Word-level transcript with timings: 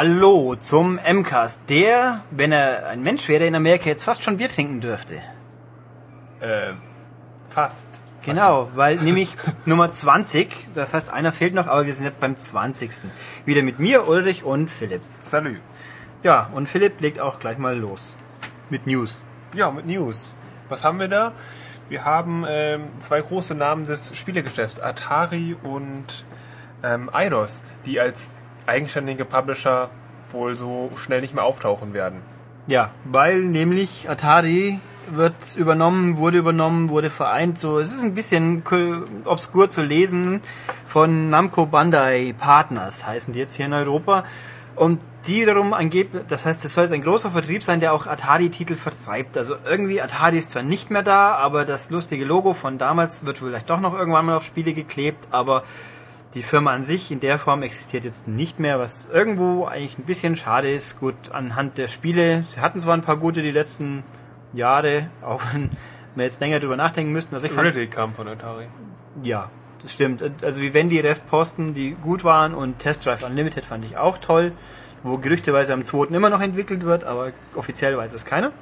Hallo 0.00 0.54
zum 0.54 1.00
MCAST, 1.04 1.68
der, 1.70 2.20
wenn 2.30 2.52
er 2.52 2.86
ein 2.86 3.02
Mensch 3.02 3.26
wäre, 3.26 3.46
in 3.46 3.56
Amerika 3.56 3.86
jetzt 3.86 4.04
fast 4.04 4.22
schon 4.22 4.36
Bier 4.36 4.48
trinken 4.48 4.80
dürfte. 4.80 5.16
Äh, 6.38 6.74
fast. 7.48 8.00
Genau, 8.22 8.70
weil 8.76 8.94
nämlich 8.98 9.34
Nummer 9.64 9.90
20, 9.90 10.68
das 10.72 10.94
heißt 10.94 11.12
einer 11.12 11.32
fehlt 11.32 11.52
noch, 11.52 11.66
aber 11.66 11.84
wir 11.84 11.94
sind 11.94 12.06
jetzt 12.06 12.20
beim 12.20 12.36
20. 12.36 12.92
Wieder 13.44 13.64
mit 13.64 13.80
mir, 13.80 14.06
Ulrich 14.06 14.44
und 14.44 14.70
Philipp. 14.70 15.02
Salü. 15.24 15.56
Ja, 16.22 16.48
und 16.54 16.68
Philipp 16.68 17.00
legt 17.00 17.18
auch 17.18 17.40
gleich 17.40 17.58
mal 17.58 17.76
los. 17.76 18.14
Mit 18.70 18.86
News. 18.86 19.24
Ja, 19.56 19.72
mit 19.72 19.86
News. 19.88 20.32
Was 20.68 20.84
haben 20.84 21.00
wir 21.00 21.08
da? 21.08 21.32
Wir 21.88 22.04
haben 22.04 22.44
ähm, 22.48 22.84
zwei 23.00 23.20
große 23.20 23.56
Namen 23.56 23.82
des 23.82 24.16
Spielegeschäfts, 24.16 24.78
Atari 24.78 25.56
und 25.60 26.24
ähm, 26.84 27.10
Eidos, 27.12 27.64
die 27.84 27.98
als 27.98 28.30
eigenständige 28.68 29.24
Publisher 29.24 29.90
wohl 30.30 30.54
so 30.54 30.90
schnell 30.96 31.20
nicht 31.20 31.34
mehr 31.34 31.44
auftauchen 31.44 31.94
werden. 31.94 32.20
Ja, 32.66 32.90
weil 33.04 33.40
nämlich 33.40 34.10
Atari 34.10 34.78
wird 35.10 35.56
übernommen, 35.56 36.18
wurde 36.18 36.38
übernommen, 36.38 36.90
wurde 36.90 37.08
vereint. 37.08 37.58
So, 37.58 37.78
es 37.78 37.94
ist 37.94 38.04
ein 38.04 38.14
bisschen 38.14 38.62
obskur 39.24 39.70
zu 39.70 39.82
lesen 39.82 40.42
von 40.86 41.30
Namco 41.30 41.66
Bandai 41.66 42.34
Partners 42.38 43.06
heißen 43.06 43.32
die 43.32 43.40
jetzt 43.40 43.54
hier 43.54 43.66
in 43.66 43.72
Europa. 43.72 44.24
Und 44.76 45.00
die 45.26 45.42
wiederum 45.42 45.74
angeblich, 45.74 46.22
das 46.28 46.46
heißt, 46.46 46.64
es 46.64 46.74
soll 46.74 46.84
jetzt 46.84 46.92
ein 46.92 47.02
großer 47.02 47.30
Vertrieb 47.30 47.64
sein, 47.64 47.80
der 47.80 47.92
auch 47.92 48.06
Atari-Titel 48.06 48.76
vertreibt. 48.76 49.36
Also 49.36 49.56
irgendwie 49.68 50.00
Atari 50.00 50.38
ist 50.38 50.50
zwar 50.50 50.62
nicht 50.62 50.90
mehr 50.90 51.02
da, 51.02 51.34
aber 51.34 51.64
das 51.64 51.90
lustige 51.90 52.24
Logo 52.24 52.54
von 52.54 52.78
damals 52.78 53.26
wird 53.26 53.38
vielleicht 53.38 53.68
doch 53.70 53.80
noch 53.80 53.98
irgendwann 53.98 54.26
mal 54.26 54.36
auf 54.36 54.44
Spiele 54.44 54.74
geklebt, 54.74 55.28
aber 55.30 55.64
die 56.38 56.44
Firma 56.44 56.72
an 56.72 56.84
sich 56.84 57.10
in 57.10 57.18
der 57.18 57.36
Form 57.36 57.62
existiert 57.64 58.04
jetzt 58.04 58.28
nicht 58.28 58.60
mehr, 58.60 58.78
was 58.78 59.08
irgendwo 59.12 59.64
eigentlich 59.64 59.98
ein 59.98 60.04
bisschen 60.04 60.36
schade 60.36 60.70
ist. 60.70 61.00
Gut, 61.00 61.32
anhand 61.32 61.78
der 61.78 61.88
Spiele, 61.88 62.44
sie 62.46 62.60
hatten 62.60 62.78
zwar 62.78 62.94
ein 62.94 63.02
paar 63.02 63.16
gute 63.16 63.42
die 63.42 63.50
letzten 63.50 64.04
Jahre, 64.52 65.08
auch 65.22 65.42
wenn 65.52 65.70
wir 66.14 66.24
jetzt 66.24 66.40
länger 66.40 66.60
drüber 66.60 66.76
nachdenken 66.76 67.12
müssten. 67.12 67.34
Also 67.34 67.48
ich 67.48 67.52
fand, 67.52 67.66
Riddick 67.66 67.90
kam 67.90 68.14
von 68.14 68.28
Atari. 68.28 68.66
ja, 69.24 69.50
das 69.82 69.92
stimmt. 69.92 70.22
Also 70.42 70.62
wie 70.62 70.74
wenn 70.74 70.88
die 70.88 71.00
Restposten, 71.00 71.74
die 71.74 71.96
gut 72.00 72.22
waren 72.22 72.54
und 72.54 72.78
Test 72.78 73.04
Drive 73.04 73.24
Unlimited 73.24 73.64
fand 73.64 73.84
ich 73.84 73.96
auch 73.96 74.18
toll, 74.18 74.52
wo 75.02 75.18
gerüchteweise 75.18 75.72
am 75.72 75.82
2. 75.82 76.14
immer 76.14 76.30
noch 76.30 76.40
entwickelt 76.40 76.84
wird, 76.84 77.02
aber 77.02 77.32
offiziell 77.56 77.96
weiß 77.96 78.14
es 78.14 78.24
keiner. 78.24 78.52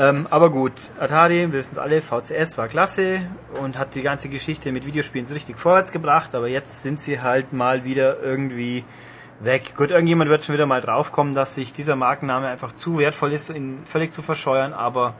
Ähm, 0.00 0.26
aber 0.30 0.48
gut, 0.48 0.72
Atari, 0.98 1.40
wir 1.40 1.52
wissen 1.52 1.72
es 1.72 1.78
alle, 1.78 2.00
VCS 2.00 2.56
war 2.56 2.68
klasse 2.68 3.20
und 3.62 3.76
hat 3.76 3.94
die 3.94 4.00
ganze 4.00 4.30
Geschichte 4.30 4.72
mit 4.72 4.86
Videospielen 4.86 5.26
so 5.26 5.34
richtig 5.34 5.58
vorwärts 5.58 5.92
gebracht, 5.92 6.34
aber 6.34 6.48
jetzt 6.48 6.82
sind 6.82 6.98
sie 6.98 7.20
halt 7.20 7.52
mal 7.52 7.84
wieder 7.84 8.18
irgendwie 8.22 8.82
weg. 9.40 9.74
Gut, 9.76 9.90
irgendjemand 9.90 10.30
wird 10.30 10.42
schon 10.42 10.54
wieder 10.54 10.64
mal 10.64 10.80
draufkommen, 10.80 11.34
dass 11.34 11.54
sich 11.54 11.74
dieser 11.74 11.96
Markenname 11.96 12.48
einfach 12.48 12.72
zu 12.72 12.96
wertvoll 12.96 13.34
ist, 13.34 13.50
ihn 13.50 13.82
völlig 13.84 14.10
zu 14.10 14.22
verscheuern, 14.22 14.72
aber 14.72 15.12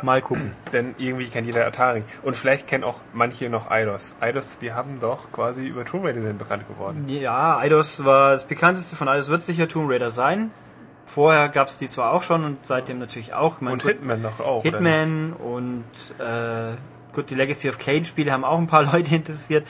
mal 0.00 0.22
gucken. 0.22 0.52
Denn 0.72 0.94
irgendwie 0.96 1.26
kennt 1.26 1.46
jeder 1.46 1.66
Atari. 1.66 2.02
Und 2.22 2.34
vielleicht 2.34 2.66
kennen 2.66 2.84
auch 2.84 3.00
manche 3.12 3.50
noch 3.50 3.70
Eidos. 3.70 4.16
Eidos, 4.20 4.58
die 4.58 4.72
haben 4.72 5.00
doch 5.00 5.32
quasi 5.32 5.66
über 5.66 5.84
Tomb 5.84 6.06
Raider 6.06 6.22
sind 6.22 6.38
bekannt 6.38 6.66
geworden. 6.66 7.04
Ja, 7.08 7.58
Eidos 7.58 8.06
war 8.06 8.32
das 8.32 8.46
bekannteste 8.46 8.96
von 8.96 9.06
Eidos, 9.06 9.28
wird 9.28 9.42
sicher 9.42 9.68
Tomb 9.68 9.90
Raider 9.90 10.08
sein. 10.08 10.50
Vorher 11.06 11.48
gab 11.48 11.68
es 11.68 11.76
die 11.76 11.88
zwar 11.88 12.12
auch 12.12 12.22
schon 12.22 12.44
und 12.44 12.66
seitdem 12.66 12.98
natürlich 12.98 13.34
auch. 13.34 13.60
Meine, 13.60 13.74
Und 13.74 13.82
gut, 13.82 13.92
Hitman 13.92 14.22
noch 14.22 14.40
auch. 14.40 14.62
Hitman 14.62 15.32
und 15.34 15.84
äh, 16.18 16.74
gut, 17.14 17.30
die 17.30 17.34
Legacy 17.34 17.68
of 17.68 17.78
Kane 17.78 18.04
Spiele 18.04 18.32
haben 18.32 18.44
auch 18.44 18.58
ein 18.58 18.66
paar 18.66 18.82
Leute 18.92 19.14
interessiert. 19.14 19.66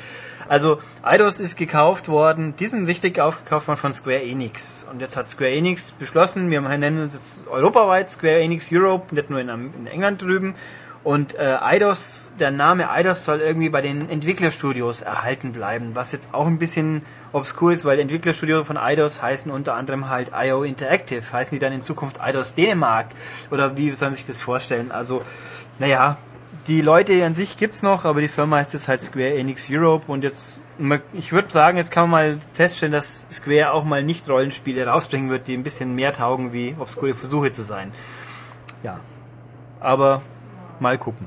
Also 0.49 0.79
Eidos 1.03 1.41
ist 1.41 1.57
gekauft 1.57 2.09
worden, 2.09 2.55
die 2.59 2.67
sind 2.67 2.87
richtig 2.87 3.19
aufgekauft 3.19 3.67
worden 3.67 3.79
von 3.79 3.93
Square 3.93 4.23
Enix. 4.23 4.87
Und 4.91 5.01
jetzt 5.01 5.17
hat 5.17 5.29
Square 5.29 5.51
Enix 5.51 5.93
beschlossen, 5.93 6.51
wir 6.51 6.61
nennen 6.61 7.03
uns 7.03 7.15
jetzt 7.15 7.47
europaweit 7.49 8.11
Square 8.11 8.41
Enix 8.41 8.71
Europe, 8.71 9.15
nicht 9.15 9.31
nur 9.31 9.41
in, 9.41 9.49
in 9.49 9.87
England 9.87 10.23
drüben. 10.23 10.55
Und 11.03 11.35
äh, 11.35 11.59
Eidos, 11.61 12.33
der 12.41 12.51
Name 12.51 12.91
Eidos 12.91 13.25
soll 13.25 13.41
irgendwie 13.41 13.69
bei 13.69 13.83
den 13.83 14.09
Entwicklerstudios 14.09 15.03
erhalten 15.03 15.53
bleiben, 15.53 15.91
was 15.95 16.13
jetzt 16.13 16.33
auch 16.33 16.47
ein 16.47 16.59
bisschen 16.59 17.03
obskur 17.35 17.73
ist, 17.73 17.85
weil 17.85 17.99
Entwicklerstudio 17.99 18.65
von 18.65 18.77
Eidos 18.77 19.21
heißen 19.23 19.51
unter 19.51 19.75
anderem 19.75 20.09
halt 20.09 20.31
IO 20.35 20.63
Interactive. 20.63 21.23
Heißen 21.33 21.55
die 21.55 21.59
dann 21.59 21.73
in 21.73 21.83
Zukunft 21.83 22.21
Eidos 22.21 22.55
Dänemark? 22.55 23.07
Oder 23.51 23.77
wie 23.77 23.95
soll 23.95 24.09
man 24.09 24.15
sich 24.15 24.27
das 24.27 24.41
vorstellen? 24.41 24.93
Also, 24.93 25.23
naja, 25.79 26.17
die 26.67 26.81
Leute 26.81 27.25
an 27.27 27.35
sich 27.35 27.57
gibt's 27.57 27.83
noch, 27.83 28.05
aber 28.05 28.21
die 28.21 28.29
Firma 28.29 28.57
heißt 28.57 28.73
jetzt 28.73 28.89
halt 28.89 29.03
Square 29.03 29.35
Enix 29.35 29.69
Europe 29.71 30.11
und 30.11 30.25
jetzt, 30.25 30.61
ich 31.13 31.33
würde 31.33 31.51
sagen, 31.51 31.77
jetzt 31.77 31.91
kann 31.91 32.09
man 32.09 32.11
mal 32.11 32.39
feststellen, 32.55 32.93
dass 32.93 33.27
Square 33.31 33.73
auch 33.73 33.85
mal 33.85 34.03
nicht 34.03 34.29
Rollenspiele 34.29 34.87
rausbringen 34.87 35.29
wird, 35.29 35.47
die 35.47 35.55
ein 35.57 35.63
bisschen 35.63 35.95
mehr 35.95 36.13
taugen, 36.13 36.53
wie 36.53 36.75
obskure 36.79 37.15
Versuche 37.15 37.53
zu 37.53 37.63
sein. 37.63 37.93
Ja. 38.83 38.99
Aber 39.81 40.23
mal 40.81 40.97
gucken. 40.97 41.27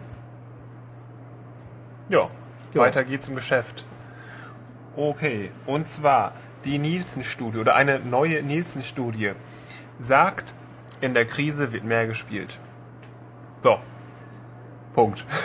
Ja, 2.09 2.29
Ja. 2.73 2.81
weiter 2.81 3.03
geht's 3.03 3.27
im 3.27 3.35
Geschäft. 3.35 3.83
Okay, 4.97 5.51
und 5.67 5.87
zwar 5.87 6.33
die 6.65 6.79
Nielsen-Studie 6.79 7.59
oder 7.59 7.75
eine 7.75 7.99
neue 7.99 8.41
Nielsen-Studie 8.41 9.33
sagt, 9.99 10.55
in 11.01 11.13
der 11.13 11.25
Krise 11.25 11.71
wird 11.71 11.83
mehr 11.83 12.07
gespielt. 12.07 12.57
So. 13.61 13.77
Punkt. 14.93 15.23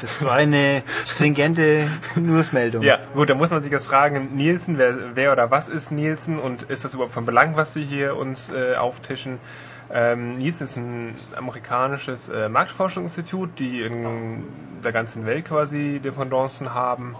Das 0.00 0.24
war 0.24 0.32
eine 0.32 0.82
stringente 1.06 1.88
Newsmeldung. 2.16 2.82
Ja, 2.82 2.98
gut, 3.14 3.30
da 3.30 3.36
muss 3.36 3.52
man 3.52 3.62
sich 3.62 3.70
jetzt 3.70 3.86
fragen, 3.86 4.34
Nielsen, 4.34 4.76
wer, 4.76 5.14
wer 5.14 5.30
oder 5.30 5.52
was 5.52 5.68
ist 5.68 5.92
Nielsen 5.92 6.40
und 6.40 6.64
ist 6.64 6.84
das 6.84 6.94
überhaupt 6.94 7.14
von 7.14 7.24
Belang, 7.24 7.54
was 7.54 7.72
sie 7.72 7.84
hier 7.84 8.16
uns 8.16 8.50
äh, 8.50 8.74
auftischen? 8.74 9.38
Ähm, 9.92 10.38
Nielsen 10.38 10.64
ist 10.64 10.76
ein 10.76 11.14
amerikanisches 11.36 12.28
äh, 12.30 12.48
Marktforschungsinstitut, 12.48 13.60
die 13.60 13.82
in 13.82 14.42
der 14.82 14.90
ganzen 14.90 15.24
Welt 15.24 15.44
quasi 15.44 16.00
Dependancen 16.02 16.74
haben 16.74 17.14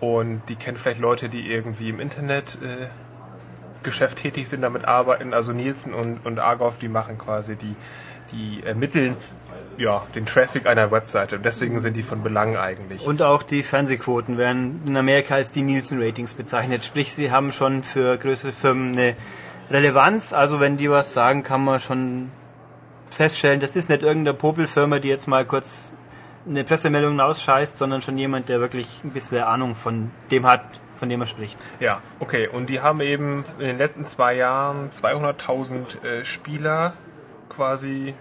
und 0.00 0.42
die 0.48 0.56
kennen 0.56 0.76
vielleicht 0.76 1.00
Leute, 1.00 1.28
die 1.28 1.50
irgendwie 1.50 1.88
im 1.88 2.00
Internet 2.00 2.58
äh, 2.62 2.86
Geschäft 3.82 4.18
tätig 4.18 4.48
sind, 4.48 4.62
damit 4.62 4.84
arbeiten. 4.84 5.32
Also 5.32 5.52
Nielsen 5.52 5.94
und, 5.94 6.24
und 6.26 6.38
Argov, 6.38 6.78
die 6.78 6.88
machen 6.88 7.18
quasi 7.18 7.56
die, 7.56 7.74
die 8.32 8.62
ermitteln 8.66 9.16
ja, 9.78 10.02
den 10.14 10.26
Traffic 10.26 10.66
einer 10.66 10.90
Webseite. 10.90 11.36
Und 11.36 11.44
deswegen 11.44 11.80
sind 11.80 11.96
die 11.96 12.02
von 12.02 12.22
Belang 12.22 12.56
eigentlich. 12.56 13.06
Und 13.06 13.22
auch 13.22 13.42
die 13.42 13.62
Fernsehquoten 13.62 14.38
werden 14.38 14.82
in 14.86 14.96
Amerika 14.96 15.34
als 15.34 15.50
die 15.50 15.62
Nielsen-Ratings 15.62 16.34
bezeichnet. 16.34 16.84
Sprich, 16.84 17.14
sie 17.14 17.30
haben 17.30 17.52
schon 17.52 17.82
für 17.82 18.16
größere 18.16 18.52
Firmen 18.52 18.92
eine 18.92 19.16
Relevanz. 19.70 20.32
Also 20.32 20.60
wenn 20.60 20.76
die 20.76 20.90
was 20.90 21.12
sagen, 21.12 21.42
kann 21.42 21.64
man 21.64 21.80
schon 21.80 22.30
feststellen, 23.10 23.60
das 23.60 23.76
ist 23.76 23.88
nicht 23.88 24.02
irgendeine 24.02 24.36
Popelfirma, 24.36 24.98
die 24.98 25.08
jetzt 25.08 25.28
mal 25.28 25.44
kurz 25.44 25.92
eine 26.48 26.64
Pressemeldung 26.64 27.18
ausscheißt, 27.20 27.76
sondern 27.76 28.02
schon 28.02 28.18
jemand, 28.18 28.48
der 28.48 28.60
wirklich 28.60 29.02
ein 29.04 29.10
bisschen 29.10 29.42
Ahnung 29.42 29.74
von 29.74 30.10
dem 30.30 30.46
hat, 30.46 30.64
von 30.98 31.08
dem 31.08 31.20
er 31.20 31.26
spricht. 31.26 31.58
Ja, 31.80 32.00
okay. 32.20 32.48
Und 32.48 32.68
die 32.68 32.80
haben 32.80 33.00
eben 33.00 33.44
in 33.58 33.66
den 33.66 33.78
letzten 33.78 34.04
zwei 34.04 34.34
Jahren 34.34 34.90
200.000 34.90 36.04
äh, 36.04 36.24
Spieler 36.24 36.92
quasi, 37.48 38.14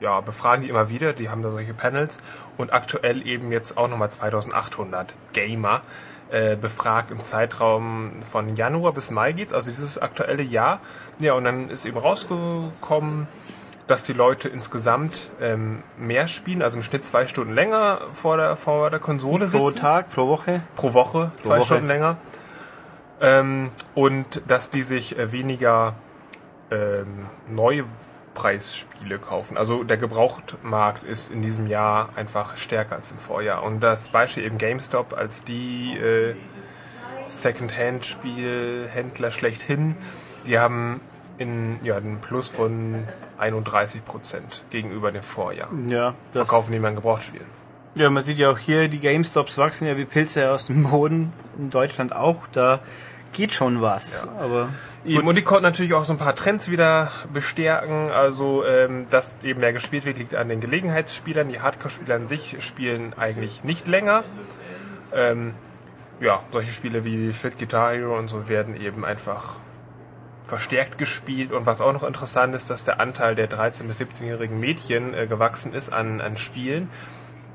ja, 0.00 0.20
befragen 0.20 0.62
die 0.62 0.70
immer 0.70 0.88
wieder. 0.88 1.12
Die 1.12 1.28
haben 1.28 1.42
da 1.42 1.50
solche 1.50 1.74
Panels. 1.74 2.20
Und 2.56 2.72
aktuell 2.72 3.26
eben 3.26 3.52
jetzt 3.52 3.76
auch 3.76 3.88
nochmal 3.88 4.08
2.800 4.08 5.14
Gamer 5.32 5.82
äh, 6.30 6.56
befragt 6.56 7.10
im 7.10 7.20
Zeitraum 7.20 8.12
von 8.22 8.54
Januar 8.54 8.92
bis 8.92 9.10
Mai 9.10 9.32
geht's, 9.32 9.52
also 9.52 9.70
dieses 9.70 9.98
aktuelle 9.98 10.42
Jahr. 10.42 10.80
Ja, 11.18 11.34
und 11.34 11.44
dann 11.44 11.70
ist 11.70 11.84
eben 11.84 11.98
rausgekommen, 11.98 13.26
dass 13.90 14.04
die 14.04 14.12
Leute 14.12 14.48
insgesamt 14.48 15.30
ähm, 15.40 15.82
mehr 15.98 16.28
spielen, 16.28 16.62
also 16.62 16.76
im 16.76 16.82
Schnitt 16.82 17.02
zwei 17.02 17.26
Stunden 17.26 17.52
länger 17.52 18.00
vor 18.12 18.36
der, 18.36 18.56
vor 18.56 18.90
der 18.90 19.00
Konsole 19.00 19.48
Pro 19.48 19.66
sitzen 19.66 19.80
Tag, 19.80 20.10
pro 20.10 20.28
Woche. 20.28 20.62
pro 20.76 20.94
Woche, 20.94 21.32
zwei 21.40 21.58
Woche. 21.58 21.66
Stunden 21.66 21.88
länger. 21.88 22.16
Ähm, 23.20 23.70
und 23.94 24.42
dass 24.46 24.70
die 24.70 24.84
sich 24.84 25.18
äh, 25.18 25.32
weniger 25.32 25.94
ähm, 26.70 27.26
Neupreisspiele 27.48 29.18
kaufen. 29.18 29.58
Also 29.58 29.82
der 29.82 29.96
Gebrauchtmarkt 29.96 31.02
ist 31.02 31.32
in 31.32 31.42
diesem 31.42 31.66
Jahr 31.66 32.10
einfach 32.14 32.56
stärker 32.56 32.94
als 32.94 33.10
im 33.10 33.18
Vorjahr. 33.18 33.64
Und 33.64 33.80
das 33.80 34.08
Beispiel 34.08 34.44
eben 34.44 34.58
GameStop 34.58 35.18
als 35.18 35.42
die 35.42 35.96
äh, 35.96 36.36
Second-Hand-Spielhändler 37.28 39.32
schlechthin, 39.32 39.96
die 40.46 40.58
haben 40.58 41.00
in, 41.40 41.80
ja, 41.82 41.96
einen 41.96 42.20
Plus 42.20 42.48
von 42.48 43.02
31 43.38 44.04
Prozent 44.04 44.62
gegenüber 44.70 45.10
dem 45.10 45.22
Vorjahr. 45.22 45.68
Ja, 45.88 46.14
das, 46.32 46.46
Verkaufen 46.46 46.72
die 46.72 46.78
mal 46.78 46.88
ein 46.88 46.96
Gebrauchtspiel. 46.96 47.40
ja, 47.96 48.10
man 48.10 48.22
sieht 48.22 48.38
ja 48.38 48.50
auch 48.50 48.58
hier, 48.58 48.88
die 48.88 49.00
GameStops 49.00 49.56
wachsen 49.56 49.88
ja 49.88 49.96
wie 49.96 50.04
Pilze 50.04 50.50
aus 50.50 50.66
dem 50.66 50.84
Boden. 50.84 51.32
In 51.58 51.70
Deutschland 51.70 52.14
auch. 52.14 52.46
Da 52.52 52.80
geht 53.32 53.52
schon 53.52 53.80
was. 53.80 54.28
Aber 54.38 54.68
Eben, 55.02 55.26
und 55.26 55.34
die 55.34 55.42
konnten 55.42 55.62
natürlich 55.62 55.94
auch 55.94 56.04
so 56.04 56.12
ein 56.12 56.18
paar 56.18 56.36
Trends 56.36 56.70
wieder 56.70 57.10
bestärken. 57.32 58.10
Also, 58.10 58.64
ähm, 58.66 59.06
dass 59.10 59.42
eben 59.42 59.60
mehr 59.60 59.72
gespielt 59.72 60.04
wird, 60.04 60.18
liegt 60.18 60.34
an 60.34 60.50
den 60.50 60.60
Gelegenheitsspielern. 60.60 61.48
Die 61.48 61.60
Hardcore-Spieler 61.60 62.16
an 62.16 62.26
sich 62.26 62.58
spielen 62.60 63.14
eigentlich 63.16 63.64
nicht 63.64 63.88
länger. 63.88 64.24
Ähm, 65.14 65.54
ja, 66.20 66.40
solche 66.52 66.72
Spiele 66.72 67.02
wie 67.02 67.32
Fit 67.32 67.58
Guitar 67.58 67.92
Hero 67.92 68.18
und 68.18 68.28
so 68.28 68.50
werden 68.50 68.78
eben 68.78 69.06
einfach 69.06 69.54
verstärkt 70.50 70.98
gespielt 70.98 71.52
und 71.52 71.64
was 71.64 71.80
auch 71.80 71.92
noch 71.92 72.02
interessant 72.02 72.54
ist, 72.54 72.68
dass 72.68 72.84
der 72.84 73.00
Anteil 73.00 73.34
der 73.34 73.48
13- 73.48 73.84
bis 73.84 74.00
17-jährigen 74.00 74.60
Mädchen 74.60 75.14
äh, 75.14 75.26
gewachsen 75.26 75.72
ist 75.72 75.92
an, 75.92 76.20
an 76.20 76.36
Spielen. 76.36 76.90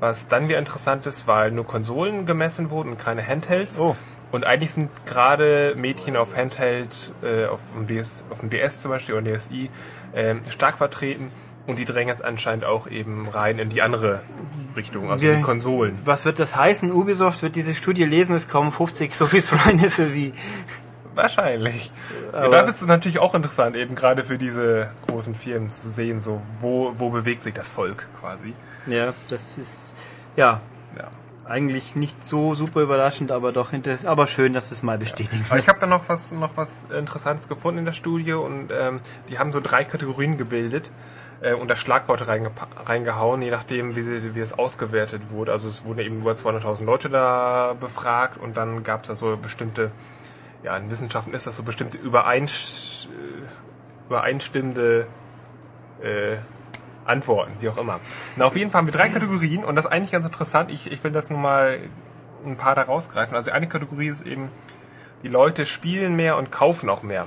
Was 0.00 0.28
dann 0.28 0.48
wieder 0.48 0.58
interessant 0.58 1.06
ist, 1.06 1.26
weil 1.26 1.52
nur 1.52 1.66
Konsolen 1.66 2.26
gemessen 2.26 2.70
wurden 2.70 2.90
und 2.90 2.98
keine 2.98 3.26
Handhelds. 3.26 3.78
Oh. 3.78 3.94
Und 4.32 4.44
eigentlich 4.44 4.72
sind 4.72 4.90
gerade 5.06 5.74
Mädchen 5.76 6.16
auf 6.16 6.36
Handheld, 6.36 7.12
äh, 7.22 7.46
auf, 7.46 7.70
dem 7.74 7.86
DS, 7.86 8.26
auf 8.30 8.40
dem 8.40 8.50
DS 8.50 8.82
zum 8.82 8.90
Beispiel 8.90 9.14
oder 9.14 9.36
DSi, 9.36 9.70
äh, 10.12 10.34
stark 10.48 10.78
vertreten. 10.78 11.30
Und 11.66 11.78
die 11.78 11.84
drängen 11.84 12.08
jetzt 12.08 12.24
anscheinend 12.24 12.64
auch 12.64 12.88
eben 12.88 13.28
rein 13.28 13.58
in 13.58 13.70
die 13.70 13.82
andere 13.82 14.20
Richtung, 14.76 15.10
also 15.10 15.26
die 15.26 15.40
Konsolen. 15.40 15.98
Was 16.04 16.24
wird 16.24 16.38
das 16.38 16.54
heißen? 16.54 16.92
Ubisoft 16.92 17.42
wird 17.42 17.56
diese 17.56 17.74
Studie 17.74 18.04
lesen, 18.04 18.36
es 18.36 18.48
kommen 18.48 18.70
50 18.70 19.14
Sophies 19.14 19.48
Freunde 19.50 19.90
für 19.90 20.14
wie. 20.14 20.32
Wahrscheinlich. 21.16 21.90
Ja, 22.32 22.40
Aber- 22.42 22.62
das 22.62 22.82
ist 22.82 22.86
natürlich 22.86 23.18
auch 23.18 23.34
interessant, 23.34 23.74
eben 23.76 23.94
gerade 23.94 24.22
für 24.22 24.38
diese 24.38 24.88
großen 25.08 25.34
Firmen 25.34 25.70
zu 25.70 25.88
sehen, 25.88 26.20
so 26.20 26.40
wo, 26.60 26.92
wo 26.96 27.10
bewegt 27.10 27.42
sich 27.42 27.54
das 27.54 27.70
Volk 27.70 28.06
quasi. 28.20 28.54
Ja, 28.86 29.12
das 29.30 29.58
ist, 29.58 29.94
ja, 30.36 30.60
Ja. 30.96 31.08
eigentlich 31.44 31.96
nicht 31.96 32.24
so 32.24 32.54
super 32.54 32.80
überraschend, 32.82 33.32
aber 33.32 33.52
doch 33.52 33.72
inter 33.72 33.96
aber 34.04 34.26
schön, 34.26 34.52
dass 34.52 34.70
es 34.70 34.82
mal 34.82 34.98
bestätigt 34.98 35.42
Aber 35.46 35.52
wird. 35.56 35.62
ich 35.62 35.68
habe 35.68 35.78
da 35.80 35.86
noch 35.86 36.08
was, 36.08 36.32
noch 36.32 36.56
was 36.56 36.84
Interessantes 36.96 37.48
gefunden 37.48 37.78
in 37.80 37.84
der 37.86 37.92
Studie 37.94 38.34
und 38.34 38.70
ähm, 38.70 39.00
die 39.28 39.38
haben 39.38 39.52
so 39.52 39.60
drei 39.60 39.84
Kategorien 39.84 40.38
gebildet 40.38 40.90
äh, 41.40 41.52
und 41.54 41.68
das 41.68 41.78
Schlagwort 41.78 42.22
reingepa- 42.28 42.66
reingehauen, 42.86 43.42
je 43.42 43.50
nachdem, 43.50 43.96
wie, 43.96 44.02
sie, 44.02 44.34
wie 44.34 44.40
es 44.40 44.58
ausgewertet 44.58 45.30
wurde. 45.30 45.52
Also 45.52 45.66
es 45.68 45.84
wurden 45.84 46.00
eben 46.00 46.18
über 46.20 46.32
200.000 46.32 46.84
Leute 46.84 47.08
da 47.10 47.74
befragt 47.78 48.38
und 48.38 48.56
dann 48.56 48.82
gab 48.84 49.02
es 49.02 49.08
da 49.08 49.14
so 49.14 49.36
bestimmte, 49.36 49.90
ja, 50.62 50.76
in 50.76 50.90
Wissenschaften 50.90 51.34
ist 51.34 51.46
das 51.46 51.56
so 51.56 51.62
bestimmte 51.62 51.98
übereinsch, 51.98 53.06
äh, 53.06 54.06
übereinstimmende 54.08 55.06
äh, 56.02 56.36
Antworten, 57.04 57.52
wie 57.60 57.68
auch 57.68 57.78
immer. 57.78 58.00
Na, 58.36 58.46
auf 58.46 58.56
jeden 58.56 58.70
Fall 58.70 58.80
haben 58.80 58.86
wir 58.86 58.92
drei 58.92 59.08
Kategorien 59.08 59.64
und 59.64 59.76
das 59.76 59.86
ist 59.86 59.90
eigentlich 59.92 60.12
ganz 60.12 60.26
interessant. 60.26 60.70
Ich, 60.70 60.90
ich 60.90 61.02
will 61.04 61.12
das 61.12 61.30
nur 61.30 61.38
mal 61.38 61.78
ein 62.44 62.56
paar 62.56 62.74
da 62.74 62.82
rausgreifen. 62.82 63.36
Also 63.36 63.50
eine 63.50 63.68
Kategorie 63.68 64.08
ist 64.08 64.26
eben, 64.26 64.48
die 65.22 65.28
Leute 65.28 65.66
spielen 65.66 66.16
mehr 66.16 66.36
und 66.36 66.52
kaufen 66.52 66.88
auch 66.88 67.02
mehr. 67.02 67.26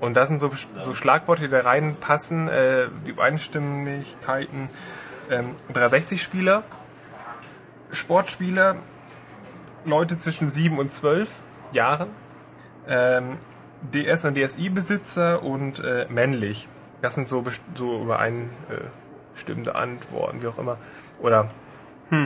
Und 0.00 0.14
das 0.14 0.28
sind 0.28 0.40
so, 0.40 0.50
so 0.78 0.94
Schlagworte, 0.94 1.42
die 1.42 1.48
da 1.48 1.60
reinpassen, 1.60 2.48
äh, 2.48 2.88
die 3.06 3.10
Übereinstimmigkeiten. 3.10 4.68
Ähm, 5.30 5.54
360-Spieler, 5.72 6.64
Sportspieler, 7.92 8.76
Leute 9.84 10.16
zwischen 10.16 10.48
7 10.48 10.78
und 10.78 10.90
12 10.90 11.30
Jahren, 11.72 12.08
ähm, 12.88 13.36
DS- 13.92 14.26
und 14.26 14.36
DSI-Besitzer 14.36 15.42
und 15.42 15.80
äh, 15.80 16.06
männlich. 16.08 16.68
Das 17.00 17.14
sind 17.14 17.26
so, 17.26 17.44
so 17.74 18.02
übereinstimmende 18.02 19.74
Antworten, 19.74 20.42
wie 20.42 20.46
auch 20.46 20.58
immer. 20.58 20.78
Oder 21.20 21.48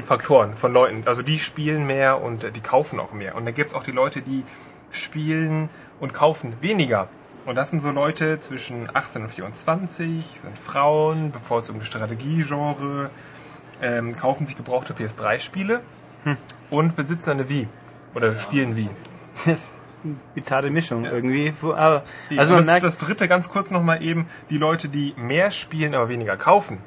Faktoren 0.03 0.55
von 0.55 0.73
Leuten. 0.73 1.05
Also 1.06 1.23
die 1.23 1.38
spielen 1.38 1.87
mehr 1.87 2.20
und 2.20 2.43
äh, 2.43 2.50
die 2.50 2.61
kaufen 2.61 2.99
auch 2.99 3.12
mehr. 3.12 3.37
Und 3.37 3.44
dann 3.44 3.55
gibt's 3.55 3.73
auch 3.73 3.85
die 3.85 3.93
Leute, 3.93 4.20
die 4.20 4.43
spielen 4.91 5.69
und 6.00 6.12
kaufen 6.12 6.55
weniger. 6.61 7.08
Und 7.44 7.55
das 7.55 7.70
sind 7.70 7.81
so 7.81 7.91
Leute 7.91 8.41
zwischen 8.41 8.88
18 8.93 9.23
und 9.23 9.29
24, 9.29 10.41
sind 10.41 10.58
Frauen, 10.58 11.31
bevorzugen 11.31 11.85
Strategiegenre, 11.85 13.11
ähm, 13.81 14.17
kaufen 14.17 14.47
sich 14.47 14.56
gebrauchte 14.56 14.93
PS3-Spiele 14.94 15.81
und 16.70 16.97
besitzen 16.97 17.31
eine 17.31 17.49
Wii. 17.49 17.69
Oder 18.14 18.37
spielen 18.41 18.75
Wii. 18.75 18.91
Eine 19.44 19.56
bizarre 20.35 20.70
Mischung 20.70 21.05
irgendwie. 21.05 21.53
Wo- 21.61 21.75
Aber, 21.75 22.03
Die, 22.31 22.38
also 22.38 22.53
man 22.53 22.61
das, 22.62 22.67
merkt, 22.67 22.85
das 22.85 22.99
dritte 22.99 23.29
ganz 23.29 23.49
kurz 23.49 23.70
nochmal 23.70 24.03
eben, 24.03 24.26
die 24.50 24.58
Leute, 24.58 24.88
die 24.88 25.14
mehr 25.17 25.50
spielen, 25.50 25.94
aber 25.94 26.08
weniger 26.08 26.37
kaufen. 26.37 26.79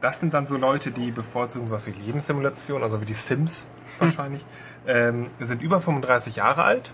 Das 0.00 0.20
sind 0.20 0.34
dann 0.34 0.44
so 0.46 0.56
Leute, 0.56 0.90
die 0.90 1.10
bevorzugen 1.10 1.66
sowas 1.66 1.86
wie 1.86 1.92
Lebenssimulation, 2.06 2.82
also 2.82 3.00
wie 3.00 3.06
die 3.06 3.14
Sims 3.14 3.68
wahrscheinlich, 3.98 4.44
ähm, 4.86 5.26
sind 5.40 5.62
über 5.62 5.80
35 5.80 6.36
Jahre 6.36 6.62
alt 6.64 6.90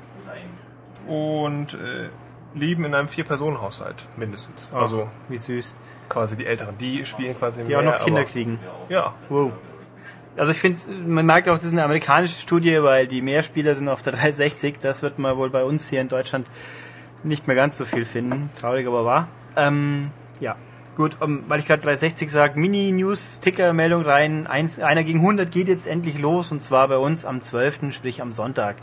und 1.08 1.74
äh, 1.74 2.08
leben 2.54 2.84
in 2.84 2.94
einem 2.94 3.08
Vier-Personen-Haushalt 3.08 4.06
mindestens. 4.16 4.72
Also 4.74 5.08
wie 5.28 5.38
süß. 5.38 5.74
quasi 6.08 6.36
die 6.36 6.46
Älteren. 6.46 6.76
Die 6.78 7.04
spielen 7.04 7.36
quasi 7.38 7.62
Die 7.62 7.74
auch 7.76 7.82
mehr, 7.82 7.92
noch 7.98 8.04
Kinder 8.04 8.24
kriegen. 8.24 8.58
Ja, 8.88 9.12
Wow. 9.28 9.52
Also 10.40 10.52
ich 10.52 10.58
finde, 10.58 10.78
man 11.06 11.26
merkt 11.26 11.50
auch, 11.50 11.56
das 11.56 11.64
ist 11.64 11.72
eine 11.72 11.84
amerikanische 11.84 12.40
Studie, 12.40 12.82
weil 12.82 13.06
die 13.06 13.20
Mehrspieler 13.20 13.74
sind 13.74 13.90
auf 13.90 14.00
der 14.00 14.12
360. 14.14 14.78
Das 14.80 15.02
wird 15.02 15.18
man 15.18 15.36
wohl 15.36 15.50
bei 15.50 15.62
uns 15.62 15.90
hier 15.90 16.00
in 16.00 16.08
Deutschland 16.08 16.46
nicht 17.22 17.46
mehr 17.46 17.56
ganz 17.56 17.76
so 17.76 17.84
viel 17.84 18.06
finden. 18.06 18.48
Traurig, 18.58 18.86
aber 18.86 19.04
wahr. 19.04 19.28
Ähm, 19.54 20.10
ja, 20.40 20.56
gut, 20.96 21.18
um, 21.20 21.42
weil 21.50 21.60
ich 21.60 21.66
gerade 21.66 21.82
360 21.82 22.30
sage, 22.30 22.58
Mini-News-Ticker-Meldung 22.58 24.00
rein. 24.00 24.46
Eins, 24.46 24.80
einer 24.80 25.04
gegen 25.04 25.18
100 25.18 25.52
geht 25.52 25.68
jetzt 25.68 25.86
endlich 25.86 26.18
los 26.18 26.50
und 26.52 26.62
zwar 26.62 26.88
bei 26.88 26.96
uns 26.96 27.26
am 27.26 27.42
12., 27.42 27.92
sprich 27.92 28.22
am 28.22 28.32
Sonntag. 28.32 28.76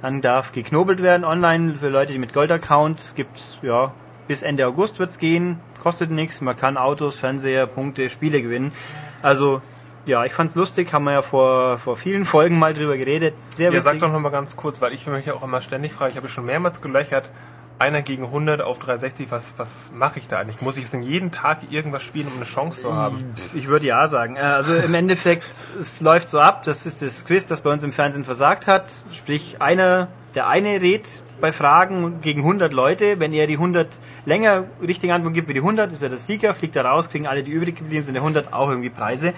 Dann 0.00 0.22
darf 0.22 0.52
geknobelt 0.52 1.02
werden 1.02 1.26
online 1.26 1.74
für 1.74 1.90
Leute, 1.90 2.14
die 2.14 2.18
mit 2.18 2.32
Gold-Account. 2.32 2.98
Es 2.98 3.14
gibt, 3.14 3.38
ja, 3.60 3.92
bis 4.28 4.40
Ende 4.40 4.66
August 4.66 4.98
wird's 4.98 5.18
gehen. 5.18 5.60
Kostet 5.78 6.10
nichts. 6.10 6.40
Man 6.40 6.56
kann 6.56 6.78
Autos, 6.78 7.18
Fernseher, 7.18 7.66
Punkte, 7.66 8.08
Spiele 8.08 8.40
gewinnen. 8.40 8.72
Also, 9.20 9.60
ja, 10.06 10.24
ich 10.24 10.32
fand's 10.32 10.54
lustig. 10.54 10.92
Haben 10.92 11.04
wir 11.04 11.12
ja 11.12 11.22
vor, 11.22 11.78
vor 11.78 11.96
vielen 11.96 12.24
Folgen 12.24 12.58
mal 12.58 12.74
drüber 12.74 12.96
geredet. 12.96 13.38
Sehr 13.38 13.72
Ja, 13.72 13.80
sag 13.80 13.98
doch 14.00 14.12
noch 14.12 14.20
mal 14.20 14.30
ganz 14.30 14.56
kurz, 14.56 14.80
weil 14.80 14.92
ich 14.92 15.06
mich 15.06 15.26
ja 15.26 15.34
auch 15.34 15.42
immer 15.42 15.62
ständig 15.62 15.92
frage, 15.92 16.10
ich 16.12 16.16
habe 16.16 16.28
schon 16.28 16.46
mehrmals 16.46 16.80
gelöchert, 16.80 17.30
einer 17.78 18.02
gegen 18.02 18.24
100 18.24 18.62
auf 18.62 18.78
360, 18.78 19.30
was, 19.30 19.54
was 19.56 19.92
mache 19.94 20.20
ich 20.20 20.28
da 20.28 20.38
eigentlich? 20.38 20.60
Muss 20.62 20.76
ich 20.76 20.84
es 20.84 20.92
denn 20.92 21.02
jeden 21.02 21.32
Tag 21.32 21.58
irgendwas 21.70 22.02
spielen, 22.04 22.28
um 22.28 22.36
eine 22.36 22.44
Chance 22.44 22.82
zu 22.82 22.94
haben? 22.94 23.34
Ich 23.54 23.66
würde 23.66 23.86
ja 23.86 24.06
sagen. 24.06 24.36
Äh, 24.36 24.40
Also 24.40 24.74
im 24.76 24.94
Endeffekt, 24.94 25.44
es 25.78 26.00
läuft 26.00 26.30
so 26.30 26.38
ab, 26.38 26.62
das 26.62 26.86
ist 26.86 27.02
das 27.02 27.24
Quiz, 27.24 27.46
das 27.46 27.62
bei 27.62 27.72
uns 27.72 27.82
im 27.82 27.92
Fernsehen 27.92 28.24
versagt 28.24 28.66
hat. 28.68 28.84
Sprich, 29.12 29.56
einer, 29.60 30.08
der 30.36 30.46
eine 30.46 30.80
redet 30.80 31.24
bei 31.40 31.52
Fragen 31.52 32.20
gegen 32.22 32.42
100 32.42 32.72
Leute. 32.72 33.18
Wenn 33.18 33.32
er 33.32 33.48
die 33.48 33.54
100 33.54 33.88
länger 34.26 34.64
richtige 34.80 35.12
Antwort 35.12 35.34
gibt 35.34 35.48
wie 35.48 35.54
die 35.54 35.60
100, 35.60 35.92
ist 35.92 36.02
er 36.02 36.08
der 36.08 36.18
Sieger, 36.18 36.54
fliegt 36.54 36.76
er 36.76 36.84
raus, 36.84 37.10
kriegen 37.10 37.26
alle, 37.26 37.42
die 37.42 37.50
übrig 37.50 37.76
geblieben 37.76 38.04
sind, 38.04 38.14
der 38.14 38.22
100 38.22 38.52
auch 38.52 38.68
irgendwie 38.68 38.90
Preise. 38.90 39.34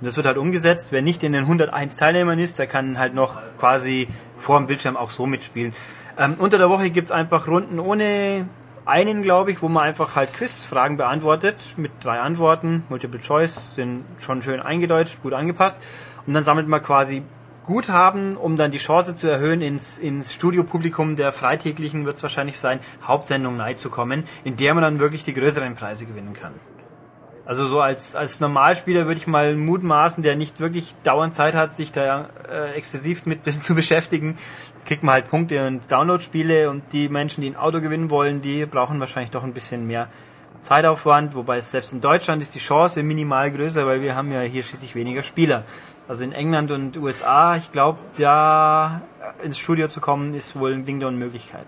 Und 0.00 0.06
das 0.06 0.16
wird 0.16 0.26
halt 0.26 0.38
umgesetzt. 0.38 0.88
Wer 0.90 1.02
nicht 1.02 1.22
in 1.22 1.32
den 1.32 1.42
101 1.42 1.96
Teilnehmern 1.96 2.38
ist, 2.38 2.58
der 2.58 2.66
kann 2.66 2.98
halt 2.98 3.14
noch 3.14 3.40
quasi 3.58 4.08
vor 4.38 4.58
dem 4.58 4.66
Bildschirm 4.66 4.96
auch 4.96 5.10
so 5.10 5.26
mitspielen. 5.26 5.72
Ähm, 6.18 6.36
unter 6.38 6.58
der 6.58 6.70
Woche 6.70 6.90
gibt's 6.90 7.10
einfach 7.10 7.48
Runden 7.48 7.78
ohne 7.78 8.46
einen, 8.86 9.22
glaube 9.22 9.50
ich, 9.50 9.62
wo 9.62 9.68
man 9.68 9.84
einfach 9.84 10.14
halt 10.14 10.34
Quizfragen 10.34 10.96
beantwortet 10.96 11.56
mit 11.76 11.92
drei 12.02 12.20
Antworten. 12.20 12.84
Multiple 12.88 13.20
Choice 13.20 13.74
sind 13.74 14.04
schon 14.20 14.42
schön 14.42 14.60
eingedeutscht, 14.60 15.22
gut 15.22 15.32
angepasst. 15.32 15.80
Und 16.26 16.34
dann 16.34 16.44
sammelt 16.44 16.68
man 16.68 16.82
quasi 16.82 17.22
Guthaben, 17.64 18.36
um 18.36 18.56
dann 18.56 18.70
die 18.70 18.78
Chance 18.78 19.16
zu 19.16 19.26
erhöhen, 19.26 19.62
ins, 19.62 19.98
ins 19.98 20.34
Studiopublikum 20.34 21.16
der 21.16 21.32
Freitäglichen 21.32 22.04
wird 22.04 22.16
es 22.16 22.22
wahrscheinlich 22.22 22.58
sein, 22.58 22.78
Hauptsendung 23.02 23.56
Night 23.56 23.78
zu 23.78 23.88
kommen, 23.88 24.24
in 24.44 24.56
der 24.56 24.74
man 24.74 24.82
dann 24.82 25.00
wirklich 25.00 25.24
die 25.24 25.32
größeren 25.32 25.74
Preise 25.74 26.04
gewinnen 26.04 26.34
kann. 26.34 26.52
Also 27.46 27.66
so 27.66 27.80
als, 27.80 28.16
als 28.16 28.40
Normalspieler 28.40 29.06
würde 29.06 29.20
ich 29.20 29.26
mal 29.26 29.54
mutmaßen, 29.54 30.22
der 30.22 30.34
nicht 30.34 30.60
wirklich 30.60 30.94
dauernd 31.04 31.34
Zeit 31.34 31.54
hat, 31.54 31.74
sich 31.74 31.92
da 31.92 32.30
äh, 32.50 32.72
exzessiv 32.72 33.26
mit 33.26 33.40
zu 33.62 33.74
beschäftigen, 33.74 34.38
kriegt 34.86 35.02
man 35.02 35.14
halt 35.14 35.28
Punkte 35.28 35.66
und 35.66 35.90
Download-Spiele 35.90 36.70
und 36.70 36.92
die 36.92 37.08
Menschen, 37.08 37.42
die 37.42 37.50
ein 37.50 37.56
Auto 37.56 37.80
gewinnen 37.80 38.08
wollen, 38.10 38.40
die 38.40 38.64
brauchen 38.64 38.98
wahrscheinlich 38.98 39.30
doch 39.30 39.44
ein 39.44 39.52
bisschen 39.52 39.86
mehr 39.86 40.08
Zeitaufwand, 40.62 41.34
wobei 41.34 41.60
selbst 41.60 41.92
in 41.92 42.00
Deutschland 42.00 42.40
ist 42.40 42.54
die 42.54 42.58
Chance 42.58 43.02
minimal 43.02 43.50
größer, 43.50 43.86
weil 43.86 44.00
wir 44.00 44.16
haben 44.16 44.32
ja 44.32 44.40
hier 44.40 44.62
schließlich 44.62 44.94
weniger 44.94 45.22
Spieler. 45.22 45.64
Also 46.08 46.24
in 46.24 46.32
England 46.32 46.70
und 46.70 46.96
USA, 46.96 47.56
ich 47.56 47.70
glaube, 47.72 47.98
da 48.18 49.02
ins 49.42 49.58
Studio 49.58 49.88
zu 49.88 50.00
kommen, 50.00 50.32
ist 50.34 50.58
wohl 50.58 50.72
ein 50.72 50.86
Ding 50.86 50.98
der 51.00 51.08
Unmöglichkeit. 51.08 51.66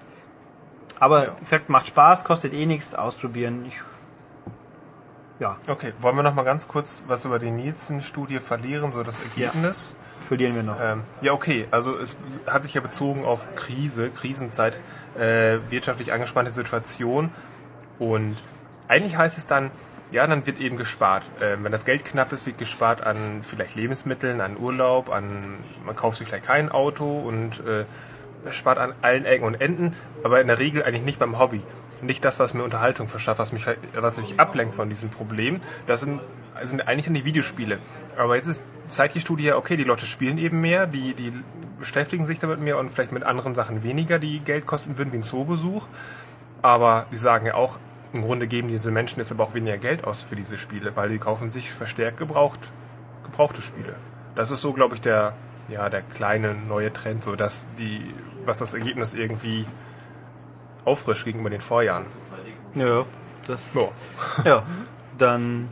Aber 0.98 1.24
Ja. 1.26 1.32
wie 1.36 1.44
gesagt, 1.44 1.68
macht 1.68 1.88
Spaß, 1.88 2.24
kostet 2.24 2.54
eh 2.54 2.64
nichts, 2.64 2.94
ausprobieren. 2.94 3.66
Ich, 3.68 3.74
ja, 5.38 5.56
Okay, 5.68 5.92
wollen 6.00 6.16
wir 6.16 6.22
noch 6.22 6.34
mal 6.34 6.44
ganz 6.44 6.68
kurz 6.68 7.04
was 7.06 7.24
über 7.24 7.38
die 7.38 7.50
Nielsen-Studie 7.50 8.38
verlieren, 8.38 8.92
so 8.92 9.02
das 9.02 9.20
Ergebnis? 9.20 9.96
verlieren 10.26 10.54
wir 10.54 10.62
noch. 10.62 10.76
Ähm, 10.80 11.02
ja, 11.20 11.32
okay, 11.32 11.66
also 11.70 11.96
es 11.96 12.16
hat 12.46 12.64
sich 12.64 12.74
ja 12.74 12.80
bezogen 12.80 13.24
auf 13.24 13.54
Krise, 13.54 14.10
Krisenzeit, 14.10 14.74
äh, 15.16 15.58
wirtschaftlich 15.70 16.12
angespannte 16.12 16.50
Situation 16.50 17.30
und 17.98 18.36
eigentlich 18.88 19.16
heißt 19.16 19.38
es 19.38 19.46
dann, 19.46 19.70
ja, 20.12 20.26
dann 20.26 20.46
wird 20.46 20.60
eben 20.60 20.76
gespart. 20.76 21.24
Äh, 21.40 21.56
wenn 21.62 21.72
das 21.72 21.84
Geld 21.84 22.04
knapp 22.04 22.32
ist, 22.32 22.46
wird 22.46 22.58
gespart 22.58 23.06
an 23.06 23.40
vielleicht 23.42 23.74
Lebensmitteln, 23.74 24.40
an 24.40 24.56
Urlaub, 24.56 25.10
an 25.10 25.24
man 25.84 25.96
kauft 25.96 26.18
sich 26.18 26.28
vielleicht 26.28 26.46
kein 26.46 26.70
Auto 26.70 27.18
und 27.20 27.60
äh, 27.66 27.84
spart 28.52 28.78
an 28.78 28.92
allen 29.02 29.24
Ecken 29.24 29.44
und 29.44 29.60
Enden, 29.60 29.96
aber 30.22 30.40
in 30.40 30.46
der 30.46 30.58
Regel 30.58 30.82
eigentlich 30.84 31.04
nicht 31.04 31.18
beim 31.18 31.38
Hobby. 31.38 31.62
Nicht 32.06 32.24
das, 32.24 32.38
was 32.38 32.54
mir 32.54 32.62
Unterhaltung 32.62 33.08
verschafft, 33.08 33.38
was 33.38 33.52
mich, 33.52 33.66
halt- 33.66 33.78
was 33.94 34.16
mich 34.16 34.38
ablenkt 34.38 34.74
von 34.74 34.88
diesem 34.88 35.10
Problem. 35.10 35.58
Das 35.86 36.00
sind, 36.00 36.20
sind 36.62 36.86
eigentlich 36.88 37.06
dann 37.06 37.14
die 37.14 37.24
Videospiele. 37.24 37.78
Aber 38.16 38.36
jetzt 38.36 38.48
ist, 38.48 38.68
zeigt 38.86 39.14
die 39.14 39.20
Studie 39.20 39.44
ja, 39.44 39.56
okay, 39.56 39.76
die 39.76 39.84
Leute 39.84 40.06
spielen 40.06 40.38
eben 40.38 40.60
mehr, 40.60 40.86
die, 40.86 41.14
die 41.14 41.32
beschäftigen 41.78 42.24
sich 42.24 42.38
damit 42.38 42.60
mehr 42.60 42.78
und 42.78 42.90
vielleicht 42.90 43.12
mit 43.12 43.24
anderen 43.24 43.54
Sachen 43.54 43.82
weniger, 43.82 44.18
die 44.18 44.38
Geld 44.40 44.66
kosten 44.66 44.96
würden, 44.98 45.12
wie 45.12 45.18
ein 45.18 45.22
Zoobesuch. 45.22 45.86
Aber 46.62 47.06
die 47.12 47.16
sagen 47.16 47.46
ja 47.46 47.54
auch, 47.54 47.78
im 48.12 48.22
Grunde 48.22 48.46
geben 48.46 48.68
diese 48.68 48.90
Menschen 48.90 49.18
jetzt 49.18 49.32
aber 49.32 49.44
auch 49.44 49.54
weniger 49.54 49.76
Geld 49.76 50.04
aus 50.04 50.22
für 50.22 50.36
diese 50.36 50.56
Spiele, 50.56 50.94
weil 50.96 51.08
die 51.08 51.18
kaufen 51.18 51.52
sich 51.52 51.70
verstärkt 51.70 52.18
gebraucht, 52.18 52.70
gebrauchte 53.24 53.60
Spiele. 53.62 53.94
Das 54.34 54.50
ist 54.50 54.60
so, 54.62 54.72
glaube 54.72 54.94
ich, 54.94 55.00
der, 55.00 55.34
ja, 55.68 55.88
der 55.90 56.02
kleine 56.02 56.54
neue 56.54 56.92
Trend, 56.92 57.24
so 57.24 57.36
dass 57.36 57.66
die, 57.78 58.00
was 58.44 58.58
das 58.58 58.74
Ergebnis 58.74 59.12
irgendwie 59.12 59.66
auffrischt 60.86 61.24
gegenüber 61.24 61.50
den 61.50 61.60
Vorjahren. 61.60 62.06
Ja, 62.74 63.04
das. 63.46 63.74
So. 63.74 63.92
Ja, 64.44 64.62
dann. 65.18 65.68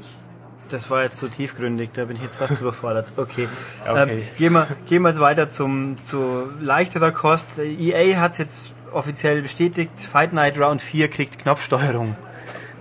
Das 0.70 0.88
war 0.88 1.02
jetzt 1.02 1.18
zu 1.18 1.28
tiefgründig, 1.28 1.90
da 1.92 2.06
bin 2.06 2.16
ich 2.16 2.22
jetzt 2.22 2.38
fast 2.38 2.60
überfordert. 2.60 3.08
Okay. 3.16 3.48
Okay. 3.86 4.10
Ähm, 4.10 4.28
gehen, 4.38 4.52
wir, 4.54 4.66
gehen 4.88 5.02
wir 5.02 5.18
weiter 5.20 5.50
zum, 5.50 6.02
zu 6.02 6.48
leichterer 6.58 7.12
Kost. 7.12 7.58
EA 7.58 8.18
hat 8.18 8.32
es 8.32 8.38
jetzt 8.38 8.72
offiziell 8.90 9.42
bestätigt, 9.42 10.00
Fight 10.00 10.32
Night 10.32 10.58
Round 10.58 10.80
4 10.80 11.08
kriegt 11.10 11.38
Knopfsteuerung. 11.38 12.16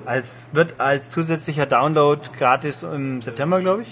Als, 0.06 0.50
wird 0.54 0.80
als 0.80 1.10
zusätzlicher 1.10 1.66
Download 1.66 2.22
gratis 2.38 2.84
im 2.84 3.22
September, 3.22 3.60
glaube 3.60 3.84
ich. 3.84 3.88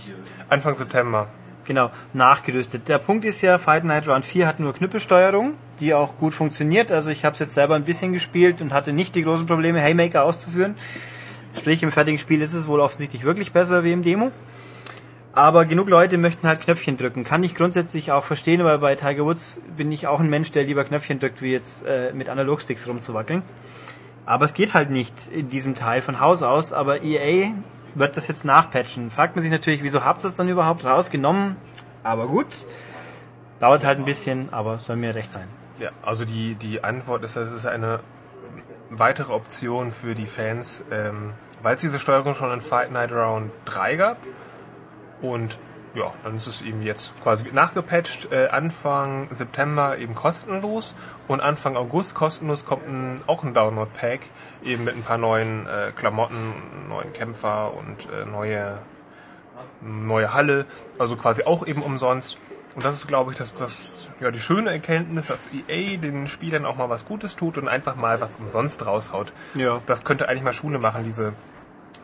Anfang 0.49 0.73
September. 0.73 1.27
Genau, 1.65 1.91
nachgerüstet. 2.13 2.87
Der 2.87 2.97
Punkt 2.97 3.23
ist 3.23 3.41
ja, 3.41 3.57
Fight 3.57 3.83
Night 3.83 4.07
Round 4.07 4.25
4 4.25 4.47
hat 4.47 4.59
nur 4.59 4.73
Knüppelsteuerung, 4.73 5.53
die 5.79 5.93
auch 5.93 6.17
gut 6.17 6.33
funktioniert. 6.33 6.91
Also 6.91 7.11
ich 7.11 7.23
habe 7.23 7.33
es 7.33 7.39
jetzt 7.39 7.53
selber 7.53 7.75
ein 7.75 7.85
bisschen 7.85 8.13
gespielt 8.13 8.61
und 8.61 8.73
hatte 8.73 8.93
nicht 8.93 9.15
die 9.15 9.23
großen 9.23 9.45
Probleme, 9.45 9.79
Haymaker 9.79 10.23
auszuführen. 10.23 10.75
Sprich, 11.57 11.83
im 11.83 11.91
fertigen 11.91 12.19
Spiel 12.19 12.41
ist 12.41 12.53
es 12.53 12.67
wohl 12.67 12.79
offensichtlich 12.79 13.23
wirklich 13.23 13.51
besser 13.51 13.83
wie 13.83 13.91
im 13.91 14.03
Demo. 14.03 14.31
Aber 15.33 15.65
genug 15.65 15.87
Leute 15.87 16.17
möchten 16.17 16.47
halt 16.47 16.61
Knöpfchen 16.61 16.97
drücken. 16.97 17.23
Kann 17.23 17.43
ich 17.43 17.55
grundsätzlich 17.55 18.11
auch 18.11 18.25
verstehen, 18.25 18.63
weil 18.63 18.79
bei 18.79 18.95
Tiger 18.95 19.23
Woods 19.23 19.61
bin 19.77 19.91
ich 19.91 20.07
auch 20.07 20.19
ein 20.19 20.29
Mensch, 20.29 20.51
der 20.51 20.63
lieber 20.63 20.83
Knöpfchen 20.83 21.19
drückt, 21.19 21.41
wie 21.41 21.51
jetzt 21.51 21.85
äh, 21.85 22.11
mit 22.13 22.27
Analogsticks 22.27 22.87
rumzuwackeln. 22.87 23.41
Aber 24.25 24.45
es 24.45 24.53
geht 24.53 24.73
halt 24.73 24.89
nicht 24.89 25.13
in 25.33 25.49
diesem 25.49 25.75
Teil 25.75 26.01
von 26.01 26.19
Haus 26.19 26.43
aus. 26.43 26.73
Aber 26.73 27.03
EA 27.03 27.51
wird 27.95 28.17
das 28.17 28.27
jetzt 28.27 28.45
nachpatchen. 28.45 29.11
Fragt 29.11 29.35
man 29.35 29.43
sich 29.43 29.51
natürlich, 29.51 29.83
wieso 29.83 30.03
habt 30.03 30.23
ihr 30.23 30.27
es 30.27 30.35
dann 30.35 30.49
überhaupt 30.49 30.85
rausgenommen? 30.85 31.55
Aber 32.03 32.27
gut. 32.27 32.47
Dauert 33.59 33.85
halt 33.85 33.99
ein 33.99 34.05
bisschen, 34.05 34.51
aber 34.51 34.79
soll 34.79 34.95
mir 34.95 35.13
recht 35.13 35.31
sein. 35.31 35.47
Ja, 35.79 35.89
also 36.03 36.25
die, 36.25 36.55
die 36.55 36.83
Antwort 36.83 37.23
ist, 37.23 37.35
es 37.35 37.53
ist 37.53 37.65
eine 37.65 37.99
weitere 38.89 39.33
Option 39.33 39.91
für 39.91 40.15
die 40.15 40.25
Fans, 40.25 40.85
ähm, 40.91 41.33
weil 41.61 41.75
es 41.75 41.81
diese 41.81 41.99
Steuerung 41.99 42.35
schon 42.35 42.51
in 42.51 42.61
Fight 42.61 42.91
Night 42.91 43.11
Round 43.11 43.51
3 43.65 43.95
gab. 43.95 44.17
Und 45.21 45.57
ja, 45.93 46.13
dann 46.23 46.37
ist 46.37 46.47
es 46.47 46.61
eben 46.61 46.81
jetzt 46.81 47.13
quasi 47.21 47.45
nachgepatcht. 47.51 48.31
Äh, 48.31 48.47
Anfang 48.47 49.27
September 49.29 49.97
eben 49.97 50.15
kostenlos 50.15 50.95
und 51.27 51.41
Anfang 51.41 51.75
August 51.75 52.15
kostenlos 52.15 52.65
kommt 52.65 52.87
ein, 52.87 53.21
auch 53.27 53.43
ein 53.43 53.53
Download-Pack 53.53 54.21
eben 54.63 54.85
mit 54.85 54.95
ein 54.95 55.03
paar 55.03 55.17
neuen 55.17 55.67
äh, 55.67 55.91
Klamotten, 55.95 56.53
neuen 56.87 57.11
Kämpfer 57.13 57.73
und 57.73 58.07
äh, 58.11 58.25
neue 58.25 58.79
neue 59.81 60.33
Halle, 60.33 60.65
also 60.99 61.15
quasi 61.15 61.43
auch 61.43 61.65
eben 61.65 61.81
umsonst. 61.81 62.37
Und 62.75 62.85
das 62.85 62.95
ist, 62.95 63.07
glaube 63.07 63.31
ich, 63.31 63.37
das, 63.37 63.53
das, 63.53 64.09
ja, 64.21 64.31
die 64.31 64.39
schöne 64.39 64.69
Erkenntnis, 64.69 65.27
dass 65.27 65.49
EA 65.67 65.97
den 65.97 66.27
Spielern 66.27 66.65
auch 66.65 66.77
mal 66.77 66.89
was 66.89 67.05
Gutes 67.05 67.35
tut 67.35 67.57
und 67.57 67.67
einfach 67.67 67.95
mal 67.95 68.21
was 68.21 68.35
umsonst 68.35 68.85
raushaut. 68.85 69.33
Ja. 69.55 69.81
Das 69.87 70.05
könnte 70.05 70.29
eigentlich 70.29 70.43
mal 70.43 70.53
Schule 70.53 70.79
machen, 70.79 71.03
diese, 71.03 71.33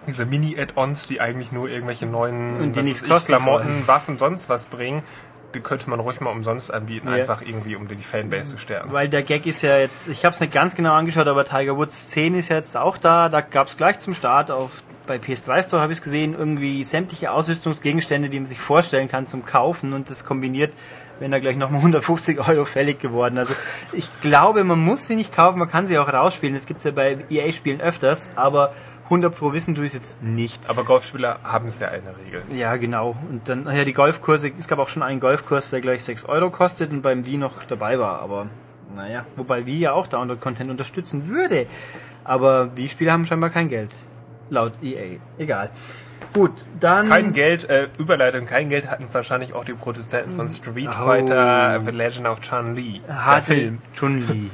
diese 0.07 0.25
Mini-Add-ons, 0.25 1.07
die 1.07 1.21
eigentlich 1.21 1.51
nur 1.51 1.69
irgendwelche 1.69 2.05
neuen 2.05 2.59
Und 2.61 2.75
die 2.75 2.81
nichts 2.81 3.03
Klamotten, 3.03 3.87
Waffen, 3.87 4.17
sonst 4.17 4.49
was 4.49 4.65
bringen. 4.65 5.03
Die 5.53 5.61
könnte 5.61 5.89
man 5.89 5.99
ruhig 5.99 6.19
mal 6.19 6.29
umsonst 6.31 6.73
anbieten, 6.73 7.07
Ja. 7.07 7.15
einfach 7.15 7.41
irgendwie, 7.41 7.75
um 7.75 7.87
die 7.87 7.95
Fanbase 7.95 8.51
zu 8.51 8.57
stärken. 8.57 8.91
Weil 8.91 9.07
der 9.07 9.23
Gag 9.23 9.45
ist 9.45 9.61
ja 9.61 9.77
jetzt, 9.77 10.09
ich 10.09 10.25
habe 10.25 10.33
es 10.33 10.41
nicht 10.41 10.51
ganz 10.53 10.75
genau 10.75 10.93
angeschaut, 10.93 11.27
aber 11.27 11.45
Tiger 11.45 11.77
Woods 11.77 12.09
10 12.09 12.35
ist 12.35 12.49
ja 12.49 12.57
jetzt 12.57 12.75
auch 12.75 12.97
da. 12.97 13.29
Da 13.29 13.41
gab 13.41 13.67
es 13.67 13.77
gleich 13.77 13.99
zum 13.99 14.13
Start 14.13 14.51
auf 14.51 14.83
bei 15.07 15.15
PS3 15.15 15.63
Store 15.63 15.81
habe 15.81 15.93
ich 15.93 15.99
es 15.99 16.03
gesehen, 16.03 16.35
irgendwie 16.37 16.83
sämtliche 16.83 17.31
Ausrüstungsgegenstände, 17.31 18.29
die 18.29 18.39
man 18.39 18.47
sich 18.47 18.59
vorstellen 18.59 19.07
kann 19.07 19.25
zum 19.25 19.45
Kaufen 19.45 19.93
und 19.93 20.09
das 20.09 20.25
kombiniert, 20.25 20.73
wenn 21.19 21.31
da 21.31 21.39
gleich 21.39 21.55
nochmal 21.55 21.79
150 21.79 22.45
Euro 22.47 22.65
fällig 22.65 22.99
geworden. 22.99 23.37
Also 23.37 23.53
ich 23.93 24.09
glaube, 24.21 24.63
man 24.63 24.79
muss 24.79 25.07
sie 25.07 25.15
nicht 25.15 25.33
kaufen, 25.33 25.57
man 25.59 25.71
kann 25.71 25.87
sie 25.87 25.97
auch 25.97 26.11
rausspielen. 26.11 26.53
Das 26.53 26.65
gibt's 26.65 26.83
ja 26.83 26.91
bei 26.91 27.17
EA-Spielen 27.29 27.81
öfters, 27.81 28.31
aber 28.35 28.73
100 29.07 29.33
Pro 29.35 29.53
wissen 29.53 29.73
tue 29.75 29.85
ich 29.85 29.93
jetzt 29.93 30.21
nicht. 30.21 30.69
Aber 30.69 30.83
Golfspieler 30.83 31.39
haben 31.43 31.67
es 31.67 31.79
ja 31.79 31.87
in 31.87 32.03
der 32.03 32.17
Regel. 32.17 32.43
Ja, 32.57 32.75
genau. 32.75 33.15
Und 33.29 33.47
dann, 33.47 33.65
ja, 33.65 33.85
die 33.85 33.93
Golfkurse, 33.93 34.51
es 34.59 34.67
gab 34.67 34.79
auch 34.79 34.89
schon 34.89 35.01
einen 35.03 35.19
Golfkurs, 35.19 35.69
der 35.69 35.81
gleich 35.81 36.03
6 36.03 36.25
Euro 36.25 36.49
kostet 36.49 36.91
und 36.91 37.01
beim 37.01 37.25
Wii 37.25 37.37
noch 37.37 37.63
dabei 37.63 37.99
war, 37.99 38.21
aber 38.21 38.47
naja, 38.95 39.25
wobei 39.35 39.65
Wii 39.65 39.79
ja 39.79 39.93
auch 39.93 40.07
Download-Content 40.07 40.69
unterstützen 40.69 41.27
würde. 41.27 41.67
Aber 42.23 42.75
Wii-Spieler 42.75 43.13
haben 43.13 43.25
scheinbar 43.25 43.49
kein 43.49 43.69
Geld. 43.69 43.91
Laut 44.49 44.73
EA. 44.83 45.17
Egal. 45.37 45.69
Gut, 46.33 46.65
dann. 46.79 47.07
Kein 47.07 47.33
Geld, 47.33 47.69
äh, 47.69 47.87
Überleitung, 47.97 48.45
kein 48.45 48.69
Geld 48.69 48.87
hatten 48.87 49.05
wahrscheinlich 49.11 49.53
auch 49.53 49.63
die 49.65 49.73
Produzenten 49.73 50.33
von 50.33 50.47
Street 50.49 50.89
Oh. 50.89 51.05
Fighter 51.05 51.81
The 51.85 51.91
Legend 51.91 52.27
of 52.27 52.41
Chun-Li. 52.41 53.01
Der 53.07 53.41
Film. 53.41 53.79
Chun-Li. 53.95 54.51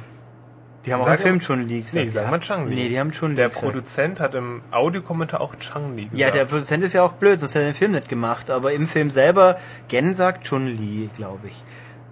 Die 0.86 0.92
haben 0.92 1.00
auch 1.00 1.06
im 1.06 1.18
Film 1.18 1.36
aber- 1.36 1.44
Chun-Li 1.44 1.80
gesagt. 1.80 1.94
Nee, 1.94 2.04
die 2.04 2.10
sagen 2.10 2.30
mal 2.30 2.40
Chun-Li. 2.40 2.74
Nee, 2.74 2.88
die 2.88 2.98
haben 3.00 3.10
Chun-Li 3.12 3.36
Der 3.36 3.48
gesagt. 3.48 3.64
Produzent 3.64 4.20
hat 4.20 4.34
im 4.34 4.60
Audiokommentar 4.70 5.40
auch 5.40 5.54
Chun-Li 5.56 6.04
gesagt. 6.04 6.18
Ja, 6.20 6.30
der 6.30 6.44
Produzent 6.44 6.84
ist 6.84 6.92
ja 6.92 7.02
auch 7.02 7.12
blöd, 7.14 7.40
sonst 7.40 7.54
hätte 7.54 7.64
er 7.66 7.72
den 7.72 7.76
Film 7.76 7.92
nicht 7.92 8.08
gemacht. 8.08 8.50
Aber 8.50 8.72
im 8.72 8.86
Film 8.86 9.10
selber, 9.10 9.56
Gen 9.88 10.14
sagt 10.14 10.44
Chun-Li, 10.46 11.08
glaube 11.16 11.48
ich. 11.48 11.64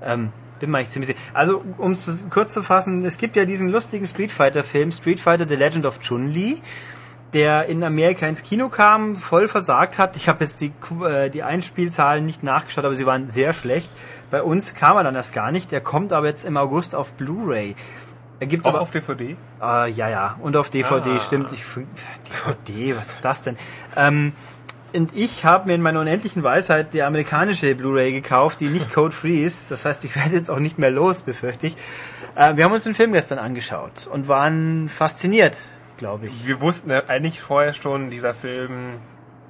Ähm, 0.02 0.32
bin 0.58 0.70
mal 0.70 0.78
echt 0.80 0.92
ziemlich 0.92 1.08
sicher. 1.08 1.18
Also, 1.34 1.62
um 1.78 1.92
es 1.92 2.28
kurz 2.30 2.54
zu 2.54 2.62
fassen, 2.62 3.04
es 3.04 3.18
gibt 3.18 3.36
ja 3.36 3.44
diesen 3.44 3.68
lustigen 3.68 4.06
Street 4.06 4.32
Fighter-Film, 4.32 4.92
Street 4.92 5.20
Fighter 5.20 5.46
The 5.48 5.56
Legend 5.56 5.84
of 5.86 6.00
Chun-Li, 6.00 6.62
der 7.34 7.66
in 7.66 7.82
Amerika 7.82 8.26
ins 8.26 8.42
Kino 8.42 8.68
kam, 8.68 9.16
voll 9.16 9.48
versagt 9.48 9.98
hat. 9.98 10.16
Ich 10.16 10.28
habe 10.28 10.44
jetzt 10.44 10.60
die, 10.60 10.70
äh, 11.04 11.30
die 11.30 11.42
Einspielzahlen 11.42 12.24
nicht 12.26 12.42
nachgeschaut, 12.42 12.84
aber 12.84 12.94
sie 12.94 13.06
waren 13.06 13.28
sehr 13.28 13.54
schlecht. 13.54 13.90
Bei 14.30 14.42
uns 14.42 14.74
kam 14.74 14.96
er 14.96 15.04
dann 15.04 15.14
erst 15.14 15.34
gar 15.34 15.50
nicht. 15.50 15.72
Der 15.72 15.80
kommt 15.80 16.12
aber 16.12 16.26
jetzt 16.26 16.44
im 16.44 16.56
August 16.56 16.94
auf 16.94 17.14
Blu-ray. 17.14 17.74
Gibt's 18.46 18.66
auch 18.66 18.74
aber 18.74 18.82
auf 18.82 18.90
DVD? 18.90 19.36
Ah, 19.60 19.86
ja, 19.86 20.08
ja. 20.08 20.36
Und 20.42 20.56
auf 20.56 20.68
DVD, 20.70 21.10
Ah. 21.16 21.20
stimmt. 21.20 21.52
Ich, 21.52 21.62
DVD, 22.46 22.96
was 22.96 23.10
ist 23.10 23.24
das 23.24 23.42
denn? 23.42 23.56
Ähm, 23.96 24.32
und 24.94 25.16
ich 25.16 25.44
habe 25.44 25.66
mir 25.68 25.74
in 25.74 25.80
meiner 25.82 26.00
unendlichen 26.00 26.42
Weisheit 26.42 26.92
die 26.92 27.02
amerikanische 27.02 27.74
Blu-ray 27.74 28.12
gekauft, 28.12 28.60
die 28.60 28.66
nicht 28.68 28.92
code-free 28.92 29.42
ist. 29.44 29.70
Das 29.70 29.84
heißt, 29.84 30.04
ich 30.04 30.14
werde 30.16 30.34
jetzt 30.34 30.50
auch 30.50 30.58
nicht 30.58 30.78
mehr 30.78 30.90
los, 30.90 31.22
befürchte 31.22 31.66
ich. 31.66 31.76
Äh, 32.34 32.56
wir 32.56 32.64
haben 32.64 32.72
uns 32.72 32.84
den 32.84 32.94
Film 32.94 33.12
gestern 33.12 33.38
angeschaut 33.38 34.06
und 34.10 34.28
waren 34.28 34.88
fasziniert, 34.90 35.56
glaube 35.96 36.26
ich. 36.26 36.46
Wir 36.46 36.60
wussten 36.60 36.90
eigentlich 36.90 37.40
vorher 37.40 37.72
schon, 37.74 38.10
dieser 38.10 38.34
Film 38.34 38.98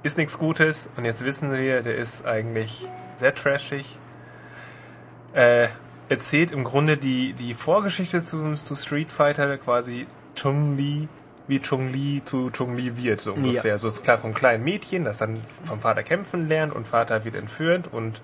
ist 0.05 0.17
nichts 0.17 0.39
Gutes 0.39 0.89
und 0.97 1.05
jetzt 1.05 1.25
wissen 1.25 1.53
wir, 1.53 1.83
der 1.83 1.97
ist 1.97 2.25
eigentlich 2.27 2.89
sehr 3.17 3.35
trashig. 3.35 3.99
Äh, 5.33 5.69
erzählt 6.13 6.51
im 6.51 6.65
Grunde 6.65 6.97
die, 6.97 7.33
die 7.33 7.55
Vorgeschichte 7.55 8.21
zu, 8.21 8.55
zu 8.55 8.75
Street 8.75 9.11
Fighter 9.11 9.59
quasi 9.59 10.07
Chun-Li, 10.37 11.09
wie 11.49 11.61
Chun-Li 11.61 12.23
zu 12.25 12.51
Chun-Li 12.51 12.97
wird, 12.97 13.21
so 13.21 13.33
ungefähr. 13.33 13.73
Ja. 13.73 13.79
So 13.79 13.89
ist 13.89 14.05
klar 14.05 14.19
vom 14.19 14.35
kleinen 14.35 14.63
Mädchen, 14.65 15.05
das 15.05 15.19
dann 15.19 15.39
vom 15.65 15.81
Vater 15.81 16.03
kämpfen 16.03 16.49
lernt 16.49 16.73
und 16.75 16.87
Vater 16.87 17.25
wird 17.25 17.35
entführt 17.35 17.89
und 17.91 18.21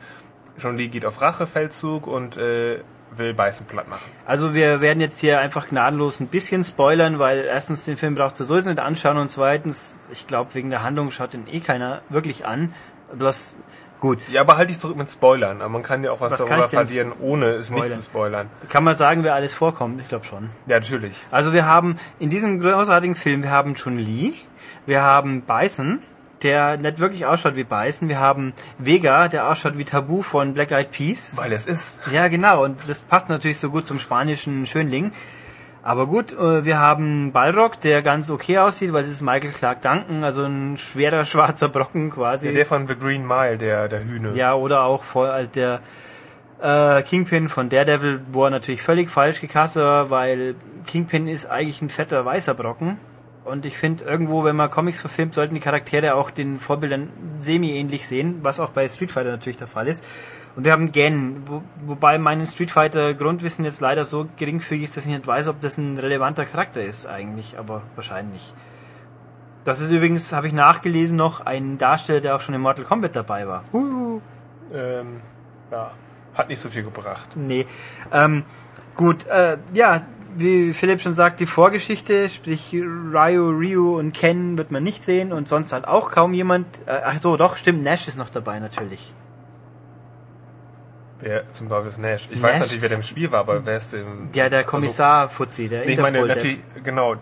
Chun-Li 0.58 0.88
geht 0.88 1.04
auf 1.04 1.20
Rachefeldzug 1.20 2.06
und 2.06 2.36
äh, 2.36 2.78
will 3.16 3.34
Beißen 3.34 3.66
platt 3.66 3.88
machen. 3.88 4.04
Also 4.26 4.54
wir 4.54 4.80
werden 4.80 5.00
jetzt 5.00 5.18
hier 5.18 5.40
einfach 5.40 5.68
gnadenlos 5.68 6.20
ein 6.20 6.28
bisschen 6.28 6.62
spoilern, 6.64 7.18
weil 7.18 7.44
erstens 7.44 7.84
den 7.84 7.96
Film 7.96 8.14
braucht 8.14 8.38
ihr 8.38 8.44
sowieso 8.44 8.70
nicht 8.70 8.80
anschauen 8.80 9.16
und 9.18 9.28
zweitens, 9.30 10.10
ich 10.12 10.26
glaube, 10.26 10.54
wegen 10.54 10.70
der 10.70 10.82
Handlung 10.82 11.10
schaut 11.10 11.32
den 11.32 11.46
eh 11.50 11.60
keiner 11.60 12.02
wirklich 12.08 12.46
an. 12.46 12.74
Bloß, 13.12 13.60
gut. 14.00 14.18
Ja, 14.30 14.40
aber 14.42 14.56
halt 14.56 14.70
dich 14.70 14.78
zurück 14.78 14.96
mit 14.96 15.10
Spoilern. 15.10 15.60
Aber 15.60 15.68
man 15.70 15.82
kann 15.82 16.04
ja 16.04 16.10
auch 16.12 16.20
was, 16.20 16.32
Was 16.32 16.44
darüber 16.44 16.68
verlieren, 16.68 17.12
ohne 17.20 17.46
es 17.46 17.70
nicht 17.70 17.78
spoilern? 17.80 17.98
zu 17.98 18.04
spoilern. 18.04 18.50
Kann 18.68 18.84
man 18.84 18.94
sagen, 18.94 19.24
wer 19.24 19.34
alles 19.34 19.54
vorkommt? 19.54 20.00
Ich 20.00 20.08
glaube 20.08 20.24
schon. 20.24 20.50
Ja, 20.66 20.78
natürlich. 20.80 21.14
Also 21.30 21.52
wir 21.52 21.66
haben 21.66 21.96
in 22.18 22.30
diesem 22.30 22.60
großartigen 22.60 23.16
Film, 23.16 23.42
wir 23.42 23.50
haben 23.50 23.74
Chun-Li, 23.74 24.34
wir 24.86 25.02
haben 25.02 25.42
Bison, 25.42 26.00
der 26.42 26.76
nicht 26.76 26.98
wirklich 26.98 27.26
ausschaut 27.26 27.56
wie 27.56 27.64
Bison, 27.64 28.08
wir 28.08 28.20
haben 28.20 28.52
Vega, 28.78 29.28
der 29.28 29.48
ausschaut 29.48 29.76
wie 29.76 29.84
Tabu 29.84 30.22
von 30.22 30.54
Black 30.54 30.70
Eyed 30.70 30.90
Peas. 30.90 31.36
Weil 31.36 31.52
es 31.52 31.66
ist. 31.66 32.00
Ja, 32.12 32.28
genau, 32.28 32.64
und 32.64 32.88
das 32.88 33.02
passt 33.02 33.28
natürlich 33.28 33.58
so 33.58 33.70
gut 33.70 33.86
zum 33.86 33.98
spanischen 33.98 34.66
Schönling. 34.66 35.12
Aber 35.88 36.06
gut, 36.06 36.32
äh, 36.34 36.66
wir 36.66 36.80
haben 36.80 37.32
Balrog, 37.32 37.80
der 37.80 38.02
ganz 38.02 38.28
okay 38.28 38.58
aussieht, 38.58 38.92
weil 38.92 39.04
das 39.04 39.12
ist 39.12 39.22
Michael 39.22 39.52
Clark 39.52 39.80
Duncan, 39.80 40.22
also 40.22 40.44
ein 40.44 40.76
schwerer 40.76 41.24
schwarzer 41.32 41.70
Brocken 41.70 42.10
quasi. 42.10 42.48
Ja, 42.48 42.52
der 42.52 42.66
von 42.66 42.86
The 42.86 42.94
Green 42.94 43.26
Mile, 43.26 43.56
der, 43.56 43.88
der 43.88 44.04
Hühne. 44.04 44.34
Ja, 44.34 44.52
oder 44.52 44.82
auch 44.82 45.02
voll 45.02 45.28
halt 45.28 45.56
der 45.56 45.80
äh, 46.60 47.00
Kingpin 47.04 47.48
von 47.48 47.70
Daredevil, 47.70 48.20
wo 48.30 48.44
er 48.44 48.50
natürlich 48.50 48.82
völlig 48.82 49.08
falsch 49.08 49.40
gecastet 49.40 49.82
war, 49.82 50.10
weil 50.10 50.56
Kingpin 50.86 51.26
ist 51.26 51.46
eigentlich 51.46 51.80
ein 51.80 51.88
fetter 51.88 52.22
weißer 52.22 52.52
Brocken. 52.52 52.98
Und 53.46 53.64
ich 53.64 53.78
finde 53.78 54.04
irgendwo, 54.04 54.44
wenn 54.44 54.56
man 54.56 54.70
Comics 54.70 55.00
verfilmt, 55.00 55.32
sollten 55.32 55.54
die 55.54 55.60
Charaktere 55.62 56.16
auch 56.16 56.30
den 56.30 56.60
Vorbildern 56.60 57.08
semi-ähnlich 57.38 58.06
sehen, 58.06 58.40
was 58.42 58.60
auch 58.60 58.72
bei 58.72 58.86
Street 58.90 59.10
Fighter 59.10 59.30
natürlich 59.30 59.56
der 59.56 59.68
Fall 59.68 59.88
ist. 59.88 60.04
Und 60.56 60.64
wir 60.64 60.72
haben 60.72 60.92
Gen, 60.92 61.42
wo, 61.46 61.62
wobei 61.86 62.18
mein 62.18 62.44
Street 62.46 62.70
Fighter 62.70 63.14
Grundwissen 63.14 63.64
jetzt 63.64 63.80
leider 63.80 64.04
so 64.04 64.26
geringfügig 64.36 64.84
ist, 64.84 64.96
dass 64.96 65.06
ich 65.06 65.12
nicht 65.12 65.26
weiß, 65.26 65.48
ob 65.48 65.60
das 65.60 65.78
ein 65.78 65.98
relevanter 65.98 66.44
Charakter 66.44 66.82
ist 66.82 67.06
eigentlich, 67.06 67.58
aber 67.58 67.82
wahrscheinlich. 67.94 68.52
Das 69.64 69.80
ist 69.80 69.90
übrigens, 69.90 70.32
habe 70.32 70.46
ich 70.46 70.52
nachgelesen, 70.52 71.16
noch 71.16 71.44
ein 71.44 71.78
Darsteller, 71.78 72.20
der 72.20 72.36
auch 72.36 72.40
schon 72.40 72.54
in 72.54 72.60
Mortal 72.60 72.84
Kombat 72.84 73.14
dabei 73.14 73.46
war. 73.46 73.64
Ähm, 74.72 75.20
ja, 75.70 75.90
hat 76.34 76.48
nicht 76.48 76.60
so 76.60 76.70
viel 76.70 76.82
gebracht. 76.82 77.28
Nee. 77.36 77.66
Ähm, 78.12 78.44
gut, 78.96 79.26
äh, 79.26 79.58
ja, 79.74 80.02
wie 80.36 80.72
Philipp 80.72 81.00
schon 81.00 81.14
sagt, 81.14 81.40
die 81.40 81.46
Vorgeschichte, 81.46 82.28
sprich 82.28 82.72
Ryu, 82.72 83.50
Ryu 83.50 83.98
und 83.98 84.12
Ken 84.12 84.56
wird 84.56 84.70
man 84.70 84.82
nicht 84.82 85.02
sehen 85.02 85.32
und 85.32 85.48
sonst 85.48 85.72
halt 85.72 85.86
auch 85.86 86.10
kaum 86.10 86.32
jemand. 86.32 86.66
Äh, 86.86 87.00
ach 87.04 87.20
so, 87.20 87.36
doch, 87.36 87.56
stimmt, 87.56 87.82
Nash 87.82 88.08
ist 88.08 88.16
noch 88.18 88.30
dabei 88.30 88.60
natürlich. 88.60 89.12
Wer 91.20 91.52
zum 91.52 91.68
Beispiel 91.68 91.88
ist 91.90 91.98
Nash? 91.98 92.28
Ich 92.30 92.40
Nash? 92.40 92.42
weiß 92.42 92.60
natürlich, 92.60 92.82
wer 92.82 92.88
der 92.90 92.98
im 92.98 93.02
Spiel 93.02 93.32
war, 93.32 93.40
aber 93.40 93.66
wer 93.66 93.76
ist 93.76 93.92
denn... 93.92 94.30
Ja, 94.34 94.48
der 94.48 94.64
Kommissar 94.64 95.28
Fuzzi, 95.28 95.68
der 95.68 95.80
Also, 95.80 95.88
nee, 95.88 95.94
ich 95.94 96.00
meine 96.00 96.24
natürlich, 96.24 96.58
genau. 96.84 97.16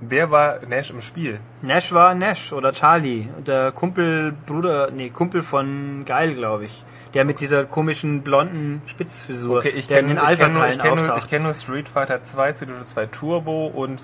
Wer 0.00 0.30
war 0.30 0.60
Nash 0.66 0.90
im 0.90 1.00
Spiel? 1.00 1.40
Nash 1.62 1.92
war 1.92 2.14
Nash 2.14 2.52
oder 2.52 2.72
Charlie, 2.72 3.28
der 3.46 3.70
Kumpel, 3.72 4.32
Bruder, 4.46 4.90
nee, 4.90 5.10
Kumpel 5.10 5.42
von 5.42 6.04
Geil, 6.06 6.32
glaube 6.34 6.64
ich. 6.64 6.84
Der 7.12 7.24
mit 7.24 7.40
dieser 7.40 7.64
komischen 7.64 8.22
blonden 8.22 8.82
Spitzfrisur, 8.86 9.58
Okay, 9.58 9.70
ich 9.70 9.88
der 9.88 9.98
kenne 9.98 10.12
in 10.12 10.16
den 10.16 10.36
kenn 10.38 10.52
nur, 10.54 10.68
ich 10.68 10.78
kenn 10.78 10.94
nur, 10.94 11.04
ich 11.04 11.10
auftaucht. 11.10 11.28
kenn 11.28 11.42
nur 11.42 11.54
Street 11.54 11.88
Fighter 11.88 12.22
2, 12.22 12.54
Street 12.54 12.68
Fighter 12.70 12.84
2 12.84 13.06
Turbo 13.06 13.66
und 13.66 14.00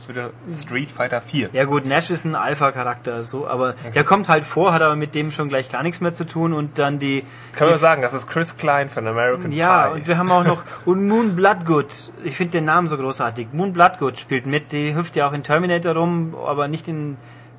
Street 0.49 0.91
Fighter 0.91 1.21
4. 1.23 1.51
Ja 1.53 1.65
gut, 1.67 1.87
Nash 1.87 2.11
ist 2.11 2.25
ein 2.25 2.35
Alpha-Charakter, 2.35 3.23
so, 3.23 3.47
aber 3.47 3.75
der 3.95 4.03
kommt 4.03 4.29
halt 4.29 4.45
vor, 4.45 4.73
hat 4.73 4.83
aber 4.83 4.97
mit 4.97 5.15
dem 5.15 5.31
schon 5.31 5.49
gleich 5.49 5.71
gar 5.71 5.85
nichts 5.85 6.01
mehr 6.01 6.15
zu 6.15 6.27
tun 6.27 6.53
und 6.53 6.79
dann 6.79 6.99
die... 6.99 7.23
Kann 7.53 7.71
man 7.71 7.79
sagen, 7.79 8.03
das 8.03 8.13
ist 8.13 8.27
Chris 8.29 8.57
Klein 8.57 8.89
von 8.89 9.07
American 9.07 9.53
Ja, 9.53 9.87
Pie. 9.87 9.95
und 10.01 10.07
wir 10.09 10.19
haben 10.19 10.33
auch 10.33 10.45
noch 10.45 10.65
und 10.85 11.07
Moon 11.07 11.37
Bloodgood. 11.37 12.13
Ich 12.25 12.37
finde 12.37 12.53
den 12.59 12.65
Namen 12.65 12.89
so 12.89 12.97
großartig. 12.97 13.49
Moon 13.53 13.73
Bloodgood 13.73 14.19
spielt 14.19 14.47
mit. 14.47 14.73
Die 14.73 14.95
hüpft 14.97 15.15
ja 15.15 15.29
auch 15.29 15.33
in 15.33 15.45
Terminator 15.45 15.95
rum, 15.95 16.35
aber 16.45 16.67
nicht 16.67 16.89
in 16.89 17.17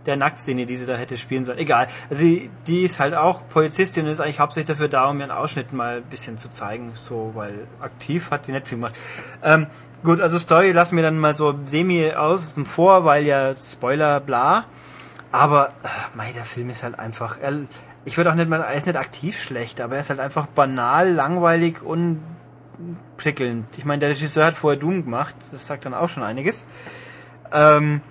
der 0.07 0.15
Nacktszene, 0.15 0.65
die 0.65 0.75
sie 0.75 0.85
da 0.85 0.95
hätte 0.95 1.17
spielen 1.17 1.45
sollen. 1.45 1.59
Egal. 1.59 1.87
Also 2.09 2.23
sie, 2.23 2.49
die 2.65 2.83
ist 2.83 2.99
halt 2.99 3.13
auch 3.13 3.47
Polizistin 3.49 4.05
und 4.05 4.11
ist 4.11 4.21
eigentlich 4.21 4.39
hauptsächlich 4.39 4.75
dafür 4.75 4.87
da, 4.87 5.09
um 5.09 5.19
ihren 5.19 5.31
Ausschnitt 5.31 5.73
mal 5.73 5.97
ein 5.97 6.03
bisschen 6.03 6.37
zu 6.37 6.51
zeigen. 6.51 6.91
So, 6.95 7.31
weil 7.35 7.53
aktiv 7.81 8.31
hat 8.31 8.47
die 8.47 8.53
nicht 8.53 8.67
viel 8.67 8.77
gemacht. 8.77 8.95
Ähm, 9.43 9.67
gut, 10.03 10.21
also 10.21 10.39
Story 10.39 10.71
lassen 10.71 10.95
wir 10.95 11.03
dann 11.03 11.19
mal 11.19 11.35
so 11.35 11.53
semi 11.65 12.11
außen 12.11 12.65
vor, 12.65 13.05
weil 13.05 13.25
ja 13.25 13.55
Spoiler 13.55 14.19
bla. 14.19 14.65
Aber, 15.31 15.67
äh, 15.83 15.87
mei, 16.15 16.31
der 16.31 16.45
Film 16.45 16.69
ist 16.69 16.83
halt 16.83 16.97
einfach, 16.97 17.37
er, 17.41 17.53
ich 18.05 18.15
würde 18.15 18.31
auch 18.31 18.35
nicht 18.35 18.49
mal, 18.49 18.61
er 18.61 18.73
ist 18.73 18.87
nicht 18.87 18.97
aktiv 18.97 19.41
schlecht, 19.41 19.81
aber 19.81 19.95
er 19.95 20.01
ist 20.01 20.09
halt 20.09 20.21
einfach 20.21 20.47
banal, 20.47 21.11
langweilig 21.11 21.81
und 21.83 22.23
prickelnd. 23.17 23.65
Ich 23.77 23.85
meine, 23.85 23.99
der 23.99 24.09
Regisseur 24.09 24.45
hat 24.45 24.53
vorher 24.53 24.79
Doom 24.79 25.03
gemacht, 25.03 25.35
das 25.51 25.67
sagt 25.67 25.85
dann 25.85 25.93
auch 25.93 26.09
schon 26.09 26.23
einiges. 26.23 26.65
Ähm, 27.51 28.01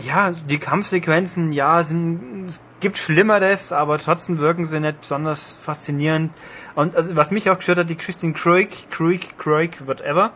ja, 0.00 0.30
die 0.30 0.58
Kampfsequenzen, 0.58 1.52
ja, 1.52 1.82
sind, 1.82 2.46
es 2.46 2.64
gibt 2.80 2.98
Schlimmeres, 2.98 3.72
aber 3.72 3.98
trotzdem 3.98 4.38
wirken 4.38 4.66
sie 4.66 4.80
nicht 4.80 5.00
besonders 5.00 5.58
faszinierend. 5.62 6.32
Und 6.74 6.96
also, 6.96 7.14
was 7.16 7.30
mich 7.30 7.50
auch 7.50 7.56
gestört 7.56 7.78
hat, 7.78 7.90
die 7.90 7.96
Christine 7.96 8.32
Cruick, 8.32 8.90
Cruick, 8.90 9.38
Cruick, 9.38 9.86
whatever, 9.86 10.30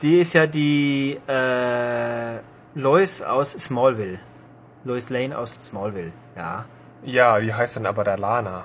die 0.00 0.20
ist 0.20 0.32
ja 0.32 0.46
die 0.46 1.18
äh, 1.26 2.38
Lois 2.74 3.22
aus 3.22 3.52
Smallville. 3.52 4.20
Lois 4.84 5.10
Lane 5.10 5.36
aus 5.36 5.54
Smallville, 5.60 6.12
ja. 6.36 6.64
Ja, 7.04 7.40
die 7.40 7.52
heißt 7.52 7.76
dann 7.76 7.86
aber 7.86 8.04
der 8.04 8.18
Lana. 8.18 8.64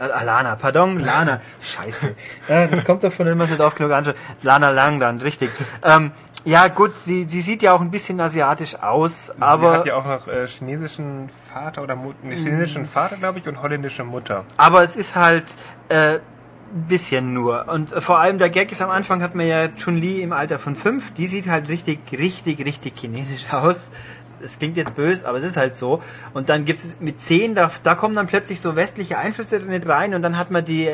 Äh, 0.00 0.04
ah, 0.04 0.22
Lana, 0.22 0.56
pardon, 0.56 0.98
Lana. 0.98 1.40
Scheiße. 1.62 2.16
Ja, 2.48 2.66
das 2.66 2.84
kommt 2.84 3.02
nicht 3.02 3.60
oft 3.60 3.76
genug 3.76 3.92
anschaut. 3.92 4.16
Lana 4.42 4.70
Lang 4.70 4.98
dann, 4.98 5.20
richtig. 5.20 5.50
Ähm, 5.84 6.12
ja, 6.44 6.68
gut, 6.68 6.98
sie, 6.98 7.26
sie 7.28 7.42
sieht 7.42 7.60
ja 7.60 7.74
auch 7.74 7.82
ein 7.82 7.90
bisschen 7.90 8.18
asiatisch 8.18 8.76
aus, 8.76 9.26
sie 9.26 9.42
aber, 9.42 9.72
hat 9.72 9.86
ja 9.86 9.96
auch 9.96 10.06
noch 10.06 10.26
äh, 10.26 10.46
chinesischen 10.46 11.28
Vater 11.28 11.82
oder 11.82 11.96
Mut 11.96 12.16
nee, 12.22 12.34
chinesischen 12.34 12.86
Vater, 12.86 13.16
glaube 13.16 13.40
ich, 13.40 13.46
und 13.46 13.60
holländische 13.60 14.04
Mutter. 14.04 14.44
aber 14.56 14.82
es 14.82 14.96
ist 14.96 15.16
halt 15.16 15.44
äh, 15.90 16.14
ein 16.14 16.20
bisschen 16.88 17.34
nur. 17.34 17.68
Und 17.68 17.92
äh, 17.92 18.00
vor 18.00 18.20
allem 18.20 18.38
der 18.38 18.48
Gag 18.48 18.72
ist 18.72 18.80
am 18.80 18.88
Anfang 18.88 19.22
hat 19.22 19.34
man 19.34 19.46
ja 19.46 19.68
Chun-Li 19.68 20.22
im 20.22 20.32
Alter 20.32 20.58
von 20.58 20.76
fünf, 20.76 21.12
die 21.12 21.26
sieht 21.26 21.46
halt 21.46 21.68
richtig, 21.68 21.98
richtig, 22.10 22.64
richtig 22.64 22.98
chinesisch 22.98 23.46
aus. 23.52 23.90
Es 24.42 24.58
klingt 24.58 24.76
jetzt 24.76 24.94
böse, 24.94 25.28
aber 25.28 25.38
es 25.38 25.44
ist 25.44 25.56
halt 25.56 25.76
so. 25.76 26.02
Und 26.34 26.48
dann 26.48 26.64
gibt 26.64 26.78
es 26.78 27.00
mit 27.00 27.20
zehn, 27.20 27.54
da, 27.54 27.70
da 27.82 27.94
kommen 27.94 28.14
dann 28.14 28.26
plötzlich 28.26 28.60
so 28.60 28.76
westliche 28.76 29.18
Einflüsse 29.18 29.58
nicht 29.60 29.88
rein 29.88 30.14
und 30.14 30.22
dann 30.22 30.36
hat 30.36 30.50
man 30.50 30.64
die 30.64 30.90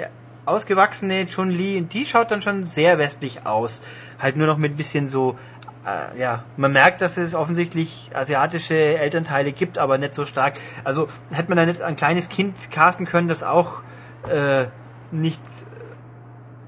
ausgewachsene 0.46 1.26
Chun-Li 1.26 1.78
und 1.78 1.92
die 1.92 2.06
schaut 2.06 2.30
dann 2.30 2.40
schon 2.40 2.64
sehr 2.64 2.98
westlich 2.98 3.46
aus. 3.46 3.82
Halt 4.20 4.36
nur 4.36 4.46
noch 4.46 4.56
mit 4.56 4.72
ein 4.72 4.76
bisschen 4.76 5.08
so, 5.08 5.36
äh, 5.84 6.20
ja, 6.20 6.44
man 6.56 6.72
merkt, 6.72 7.00
dass 7.00 7.16
es 7.16 7.34
offensichtlich 7.34 8.10
asiatische 8.14 8.74
Elternteile 8.74 9.52
gibt, 9.52 9.78
aber 9.78 9.98
nicht 9.98 10.14
so 10.14 10.24
stark. 10.24 10.54
Also 10.84 11.08
hätte 11.30 11.48
man 11.48 11.58
da 11.58 11.66
nicht 11.66 11.82
ein 11.82 11.96
kleines 11.96 12.28
Kind 12.28 12.70
casten 12.70 13.06
können, 13.06 13.28
das 13.28 13.42
auch 13.42 13.82
äh, 14.28 14.66
nicht 15.10 15.42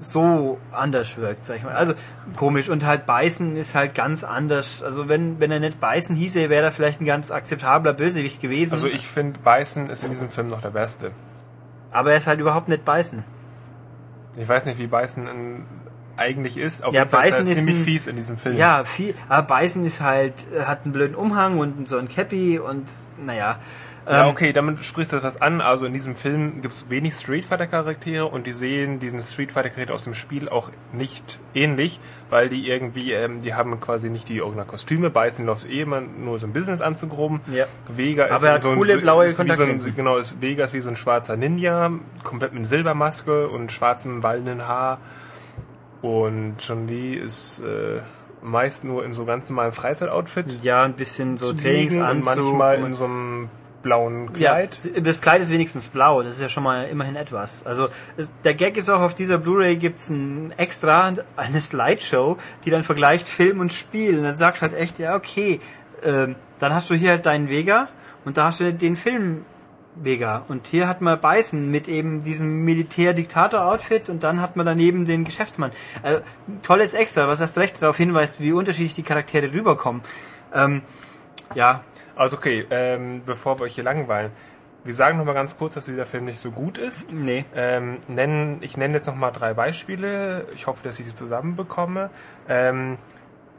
so 0.01 0.57
anders 0.71 1.17
wirkt, 1.17 1.43
sag 1.45 1.57
ich 1.57 1.63
mal. 1.63 1.73
Also 1.73 1.93
komisch 2.37 2.69
und 2.69 2.85
halt 2.85 3.05
beißen 3.05 3.57
ist 3.57 3.75
halt 3.75 3.95
ganz 3.95 4.23
anders. 4.23 4.81
Also 4.81 5.09
wenn 5.09 5.39
wenn 5.39 5.51
er 5.51 5.59
nicht 5.59 5.79
beißen 5.79 6.15
hieße, 6.15 6.49
wäre 6.49 6.65
er 6.65 6.71
vielleicht 6.71 7.01
ein 7.01 7.05
ganz 7.05 7.31
akzeptabler 7.31 7.93
Bösewicht 7.93 8.41
gewesen. 8.41 8.73
Also 8.73 8.87
ich 8.87 9.05
finde, 9.07 9.39
Beißen 9.39 9.89
ist 9.89 10.03
in 10.03 10.09
diesem 10.11 10.29
Film 10.29 10.47
noch 10.47 10.61
der 10.61 10.69
Beste. 10.71 11.11
aber 11.91 12.11
er 12.11 12.17
ist 12.17 12.27
halt 12.27 12.39
überhaupt 12.39 12.69
nicht 12.69 12.85
beißen. 12.85 13.23
Ich 14.37 14.47
weiß 14.47 14.65
nicht, 14.67 14.77
wie 14.77 14.87
Beißen 14.87 15.27
in, 15.27 15.65
eigentlich 16.15 16.57
ist. 16.57 16.83
Auf 16.83 16.93
Ja, 16.93 17.01
jeden 17.01 17.11
Fall 17.11 17.23
Beißen 17.23 17.45
ist 17.47 17.51
ist 17.53 17.59
ziemlich 17.59 17.77
ein- 17.81 17.83
fies 17.85 18.07
in 18.07 18.15
diesem 18.15 18.37
Film. 18.37 18.55
Ja, 18.57 18.83
viel. 18.85 19.13
Aber 19.27 19.47
beißen 19.47 19.85
ist 19.85 19.99
halt 20.01 20.33
hat 20.65 20.81
einen 20.85 20.93
blöden 20.93 21.15
Umhang 21.15 21.59
und 21.59 21.89
so 21.89 21.97
ein 21.97 22.07
Cappy 22.07 22.57
und 22.59 22.87
naja. 23.25 23.57
Ja, 24.07 24.23
Ähm, 24.23 24.29
okay, 24.29 24.53
damit 24.53 24.83
sprichst 24.83 25.11
du 25.13 25.17
etwas 25.17 25.41
an. 25.41 25.61
Also 25.61 25.85
in 25.85 25.93
diesem 25.93 26.15
Film 26.15 26.61
gibt 26.61 26.73
es 26.73 26.89
wenig 26.89 27.13
Street 27.13 27.45
Fighter 27.45 27.67
Charaktere 27.67 28.25
und 28.25 28.47
die 28.47 28.53
sehen 28.53 28.99
diesen 28.99 29.19
Street 29.19 29.51
Fighter 29.51 29.69
Charakter 29.69 29.93
aus 29.93 30.03
dem 30.05 30.13
Spiel 30.13 30.49
auch 30.49 30.69
nicht 30.93 31.39
ähnlich, 31.53 31.99
weil 32.29 32.49
die 32.49 32.67
irgendwie, 32.69 33.13
ähm, 33.13 33.41
die 33.41 33.53
haben 33.53 33.79
quasi 33.79 34.09
nicht 34.09 34.27
die 34.29 34.41
original 34.41 34.65
Kostüme. 34.65 35.09
Beißen 35.09 35.45
läuft 35.45 35.69
eh 35.69 35.81
immer 35.81 36.01
nur 36.01 36.39
so 36.39 36.47
ein 36.47 36.53
Business-Anzug 36.53 37.15
rum. 37.17 37.41
Ja. 37.53 37.65
Vega 37.87 38.25
ist 38.25 38.31
Aber 38.41 38.47
er 38.47 38.53
hat 38.55 38.63
so 38.63 38.69
ein, 38.69 38.77
coole 38.77 38.97
blaue 38.97 39.25
ist 39.25 39.43
wie 39.43 39.55
so 39.55 39.63
ein. 39.63 39.95
Genau, 39.95 40.17
ist, 40.17 40.41
Vega 40.41 40.65
ist 40.65 40.73
wie 40.73 40.81
so 40.81 40.89
ein 40.89 40.95
schwarzer 40.95 41.37
Ninja, 41.37 41.91
komplett 42.23 42.53
mit 42.53 42.65
Silbermaske 42.65 43.47
und 43.49 43.71
schwarzem 43.71 44.23
wallenden 44.23 44.67
Haar. 44.67 44.99
Und 46.01 46.57
Chun-Li 46.59 47.15
ist 47.15 47.59
äh, 47.59 47.99
meist 48.41 48.85
nur 48.85 49.03
in 49.03 49.13
so 49.13 49.25
ganz 49.25 49.49
normalem 49.49 49.73
Freizeitoutfit. 49.73 50.63
ja, 50.63 50.83
ein 50.83 50.93
bisschen 50.93 51.37
so 51.37 51.47
zu 51.53 51.67
liegen 51.67 52.01
und 52.01 52.05
Trainingsanzug. 52.23 52.43
manchmal 52.45 52.77
und- 52.79 52.85
in 52.85 52.93
so 52.93 53.03
einem 53.05 53.49
blauen 53.81 54.29
Ja, 54.37 54.55
Kleid. 54.55 55.05
das 55.05 55.21
Kleid 55.21 55.41
ist 55.41 55.51
wenigstens 55.51 55.87
blau, 55.89 56.21
das 56.21 56.33
ist 56.33 56.41
ja 56.41 56.49
schon 56.49 56.63
mal 56.63 56.87
immerhin 56.87 57.15
etwas. 57.15 57.65
Also 57.65 57.89
es, 58.17 58.31
der 58.43 58.53
Gag 58.53 58.77
ist 58.77 58.89
auch, 58.89 59.01
auf 59.01 59.13
dieser 59.13 59.37
Blu-ray 59.37 59.77
gibt's 59.77 60.09
ein 60.09 60.53
extra, 60.57 61.13
eine 61.37 61.61
Slideshow, 61.61 62.37
die 62.65 62.69
dann 62.69 62.83
vergleicht 62.83 63.27
Film 63.27 63.59
und 63.59 63.73
Spiel. 63.73 64.17
Und 64.17 64.23
dann 64.23 64.35
sagst 64.35 64.61
du 64.61 64.67
halt 64.67 64.77
echt, 64.77 64.99
ja 64.99 65.15
okay, 65.15 65.59
ähm, 66.03 66.35
dann 66.59 66.73
hast 66.73 66.89
du 66.89 66.95
hier 66.95 67.11
halt 67.11 67.25
deinen 67.25 67.49
Vega 67.49 67.87
und 68.25 68.37
da 68.37 68.45
hast 68.45 68.59
du 68.59 68.73
den 68.73 68.95
Film 68.95 69.45
Vega. 69.95 70.43
Und 70.47 70.67
hier 70.67 70.87
hat 70.87 71.01
man 71.01 71.19
Beißen 71.19 71.69
mit 71.69 71.87
eben 71.87 72.23
diesem 72.23 72.63
Militär-Diktator-Outfit 72.63 74.09
und 74.09 74.23
dann 74.23 74.41
hat 74.41 74.55
man 74.55 74.65
daneben 74.65 75.05
den 75.05 75.25
Geschäftsmann. 75.25 75.71
Also, 76.03 76.21
tolles 76.61 76.93
Extra, 76.93 77.27
was 77.27 77.41
erst 77.41 77.57
recht 77.57 77.81
darauf 77.81 77.97
hinweist, 77.97 78.39
wie 78.39 78.51
unterschiedlich 78.51 78.95
die 78.95 79.03
Charaktere 79.03 79.51
rüberkommen. 79.51 80.01
Ähm, 80.53 80.81
ja, 81.55 81.83
Also 82.19 82.35
okay, 82.35 82.65
ähm, 82.69 83.21
bevor 83.25 83.59
wir 83.59 83.63
euch 83.63 83.75
hier 83.75 83.85
langweilen, 83.85 84.31
wir 84.83 84.93
sagen 84.93 85.17
noch 85.17 85.23
mal 85.23 85.33
ganz 85.33 85.57
kurz, 85.57 85.75
dass 85.75 85.85
dieser 85.85 86.05
Film 86.05 86.25
nicht 86.25 86.39
so 86.39 86.51
gut 86.51 86.77
ist. 86.77 87.13
nee. 87.13 87.45
Ähm, 87.55 87.99
nennen, 88.09 88.57
ich 88.59 88.75
nenne 88.75 88.93
jetzt 88.95 89.07
noch 89.07 89.15
mal 89.15 89.31
drei 89.31 89.53
Beispiele. 89.53 90.45
Ich 90.53 90.67
hoffe, 90.67 90.83
dass 90.83 90.99
ich 90.99 91.05
die 91.05 91.15
zusammenbekomme. 91.15 92.09
Ähm, 92.49 92.97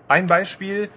ein 0.08 0.26
Beispiel. 0.26 0.90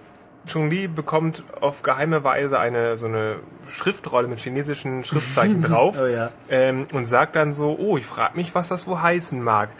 Chun-Li 0.46 0.88
bekommt 0.88 1.42
auf 1.62 1.80
geheime 1.80 2.22
Weise 2.22 2.58
eine 2.58 2.98
so 2.98 3.06
eine 3.06 3.36
Schriftrolle 3.66 4.28
mit 4.28 4.40
chinesischen 4.40 5.02
Schriftzeichen 5.02 5.62
drauf 5.62 5.98
Oh 6.02 6.06
ja. 6.06 6.30
ähm, 6.50 6.86
und 6.92 7.06
sagt 7.06 7.34
dann 7.34 7.54
so, 7.54 7.78
oh, 7.78 7.96
ich 7.96 8.04
frage 8.04 8.36
mich, 8.36 8.54
was 8.54 8.68
das 8.68 8.86
wohl 8.86 9.00
heißen 9.00 9.42
mag. 9.42 9.70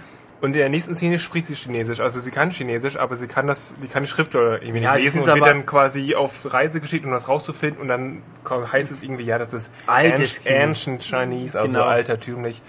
Und 0.41 0.53
in 0.53 0.59
der 0.59 0.69
nächsten 0.69 0.95
Szene 0.95 1.19
spricht 1.19 1.47
sie 1.47 1.55
Chinesisch. 1.55 2.01
Also 2.01 2.21
sie 2.21 2.31
kann 2.31 2.51
Chinesisch, 2.51 2.97
aber 2.99 3.17
sie 3.17 3.27
kann 3.27 3.47
das, 3.47 3.75
die 3.83 3.89
kann 3.89 4.03
die 4.03 4.09
Schriftrolle 4.11 4.59
irgendwie 4.59 4.81
Ja, 4.83 4.95
nicht 4.95 5.05
lesen 5.05 5.21
und 5.23 5.27
wird 5.35 5.47
dann 5.47 5.65
quasi 5.65 6.15
auf 6.15 6.53
Reise 6.53 6.81
geschickt, 6.81 7.07
um 7.07 7.13
das 7.13 7.29
rauszufinden. 7.29 7.81
Und 7.81 7.89
dann 7.89 8.23
heißt 8.51 8.91
es 8.93 9.03
irgendwie, 9.03 9.25
ja, 9.25 9.39
das 9.39 9.55
ist 9.55 9.73
Altes. 9.87 10.43
Ancient 10.47 11.03
Chinese, 11.03 11.59
also 11.59 11.75
Genau. 11.79 11.87
altertümlich. 11.89 12.61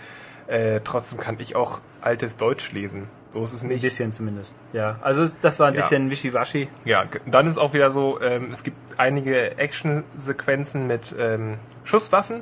Äh, 0.47 0.79
trotzdem 0.83 1.19
kann 1.19 1.35
ich 1.39 1.55
auch 1.55 1.81
altes 2.01 2.37
Deutsch 2.37 2.71
lesen. 2.71 3.09
So 3.33 3.43
ist 3.43 3.51
es 3.53 3.63
Ein 3.63 3.69
nicht. 3.69 3.81
bisschen 3.81 4.13
zumindest. 4.13 4.55
Ja, 4.71 4.97
also 5.01 5.25
das 5.41 5.59
war 5.59 5.67
ein 5.67 5.73
Ja. 5.73 5.81
bisschen 5.81 6.09
wischiwaschi. 6.09 6.69
Ja, 6.85 7.03
dann 7.25 7.47
ist 7.47 7.57
auch 7.57 7.73
wieder 7.73 7.91
so, 7.91 8.21
ähm, 8.21 8.47
es 8.51 8.63
gibt 8.63 8.77
einige 8.97 9.57
Action-Sequenzen 9.57 10.87
mit 10.87 11.13
ähm, 11.19 11.55
Schusswaffen 11.83 12.41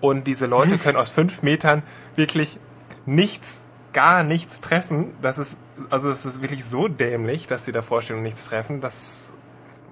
und 0.00 0.26
diese 0.26 0.46
Leute 0.46 0.78
können 0.78 0.96
aus 0.96 1.10
fünf 1.12 1.42
Metern 1.42 1.82
wirklich 2.16 2.58
nichts 3.06 3.62
gar 3.92 4.22
nichts 4.22 4.60
treffen. 4.60 5.12
Das 5.22 5.38
ist, 5.38 5.58
also 5.90 6.10
es 6.10 6.24
ist 6.24 6.42
wirklich 6.42 6.64
so 6.64 6.88
dämlich, 6.88 7.46
dass 7.46 7.64
sie 7.64 7.72
da 7.72 7.82
vorstehen 7.82 8.16
und 8.16 8.22
nichts 8.22 8.44
treffen. 8.44 8.80
Das, 8.80 9.34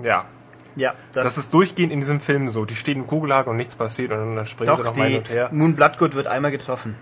ja. 0.02 0.24
Ja, 0.76 0.94
das, 1.12 1.24
das 1.24 1.38
ist 1.38 1.54
durchgehend 1.54 1.92
in 1.92 2.00
diesem 2.00 2.20
Film 2.20 2.48
so. 2.48 2.64
Die 2.64 2.76
stehen 2.76 2.98
im 2.98 3.06
Kugelhaken 3.06 3.50
und 3.50 3.56
nichts 3.56 3.74
passiert 3.74 4.12
und 4.12 4.36
dann 4.36 4.46
springen 4.46 4.68
doch, 4.68 4.78
sie 4.78 4.84
noch 4.84 4.96
mal 4.96 5.08
hin 5.08 5.18
und 5.18 5.28
her. 5.28 5.48
Moon 5.52 5.74
Bloodgood 5.74 6.14
wird 6.14 6.28
einmal 6.28 6.52
getroffen. 6.52 6.94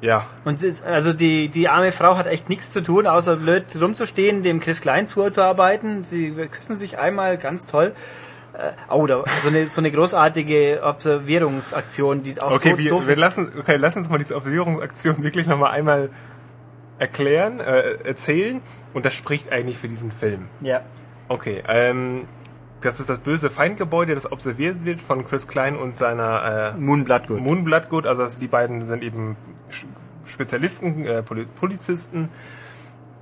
Ja. 0.00 0.26
Und 0.44 0.62
ist, 0.62 0.84
also 0.84 1.12
die, 1.12 1.48
die 1.48 1.68
arme 1.68 1.92
Frau 1.92 2.16
hat 2.16 2.26
echt 2.26 2.48
nichts 2.48 2.70
zu 2.70 2.82
tun, 2.82 3.06
außer 3.06 3.36
blöd 3.36 3.64
rumzustehen, 3.80 4.42
dem 4.42 4.60
Chris 4.60 4.80
Klein 4.80 5.06
zuzuarbeiten. 5.06 6.04
Sie 6.04 6.32
küssen 6.50 6.76
sich 6.76 6.98
einmal 6.98 7.38
ganz 7.38 7.66
toll. 7.66 7.92
Äh, 8.56 8.72
oh, 8.88 9.06
da, 9.06 9.22
so 9.42 9.48
eine, 9.48 9.66
so 9.66 9.80
eine 9.82 9.90
großartige 9.90 10.80
Observierungsaktion, 10.82 12.22
die 12.22 12.40
auch 12.40 12.52
okay, 12.52 12.72
so 12.72 12.78
wir, 12.78 12.90
doof 12.90 13.04
wir 13.04 13.12
ist. 13.12 13.18
lassen, 13.18 13.50
okay, 13.58 13.76
lass 13.76 13.96
uns 13.96 14.08
mal 14.08 14.18
diese 14.18 14.34
Observierungsaktion 14.34 15.22
wirklich 15.22 15.46
nochmal 15.46 15.72
einmal 15.72 16.08
erklären, 16.98 17.60
äh, 17.60 17.98
erzählen. 18.04 18.62
Und 18.94 19.04
das 19.04 19.12
spricht 19.14 19.52
eigentlich 19.52 19.76
für 19.76 19.88
diesen 19.88 20.10
Film. 20.10 20.48
Ja. 20.62 20.80
Okay, 21.28 21.62
ähm, 21.68 22.26
das 22.80 23.00
ist 23.00 23.10
das 23.10 23.18
böse 23.18 23.50
Feindgebäude, 23.50 24.14
das 24.14 24.30
observiert 24.32 24.84
wird 24.84 25.00
von 25.00 25.26
Chris 25.26 25.48
Klein 25.48 25.76
und 25.76 25.98
seiner 25.98 26.74
äh, 26.76 26.80
Moon 26.80 27.04
Bloodgood. 27.04 27.40
Moon 27.40 27.64
Bloodgood. 27.64 28.06
Also 28.06 28.22
das, 28.22 28.38
die 28.38 28.46
beiden 28.46 28.82
sind 28.82 29.02
eben 29.02 29.36
Spezialisten, 30.24 31.04
äh, 31.04 31.22
Poli- 31.22 31.46
Polizisten. 31.60 32.30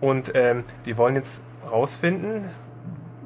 Und 0.00 0.32
ähm, 0.34 0.64
die 0.86 0.96
wollen 0.96 1.14
jetzt 1.16 1.42
rausfinden, 1.70 2.44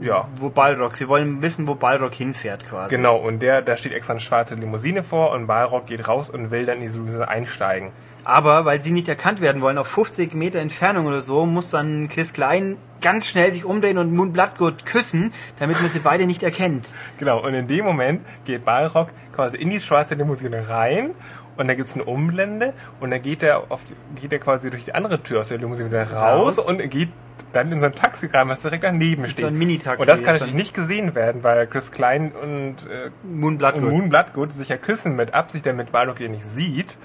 ja, 0.01 0.29
Wo 0.37 0.49
Balrog, 0.51 0.95
sie 0.97 1.09
wollen 1.09 1.43
wissen, 1.43 1.67
wo 1.67 1.75
Balrog 1.75 2.15
hinfährt 2.15 2.67
quasi. 2.67 2.95
Genau, 2.95 3.17
und 3.17 3.41
der, 3.41 3.63
da 3.63 3.77
steht 3.77 3.93
extra 3.93 4.13
eine 4.13 4.21
schwarze 4.21 4.55
Limousine 4.55 5.03
vor 5.03 5.33
und 5.33 5.47
Balrog 5.47 5.87
geht 5.87 6.07
raus 6.07 6.31
und 6.31 6.51
will 6.51 6.67
dann 6.67 6.77
in 6.77 6.83
diese 6.83 6.99
Limousine 6.99 7.29
einsteigen. 7.29 7.91
Aber 8.25 8.65
weil 8.65 8.81
sie 8.81 8.93
nicht 8.93 9.09
erkannt 9.09 9.41
werden 9.41 9.63
wollen, 9.63 9.79
auf 9.79 9.89
50 9.89 10.35
Meter 10.35 10.59
Entfernung 10.61 11.07
oder 11.07 11.21
so, 11.21 11.47
muss 11.47 11.71
dann 11.71 12.09
Chris 12.09 12.33
Klein 12.33 12.77
ganz 13.01 13.27
schnell 13.29 13.53
sich 13.53 13.65
umdrehen 13.65 13.99
und 13.99 14.15
Moon 14.15 14.33
Bloodgood 14.33 14.85
küssen, 14.87 15.33
damit 15.59 15.81
man 15.81 15.89
sie 15.89 16.01
beide 16.01 16.27
nicht 16.27 16.43
erkennt. 16.43 16.93
Genau, 17.19 17.43
und 17.45 17.55
in 17.55 17.67
dem 17.67 17.85
Moment 17.85 18.21
geht 18.45 18.65
Balrog 18.65 19.09
quasi 19.33 19.57
in 19.57 19.71
die 19.71 19.81
schwarze 19.81 20.15
Limousine 20.15 20.69
rein 20.69 21.11
und 21.57 21.69
da 21.69 21.75
gibt's 21.75 21.95
eine 21.95 22.05
Umblende 22.05 22.73
und 23.01 23.11
dann 23.11 23.23
geht 23.23 23.43
er 23.43 23.71
auf 23.71 23.83
geht 24.21 24.33
er 24.33 24.39
quasi 24.39 24.71
durch 24.71 24.85
die 24.85 24.95
andere 24.95 25.23
Tür 25.23 25.41
aus 25.41 25.49
der 25.49 25.59
Limousine 25.59 25.91
wieder 25.91 26.11
raus, 26.11 26.59
Raus. 26.59 26.69
und 26.69 26.89
geht 26.91 27.11
dann 27.53 27.73
in 27.73 27.81
so 27.81 27.87
ein 27.87 27.95
Taxi 27.95 28.27
rein, 28.27 28.49
was 28.49 28.61
direkt 28.61 28.85
daneben 28.85 29.27
steht. 29.29 29.45
so 29.45 29.47
ein 29.47 29.59
Mini-Taxi 29.59 30.01
Und 30.01 30.09
das 30.09 30.23
kann 30.23 30.35
natürlich 30.35 30.55
nicht 30.55 30.75
gesehen 30.75 31.15
werden, 31.15 31.43
weil 31.43 31.67
Chris 31.67 31.93
Klein 31.93 32.33
und, 32.33 32.77
äh, 32.87 33.11
Moon 33.25 33.55
und 33.55 33.59
Bloodgood. 33.59 33.91
Moon 33.91 34.09
Bloodgood 34.09 34.53
sich 34.53 34.69
ja 34.69 34.77
küssen 34.77 35.17
mit 35.17 35.35
Absicht, 35.35 35.67
damit 35.67 35.93
Balrog 35.93 36.21
ihr 36.21 36.29
nicht 36.29 36.47
sieht. 36.47 36.99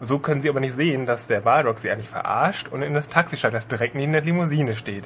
So 0.00 0.18
können 0.18 0.40
sie 0.40 0.48
aber 0.48 0.60
nicht 0.60 0.74
sehen, 0.74 1.06
dass 1.06 1.28
der 1.28 1.40
Balrog 1.40 1.78
sie 1.78 1.90
eigentlich 1.90 2.08
verarscht 2.08 2.68
und 2.68 2.82
in 2.82 2.94
das 2.94 3.08
Taxi 3.08 3.36
steigt, 3.36 3.54
das 3.54 3.68
direkt 3.68 3.94
neben 3.94 4.12
der 4.12 4.22
Limousine 4.22 4.74
steht. 4.74 5.04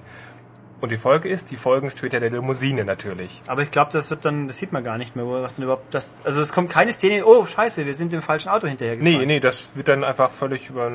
Und 0.81 0.93
die 0.93 0.97
Folge 0.97 1.29
ist, 1.29 1.51
die 1.51 1.57
folgen 1.57 1.91
später 1.91 2.21
der 2.21 2.31
Limousine 2.31 2.85
natürlich. 2.85 3.43
Aber 3.49 3.63
ich 3.63 3.71
glaube, 3.73 3.91
das 3.93 4.11
wird 4.11 4.25
dann, 4.25 4.47
das 4.47 4.59
sieht 4.59 4.73
man 4.73 4.85
gar 4.85 4.97
nicht 4.97 5.17
mehr, 5.17 5.27
was 5.27 5.57
denn 5.57 5.65
überhaupt 5.65 5.93
das, 5.93 6.21
also 6.25 6.41
es 6.41 6.53
kommt 6.53 6.71
keine 6.71 6.93
Szene, 6.93 7.25
oh 7.27 7.45
scheiße, 7.45 7.85
wir 7.85 7.95
sind 7.95 8.13
dem 8.13 8.23
falschen 8.23 8.49
Auto 8.49 8.69
hinterhergefahren. 8.69 9.19
Nee, 9.19 9.27
nee, 9.27 9.41
das 9.41 9.71
wird 9.75 9.89
dann 9.89 10.05
einfach 10.05 10.31
völlig 10.31 10.71
über 10.71 10.91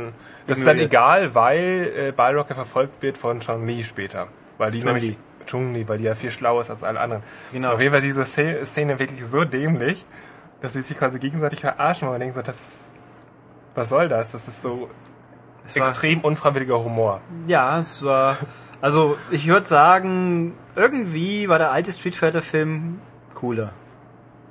Das 0.47 0.57
ist 0.57 0.67
dann 0.67 0.79
egal, 0.79 1.35
weil 1.35 1.91
äh, 1.97 2.11
Balrog 2.13 2.47
ja 2.49 2.55
verfolgt 2.55 3.01
wird 3.01 3.17
von 3.17 3.39
Chun 3.39 3.67
Li 3.67 3.83
später. 3.83 4.29
Weil 4.57 4.71
die 4.71 4.79
Chun-Li. 4.79 4.93
nämlich. 4.93 5.17
Chung 5.45 5.73
Li, 5.73 5.85
weil 5.89 5.97
die 5.97 6.05
ja 6.05 6.15
viel 6.15 6.31
schlauer 6.31 6.61
ist 6.61 6.69
als 6.69 6.83
alle 6.83 7.01
anderen. 7.01 7.23
Genau. 7.51 7.73
Auf 7.73 7.79
jeden 7.81 7.91
Fall 7.91 8.01
ist 8.05 8.25
diese 8.25 8.65
Szene 8.65 8.99
wirklich 8.99 9.25
so 9.25 9.43
dämlich, 9.43 10.05
dass 10.61 10.73
sie 10.73 10.81
sich 10.81 10.97
quasi 10.97 11.19
gegenseitig 11.19 11.59
verarschen, 11.59 12.07
weil 12.07 12.13
man 12.13 12.21
denkt 12.21 12.35
so, 12.35 12.41
das 12.41 12.55
ist, 12.55 12.91
was 13.75 13.89
soll 13.89 14.07
das? 14.07 14.31
Das 14.31 14.47
ist 14.47 14.61
so 14.61 14.87
Es 15.65 15.75
extrem 15.75 16.21
unfreiwilliger 16.21 16.81
Humor. 16.81 17.19
Ja, 17.47 17.79
es 17.79 18.01
war, 18.01 18.37
also 18.83 19.17
ich 19.31 19.47
würde 19.47 19.65
sagen, 19.65 20.53
irgendwie 20.75 21.47
war 21.47 21.57
der 21.57 21.71
alte 21.71 21.93
Street 21.93 22.17
Fighter 22.17 22.41
Film 22.41 22.99
cooler. 23.33 23.69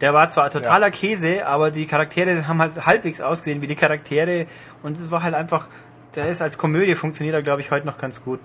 Der 0.01 0.14
war 0.14 0.27
zwar 0.31 0.49
totaler 0.51 0.90
Käse, 0.90 1.47
aber 1.47 1.71
die 1.71 1.85
Charaktere 1.87 2.49
haben 2.49 2.59
halt 2.59 2.87
halbwegs 2.87 3.21
ausgesehen 3.21 3.61
wie 3.61 3.66
die 3.66 3.75
Charaktere 3.75 4.47
und 4.83 4.97
es 4.97 5.11
war 5.11 5.23
halt 5.23 5.35
einfach, 5.35 5.68
der 6.14 6.29
ist 6.29 6.40
als 6.40 6.57
Komödie 6.57 6.95
funktioniert 6.95 7.35
er 7.35 7.42
glaube 7.42 7.61
ich 7.61 7.71
heute 7.71 7.87
noch 7.87 7.99
ganz 7.99 8.25
gut. 8.25 8.40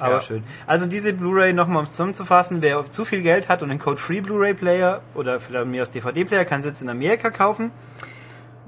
Aber 0.00 0.16
Ja. 0.16 0.20
schön. 0.20 0.44
Also 0.66 0.84
diese 0.84 1.14
Blu-ray 1.14 1.54
nochmal 1.54 1.84
um 1.84 1.86
zusammenzufassen, 1.86 2.60
wer 2.60 2.84
zu 2.90 3.06
viel 3.06 3.22
Geld 3.22 3.48
hat 3.48 3.62
und 3.62 3.70
einen 3.70 3.78
Code-Free 3.78 4.20
Blu-ray-Player 4.20 5.00
oder 5.14 5.40
von 5.40 5.70
mir 5.70 5.80
aus 5.80 5.92
DVD-Player, 5.92 6.44
kann 6.44 6.60
es 6.60 6.66
jetzt 6.66 6.82
in 6.82 6.90
Amerika 6.90 7.30
kaufen. 7.30 7.70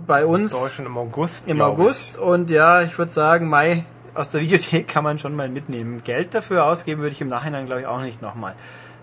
Bei 0.07 0.25
uns 0.25 0.53
Deutschland 0.53 0.89
im 0.89 0.97
August. 0.97 1.47
im 1.47 1.61
August 1.61 2.17
und 2.19 2.49
ja, 2.49 2.81
ich 2.81 2.97
würde 2.97 3.13
sagen, 3.13 3.49
Mai 3.51 3.85
aus 4.17 4.31
der 4.31 4.41
Videothek 4.41 4.89
kann 4.89 5.05
man 5.05 5.19
schon 5.19 5.35
mal 5.35 5.49
mitnehmen. 5.49 6.03
Geld 6.03 6.35
dafür 6.35 6.65
ausgeben 6.65 7.01
würde 7.03 7.13
ich 7.13 7.21
im 7.21 7.29
Nachhinein 7.29 7.67
glaube 7.67 7.83
ich 7.83 7.87
auch 7.87 8.01
nicht 8.01 8.23
nochmal. 8.23 8.55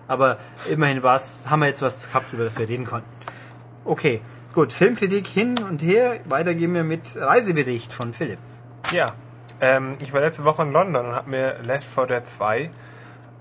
Aber 0.08 0.38
immerhin 0.70 1.02
war's, 1.02 1.46
haben 1.48 1.60
wir 1.60 1.68
jetzt 1.68 1.82
was 1.82 2.08
gehabt, 2.08 2.32
über 2.32 2.44
das 2.44 2.58
wir 2.58 2.68
reden 2.68 2.84
konnten. 2.84 3.08
Okay, 3.84 4.20
gut, 4.54 4.72
Filmkritik 4.72 5.26
hin 5.26 5.54
und 5.68 5.82
her. 5.82 6.20
Weiter 6.24 6.54
gehen 6.54 6.74
wir 6.74 6.84
mit 6.84 7.16
Reisebericht 7.16 7.92
von 7.92 8.12
Philipp. 8.12 8.38
Ja. 8.92 9.06
Ähm, 9.60 9.96
ich 10.02 10.12
war 10.12 10.20
letzte 10.20 10.44
Woche 10.44 10.62
in 10.62 10.72
London 10.72 11.06
und 11.06 11.14
habe 11.14 11.30
mir 11.30 11.58
Left 11.62 11.86
4 11.86 12.06
Dead 12.06 12.26
2 12.26 12.70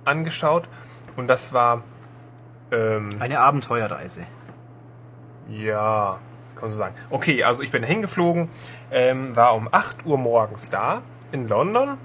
angeschaut. 0.06 0.66
Und 1.16 1.28
das 1.28 1.54
war. 1.54 1.84
Ähm, 2.72 3.10
Eine 3.20 3.40
Abenteuerreise. 3.40 4.26
Ja, 5.50 6.20
kann 6.56 6.62
man 6.62 6.72
so 6.72 6.78
sagen. 6.78 6.96
Okay, 7.10 7.44
also 7.44 7.62
ich 7.64 7.72
bin 7.72 7.84
hingeflogen, 7.84 8.50
ähm, 8.92 9.36
war 9.36 9.56
um 9.56 9.68
8 9.72 10.06
Uhr 10.06 10.18
morgens 10.18 10.70
da 10.70 11.02
in 11.34 11.48
London 11.48 11.98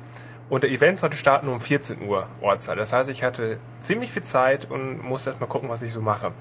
und 0.49 0.62
der 0.62 0.71
Event 0.71 0.99
sollte 0.99 1.17
starten 1.17 1.49
um 1.49 1.61
14 1.61 2.03
Uhr 2.07 2.27
Ortszeit. 2.41 2.79
Das 2.79 2.93
heißt, 2.93 3.11
ich 3.11 3.23
hatte 3.23 3.59
ziemlich 3.81 4.11
viel 4.11 4.23
Zeit 4.23 4.71
und 4.71 5.05
musste 5.05 5.31
erst 5.31 5.41
mal 5.41 5.47
gucken, 5.47 5.69
was 5.69 5.83
ich 5.83 5.93
so 5.93 6.01
mache. 6.01 6.33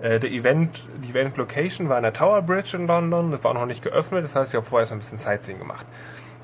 Äh, 0.00 0.20
der 0.20 0.30
Event, 0.30 0.86
die 1.02 1.10
Event 1.10 1.36
Location 1.36 1.88
war 1.88 1.96
in 1.96 2.04
der 2.04 2.12
Tower 2.12 2.42
Bridge 2.42 2.76
in 2.76 2.86
London, 2.86 3.30
das 3.30 3.42
war 3.44 3.54
noch 3.54 3.66
nicht 3.66 3.82
geöffnet, 3.82 4.24
das 4.24 4.36
heißt, 4.36 4.52
ich 4.52 4.56
habe 4.56 4.66
vorher 4.66 4.84
erst 4.84 4.92
mal 4.92 4.96
ein 4.96 5.00
bisschen 5.00 5.18
Sightseeing 5.18 5.58
gemacht. 5.58 5.86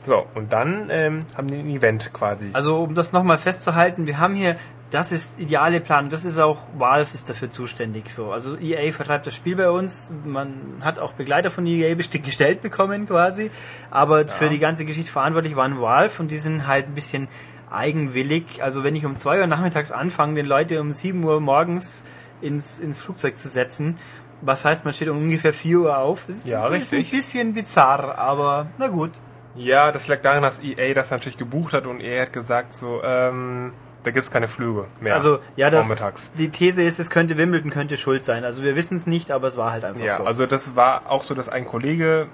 So, 0.05 0.27
und 0.35 0.53
dann 0.53 0.89
ähm, 0.91 1.25
haben 1.37 1.47
die 1.47 1.59
ein 1.59 1.71
Event 1.71 2.13
quasi. 2.13 2.51
Also 2.55 2.83
um 2.83 2.95
das 2.95 3.13
nochmal 3.13 3.39
festzuhalten, 3.39 4.07
wir 4.07 4.19
haben 4.19 4.35
hier, 4.35 4.57
das 4.93 5.11
ist 5.11 5.41
ideale 5.41 5.81
Planung, 5.81 6.11
das 6.11 6.27
ist 6.27 6.39
auch, 6.39 6.69
Valve 6.77 7.09
ist 7.15 7.29
dafür 7.31 7.49
zuständig 7.49 8.11
so. 8.11 8.31
Also 8.31 8.59
EA 8.59 8.93
vertreibt 8.93 9.27
das 9.27 9.35
Spiel 9.35 9.57
bei 9.57 9.71
uns, 9.71 10.13
man 10.25 10.53
hat 10.83 10.99
auch 10.99 11.15
Begleiter 11.15 11.51
von 11.51 11.67
EA 11.67 11.95
gestellt 12.23 12.61
bekommen 12.61 13.09
quasi, 13.09 13.51
aber 13.91 14.29
für 14.29 14.51
die 14.51 14.59
ganze 14.59 14.85
Geschichte 14.85 15.11
verantwortlich 15.11 15.57
waren 15.57 15.81
Valve 15.81 16.21
und 16.21 16.31
die 16.31 16.37
sind 16.37 16.67
halt 16.67 16.89
ein 16.89 16.95
bisschen 16.95 17.29
eigenwillig. 17.71 18.63
Also 18.63 18.85
wenn 18.85 18.95
ich 18.95 19.07
um 19.07 19.17
2 19.17 19.41
Uhr 19.41 19.47
nachmittags 19.47 19.93
anfange, 19.93 20.35
den 20.35 20.47
Leute 20.47 20.79
um 20.83 20.93
7 20.93 21.25
Uhr 21.25 21.41
morgens 21.41 22.05
ins, 22.43 22.79
ins 22.79 22.99
Flugzeug 22.99 23.39
zu 23.39 23.49
setzen, 23.49 23.97
was 24.43 24.67
heißt, 24.67 24.85
man 24.85 24.93
steht 24.93 25.09
um 25.09 25.17
ungefähr 25.17 25.55
4 25.55 25.79
Uhr 25.79 25.97
auf. 25.99 26.29
Es 26.29 26.45
Ja, 26.45 26.67
ist, 26.69 26.83
ist 26.83 26.93
ein 26.93 26.99
richtig. 26.99 27.11
bisschen 27.17 27.55
bizarr, 27.55 28.19
aber 28.19 28.67
na 28.77 28.89
gut. 28.89 29.13
Ja, 29.55 29.91
das 29.91 30.07
lag 30.09 30.21
daran, 30.21 30.43
dass 30.43 30.63
EA 30.63 30.93
das 30.93 31.11
natürlich 31.11 31.39
gebucht 31.39 31.73
hat 31.73 31.87
und 31.87 32.01
EA 32.01 32.23
hat 32.23 32.33
gesagt 32.35 32.75
so, 32.75 33.01
ähm, 33.03 33.73
da 34.05 34.11
gibt's 34.11 34.31
keine 34.31 34.49
Flüge 34.49 34.87
mehr. 35.01 35.15
Also, 35.15 35.39
ja, 35.57 35.71
das, 35.71 36.33
die 36.33 36.49
These 36.51 36.83
ist, 36.83 36.99
es 36.99 37.11
könnte 37.11 37.37
Wimbledon 37.37 37.71
könnte 37.71 37.97
schuld 37.97 38.25
sein. 38.25 38.45
Also 38.45 38.63
wir 38.63 38.75
wissen 38.77 38.97
es 38.97 39.07
nicht, 39.07 39.31
aber 39.31 39.49
es 39.49 39.57
war 39.57 39.73
halt 39.73 39.85
einfach 39.85 40.05
Ja, 40.05 40.17
so. 40.17 40.25
also 40.25 40.47
das 40.47 40.75
war 40.77 41.11
auch 41.11 41.23
so, 41.23 41.35
dass 41.35 41.49
ein 41.49 41.65
Kollege 41.65 42.27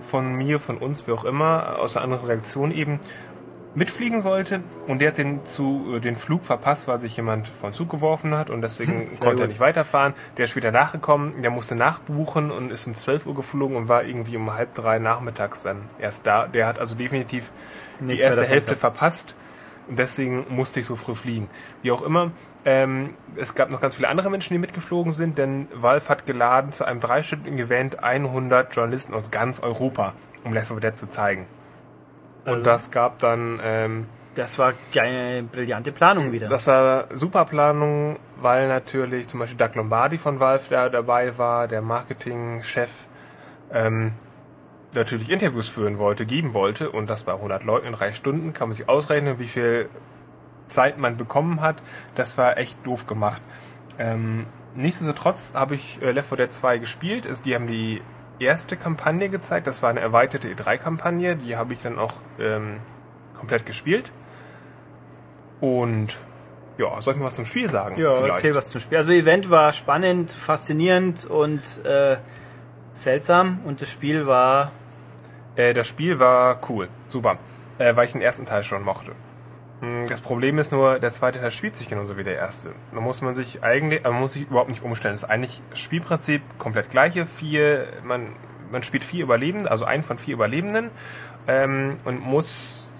von 0.00 0.34
mir, 0.34 0.60
von 0.60 0.78
uns, 0.78 1.06
wie 1.06 1.12
auch 1.12 1.24
immer, 1.24 1.76
aus 1.80 1.96
einer 1.96 2.04
anderen 2.04 2.26
Redaktion 2.26 2.70
eben 2.70 3.00
mitfliegen 3.74 4.22
sollte 4.22 4.60
und 4.86 5.00
der 5.00 5.08
hat 5.08 5.18
den, 5.18 5.44
zu, 5.44 5.94
äh, 5.96 6.00
den 6.00 6.16
Flug 6.16 6.44
verpasst, 6.44 6.88
weil 6.88 6.98
sich 6.98 7.16
jemand 7.16 7.46
von 7.46 7.72
Zug 7.72 7.90
geworfen 7.90 8.34
hat 8.36 8.50
und 8.50 8.62
deswegen 8.62 9.10
Hm, 9.10 9.20
konnte 9.20 9.42
er 9.42 9.46
gut. 9.46 9.48
nicht 9.48 9.60
weiterfahren. 9.60 10.14
Der 10.36 10.44
ist 10.44 10.50
später 10.52 10.72
nachgekommen, 10.72 11.42
der 11.42 11.50
musste 11.50 11.74
nachbuchen 11.76 12.50
und 12.50 12.70
ist 12.70 12.86
um 12.86 12.94
12 12.94 13.26
Uhr 13.26 13.34
geflogen 13.34 13.76
und 13.76 13.88
war 13.88 14.04
irgendwie 14.04 14.36
um 14.36 14.52
halb 14.54 14.74
drei 14.74 14.98
nachmittags 14.98 15.62
dann 15.62 15.82
erst 15.98 16.26
da. 16.26 16.46
Der 16.48 16.66
hat 16.66 16.78
also 16.78 16.94
definitiv 16.96 17.50
die 18.00 18.04
Nichts 18.04 18.20
mehr 18.20 18.26
erste 18.28 18.44
Hälfte 18.46 18.74
verpasst 18.76 19.34
und 19.88 19.98
deswegen 19.98 20.46
musste 20.50 20.80
ich 20.80 20.86
so 20.86 20.96
früh 20.96 21.14
fliegen. 21.14 21.48
Wie 21.82 21.90
auch 21.90 22.02
immer, 22.02 22.30
ähm, 22.64 23.14
es 23.36 23.54
gab 23.54 23.70
noch 23.70 23.80
ganz 23.80 23.96
viele 23.96 24.08
andere 24.08 24.30
Menschen, 24.30 24.54
die 24.54 24.58
mitgeflogen 24.58 25.12
sind, 25.12 25.38
denn 25.38 25.68
Valve 25.74 26.08
hat 26.08 26.26
geladen 26.26 26.72
zu 26.72 26.84
einem 26.84 27.00
dreistündigen 27.00 27.58
Event 27.58 28.02
100 28.02 28.74
Journalisten 28.74 29.14
aus 29.14 29.30
ganz 29.30 29.60
Europa, 29.60 30.12
um 30.44 30.52
Left 30.52 30.68
4 30.68 30.80
Dead 30.80 30.98
zu 30.98 31.08
zeigen. 31.08 31.46
Und 32.44 32.52
Also- 32.52 32.64
das 32.64 32.90
gab 32.90 33.18
dann, 33.18 33.60
ähm, 33.62 34.06
das 34.34 34.58
war 34.58 34.72
eine 34.94 35.42
brillante 35.42 35.90
Planung 35.92 36.32
wieder. 36.32 36.48
das 36.48 36.66
war 36.66 37.06
super 37.14 37.44
Planung, 37.44 38.16
weil 38.40 38.68
natürlich 38.68 39.26
zum 39.26 39.40
Beispiel 39.40 39.58
Doug 39.58 39.74
Lombardi 39.74 40.18
von 40.18 40.38
Valve 40.38 40.64
da 40.70 40.88
dabei 40.88 41.36
war, 41.38 41.66
der 41.66 41.82
Marketingchef, 41.82 43.06
ähm, 43.72 44.12
natürlich 44.94 45.30
Interviews 45.30 45.68
führen 45.68 45.98
wollte, 45.98 46.26
geben 46.26 46.54
wollte 46.54 46.90
und 46.90 47.08
das 47.08 47.24
bei 47.24 47.32
100 47.32 47.64
Leuten 47.64 47.86
in 47.86 47.92
drei 47.92 48.12
Stunden, 48.12 48.52
kann 48.52 48.68
man 48.68 48.76
sich 48.76 48.88
ausrechnen, 48.88 49.38
wie 49.38 49.48
viel 49.48 49.88
Zeit 50.66 50.98
man 50.98 51.16
bekommen 51.16 51.60
hat. 51.60 51.76
Das 52.14 52.38
war 52.38 52.58
echt 52.58 52.86
doof 52.86 53.06
gemacht. 53.06 53.42
Ähm, 53.98 54.46
nichtsdestotrotz 54.74 55.54
habe 55.54 55.74
ich 55.74 56.00
äh, 56.02 56.12
Left 56.12 56.28
4 56.28 56.38
Dead 56.38 56.52
2 56.52 56.78
gespielt. 56.78 57.26
Es, 57.26 57.42
die 57.42 57.54
haben 57.54 57.66
die 57.66 58.00
erste 58.38 58.76
Kampagne 58.76 59.28
gezeigt. 59.28 59.66
Das 59.66 59.82
war 59.82 59.90
eine 59.90 60.00
erweiterte 60.00 60.48
E3-Kampagne. 60.48 61.36
Die 61.36 61.56
habe 61.56 61.74
ich 61.74 61.82
dann 61.82 61.98
auch 61.98 62.14
ähm, 62.38 62.78
komplett 63.34 63.66
gespielt. 63.66 64.12
Und 65.60 66.16
ja, 66.78 67.00
soll 67.00 67.14
ich 67.14 67.18
mal 67.18 67.26
was 67.26 67.34
zum 67.34 67.44
Spiel 67.44 67.68
sagen? 67.68 68.00
Ja, 68.00 68.14
vielleicht? 68.14 68.36
erzähl 68.36 68.54
was 68.54 68.68
zum 68.68 68.80
Spiel. 68.80 68.98
Also 68.98 69.12
Event 69.12 69.50
war 69.50 69.72
spannend, 69.72 70.30
faszinierend 70.30 71.24
und 71.24 71.60
äh, 71.84 72.16
seltsam 72.92 73.60
und 73.64 73.80
das 73.82 73.90
Spiel 73.90 74.26
war 74.26 74.70
Äh, 75.56 75.74
das 75.74 75.88
Spiel 75.88 76.20
war 76.20 76.60
cool, 76.68 76.88
super, 77.08 77.36
äh, 77.78 77.96
weil 77.96 78.06
ich 78.06 78.12
den 78.12 78.22
ersten 78.22 78.46
Teil 78.46 78.62
schon 78.62 78.84
mochte. 78.84 79.10
Hm, 79.80 80.06
Das 80.08 80.20
Problem 80.20 80.58
ist 80.58 80.70
nur, 80.70 81.00
der 81.00 81.10
zweite 81.10 81.40
Teil 81.40 81.50
spielt 81.50 81.74
sich 81.74 81.88
genauso 81.88 82.16
wie 82.16 82.22
der 82.24 82.36
erste. 82.36 82.70
Da 82.94 83.00
muss 83.00 83.22
man 83.22 83.34
sich 83.34 83.64
eigentlich, 83.64 84.04
äh, 84.04 84.08
man 84.10 84.20
muss 84.20 84.34
sich 84.34 84.42
überhaupt 84.48 84.68
nicht 84.70 84.82
umstellen. 84.84 85.14
Das 85.14 85.24
ist 85.24 85.28
eigentlich 85.28 85.60
das 85.70 85.80
Spielprinzip 85.80 86.42
komplett 86.58 86.90
gleiche. 86.90 87.26
Vier, 87.26 87.88
man, 88.04 88.28
man 88.70 88.84
spielt 88.84 89.02
vier 89.02 89.24
Überlebende, 89.24 89.68
also 89.68 89.84
einen 89.84 90.04
von 90.04 90.18
vier 90.18 90.34
Überlebenden 90.34 90.90
ähm, 91.48 91.96
und 92.04 92.20
muss 92.20 92.94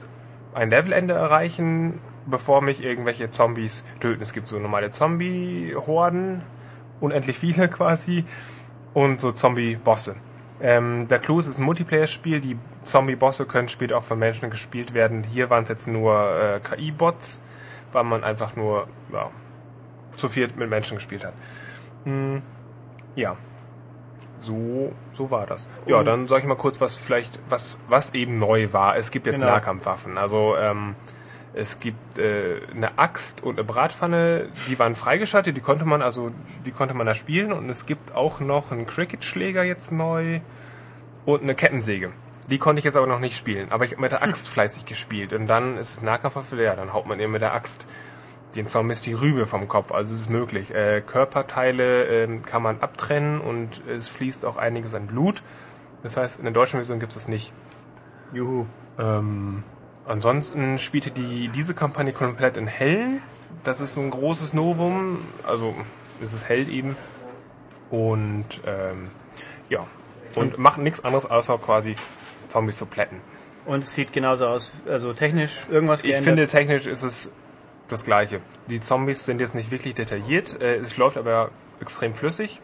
ein 0.55 0.71
Levelende 0.71 1.15
erreichen, 1.15 2.01
bevor 2.27 2.61
mich 2.61 2.83
irgendwelche 2.83 3.31
Zombies 3.31 3.85
töten. 4.01 4.21
Es 4.23 4.33
gibt 4.33 4.49
so 4.49 4.59
normale 4.59 4.91
Zombie-Horden, 4.91 6.43
unendlich 7.01 7.39
viele 7.39 7.69
quasi, 7.79 8.25
und 8.95 9.21
so 9.21 9.33
Zombie-Bosse. 9.33 10.17
Ähm, 10.61 11.07
der 11.09 11.19
Clou 11.19 11.39
ist, 11.39 11.59
ein 11.59 11.65
Multiplayer-Spiel. 11.65 12.41
Die 12.41 12.57
Zombie-Bosse 12.83 13.47
können 13.47 13.69
später 13.69 13.97
auch 13.97 14.03
von 14.03 14.19
Menschen 14.19 14.51
gespielt 14.51 14.95
werden. 14.95 15.23
Hier 15.23 15.51
waren 15.51 15.63
es 15.63 15.69
jetzt 15.69 15.87
nur 15.87 16.15
äh, 16.41 16.61
KI-Bots, 16.61 17.43
weil 17.93 18.05
man 18.05 18.25
einfach 18.25 18.57
nur 18.57 18.89
ja, 19.13 19.31
zu 20.17 20.29
viert 20.29 20.57
mit 20.57 20.69
Menschen 20.69 20.97
gespielt 20.97 21.25
hat. 21.25 21.35
Hm, 22.05 22.43
ja. 23.15 23.37
So, 24.41 24.93
so 25.15 25.31
war 25.31 25.47
das. 25.47 25.69
Ja, 25.87 26.03
dann 26.05 26.29
sag 26.29 26.41
ich 26.41 26.45
mal 26.47 26.55
kurz, 26.57 26.81
was 26.81 26.97
vielleicht, 26.97 27.39
was, 27.49 27.81
was 27.89 28.15
eben 28.15 28.39
neu 28.39 28.73
war. 28.73 28.97
Es 28.97 29.11
gibt 29.11 29.27
jetzt 29.27 29.41
Genau. 29.41 29.51
Nahkampfwaffen. 29.51 30.17
Also, 30.17 30.57
ähm, 30.57 30.95
es 31.59 31.81
gibt 31.81 32.19
äh, 32.19 32.61
eine 32.75 32.99
Axt 32.99 33.43
und 33.43 33.59
eine 33.59 33.65
Bratpfanne, 33.65 34.49
die 34.69 34.79
waren 34.79 34.95
freigeschaltet, 34.95 35.57
die 35.57 35.61
konnte 35.61 35.85
man 35.85 36.03
also, 36.03 36.31
die 36.65 36.71
konnte 36.71 36.95
man 36.95 37.07
da 37.07 37.15
spielen 37.15 37.53
und 37.53 37.69
es 37.69 37.85
gibt 37.85 38.15
auch 38.15 38.41
noch 38.41 38.71
einen 38.71 38.87
Cricket-Schläger 38.87 39.65
jetzt 39.65 39.91
neu 39.91 40.41
und 41.27 41.43
eine 41.43 41.55
Kettensäge. 41.55 42.13
Die 42.49 42.59
konnte 42.59 42.79
ich 42.79 42.85
jetzt 42.85 42.97
aber 42.97 43.07
noch 43.07 43.19
nicht 43.19 43.37
spielen, 43.37 43.73
aber 43.73 43.85
ich 43.85 43.93
habe 43.93 44.01
mit 44.01 44.13
der 44.13 44.23
Axt 44.23 44.49
fleißig 44.49 44.87
gespielt 44.87 45.33
und 45.33 45.49
dann 45.49 45.77
ist 45.77 45.91
es 45.91 46.03
Nahkampfwaffe, 46.03 46.63
ja, 46.63 46.77
dann 46.77 46.93
haut 46.93 47.07
man 47.07 47.19
eben 47.19 47.33
mit 47.33 47.43
der 47.43 47.53
Axt 47.53 47.87
den 48.55 48.67
Zombies 48.67 49.03
die 49.03 49.13
Rübe 49.13 49.47
vom 49.47 49.69
Kopf, 49.69 49.93
also 49.93 50.15
es 50.15 50.23
ist 50.23 50.31
möglich. 50.31 50.73
Äh, 50.73 51.03
Körperteile 51.03 52.05
ähm, 52.05 52.43
kann 52.43 52.63
man 52.63 52.81
abtrennen 52.81 53.41
und 53.41 53.83
es 53.87 54.09
fließt 54.09 54.47
auch 54.47 54.57
einiges 54.57 54.95
an 54.95 55.09
Blut. 55.09 55.43
Das 56.03 56.17
heißt, 56.17 56.39
in 56.39 56.45
der 56.45 56.55
deutschen 56.55 56.79
Version 56.79 57.01
gibt 57.01 57.11
es 57.11 57.17
das 57.17 57.29
nicht. 57.29 57.53
Juhu. 58.33 58.67
Ähm, 58.99 59.65
ansonsten 60.09 60.79
spielte 60.79 61.11
die 61.11 61.49
diese 61.49 61.75
Kampagne 61.75 62.13
komplett 62.13 62.57
in 62.57 62.67
hell. 62.67 63.21
Das 63.65 63.81
ist 63.81 63.97
ein 63.97 64.11
großes 64.11 64.55
Novum. 64.55 65.19
Also 65.47 65.75
es 66.23 66.33
ist 66.33 66.49
hell 66.49 66.69
eben. 66.69 66.97
Und 67.91 68.47
ähm, 68.67 69.11
ja. 69.69 69.87
Und 70.35 70.59
macht 70.59 70.79
nichts 70.79 71.05
anderes 71.05 71.31
außer 71.31 71.59
quasi 71.59 71.97
Zombies 72.49 72.79
zu 72.79 72.87
plätten. 72.87 73.21
Und 73.65 73.85
es 73.85 73.95
sieht 73.95 74.13
genauso 74.13 74.47
aus, 74.47 74.73
also 74.89 75.13
technisch 75.13 75.63
irgendwas 75.71 76.05
Ich 76.05 76.17
finde, 76.17 76.47
technisch 76.47 76.87
ist 76.87 77.03
es 77.03 77.33
das 77.89 78.05
gleiche. 78.05 78.41
Die 78.69 78.81
Zombies 78.81 79.25
sind 79.25 79.41
jetzt 79.41 79.55
nicht 79.55 79.71
wirklich 79.71 79.95
detailliert. 79.95 80.61
Äh, 80.63 80.77
es 80.77 80.97
läuft 80.97 81.17
aber 81.19 81.51
extrem 81.81 82.15
flüssig. 82.15 82.61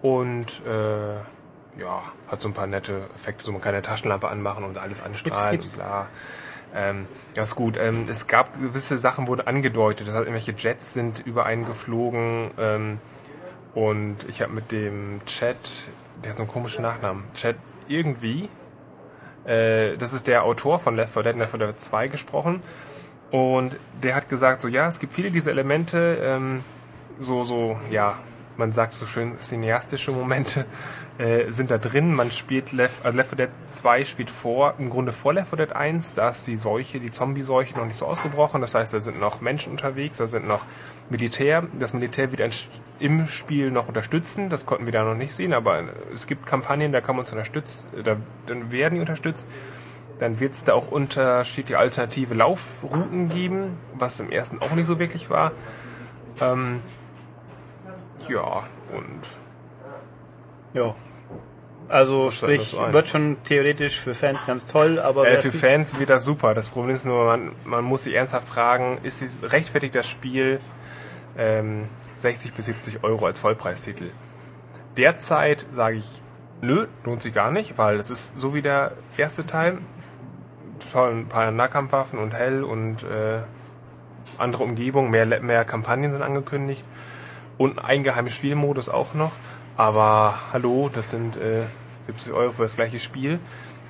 Und 0.00 0.62
äh, 0.66 1.14
ja, 1.80 2.02
hat 2.28 2.42
so 2.42 2.48
ein 2.48 2.54
paar 2.54 2.66
nette 2.66 3.02
Effekte. 3.14 3.44
So 3.44 3.52
man 3.52 3.60
kann 3.60 3.74
eine 3.74 3.82
Taschenlampe 3.82 4.28
anmachen 4.28 4.64
und 4.64 4.78
alles 4.78 5.02
anstrahlen 5.02 5.52
Gibt's- 5.52 5.74
und 5.78 5.84
bla. 5.84 6.08
Ähm, 6.74 7.06
das 7.34 7.50
ist 7.50 7.54
gut. 7.56 7.76
Ähm, 7.76 8.06
es 8.08 8.26
gab 8.26 8.58
gewisse 8.60 8.98
Sachen, 8.98 9.26
wurden 9.26 9.46
angedeutet. 9.46 10.06
Das 10.06 10.14
heißt, 10.14 10.26
irgendwelche 10.26 10.52
Jets 10.52 10.94
sind 10.94 11.20
über 11.26 11.46
einen 11.46 11.66
geflogen. 11.66 12.50
Ähm, 12.58 12.98
und 13.74 14.16
ich 14.28 14.42
habe 14.42 14.52
mit 14.52 14.70
dem 14.70 15.20
Chat, 15.26 15.56
der 16.22 16.30
hat 16.30 16.36
so 16.36 16.42
einen 16.42 16.52
komischen 16.52 16.82
Nachnamen, 16.82 17.24
Chat 17.34 17.56
irgendwie, 17.88 18.48
äh, 19.44 19.96
das 19.96 20.12
ist 20.12 20.26
der 20.26 20.44
Autor 20.44 20.78
von 20.78 20.96
Left 20.96 21.12
4 21.12 21.22
Dead, 21.22 21.36
Left 21.36 21.52
4 21.52 21.66
Dead 21.66 21.80
2 21.80 22.08
gesprochen. 22.08 22.62
Und 23.30 23.76
der 24.02 24.14
hat 24.14 24.28
gesagt, 24.28 24.60
so 24.60 24.68
ja, 24.68 24.88
es 24.88 24.98
gibt 24.98 25.12
viele 25.12 25.30
dieser 25.30 25.52
Elemente, 25.52 26.18
ähm, 26.22 26.62
so, 27.18 27.44
so, 27.44 27.78
ja, 27.90 28.18
man 28.56 28.72
sagt 28.72 28.94
so 28.94 29.06
schön, 29.06 29.38
cineastische 29.38 30.12
Momente 30.12 30.66
äh, 31.18 31.50
sind 31.50 31.70
da 31.70 31.78
drin. 31.78 32.14
Man 32.14 32.30
spielt 32.30 32.72
Left, 32.72 33.04
also 33.04 33.16
Left 33.16 33.30
4 33.30 33.46
Dead 33.46 33.50
2 33.68 34.04
spielt 34.04 34.30
vor, 34.30 34.74
im 34.78 34.88
Grunde 34.88 35.12
vor 35.12 35.34
Left 35.34 35.50
4 35.50 35.58
Dead 35.58 35.76
1, 35.76 36.14
da 36.14 36.30
ist 36.30 36.46
die 36.46 36.56
Seuche, 36.56 37.00
die 37.00 37.10
Zombie-Seuche 37.10 37.76
noch 37.76 37.86
nicht 37.86 37.98
so 37.98 38.06
ausgebrochen. 38.06 38.60
Das 38.60 38.74
heißt, 38.74 38.94
da 38.94 39.00
sind 39.00 39.20
noch 39.20 39.40
Menschen 39.40 39.72
unterwegs, 39.72 40.18
da 40.18 40.26
sind 40.26 40.46
noch 40.46 40.64
Militär. 41.10 41.64
Das 41.78 41.92
Militär 41.92 42.30
wird 42.30 42.40
ein, 42.40 42.52
im 42.98 43.26
Spiel 43.26 43.70
noch 43.70 43.88
unterstützen, 43.88 44.48
das 44.48 44.64
konnten 44.64 44.86
wir 44.86 44.92
da 44.92 45.04
noch 45.04 45.14
nicht 45.14 45.34
sehen, 45.34 45.52
aber 45.52 45.82
es 46.12 46.26
gibt 46.26 46.46
Kampagnen, 46.46 46.92
da 46.92 47.00
kann 47.00 47.16
man 47.16 47.24
uns 47.24 47.32
unterstützen, 47.32 47.88
da 48.04 48.16
dann 48.46 48.72
werden 48.72 48.94
die 48.94 49.00
unterstützt. 49.00 49.48
Dann 50.18 50.38
wird 50.38 50.52
es 50.52 50.64
da 50.64 50.74
auch 50.74 50.90
unterschiedliche 50.90 51.78
alternative 51.78 52.34
Laufrouten 52.34 53.28
geben, 53.28 53.76
was 53.94 54.20
im 54.20 54.30
ersten 54.30 54.60
auch 54.60 54.70
nicht 54.72 54.86
so 54.86 54.98
wirklich 54.98 55.30
war. 55.30 55.52
Ähm, 56.40 56.80
ja, 58.28 58.62
und 58.92 59.41
Ja. 60.74 60.94
Also 61.88 62.26
Das 62.26 62.36
sprich, 62.36 62.76
wird 62.90 63.08
schon 63.08 63.36
theoretisch 63.44 64.00
für 64.00 64.14
Fans 64.14 64.46
ganz 64.46 64.64
toll, 64.64 64.98
aber 64.98 65.28
äh, 65.28 65.36
für 65.36 65.52
Fans 65.52 65.98
wird 65.98 66.08
das 66.08 66.24
super. 66.24 66.54
Das 66.54 66.70
Problem 66.70 66.96
ist 66.96 67.04
nur, 67.04 67.26
man, 67.26 67.52
man 67.64 67.84
muss 67.84 68.04
sich 68.04 68.14
ernsthaft 68.14 68.48
fragen, 68.48 68.98
ist 69.02 69.20
es 69.20 69.52
rechtfertigt 69.52 69.94
das 69.94 70.08
Spiel 70.08 70.58
ähm, 71.36 71.88
60 72.16 72.54
bis 72.54 72.66
70 72.66 73.04
Euro 73.04 73.26
als 73.26 73.40
Vollpreistitel? 73.40 74.10
Derzeit 74.96 75.66
sage 75.72 75.96
ich, 75.96 76.22
nö, 76.62 76.86
lohnt 77.04 77.22
sich 77.22 77.34
gar 77.34 77.50
nicht, 77.50 77.76
weil 77.76 77.96
es 77.96 78.10
ist 78.10 78.38
so 78.38 78.54
wie 78.54 78.62
der 78.62 78.92
erste 79.18 79.46
Teil. 79.46 79.78
Toll, 80.92 81.12
ein 81.12 81.26
paar 81.26 81.50
Nahkampfwaffen 81.50 82.18
und 82.18 82.32
hell 82.32 82.64
und 82.64 83.02
äh, 83.02 83.40
andere 84.38 84.64
Umgebung, 84.64 85.10
mehr, 85.10 85.26
mehr 85.40 85.64
Kampagnen 85.64 86.10
sind 86.10 86.22
angekündigt 86.22 86.84
und 87.58 87.78
ein 87.84 88.02
geheimes 88.02 88.34
Spielmodus 88.34 88.88
auch 88.88 89.14
noch. 89.14 89.32
Aber 89.76 90.34
hallo, 90.52 90.90
das 90.92 91.10
sind 91.10 91.36
äh, 91.36 91.62
70 92.06 92.32
Euro 92.32 92.52
für 92.52 92.62
das 92.62 92.76
gleiche 92.76 92.98
Spiel. 93.00 93.38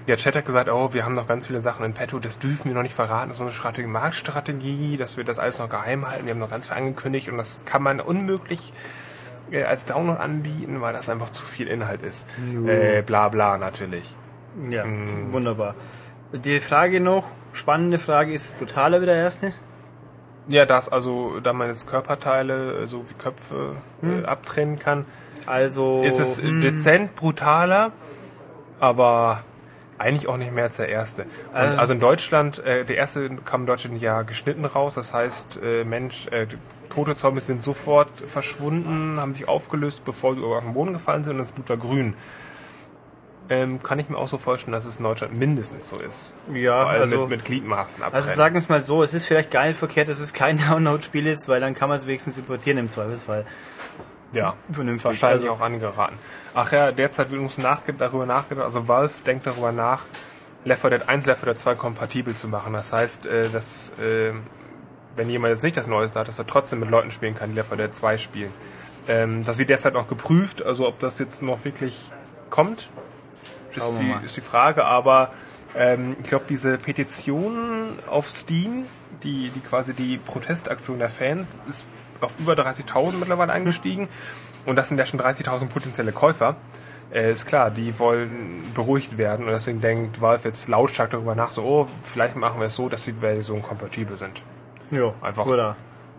Der 0.09 0.17
Chat 0.17 0.35
hat 0.35 0.47
gesagt, 0.47 0.69
oh, 0.69 0.93
wir 0.95 1.05
haben 1.05 1.15
noch 1.15 1.29
ganz 1.29 1.47
viele 1.47 1.61
Sachen 1.61 1.85
in 1.85 1.93
petto, 1.95 2.19
das 2.19 2.39
dürfen 2.39 2.69
wir 2.69 2.75
noch 2.75 2.83
nicht 2.83 2.95
verraten. 2.95 3.29
Das 3.29 3.37
ist 3.37 3.39
so 3.39 3.45
eine 3.45 3.53
Strategie, 3.53 3.87
Marktstrategie, 3.87 4.97
dass 4.97 5.17
wir 5.17 5.25
das 5.25 5.39
alles 5.39 5.59
noch 5.61 5.69
geheim 5.69 6.09
halten. 6.09 6.27
Wir 6.27 6.33
haben 6.33 6.41
noch 6.41 6.51
ganz 6.51 6.69
viel 6.69 6.77
angekündigt 6.77 7.29
und 7.29 7.37
das 7.37 7.61
kann 7.65 7.83
man 7.83 8.01
unmöglich 8.01 8.73
äh, 9.53 9.63
als 9.63 9.85
Download 9.85 10.19
anbieten, 10.19 10.81
weil 10.81 10.93
das 10.93 11.09
einfach 11.09 11.31
zu 11.31 11.45
viel 11.45 11.69
Inhalt 11.69 12.03
ist. 12.03 12.27
Äh, 12.67 13.03
bla 13.03 13.29
bla 13.29 13.59
natürlich. 13.59 14.17
Ja, 14.71 14.85
Mm. 14.85 15.33
wunderbar. 15.33 15.75
Die 16.33 16.61
Frage 16.61 17.01
noch, 17.01 17.27
spannende 17.53 17.99
Frage, 17.99 18.33
ist 18.33 18.47
es 18.47 18.53
brutaler 18.53 19.01
wie 19.03 19.07
der 19.07 19.17
erste? 19.17 19.53
Ja, 20.49 20.67
das 20.67 20.89
also, 20.89 21.39
da 21.41 21.53
man 21.53 21.69
jetzt 21.69 21.89
Körperteile, 21.89 22.87
so 22.89 23.09
wie 23.09 23.15
Köpfe, 23.15 23.77
äh, 24.03 24.25
abtrennen 24.27 24.79
kann, 24.79 25.07
Also 25.47 26.03
ist 26.05 26.19
es 26.21 26.41
hm, 26.41 26.61
dezent 26.61 27.15
brutaler, 27.17 27.93
aber 28.81 29.43
eigentlich 29.99 30.29
auch 30.29 30.37
nicht 30.37 30.53
mehr 30.53 30.65
als 30.65 30.77
der 30.79 30.89
erste. 30.89 31.23
Und 31.23 31.29
Ähm. 31.57 31.79
also 31.79 31.93
in 31.93 32.01
Deutschland, 32.01 32.59
äh, 32.65 32.85
der 32.85 32.97
erste 32.97 33.31
kam 33.45 33.63
in 33.63 33.67
Deutschland 33.67 34.01
ja 34.03 34.23
geschnitten 34.23 34.65
raus, 34.65 34.95
das 34.95 35.15
heißt, 35.15 35.61
äh, 35.63 35.85
Mensch, 35.85 36.27
äh, 36.29 36.47
tote 36.91 37.17
Zombies 37.17 37.47
sind 37.47 37.63
sofort 37.63 38.09
verschwunden, 38.27 39.19
haben 39.21 39.33
sich 39.33 39.49
aufgelöst, 39.49 40.05
bevor 40.05 40.35
sie 40.35 40.43
auf 40.43 40.63
den 40.65 40.75
Boden 40.75 40.93
gefallen 40.93 41.25
sind 41.25 41.35
und 41.35 41.39
das 41.39 41.53
Blut 41.53 41.69
war 41.69 41.77
grün. 41.77 42.15
Ähm, 43.49 43.83
kann 43.83 43.99
ich 43.99 44.09
mir 44.09 44.17
auch 44.17 44.29
so 44.29 44.39
vorstellen, 44.39 44.73
dass 44.73 44.85
es 44.85 44.99
in 44.99 45.05
Deutschland 45.05 45.37
mindestens 45.37 45.89
so 45.89 45.97
ist. 45.99 46.33
Ja, 46.55 46.77
Vor 46.77 46.87
allem 46.89 47.03
also- 47.03 47.21
mit, 47.23 47.31
mit 47.31 47.45
Gliedmaßen 47.45 48.03
abtrennen. 48.03 48.25
Also 48.25 48.37
sagen 48.37 48.55
wir 48.55 48.63
es 48.63 48.69
mal 48.69 48.83
so, 48.83 49.03
es 49.03 49.15
ist 49.15 49.27
vielleicht 49.27 49.51
gar 49.51 49.67
nicht 49.67 49.79
verkehrt, 49.79 50.09
dass 50.09 50.21
es 50.21 50.33
kein 50.33 50.59
Download-Spiel 50.69 51.27
ist, 51.27 51.49
weil 51.49 51.61
dann 51.61 51.75
kann 51.75 51.89
man 51.89 51.97
es 51.99 52.07
wenigstens 52.07 52.39
importieren 52.39 52.79
im 52.79 52.89
Zweifelsfall. 52.89 53.45
Ja, 54.33 54.55
Vernünftig. 54.71 55.05
wahrscheinlich 55.05 55.49
Also- 55.49 55.55
auch 55.55 55.61
angeraten. 55.65 56.17
Ach 56.55 56.71
ja, 56.73 56.93
derzeit 56.93 57.31
wird 57.31 57.41
uns 57.41 57.59
nachge 57.59 57.93
darüber 57.93 58.27
nachgedacht, 58.27 58.65
also 58.67 58.87
Valve 58.89 59.13
denkt 59.27 59.47
darüber 59.47 59.73
nach, 59.73 60.05
Left 60.65 60.81
4 60.83 60.91
Dead 60.91 61.09
1, 61.09 61.27
Left 61.27 61.41
4 61.41 61.53
Dead 61.53 61.59
2 61.61 61.75
kompatibel 61.75 62.35
zu 62.35 62.49
machen. 62.49 62.73
Das 62.73 62.93
heißt, 62.93 63.27
äh, 63.27 63.49
dass 63.51 63.93
äh, 63.99 64.33
wenn 65.17 65.29
jemand 65.29 65.53
jetzt 65.53 65.63
nicht 65.63 65.77
das 65.77 65.87
Neueste 65.87 66.21
hat, 66.21 66.29
dass 66.29 66.39
er 66.39 66.47
trotzdem 66.47 66.81
mit 66.81 66.91
Leuten 66.91 67.11
spielen 67.11 67.35
kann, 67.35 67.51
die 67.51 67.57
Left 67.57 67.69
4 67.71 67.79
Dead 67.79 67.95
2 67.95 68.19
spielen. 68.19 68.53
Ähm, 69.09 69.45
das 69.45 69.59
wird 69.59 69.71
derzeit 69.71 69.95
noch 69.95 70.09
geprüft, 70.09 70.65
also 70.65 70.87
ob 70.87 70.99
das 71.01 71.19
jetzt 71.19 71.43
noch 71.43 71.65
wirklich 71.65 72.11
kommt, 72.51 72.91
ist 73.75 73.91
die, 73.99 74.15
ist 74.25 74.37
die 74.37 74.41
Frage, 74.43 74.85
aber 74.85 75.33
ähm, 75.75 76.17
ich 76.23 76.29
glaube, 76.29 76.45
diese 76.49 76.77
Petition 76.79 77.99
auf 78.07 78.29
Steam, 78.29 78.85
die, 79.25 79.51
die 79.51 79.61
quasi 79.61 79.95
die 79.95 80.19
Protestaktion 80.19 80.99
der 80.99 81.11
Fans, 81.11 81.61
ist 81.69 81.87
auf 82.21 82.39
über 82.39 82.55
30.000 82.55 83.15
mittlerweile 83.19 83.53
eingestiegen. 83.53 84.09
Und 84.67 84.77
das 84.77 84.89
sind 84.89 84.99
ja 84.99 85.07
schon 85.07 85.21
30.000 85.21 85.67
potenzielle 85.67 86.13
Käufer. 86.13 86.57
äh, 87.13 87.33
ist 87.33 87.47
klar, 87.47 87.71
die 87.71 87.99
wollen 87.99 88.63
beruhigt 88.75 89.19
werden 89.19 89.47
und 89.47 89.53
deswegen 89.53 89.81
denkt 89.81 90.21
Valve 90.21 90.49
jetzt 90.49 90.69
lautstark 90.69 91.11
darüber 91.11 91.35
nach, 91.35 91.51
so, 91.51 91.63
oh, 91.63 91.89
vielleicht 92.03 92.37
machen 92.37 92.61
wir 92.61 92.69
es 92.69 92.77
so, 92.77 92.89
dass 92.89 93.05
die 93.05 93.13
Versionen 93.13 93.63
kompatibel 93.63 94.17
sind. 94.17 94.45
Ja, 94.91 95.13
Einfach 95.21 95.47
Oder 95.47 95.77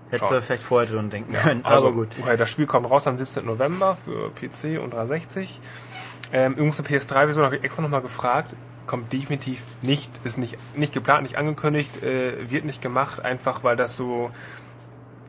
hättest 0.10 0.32
du 0.32 0.42
vielleicht 0.42 0.64
vorher 0.64 0.92
dran 0.92 1.10
denken 1.10 1.34
können. 1.34 1.66
Also, 1.66 1.88
aber 1.88 1.96
gut. 1.96 2.10
Okay, 2.22 2.38
das 2.38 2.50
Spiel 2.50 2.66
kommt 2.66 2.90
raus 2.90 3.08
am 3.08 3.18
17. 3.18 3.46
November 3.46 3.96
für 3.96 4.30
PC 4.32 4.80
und 4.82 4.94
360. 4.94 5.60
Ähm, 6.32 6.54
übrigens 6.54 6.80
eine 6.80 6.88
PS3-Version 6.88 7.46
habe 7.46 7.58
ich 7.58 7.64
extra 7.64 7.82
nochmal 7.82 8.02
gefragt. 8.02 8.52
Kommt 8.86 9.14
definitiv 9.14 9.64
nicht, 9.82 10.12
ist 10.24 10.38
nicht, 10.38 10.58
nicht 10.76 10.94
geplant, 10.94 11.24
nicht 11.24 11.38
angekündigt, 11.38 12.04
äh, 12.04 12.52
wird 12.52 12.66
nicht 12.66 12.82
gemacht, 12.82 13.24
einfach 13.24 13.64
weil 13.64 13.76
das 13.76 13.96
so 13.96 14.32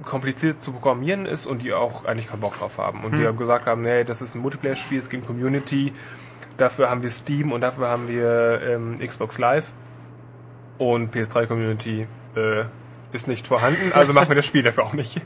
kompliziert 0.04 0.60
zu 0.60 0.72
programmieren 0.72 1.24
ist 1.24 1.46
und 1.46 1.62
die 1.62 1.72
auch 1.72 2.04
eigentlich 2.04 2.28
keinen 2.28 2.40
Bock 2.40 2.58
drauf 2.58 2.78
haben. 2.78 3.04
Und 3.04 3.12
Hm. 3.12 3.20
die 3.20 3.26
haben 3.26 3.38
gesagt 3.38 3.66
haben, 3.66 3.82
nee, 3.82 4.04
das 4.04 4.22
ist 4.22 4.34
ein 4.34 4.40
Multiplayer-Spiel, 4.42 4.98
es 4.98 5.08
gibt 5.08 5.26
Community, 5.26 5.92
dafür 6.56 6.90
haben 6.90 7.02
wir 7.02 7.10
Steam 7.10 7.52
und 7.52 7.60
dafür 7.60 7.88
haben 7.88 8.08
wir 8.08 8.60
ähm, 8.62 8.96
Xbox 8.98 9.38
Live 9.38 9.72
und 10.78 11.14
PS3-Community 11.14 12.06
äh, 12.36 12.64
ist 13.12 13.28
nicht 13.28 13.46
vorhanden, 13.46 13.92
also 13.92 14.12
machen 14.14 14.28
wir 14.28 14.36
das 14.36 14.46
Spiel 14.46 14.62
dafür 14.62 14.84
auch 14.84 14.92
nicht. 14.92 15.20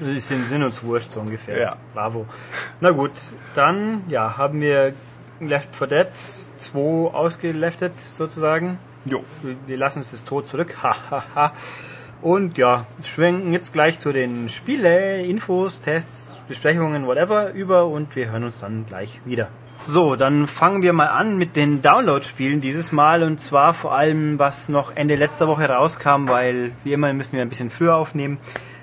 Die 0.00 0.18
sind, 0.18 0.46
sind 0.46 0.62
uns 0.62 0.82
wurscht, 0.82 1.12
so 1.12 1.20
ungefähr. 1.20 1.58
Ja. 1.58 1.76
Bravo. 1.94 2.26
Na 2.80 2.90
gut, 2.90 3.12
dann 3.54 4.02
ja, 4.08 4.38
haben 4.38 4.60
wir 4.60 4.94
Left 5.40 5.74
4 5.76 5.86
Dead 5.86 6.08
2 6.58 6.78
ausgeleftet 7.14 7.96
sozusagen. 7.96 8.78
Jo. 9.04 9.22
Wir- 9.66 9.76
lassen 9.76 9.98
uns 9.98 10.10
das 10.10 10.24
tot 10.24 10.48
zurück. 10.48 10.76
Ha, 10.82 10.96
ha, 11.10 11.24
ha. 11.34 11.52
Und 12.22 12.56
ja, 12.58 12.86
schwenken 13.04 13.52
jetzt 13.52 13.72
gleich 13.72 13.98
zu 13.98 14.12
den 14.12 14.48
Spiele, 14.48 15.22
Infos, 15.24 15.80
Tests, 15.82 16.38
Besprechungen, 16.48 17.06
whatever 17.06 17.52
über 17.52 17.86
und 17.86 18.16
wir 18.16 18.30
hören 18.30 18.44
uns 18.44 18.60
dann 18.60 18.86
gleich 18.86 19.20
wieder. 19.26 19.48
So, 19.86 20.16
dann 20.16 20.46
fangen 20.46 20.82
wir 20.82 20.92
mal 20.94 21.08
an 21.08 21.36
mit 21.36 21.54
den 21.54 21.82
Download-Spielen 21.82 22.60
dieses 22.62 22.90
Mal 22.90 23.22
und 23.22 23.40
zwar 23.40 23.74
vor 23.74 23.94
allem, 23.94 24.38
was 24.38 24.68
noch 24.70 24.96
Ende 24.96 25.14
letzter 25.14 25.46
Woche 25.46 25.68
rauskam, 25.68 26.26
weil 26.28 26.72
wie 26.82 26.94
immer 26.94 27.12
müssen 27.12 27.34
wir 27.34 27.42
ein 27.42 27.48
bisschen 27.50 27.70
früher 27.70 27.94
aufnehmen. 27.94 28.38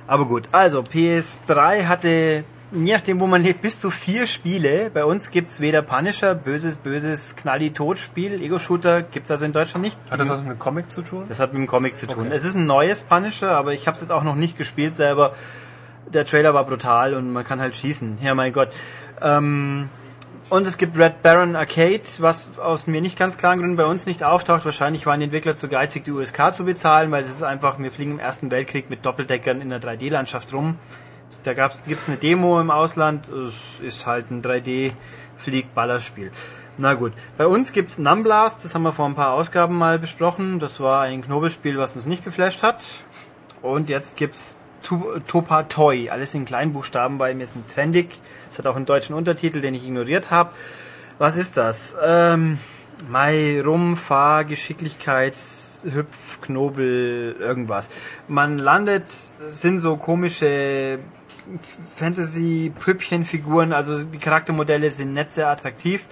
Aber 0.08 0.26
gut, 0.26 0.48
also 0.52 0.82
PS3 0.82 1.88
hatte, 1.88 2.44
je 2.74 2.94
nachdem 2.94 3.20
wo 3.20 3.28
man 3.28 3.42
lebt, 3.42 3.62
bis 3.62 3.80
zu 3.80 3.90
vier 3.92 4.28
Spiele. 4.28 4.90
Bei 4.94 5.06
uns 5.06 5.32
gibt's 5.32 5.60
weder 5.60 5.82
Punisher, 5.82 6.36
böses, 6.36 6.78
böses, 6.78 7.36
knalli-Tot-Spiel, 7.36 8.42
Ego-Shooter 8.42 9.04
gibt's 9.04 9.32
also 9.32 9.46
in 9.46 9.54
Deutschland 9.54 9.84
nicht. 9.86 10.00
Hat 10.10 10.20
das 10.20 10.30
was 10.30 10.42
mit 10.42 10.52
dem 10.52 10.60
Comic 10.60 10.90
zu 10.90 11.02
tun? 11.02 11.26
Das 11.30 11.40
hat 11.40 11.54
mit 11.54 11.62
dem 11.62 11.68
Comic 11.68 11.96
zu 11.96 12.08
tun. 12.08 12.28
Okay. 12.28 12.36
Es 12.36 12.44
ist 12.44 12.56
ein 12.56 12.66
neues 12.66 13.04
Punisher, 13.04 13.52
aber 13.52 13.74
ich 13.74 13.88
habe 13.88 13.96
es 13.96 14.02
jetzt 14.02 14.12
auch 14.12 14.24
noch 14.24 14.36
nicht 14.36 14.58
gespielt 14.58 14.96
selber. 14.96 15.34
Der 16.14 16.26
Trailer 16.26 16.54
war 16.54 16.66
brutal 16.66 17.14
und 17.14 17.32
man 17.32 17.44
kann 17.44 17.62
halt 17.62 17.76
schießen. 17.76 18.18
Ja, 18.22 18.36
mein 18.36 18.54
Gott. 18.54 18.70
Ähm, 19.22 19.90
und 20.50 20.68
es 20.68 20.78
gibt 20.78 20.98
Red 20.98 21.24
Baron 21.24 21.56
Arcade, 21.56 22.04
was 22.20 22.60
aus 22.60 22.88
mir 22.88 23.02
nicht 23.02 23.18
ganz 23.18 23.38
klaren 23.38 23.60
Gründen 23.60 23.76
bei 23.76 23.86
uns 23.86 24.06
nicht 24.06 24.24
auftaucht. 24.24 24.66
Wahrscheinlich 24.66 25.06
waren 25.06 25.20
die 25.20 25.24
Entwickler 25.26 25.56
zu 25.56 25.68
geizig, 25.68 26.04
die 26.04 26.12
USK 26.12 26.54
zu 26.54 26.66
bezahlen, 26.66 27.10
weil 27.12 27.24
es 27.24 27.30
ist 27.30 27.44
einfach, 27.44 27.80
wir 27.80 27.92
fliegen 27.92 28.12
im 28.12 28.20
Ersten 28.20 28.52
Weltkrieg 28.52 28.90
mit 28.90 29.06
Doppeldeckern 29.06 29.62
in 29.62 29.70
der 29.70 29.82
3D-Landschaft 29.82 30.54
rum. 30.54 30.76
Da 31.44 31.54
gibt 31.54 32.02
es 32.02 32.08
eine 32.08 32.18
Demo 32.18 32.60
im 32.62 32.70
Ausland. 32.72 33.28
Es 33.30 33.80
ist 33.82 34.06
halt 34.06 34.30
ein 34.32 34.42
3D-Flieg-Ballerspiel. 34.42 36.32
Na 36.78 36.94
gut. 36.96 37.14
Bei 37.38 37.46
uns 37.48 37.72
gibt's 37.72 38.00
Numblast, 38.00 38.64
das 38.66 38.74
haben 38.74 38.84
wir 38.84 38.92
vor 38.94 39.06
ein 39.06 39.16
paar 39.16 39.34
Ausgaben 39.34 39.78
mal 39.78 40.00
besprochen. 40.00 40.60
Das 40.60 40.80
war 40.80 41.02
ein 41.04 41.24
Knobelspiel, 41.24 41.78
was 41.78 41.96
uns 41.96 42.06
nicht 42.08 42.24
geflasht 42.24 42.64
hat. 42.64 42.84
Und 43.62 43.90
jetzt 43.90 44.18
gibt's 44.18 44.58
Tu- 44.82 45.20
Topa 45.28 45.64
Toy, 45.64 46.10
alles 46.10 46.34
in 46.34 46.44
Kleinbuchstaben, 46.46 47.18
weil 47.20 47.36
mir 47.36 47.44
ist 47.46 47.56
ein 47.56 47.64
trendig. 47.74 48.20
Es 48.50 48.58
hat 48.60 48.68
auch 48.68 48.76
einen 48.76 48.86
deutschen 48.86 49.16
Untertitel, 49.16 49.62
den 49.62 49.76
ich 49.76 49.86
ignoriert 49.86 50.30
habe. 50.30 50.50
Was 51.20 51.38
ist 51.38 51.56
das? 51.58 51.96
Ähm, 52.04 52.58
Mai, 53.08 53.62
Rum, 53.64 53.96
Fahr, 53.96 54.44
Geschicklichkeits, 54.44 55.88
Hüpf, 55.94 56.42
Knobel, 56.42 57.36
irgendwas. 57.40 57.90
Man 58.28 58.58
landet, 58.58 59.06
sind 59.50 59.80
so 59.80 59.96
komische 59.96 61.00
Fantasy-Püppchenfiguren, 61.96 63.74
also 63.74 64.04
die 64.04 64.18
Charaktermodelle 64.18 64.90
sind 64.92 65.14
nicht 65.14 65.32
sehr 65.32 65.50
attraktiv. 65.50 66.06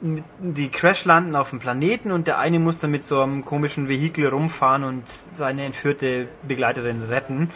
Die 0.00 0.68
Crash 0.68 1.04
landen 1.04 1.36
auf 1.36 1.50
dem 1.50 1.60
Planeten 1.60 2.10
und 2.12 2.26
der 2.26 2.38
eine 2.38 2.58
muss 2.58 2.78
dann 2.78 2.90
mit 2.90 3.04
so 3.04 3.20
einem 3.22 3.44
komischen 3.44 3.88
Vehikel 3.88 4.28
rumfahren 4.28 4.84
und 4.84 5.08
seine 5.08 5.64
entführte 5.64 6.28
Begleiterin 6.42 7.02
retten. 7.08 7.50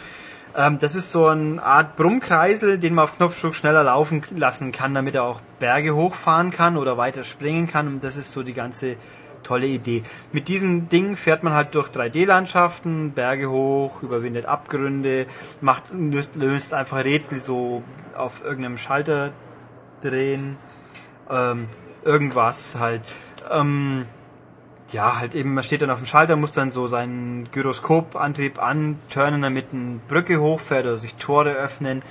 Ähm, 0.57 0.79
das 0.79 0.95
ist 0.95 1.11
so 1.11 1.27
eine 1.27 1.61
Art 1.61 1.95
Brummkreisel, 1.95 2.79
den 2.79 2.95
man 2.95 3.03
auf 3.03 3.17
Knopfdruck 3.17 3.55
schneller 3.55 3.83
laufen 3.83 4.23
lassen 4.35 4.71
kann, 4.71 4.93
damit 4.93 5.15
er 5.15 5.23
auch 5.23 5.41
Berge 5.59 5.93
hochfahren 5.93 6.51
kann 6.51 6.77
oder 6.77 6.97
weiter 6.97 7.23
springen 7.23 7.67
kann. 7.67 7.87
Und 7.87 8.03
das 8.03 8.15
ist 8.17 8.31
so 8.31 8.41
die 8.41 8.53
ganze 8.53 8.95
tolle 9.49 9.65
Idee. 9.65 10.03
Mit 10.31 10.47
diesem 10.47 10.89
Ding 10.89 11.15
fährt 11.15 11.41
man 11.41 11.53
halt 11.53 11.73
durch 11.73 11.89
3D-Landschaften, 11.89 13.13
Berge 13.13 13.49
hoch, 13.49 14.03
überwindet 14.03 14.45
Abgründe, 14.45 15.25
macht, 15.59 15.85
löst, 15.91 16.35
löst 16.35 16.75
einfach 16.75 17.03
Rätsel 17.03 17.39
so 17.39 17.81
auf 18.15 18.43
irgendeinem 18.43 18.77
Schalter 18.77 19.31
drehen, 20.03 20.57
ähm, 21.31 21.67
irgendwas 22.05 22.77
halt. 22.77 23.01
Ähm, 23.49 24.05
ja, 24.91 25.19
halt 25.19 25.33
eben, 25.33 25.55
man 25.55 25.63
steht 25.63 25.81
dann 25.81 25.89
auf 25.89 25.99
dem 25.99 26.05
Schalter, 26.05 26.35
muss 26.35 26.53
dann 26.53 26.69
so 26.69 26.87
seinen 26.87 27.49
Gyroskopantrieb 27.51 28.61
anturnen, 28.61 29.41
damit 29.41 29.67
eine 29.73 29.99
Brücke 30.07 30.39
hochfährt 30.39 30.85
oder 30.85 30.97
sich 30.97 31.15
Tore 31.15 31.51
öffnen 31.53 32.03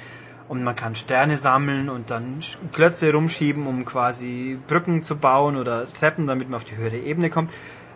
und 0.49 0.65
man 0.65 0.75
kann 0.75 0.95
Sterne 0.97 1.37
sammeln 1.37 1.89
und 1.89 2.11
dann 2.11 2.41
Klötze 2.73 3.13
rumschieben, 3.13 3.67
um 3.67 3.85
quasi 3.85 4.59
Brücken 4.67 5.03
zu 5.03 5.17
bauen 5.17 5.57
oder 5.57 5.87
Treppen, 5.93 6.27
damit 6.27 6.49
man 6.49 6.57
auf 6.59 6.65
die 6.65 6.77
höhere 6.77 6.97
Ebene 6.97 7.31
kommt. 7.31 7.51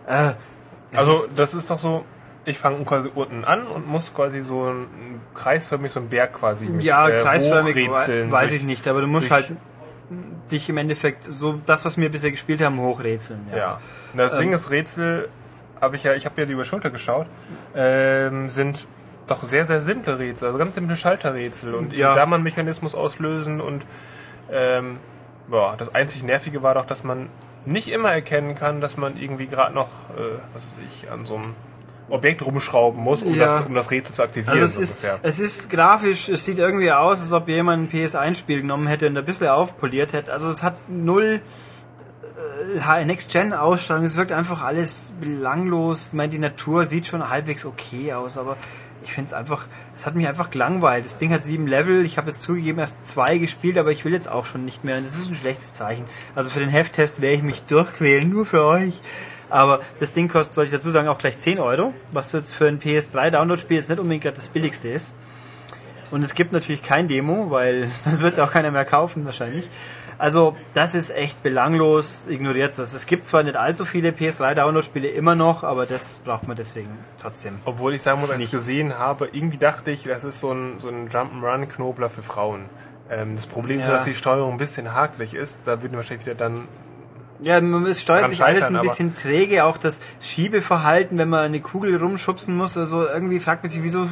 Äh, 0.07 0.33
Also 0.95 1.25
das 1.35 1.53
ist 1.55 1.71
doch 1.71 1.79
so, 1.79 2.05
ich 2.45 2.59
fange 2.59 2.83
quasi 2.85 3.09
unten 3.15 3.43
an 3.45 3.65
und 3.65 3.87
muss 3.87 4.13
quasi 4.13 4.41
so 4.41 4.65
ein 4.69 5.19
kreisförmig, 5.33 5.91
so 5.91 5.99
ein 6.01 6.09
Berg 6.09 6.33
quasi 6.33 6.65
mich, 6.65 6.85
ja, 6.85 7.07
äh, 7.09 7.21
kreisförmig, 7.23 7.75
hochrätseln 7.75 8.31
weiß 8.31 8.49
durch- 8.49 8.61
ich 8.61 8.67
nicht, 8.67 8.87
aber 8.87 9.01
du 9.01 9.07
musst 9.07 9.31
halt 9.31 9.51
dich 10.51 10.69
im 10.69 10.77
Endeffekt 10.77 11.23
so 11.23 11.59
das, 11.65 11.85
was 11.85 11.97
wir 11.97 12.09
bisher 12.11 12.29
gespielt 12.31 12.61
haben, 12.61 12.79
hochrätseln. 12.79 13.39
Ja. 13.55 13.79
Und 14.11 14.19
das 14.19 14.33
Ähm, 14.33 14.39
Ding 14.41 14.53
ist, 14.53 14.69
Rätsel, 14.69 15.29
habe 15.81 15.95
ich 15.95 16.03
ja, 16.03 16.13
ich 16.13 16.25
habe 16.25 16.39
ja 16.39 16.45
die 16.45 16.53
über 16.53 16.65
Schulter 16.65 16.91
geschaut, 16.91 17.25
ähm, 17.75 18.49
sind 18.51 18.85
doch 19.27 19.43
sehr, 19.43 19.65
sehr 19.65 19.81
simple 19.81 20.19
Rätsel, 20.19 20.47
also 20.47 20.57
ganz 20.57 20.75
simple 20.75 20.95
Schalterrätsel 20.95 21.73
und 21.75 21.93
Ja. 21.93 22.13
da 22.15 22.25
man 22.25 22.43
Mechanismus 22.43 22.93
auslösen 22.95 23.61
und 23.61 23.85
ähm, 24.51 24.97
boah, 25.47 25.75
das 25.77 25.93
einzig 25.95 26.23
Nervige 26.23 26.63
war 26.63 26.73
doch, 26.75 26.85
dass 26.85 27.03
man 27.03 27.29
nicht 27.65 27.87
immer 27.89 28.11
erkennen 28.11 28.55
kann, 28.55 28.81
dass 28.81 28.97
man 28.97 29.15
irgendwie 29.17 29.47
gerade 29.47 29.73
noch, 29.73 29.87
äh, 30.17 30.37
was 30.53 30.63
weiß 30.63 30.77
ich, 30.87 31.09
an 31.11 31.25
so 31.25 31.35
einem 31.35 31.55
Objekt 32.09 32.45
rumschrauben 32.45 33.01
muss, 33.01 33.23
um, 33.23 33.33
Ja. 33.33 33.45
das, 33.45 33.61
um 33.61 33.73
das 33.73 33.89
Rätsel 33.89 34.13
zu 34.13 34.23
aktivieren. 34.23 34.51
Also 34.53 34.65
es 34.65 34.75
so 34.75 34.81
ist, 34.81 34.97
ungefähr. 35.03 35.19
es 35.23 35.39
ist 35.39 35.69
grafisch, 35.69 36.27
es 36.27 36.43
sieht 36.43 36.59
irgendwie 36.59 36.91
aus, 36.91 37.21
als 37.21 37.31
ob 37.31 37.47
jemand 37.47 37.83
ein 37.83 37.89
PS1-Spiel 37.97 38.61
genommen 38.61 38.87
hätte 38.87 39.07
und 39.07 39.17
ein 39.17 39.23
bisschen 39.25 39.47
aufpoliert 39.47 40.11
hätte. 40.11 40.33
Also 40.33 40.49
es 40.49 40.61
hat 40.63 40.75
null 40.89 41.39
äh, 42.89 43.05
Next-Gen-Ausstrahlung, 43.05 44.03
es 44.05 44.17
wirkt 44.17 44.31
einfach 44.31 44.61
alles 44.63 45.13
belanglos. 45.19 46.07
Ich 46.07 46.13
meine, 46.13 46.29
die 46.29 46.39
Natur 46.39 46.85
sieht 46.85 47.07
schon 47.07 47.29
halbwegs 47.29 47.65
okay 47.65 48.13
aus, 48.13 48.37
aber 48.37 48.57
ich 49.03 49.13
finde 49.13 49.27
es 49.27 49.33
einfach, 49.33 49.65
es 49.97 50.05
hat 50.05 50.15
mich 50.15 50.27
einfach 50.27 50.49
gelangweilt. 50.49 51.05
Das 51.05 51.17
Ding 51.17 51.31
hat 51.31 51.43
sieben 51.43 51.67
Level, 51.67 52.05
ich 52.05 52.17
habe 52.17 52.29
jetzt 52.29 52.41
zugegeben 52.41 52.79
erst 52.79 53.05
zwei 53.05 53.37
gespielt, 53.37 53.77
aber 53.77 53.91
ich 53.91 54.05
will 54.05 54.13
jetzt 54.13 54.29
auch 54.29 54.45
schon 54.45 54.65
nicht 54.65 54.83
mehr 54.83 54.97
und 54.97 55.05
das 55.05 55.15
ist 55.15 55.29
ein 55.29 55.35
schlechtes 55.35 55.73
Zeichen. 55.73 56.05
Also 56.35 56.49
für 56.49 56.59
den 56.59 56.69
Hefttest 56.69 57.21
werde 57.21 57.35
ich 57.35 57.43
mich 57.43 57.63
durchquälen, 57.63 58.29
nur 58.29 58.45
für 58.45 58.63
euch. 58.63 59.01
Aber 59.49 59.81
das 59.99 60.13
Ding 60.13 60.29
kostet, 60.29 60.55
soll 60.55 60.65
ich 60.65 60.71
dazu 60.71 60.89
sagen, 60.89 61.07
auch 61.07 61.19
gleich 61.19 61.37
10 61.37 61.59
Euro, 61.59 61.93
was 62.11 62.31
jetzt 62.31 62.55
für 62.55 62.67
ein 62.67 62.79
PS3-Download-Spiel 62.79 63.77
jetzt 63.77 63.89
nicht 63.89 63.99
unbedingt 63.99 64.23
gerade 64.23 64.35
das 64.35 64.49
billigste 64.49 64.89
ist. 64.89 65.15
Und 66.09 66.23
es 66.23 66.33
gibt 66.33 66.53
natürlich 66.53 66.83
kein 66.83 67.07
Demo, 67.07 67.51
weil 67.51 67.89
sonst 67.99 68.21
wird 68.21 68.33
es 68.33 68.39
auch 68.39 68.51
keiner 68.51 68.71
mehr 68.71 68.85
kaufen 68.85 69.25
wahrscheinlich. 69.25 69.69
Also 70.23 70.55
das 70.73 70.95
ist 70.95 71.09
echt 71.09 71.43
belanglos, 71.43 72.27
ignoriert 72.27 72.79
das. 72.79 72.93
Es 72.93 73.07
gibt 73.07 73.25
zwar 73.25 73.43
nicht 73.43 73.57
allzu 73.57 73.83
viele 73.83 74.11
PS3-Download-Spiele 74.11 75.09
immer 75.09 75.35
noch, 75.35 75.65
aber 75.65 75.85
das 75.85 76.19
braucht 76.23 76.47
man 76.47 76.55
deswegen 76.55 76.87
trotzdem. 77.21 77.55
Obwohl 77.65 77.93
ich 77.93 78.01
sagen 78.03 78.21
muss, 78.21 78.29
als 78.29 78.39
ich 78.39 78.45
Nicht. 78.45 78.51
gesehen 78.53 78.97
habe, 78.97 79.27
irgendwie 79.33 79.57
dachte 79.57 79.91
ich, 79.91 80.03
das 80.03 80.23
ist 80.23 80.39
so 80.39 80.53
ein, 80.53 80.75
so 80.79 80.87
ein 80.87 81.09
Jump'n'Run-Knobler 81.09 82.09
für 82.09 82.21
Frauen. 82.21 82.61
Ähm, 83.09 83.35
das 83.35 83.47
Problem 83.47 83.79
ist 83.79 83.83
Ja. 83.83 83.89
nur, 83.89 83.97
dass 83.97 84.05
die 84.05 84.15
Steuerung 84.15 84.53
ein 84.53 84.57
bisschen 84.57 84.93
hakelig 84.93 85.33
ist. 85.33 85.67
Da 85.67 85.81
würden 85.81 85.97
wahrscheinlich 85.97 86.25
wieder 86.25 86.35
dann 86.37 86.69
Ja, 87.41 87.59
man- 87.59 87.85
es 87.87 88.01
steuert 88.01 88.29
sich 88.29 88.41
alles 88.45 88.67
ein 88.67 88.79
bisschen 88.79 89.15
träge, 89.15 89.65
auch 89.65 89.77
das 89.77 89.99
Schiebeverhalten, 90.21 91.17
wenn 91.17 91.27
man 91.27 91.41
eine 91.41 91.59
Kugel 91.59 91.97
rumschubsen 91.97 92.55
muss, 92.55 92.77
also 92.77 93.05
irgendwie 93.05 93.41
fragt 93.41 93.63
man 93.63 93.71
sich, 93.71 93.83
wieso 93.83 94.07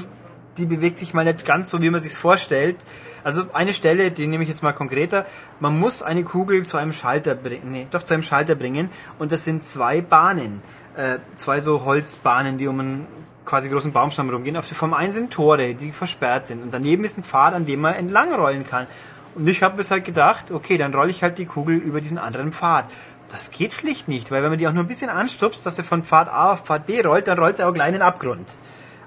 die 0.57 0.65
bewegt 0.65 0.99
sich 0.99 1.13
mal 1.13 1.25
nicht 1.25 1.45
ganz 1.45 1.69
so, 1.69 1.81
wie 1.81 1.89
man 1.89 1.99
sich's 1.99 2.17
vorstellt. 2.17 2.77
Also 3.23 3.43
eine 3.53 3.73
Stelle, 3.73 4.11
die 4.11 4.27
nehme 4.27 4.43
ich 4.43 4.49
jetzt 4.49 4.63
mal 4.63 4.73
konkreter, 4.73 5.25
man 5.59 5.79
muss 5.79 6.01
eine 6.01 6.23
Kugel 6.23 6.63
zu 6.63 6.77
einem 6.77 6.93
Schalter 6.93 7.35
bringen, 7.35 7.71
nee, 7.71 7.87
doch 7.91 8.03
zu 8.03 8.13
einem 8.13 8.23
Schalter 8.23 8.55
bringen 8.55 8.89
und 9.19 9.31
das 9.31 9.43
sind 9.43 9.63
zwei 9.63 10.01
Bahnen, 10.01 10.61
äh, 10.95 11.17
zwei 11.37 11.61
so 11.61 11.85
Holzbahnen, 11.85 12.57
die 12.57 12.67
um 12.67 12.79
einen 12.79 13.07
quasi 13.45 13.69
großen 13.69 13.91
Baumstamm 13.91 14.29
rumgehen. 14.29 14.57
Auf 14.57 14.67
der 14.67 14.77
vom 14.77 14.93
einen 14.93 15.11
sind 15.11 15.31
Tore, 15.31 15.73
die 15.75 15.91
versperrt 15.91 16.47
sind 16.47 16.63
und 16.63 16.73
daneben 16.73 17.03
ist 17.03 17.17
ein 17.17 17.23
Pfad, 17.23 17.53
an 17.53 17.65
dem 17.65 17.81
man 17.81 17.95
entlangrollen 17.95 18.65
kann. 18.65 18.87
Und 19.35 19.47
ich 19.47 19.63
habe 19.63 19.77
mir 19.77 19.89
halt 19.89 20.03
gedacht, 20.03 20.51
okay, 20.51 20.77
dann 20.77 20.93
rolle 20.93 21.11
ich 21.11 21.23
halt 21.23 21.37
die 21.37 21.45
Kugel 21.45 21.75
über 21.75 22.01
diesen 22.01 22.17
anderen 22.17 22.51
Pfad. 22.51 22.85
Das 23.29 23.51
geht 23.51 23.73
schlicht 23.73 24.09
nicht, 24.09 24.29
weil 24.31 24.43
wenn 24.43 24.49
man 24.49 24.59
die 24.59 24.67
auch 24.67 24.73
nur 24.73 24.83
ein 24.83 24.87
bisschen 24.87 25.09
anstupst, 25.09 25.65
dass 25.65 25.77
sie 25.77 25.83
von 25.83 26.03
Pfad 26.03 26.27
A 26.27 26.53
auf 26.53 26.65
Pfad 26.65 26.85
B 26.85 27.01
rollt, 27.01 27.27
dann 27.27 27.39
rollt 27.39 27.57
sie 27.57 27.63
auch 27.65 27.73
gleich 27.73 27.87
in 27.87 27.93
den 27.93 28.01
Abgrund. 28.01 28.45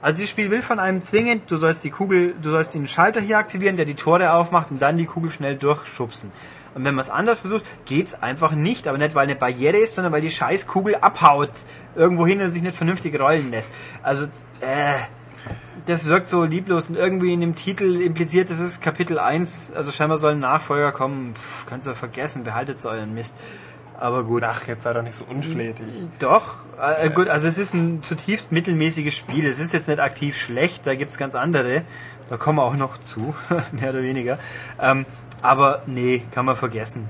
Also 0.05 0.21
das 0.21 0.29
Spiel 0.29 0.51
will 0.51 0.61
von 0.61 0.81
einem 0.81 1.01
zwingend, 1.01 1.51
du 1.51 1.57
sollst 1.57 1.83
die 1.83 1.89
Kugel, 1.89 2.35
du 2.43 2.51
sollst 2.51 2.75
den 2.75 2.87
Schalter 2.87 3.23
hier 3.23 3.39
aktivieren, 3.39 3.79
der 3.79 3.87
die 3.87 3.95
Tore 3.95 4.35
aufmacht 4.35 4.71
und 4.71 4.83
dann 4.83 4.99
die 4.99 5.07
Kugel 5.07 5.31
schnell 5.31 5.57
durchschubsen. 5.57 6.31
Und 6.75 6.85
wenn 6.85 6.95
man 6.95 7.01
es 7.01 7.09
anders 7.09 7.39
versucht, 7.39 7.65
geht's 7.87 8.23
einfach 8.23 8.53
nicht, 8.53 8.87
aber 8.87 8.99
nicht 8.99 9.15
weil 9.15 9.23
eine 9.23 9.35
Barriere 9.35 9.79
ist, 9.79 9.95
sondern 9.95 10.13
weil 10.13 10.21
die 10.21 10.31
Scheißkugel 10.31 10.97
abhaut 10.97 11.53
irgendwo 11.97 12.27
hin 12.27 12.43
und 12.43 12.53
sich 12.53 12.63
nicht 12.63 12.77
vernünftig 12.77 13.19
rollen 13.19 13.51
lässt. 13.51 13.73
Also 14.03 14.27
äh, 14.61 14.93
das 15.87 16.05
wirkt 16.05 16.29
so 16.29 16.45
lieblos 16.45 16.91
und 16.91 16.97
irgendwie 16.97 17.33
in 17.33 17.41
dem 17.41 17.55
Titel 17.55 18.03
impliziert, 18.03 18.51
das 18.51 18.59
ist 18.59 18.83
Kapitel 18.83 19.19
1, 19.19 19.73
also 19.75 19.91
scheinbar 19.91 20.19
soll 20.19 20.33
ein 20.33 20.41
Nachfolger 20.41 20.93
kommen. 20.93 21.35
Pff, 21.35 21.65
kannst 21.65 21.87
du 21.87 21.95
vergessen, 21.95 22.45
behaltet 22.45 22.85
euren 22.85 23.15
Mist. 23.15 23.37
Aber 24.05 24.23
gut. 24.23 24.45
Ach, 24.45 24.67
jetzt 24.67 24.83
sei 24.83 24.93
doch 24.93 25.01
nicht 25.01 25.17
so 25.17 25.25
unflätig. 25.25 25.87
Doch, 26.19 26.57
äh, 26.79 27.09
gut, 27.09 27.29
also 27.29 27.49
es 27.49 27.57
ist 27.57 27.73
ein 27.73 28.03
zutiefst 28.03 28.53
mittelmäßiges 28.53 29.17
Spiel. 29.17 29.47
Es 29.47 29.59
ist 29.59 29.73
jetzt 29.73 29.89
nicht 29.89 29.99
aktiv 29.99 30.37
schlecht, 30.37 30.87
da 30.87 30.95
gibt's 30.95 31.17
ganz 31.17 31.35
andere. 31.35 31.85
Da 32.29 32.37
kommen 32.37 32.59
wir 32.59 32.65
auch 32.65 32.77
noch 32.77 32.99
zu, 32.99 33.35
mehr 33.73 33.89
oder 33.91 34.03
weniger. 34.03 34.39
Ähm, 34.79 35.07
aber 35.41 35.85
nee, 35.87 36.23
kann 36.33 36.45
man 36.45 36.55
vergessen. 36.55 37.09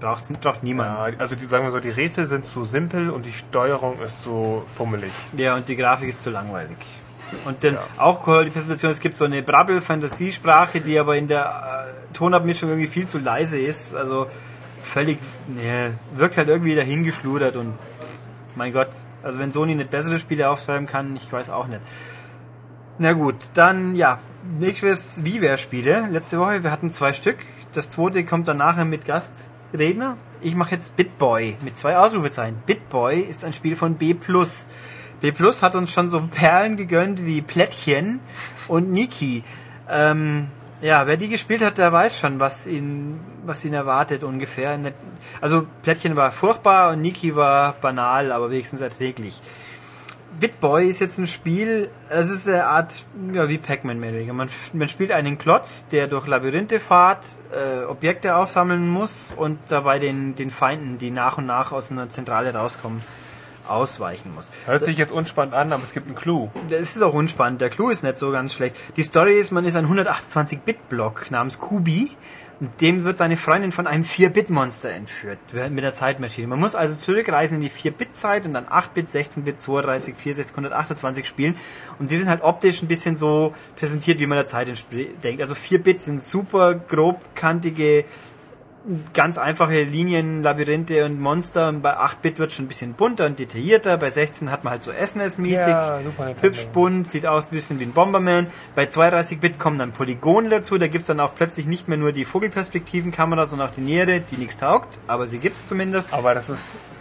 Braucht's, 0.00 0.30
braucht 0.34 0.62
niemand. 0.62 1.14
Ja, 1.14 1.18
also 1.18 1.34
die, 1.34 1.46
sagen 1.46 1.64
wir 1.64 1.72
so, 1.72 1.80
die 1.80 1.88
Rätsel 1.88 2.26
sind 2.26 2.44
zu 2.44 2.64
simpel 2.64 3.08
und 3.08 3.24
die 3.24 3.32
Steuerung 3.32 3.98
ist 4.02 4.22
so 4.22 4.66
fummelig. 4.68 5.12
Ja, 5.38 5.54
und 5.54 5.66
die 5.70 5.76
Grafik 5.76 6.10
ist 6.10 6.22
zu 6.22 6.28
langweilig. 6.28 6.76
Und 7.46 7.64
dann 7.64 7.78
auch 7.96 8.22
die 8.44 8.50
Präsentation, 8.50 8.90
es 8.90 9.00
gibt 9.00 9.16
so 9.16 9.24
eine 9.24 9.42
Brabbel-Fantasiesprache, 9.42 10.82
die 10.82 10.98
aber 10.98 11.16
in 11.16 11.26
der 11.26 11.86
äh, 11.88 12.14
Tonabmischung 12.14 12.68
irgendwie 12.68 12.86
viel 12.86 13.08
zu 13.08 13.18
leise 13.18 13.58
ist. 13.58 13.94
Also 13.94 14.26
völlig, 14.84 15.18
nee, 15.48 15.90
wirkt 16.16 16.36
halt 16.36 16.48
irgendwie 16.48 16.74
dahingeschludert 16.74 17.56
und 17.56 17.74
mein 18.56 18.72
Gott, 18.72 18.88
also 19.22 19.38
wenn 19.38 19.52
Sony 19.52 19.74
nicht 19.74 19.90
bessere 19.90 20.20
Spiele 20.20 20.48
aufschreiben 20.48 20.86
kann, 20.86 21.16
ich 21.16 21.32
weiß 21.32 21.50
auch 21.50 21.66
nicht. 21.66 21.80
Na 22.98 23.12
gut, 23.12 23.36
dann 23.54 23.96
ja, 23.96 24.20
nächstes 24.60 25.24
ViVare-Spiele. 25.24 26.08
Letzte 26.12 26.38
Woche, 26.38 26.62
wir 26.62 26.70
hatten 26.70 26.90
zwei 26.90 27.12
Stück. 27.12 27.38
Das 27.72 27.90
zweite 27.90 28.24
kommt 28.24 28.46
dann 28.46 28.58
nachher 28.58 28.84
mit 28.84 29.04
Gastredner. 29.04 30.16
Ich 30.40 30.54
mache 30.54 30.72
jetzt 30.72 30.96
Bitboy 30.96 31.56
mit 31.62 31.76
zwei 31.76 31.96
Ausrufezeichen. 31.96 32.62
Bitboy 32.66 33.20
ist 33.20 33.44
ein 33.44 33.52
Spiel 33.52 33.74
von 33.74 33.96
B+. 33.96 34.14
B 34.14 35.32
Plus 35.32 35.62
hat 35.62 35.74
uns 35.74 35.90
schon 35.90 36.10
so 36.10 36.20
Perlen 36.20 36.76
gegönnt 36.76 37.24
wie 37.24 37.40
Plättchen 37.42 38.20
und 38.68 38.92
Niki. 38.92 39.42
Ähm, 39.90 40.48
ja, 40.84 41.06
wer 41.06 41.16
die 41.16 41.28
gespielt 41.28 41.62
hat, 41.62 41.78
der 41.78 41.90
weiß 41.90 42.18
schon, 42.18 42.40
was 42.40 42.66
ihn, 42.66 43.18
was 43.46 43.64
ihn 43.64 43.72
erwartet 43.72 44.22
ungefähr. 44.22 44.78
Also 45.40 45.66
Plättchen 45.82 46.14
war 46.14 46.30
furchtbar 46.30 46.92
und 46.92 47.00
Niki 47.00 47.34
war 47.34 47.72
banal, 47.80 48.30
aber 48.30 48.50
wenigstens 48.50 48.82
erträglich. 48.82 49.40
Bitboy 50.38 50.86
ist 50.90 51.00
jetzt 51.00 51.16
ein 51.16 51.26
Spiel, 51.26 51.88
es 52.10 52.28
ist 52.28 52.48
eine 52.48 52.66
Art, 52.66 52.92
ja, 53.32 53.48
wie 53.48 53.56
Pac-Man 53.56 53.98
mäßig. 53.98 54.30
Man, 54.34 54.50
man 54.74 54.88
spielt 54.90 55.12
einen 55.12 55.38
Klotz, 55.38 55.88
der 55.88 56.06
durch 56.06 56.26
Labyrinthe 56.26 56.80
fahrt, 56.80 57.38
äh, 57.52 57.84
Objekte 57.84 58.36
aufsammeln 58.36 58.86
muss 58.86 59.32
und 59.34 59.58
dabei 59.68 59.98
den, 59.98 60.34
den 60.34 60.50
Feinden, 60.50 60.98
die 60.98 61.10
nach 61.10 61.38
und 61.38 61.46
nach 61.46 61.72
aus 61.72 61.92
einer 61.92 62.10
Zentrale 62.10 62.52
rauskommen, 62.52 63.00
ausweichen 63.68 64.34
muss. 64.34 64.50
Hört 64.66 64.84
sich 64.84 64.98
jetzt 64.98 65.12
unspannend 65.12 65.54
an, 65.54 65.72
aber 65.72 65.82
es 65.82 65.92
gibt 65.92 66.06
einen 66.06 66.16
Clou. 66.16 66.50
Das 66.70 66.94
ist 66.94 67.02
auch 67.02 67.14
unspannend. 67.14 67.60
Der 67.60 67.70
Clou 67.70 67.90
ist 67.90 68.02
nicht 68.02 68.18
so 68.18 68.30
ganz 68.30 68.54
schlecht. 68.54 68.76
Die 68.96 69.02
Story 69.02 69.38
ist, 69.38 69.50
man 69.50 69.64
ist 69.64 69.76
ein 69.76 69.86
128-Bit-Block 69.86 71.30
namens 71.30 71.58
Kubi. 71.58 72.10
Dem 72.80 73.02
wird 73.02 73.18
seine 73.18 73.36
Freundin 73.36 73.72
von 73.72 73.86
einem 73.88 74.04
4-Bit-Monster 74.04 74.90
entführt 74.90 75.38
mit 75.70 75.82
der 75.82 75.92
Zeitmaschine. 75.92 76.46
Man 76.46 76.60
muss 76.60 76.76
also 76.76 76.94
zurückreisen 76.94 77.56
in 77.56 77.62
die 77.62 77.70
4-Bit-Zeit 77.70 78.46
und 78.46 78.54
dann 78.54 78.66
8-Bit, 78.66 79.08
16-Bit, 79.08 79.60
32, 79.60 80.14
64, 80.14 80.56
128 80.56 81.26
spielen. 81.26 81.56
Und 81.98 82.10
die 82.10 82.16
sind 82.16 82.28
halt 82.28 82.42
optisch 82.42 82.80
ein 82.80 82.86
bisschen 82.86 83.16
so 83.16 83.52
präsentiert, 83.76 84.20
wie 84.20 84.26
man 84.26 84.38
der 84.38 84.46
Zeit 84.46 84.68
denkt. 85.24 85.42
Also 85.42 85.54
4-Bit 85.54 86.00
sind 86.02 86.22
super 86.22 86.74
grobkantige 86.74 88.04
ganz 89.14 89.38
einfache 89.38 89.82
Linien, 89.82 90.42
Labyrinthe 90.42 91.04
und 91.04 91.20
Monster. 91.20 91.68
Und 91.68 91.82
bei 91.82 91.96
8-Bit 91.96 92.38
wird 92.38 92.52
schon 92.52 92.66
ein 92.66 92.68
bisschen 92.68 92.94
bunter 92.94 93.26
und 93.26 93.38
detaillierter. 93.38 93.96
Bei 93.96 94.10
16 94.10 94.50
hat 94.50 94.64
man 94.64 94.72
halt 94.72 94.82
so 94.82 94.90
SNES-mäßig. 94.90 95.68
Ja, 95.68 96.00
hübsch 96.40 96.66
bunt, 96.66 97.10
sieht 97.10 97.26
aus 97.26 97.48
ein 97.48 97.54
bisschen 97.54 97.80
wie 97.80 97.84
ein 97.84 97.92
Bomberman. 97.92 98.46
Bei 98.74 98.84
32-Bit 98.84 99.58
kommen 99.58 99.78
dann 99.78 99.92
Polygone 99.92 100.48
dazu. 100.48 100.76
Da 100.78 100.88
gibt's 100.88 101.06
dann 101.06 101.20
auch 101.20 101.34
plötzlich 101.34 101.66
nicht 101.66 101.88
mehr 101.88 101.98
nur 101.98 102.12
die 102.12 102.24
Vogelperspektivenkamera, 102.24 103.46
sondern 103.46 103.68
auch 103.68 103.74
die 103.74 103.80
Nähere, 103.80 104.20
die 104.20 104.36
nichts 104.36 104.58
taugt. 104.58 104.98
Aber 105.06 105.26
sie 105.26 105.38
gibt's 105.38 105.66
zumindest. 105.66 106.12
Aber 106.12 106.34
das 106.34 106.50
ist 106.50 106.96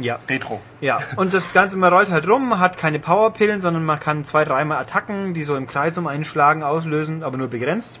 ja. 0.00 0.18
Retro. 0.28 0.60
Ja, 0.80 0.98
und 1.16 1.34
das 1.34 1.52
Ganze, 1.52 1.76
man 1.76 1.92
rollt 1.92 2.10
halt 2.10 2.28
rum, 2.28 2.58
hat 2.58 2.78
keine 2.78 2.98
Powerpillen, 2.98 3.60
sondern 3.60 3.84
man 3.84 4.00
kann 4.00 4.24
zwei, 4.24 4.44
dreimal 4.44 4.78
Attacken, 4.78 5.34
die 5.34 5.44
so 5.44 5.56
im 5.56 5.66
Kreis 5.66 5.96
um 5.98 6.06
einen 6.06 6.24
schlagen, 6.24 6.62
auslösen, 6.62 7.22
aber 7.22 7.36
nur 7.36 7.48
begrenzt 7.48 8.00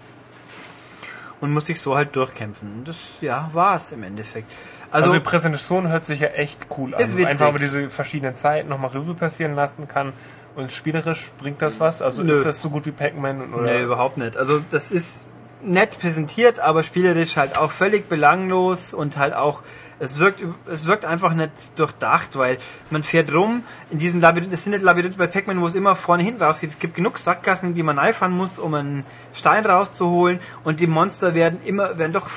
und 1.40 1.52
muss 1.52 1.66
sich 1.66 1.80
so 1.80 1.96
halt 1.96 2.14
durchkämpfen. 2.16 2.84
Das 2.84 3.20
ja 3.20 3.50
war 3.52 3.76
es 3.76 3.92
im 3.92 4.02
Endeffekt. 4.02 4.50
Also, 4.90 5.06
also, 5.06 5.18
die 5.18 5.24
Präsentation 5.24 5.88
hört 5.88 6.04
sich 6.04 6.20
ja 6.20 6.28
echt 6.28 6.68
cool 6.78 6.94
an. 6.94 7.00
Ist 7.00 7.16
witzig. 7.16 7.26
Einfach, 7.26 7.52
weil 7.52 7.58
diese 7.58 7.90
verschiedenen 7.90 8.34
Zeiten 8.34 8.68
nochmal 8.68 8.90
Revue 8.90 9.14
passieren 9.14 9.54
lassen 9.56 9.88
kann. 9.88 10.12
Und 10.54 10.70
spielerisch 10.70 11.32
bringt 11.38 11.60
das 11.62 11.80
was? 11.80 12.00
Also 12.00 12.22
Nö. 12.22 12.30
ist 12.30 12.44
das 12.44 12.62
so 12.62 12.70
gut 12.70 12.86
wie 12.86 12.92
Pac-Man? 12.92 13.50
Nee, 13.64 13.82
überhaupt 13.82 14.18
nicht. 14.18 14.36
Also 14.36 14.60
das 14.70 14.92
ist 14.92 15.26
nett 15.64 15.98
präsentiert, 15.98 16.60
aber 16.60 16.82
spielerisch 16.82 17.36
halt 17.36 17.58
auch 17.58 17.72
völlig 17.72 18.08
belanglos 18.08 18.94
und 18.94 19.16
halt 19.16 19.34
auch 19.34 19.62
es 19.98 20.18
wirkt, 20.18 20.42
es 20.66 20.86
wirkt 20.86 21.04
einfach 21.04 21.34
nicht 21.34 21.78
durchdacht, 21.78 22.36
weil 22.36 22.58
man 22.90 23.02
fährt 23.02 23.32
rum 23.32 23.62
in 23.90 23.98
diesen 23.98 24.20
Labyrinth, 24.20 24.52
das 24.52 24.64
sind 24.64 24.72
nicht 24.72 24.82
Labyrinthe 24.82 25.18
bei 25.18 25.26
Pac-Man, 25.26 25.60
wo 25.60 25.66
es 25.66 25.74
immer 25.74 25.94
vorne 25.96 26.22
hinten 26.22 26.42
rausgeht. 26.42 26.70
Es 26.70 26.78
gibt 26.78 26.94
genug 26.94 27.18
Sackgassen, 27.18 27.74
die 27.74 27.82
man 27.82 27.98
einfahren 27.98 28.32
muss, 28.32 28.58
um 28.58 28.74
einen 28.74 29.04
Stein 29.32 29.64
rauszuholen 29.64 30.40
und 30.64 30.80
die 30.80 30.86
Monster 30.86 31.34
werden 31.34 31.60
immer, 31.64 31.98
werden 31.98 32.12
doch 32.12 32.28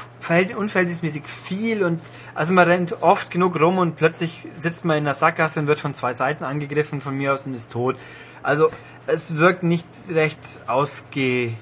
unverhältnismäßig 0.55 1.23
viel 1.25 1.83
und 1.83 2.01
also 2.35 2.53
man 2.53 2.67
rennt 2.67 3.01
oft 3.01 3.31
genug 3.31 3.59
rum 3.59 3.77
und 3.77 3.95
plötzlich 3.95 4.47
sitzt 4.53 4.83
man 4.85 4.97
in 4.97 5.05
einer 5.05 5.13
Sackgasse 5.13 5.59
und 5.59 5.67
wird 5.67 5.79
von 5.79 5.93
zwei 5.93 6.13
Seiten 6.13 6.43
angegriffen 6.43 7.01
von 7.01 7.17
mir 7.17 7.33
aus 7.33 7.47
und 7.47 7.55
ist 7.55 7.71
tot. 7.71 7.95
Also 8.43 8.69
es 9.07 9.37
wirkt 9.37 9.63
nicht 9.63 9.87
recht 10.09 10.39
ausgereift. 10.67 11.57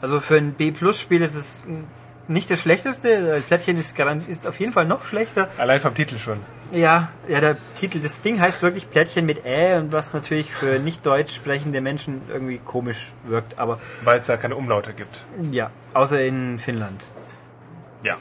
Also 0.00 0.20
für 0.20 0.36
ein 0.36 0.52
B-Plus-Spiel 0.52 1.22
ist 1.22 1.34
es 1.34 1.66
nicht 2.28 2.50
das 2.50 2.60
schlechteste. 2.60 3.42
Plättchen 3.46 3.76
ist, 3.78 3.98
ist 4.28 4.46
auf 4.46 4.60
jeden 4.60 4.72
Fall 4.72 4.84
noch 4.84 5.02
schlechter. 5.04 5.48
Allein 5.58 5.80
vom 5.80 5.94
Titel 5.94 6.18
schon. 6.18 6.40
Ja, 6.72 7.08
ja, 7.28 7.40
der 7.40 7.56
Titel, 7.78 8.00
das 8.00 8.20
Ding 8.20 8.40
heißt 8.40 8.62
wirklich 8.62 8.90
Plättchen 8.90 9.24
mit 9.24 9.46
Ä 9.46 9.78
und 9.78 9.92
was 9.92 10.12
natürlich 10.12 10.52
für 10.52 10.78
nicht 10.78 11.06
deutsch 11.06 11.34
sprechende 11.34 11.80
Menschen 11.80 12.20
irgendwie 12.28 12.58
komisch 12.58 13.10
wirkt, 13.24 13.58
aber. 13.58 13.80
Weil 14.04 14.18
es 14.18 14.26
da 14.26 14.36
keine 14.36 14.56
Umlaute 14.56 14.92
gibt. 14.92 15.24
Ja, 15.50 15.70
außer 15.94 16.22
in 16.22 16.58
Finnland. 16.58 17.06
Ja. 18.02 18.16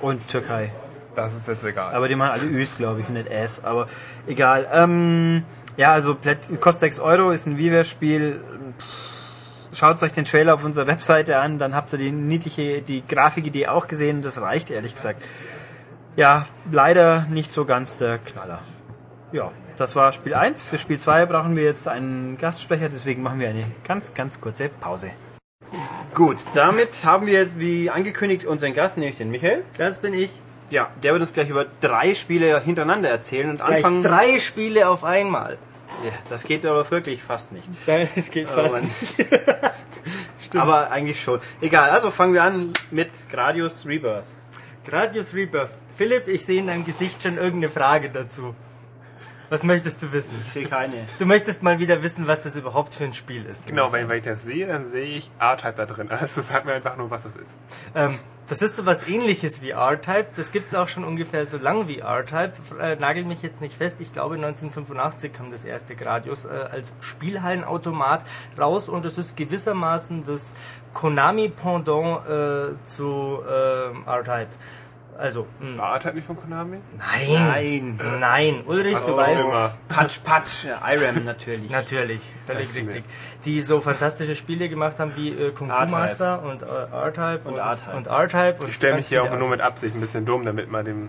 Und 0.00 0.28
Türkei. 0.28 0.70
Das 1.16 1.36
ist 1.36 1.48
jetzt 1.48 1.64
egal. 1.64 1.94
Aber 1.94 2.08
die 2.08 2.16
machen 2.16 2.32
alle 2.32 2.44
Üs, 2.44 2.76
glaube 2.76 3.00
ich, 3.00 3.08
nicht 3.08 3.28
S, 3.28 3.64
aber 3.64 3.88
egal. 4.26 4.66
Ähm, 4.72 5.44
ja, 5.76 5.92
also 5.92 6.14
Plätt, 6.14 6.60
kostet 6.60 6.80
6 6.80 7.00
Euro, 7.00 7.30
ist 7.30 7.46
ein 7.46 7.56
Viva-Spiel. 7.56 8.40
Pff 8.78 9.13
schaut 9.74 10.02
euch 10.02 10.12
den 10.12 10.24
Trailer 10.24 10.54
auf 10.54 10.64
unserer 10.64 10.86
Webseite 10.86 11.38
an, 11.38 11.58
dann 11.58 11.74
habt 11.74 11.92
ihr 11.92 11.98
die 11.98 12.10
niedliche, 12.10 12.82
die 12.82 13.02
Grafikidee 13.06 13.66
auch 13.66 13.88
gesehen, 13.88 14.22
das 14.22 14.40
reicht 14.40 14.70
ehrlich 14.70 14.94
gesagt. 14.94 15.24
Ja, 16.16 16.46
leider 16.70 17.26
nicht 17.28 17.52
so 17.52 17.64
ganz 17.64 17.96
der 17.96 18.18
Knaller. 18.18 18.60
Ja, 19.32 19.50
das 19.76 19.96
war 19.96 20.12
Spiel 20.12 20.34
1. 20.34 20.62
Für 20.62 20.78
Spiel 20.78 20.98
2 20.98 21.26
brauchen 21.26 21.56
wir 21.56 21.64
jetzt 21.64 21.88
einen 21.88 22.38
Gastsprecher, 22.38 22.88
deswegen 22.88 23.22
machen 23.22 23.40
wir 23.40 23.48
eine 23.48 23.64
ganz, 23.86 24.14
ganz 24.14 24.40
kurze 24.40 24.68
Pause. 24.68 25.10
Gut, 26.14 26.36
damit 26.54 27.04
haben 27.04 27.26
wir 27.26 27.32
jetzt 27.32 27.58
wie 27.58 27.90
angekündigt 27.90 28.44
unseren 28.44 28.74
Gast, 28.74 28.96
nämlich 28.96 29.16
den 29.16 29.30
Michael. 29.32 29.64
Das 29.76 29.98
bin 29.98 30.14
ich. 30.14 30.30
Ja, 30.70 30.88
der 31.02 31.12
wird 31.12 31.20
uns 31.20 31.32
gleich 31.32 31.50
über 31.50 31.66
drei 31.80 32.14
Spiele 32.14 32.60
hintereinander 32.60 33.10
erzählen 33.10 33.50
und 33.50 33.56
gleich 33.56 33.84
anfangen. 33.84 34.02
Drei 34.02 34.38
Spiele 34.38 34.88
auf 34.88 35.02
einmal. 35.02 35.58
Ja, 36.04 36.12
das 36.28 36.44
geht 36.44 36.66
aber 36.66 36.90
wirklich 36.90 37.22
fast 37.22 37.52
nicht. 37.52 37.68
Nein, 37.86 38.08
das 38.14 38.30
geht 38.30 38.48
aber 38.48 38.68
fast 38.68 38.82
nicht. 38.82 39.32
aber 40.54 40.90
eigentlich 40.90 41.22
schon. 41.22 41.40
Egal, 41.60 41.90
also 41.90 42.10
fangen 42.10 42.34
wir 42.34 42.42
an 42.42 42.72
mit 42.90 43.10
Gradius 43.30 43.86
Rebirth. 43.86 44.24
Gradius 44.84 45.34
Rebirth. 45.34 45.70
Philipp, 45.96 46.28
ich 46.28 46.44
sehe 46.44 46.60
in 46.60 46.66
deinem 46.66 46.84
Gesicht 46.84 47.22
schon 47.22 47.36
irgendeine 47.36 47.70
Frage 47.70 48.10
dazu. 48.10 48.54
Was 49.50 49.62
möchtest 49.62 50.02
du 50.02 50.10
wissen? 50.12 50.42
Ich 50.46 50.52
sehe 50.52 50.66
keine. 50.66 51.06
Du 51.18 51.26
möchtest 51.26 51.62
mal 51.62 51.78
wieder 51.78 52.02
wissen, 52.02 52.26
was 52.26 52.40
das 52.40 52.56
überhaupt 52.56 52.94
für 52.94 53.04
ein 53.04 53.14
Spiel 53.14 53.44
ist. 53.46 53.66
Genau, 53.66 53.92
weil, 53.92 54.08
weil 54.08 54.18
ich 54.18 54.24
das 54.24 54.44
sehe, 54.44 54.66
dann 54.66 54.86
sehe 54.86 55.04
ich 55.04 55.30
Art 55.38 55.64
halt 55.64 55.78
da 55.78 55.86
drin. 55.86 56.10
Also 56.10 56.40
sagt 56.40 56.66
mir 56.66 56.72
einfach 56.72 56.96
nur, 56.96 57.10
was 57.10 57.24
das 57.24 57.36
ist. 57.36 57.60
Ähm, 57.94 58.18
Das 58.46 58.60
ist 58.60 58.76
so 58.76 58.84
was 58.84 59.08
ähnliches 59.08 59.62
wie 59.62 59.70
R-Type. 59.70 60.26
Das 60.36 60.52
gibt 60.52 60.68
es 60.68 60.74
auch 60.74 60.86
schon 60.86 61.02
ungefähr 61.02 61.46
so 61.46 61.56
lang 61.56 61.88
wie 61.88 62.00
R-Type. 62.00 62.52
Äh, 62.78 62.96
nagel 62.96 63.24
mich 63.24 63.40
jetzt 63.40 63.62
nicht 63.62 63.74
fest. 63.74 64.02
Ich 64.02 64.12
glaube 64.12 64.34
1985 64.34 65.32
kam 65.32 65.50
das 65.50 65.64
erste 65.64 65.96
Gradius 65.96 66.44
äh, 66.44 66.48
als 66.48 66.94
Spielhallenautomat 67.00 68.22
raus 68.58 68.90
und 68.90 69.06
es 69.06 69.16
ist 69.16 69.38
gewissermaßen 69.38 70.26
das 70.26 70.56
Konami-Pendant 70.92 72.28
äh, 72.28 72.84
zu 72.84 73.40
äh, 73.48 74.10
R-Type. 74.10 74.50
Also, 75.16 75.46
mh. 75.60 75.78
War 75.78 75.86
Art 75.90 76.04
halt 76.06 76.16
nicht 76.16 76.26
von 76.26 76.36
Konami? 76.36 76.78
nein, 76.98 77.96
Nein. 77.98 78.18
nein, 78.20 78.62
Ulrich, 78.66 78.94
Was 78.96 79.06
du 79.06 79.16
weißt, 79.16 79.42
immer. 79.42 79.72
Patsch, 79.88 80.18
Patsch, 80.24 80.64
ja, 80.64 80.80
IRAM 80.92 81.24
natürlich. 81.24 81.70
Natürlich, 81.78 82.20
völlig 82.44 82.74
richtig. 82.74 83.04
Die 83.44 83.62
so 83.62 83.80
fantastische 83.80 84.34
Spiele 84.34 84.68
gemacht 84.68 84.98
haben 84.98 85.12
wie 85.16 85.28
äh, 85.30 85.50
Kung 85.52 85.70
Fu. 85.70 85.86
Master 85.86 86.42
und 86.42 86.62
äh, 86.62 86.66
R-Type 86.66 87.40
und 87.48 87.56
R-Type. 87.58 87.96
Und 87.96 88.06
R-Type 88.08 88.56
Ich 88.66 88.74
stelle 88.74 88.96
mich 88.96 89.06
hier 89.08 89.22
auch 89.22 89.38
nur 89.38 89.48
mit 89.48 89.60
Absicht 89.60 89.94
ein 89.94 90.00
bisschen 90.00 90.24
dumm, 90.26 90.44
damit 90.44 90.68
man 90.70 90.84
dem 90.84 91.08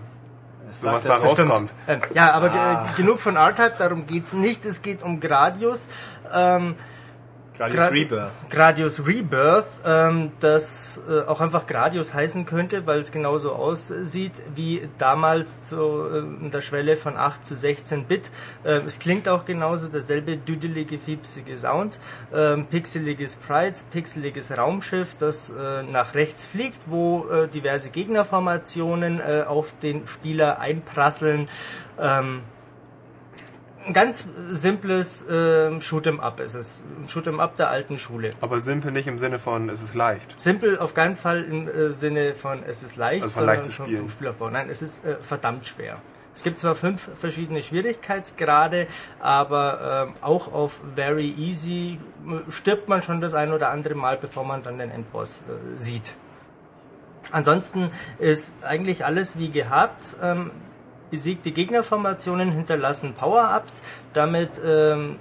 sowas 0.70 1.02
sagt 1.02 1.08
mal 1.22 1.26
rauskommt. 1.26 1.72
Ähm, 1.88 2.00
ja, 2.14 2.30
aber 2.32 2.52
Ah. 2.52 2.86
genug 2.96 3.18
von 3.18 3.34
R-Type, 3.36 3.72
darum 3.78 4.06
geht's 4.06 4.32
nicht. 4.34 4.64
Es 4.64 4.82
geht 4.82 5.02
um 5.02 5.18
Gradius. 5.20 5.88
Ähm, 6.32 6.76
Gradius 7.58 7.80
Gra- 7.80 7.90
Rebirth. 7.90 8.50
Gradius 8.50 9.06
Rebirth, 9.06 9.66
ähm, 9.84 10.30
das 10.40 11.00
äh, 11.08 11.20
auch 11.22 11.40
einfach 11.40 11.66
Gradius 11.66 12.12
heißen 12.12 12.44
könnte, 12.46 12.86
weil 12.86 13.00
es 13.00 13.12
genauso 13.12 13.52
aussieht 13.52 14.32
wie 14.54 14.88
damals 14.98 15.62
zu 15.64 15.76
äh, 16.44 16.50
der 16.50 16.60
Schwelle 16.60 16.96
von 16.96 17.16
8 17.16 17.44
zu 17.46 17.56
16 17.56 18.04
Bit. 18.04 18.30
Äh, 18.64 18.80
es 18.86 18.98
klingt 18.98 19.28
auch 19.28 19.44
genauso, 19.44 19.88
derselbe 19.88 20.36
düdelige, 20.36 20.98
fiepsige 20.98 21.56
Sound, 21.56 21.98
ähm, 22.34 22.66
pixeliges 22.66 23.34
Sprites, 23.34 23.84
pixeliges 23.84 24.56
Raumschiff, 24.56 25.14
das 25.18 25.50
äh, 25.50 25.82
nach 25.84 26.14
rechts 26.14 26.46
fliegt, 26.46 26.80
wo 26.86 27.26
äh, 27.30 27.48
diverse 27.48 27.90
Gegnerformationen 27.90 29.20
äh, 29.20 29.44
auf 29.46 29.74
den 29.82 30.06
Spieler 30.06 30.60
einprasseln. 30.60 31.48
Ähm, 31.98 32.42
ein 33.86 33.92
ganz 33.92 34.26
simples 34.50 35.26
ähm, 35.30 35.80
Shoot'em 35.80 36.18
Up 36.20 36.40
ist 36.40 36.54
es. 36.54 36.82
Ein 36.98 37.08
Shoot'em 37.08 37.38
Up 37.38 37.56
der 37.56 37.70
alten 37.70 37.98
Schule. 37.98 38.30
Aber 38.40 38.58
simpel 38.60 38.92
nicht 38.92 39.06
im 39.06 39.18
Sinne 39.18 39.38
von, 39.38 39.68
es 39.68 39.82
ist 39.82 39.94
leicht. 39.94 40.38
Simpel 40.40 40.78
auf 40.78 40.94
keinen 40.94 41.16
Fall 41.16 41.44
im 41.44 41.68
äh, 41.68 41.92
Sinne 41.92 42.34
von 42.34 42.62
es 42.66 42.82
ist 42.82 42.96
leicht, 42.96 43.22
Also 43.22 43.36
von 43.36 43.46
leicht 43.46 43.64
zu 43.64 43.72
spielen. 43.72 43.98
vom 43.98 44.08
Spielaufbau. 44.10 44.50
Nein, 44.50 44.68
es 44.70 44.82
ist 44.82 45.04
äh, 45.04 45.16
verdammt 45.16 45.66
schwer. 45.66 45.98
Es 46.34 46.42
gibt 46.42 46.58
zwar 46.58 46.74
fünf 46.74 47.08
verschiedene 47.18 47.62
Schwierigkeitsgrade, 47.62 48.88
aber 49.20 50.06
ähm, 50.08 50.14
auch 50.20 50.52
auf 50.52 50.80
Very 50.94 51.30
Easy 51.30 51.98
äh, 52.26 52.50
stirbt 52.50 52.88
man 52.88 53.02
schon 53.02 53.20
das 53.20 53.32
ein 53.34 53.52
oder 53.52 53.70
andere 53.70 53.94
Mal, 53.94 54.18
bevor 54.18 54.44
man 54.44 54.62
dann 54.62 54.78
den 54.78 54.90
Endboss 54.90 55.44
äh, 55.48 55.78
sieht. 55.78 56.12
Ansonsten 57.32 57.90
ist 58.18 58.54
eigentlich 58.62 59.04
alles 59.04 59.38
wie 59.38 59.50
gehabt. 59.50 60.16
Ähm, 60.22 60.50
besiegte 61.10 61.50
Gegnerformationen 61.50 62.52
hinterlassen 62.52 63.14
Power-Ups. 63.14 63.82
Damit 64.12 64.60
ähm, 64.64 65.16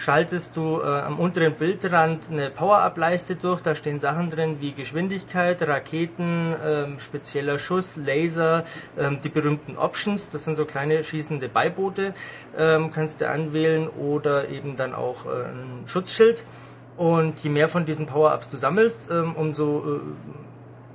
schaltest 0.00 0.56
du 0.56 0.80
äh, 0.80 0.84
am 0.84 1.18
unteren 1.18 1.54
Bildrand 1.54 2.30
eine 2.30 2.50
Power-Up-Leiste 2.50 3.36
durch. 3.36 3.60
Da 3.60 3.74
stehen 3.74 4.00
Sachen 4.00 4.30
drin 4.30 4.56
wie 4.60 4.72
Geschwindigkeit, 4.72 5.66
Raketen, 5.66 6.54
ähm, 6.64 6.98
spezieller 6.98 7.58
Schuss, 7.58 7.96
Laser, 7.96 8.64
ähm, 8.98 9.18
die 9.22 9.28
berühmten 9.28 9.76
Options. 9.76 10.30
Das 10.30 10.44
sind 10.44 10.56
so 10.56 10.64
kleine 10.64 11.04
schießende 11.04 11.48
Beiboote, 11.48 12.14
ähm, 12.56 12.90
kannst 12.92 13.20
du 13.20 13.28
anwählen 13.28 13.88
oder 13.88 14.48
eben 14.48 14.76
dann 14.76 14.94
auch 14.94 15.26
äh, 15.26 15.28
ein 15.28 15.84
Schutzschild. 15.86 16.44
Und 16.96 17.40
je 17.40 17.50
mehr 17.50 17.68
von 17.68 17.84
diesen 17.84 18.06
Power-Ups 18.06 18.50
du 18.50 18.56
sammelst, 18.56 19.10
ähm, 19.10 19.34
umso 19.34 19.96
äh, 19.96 20.00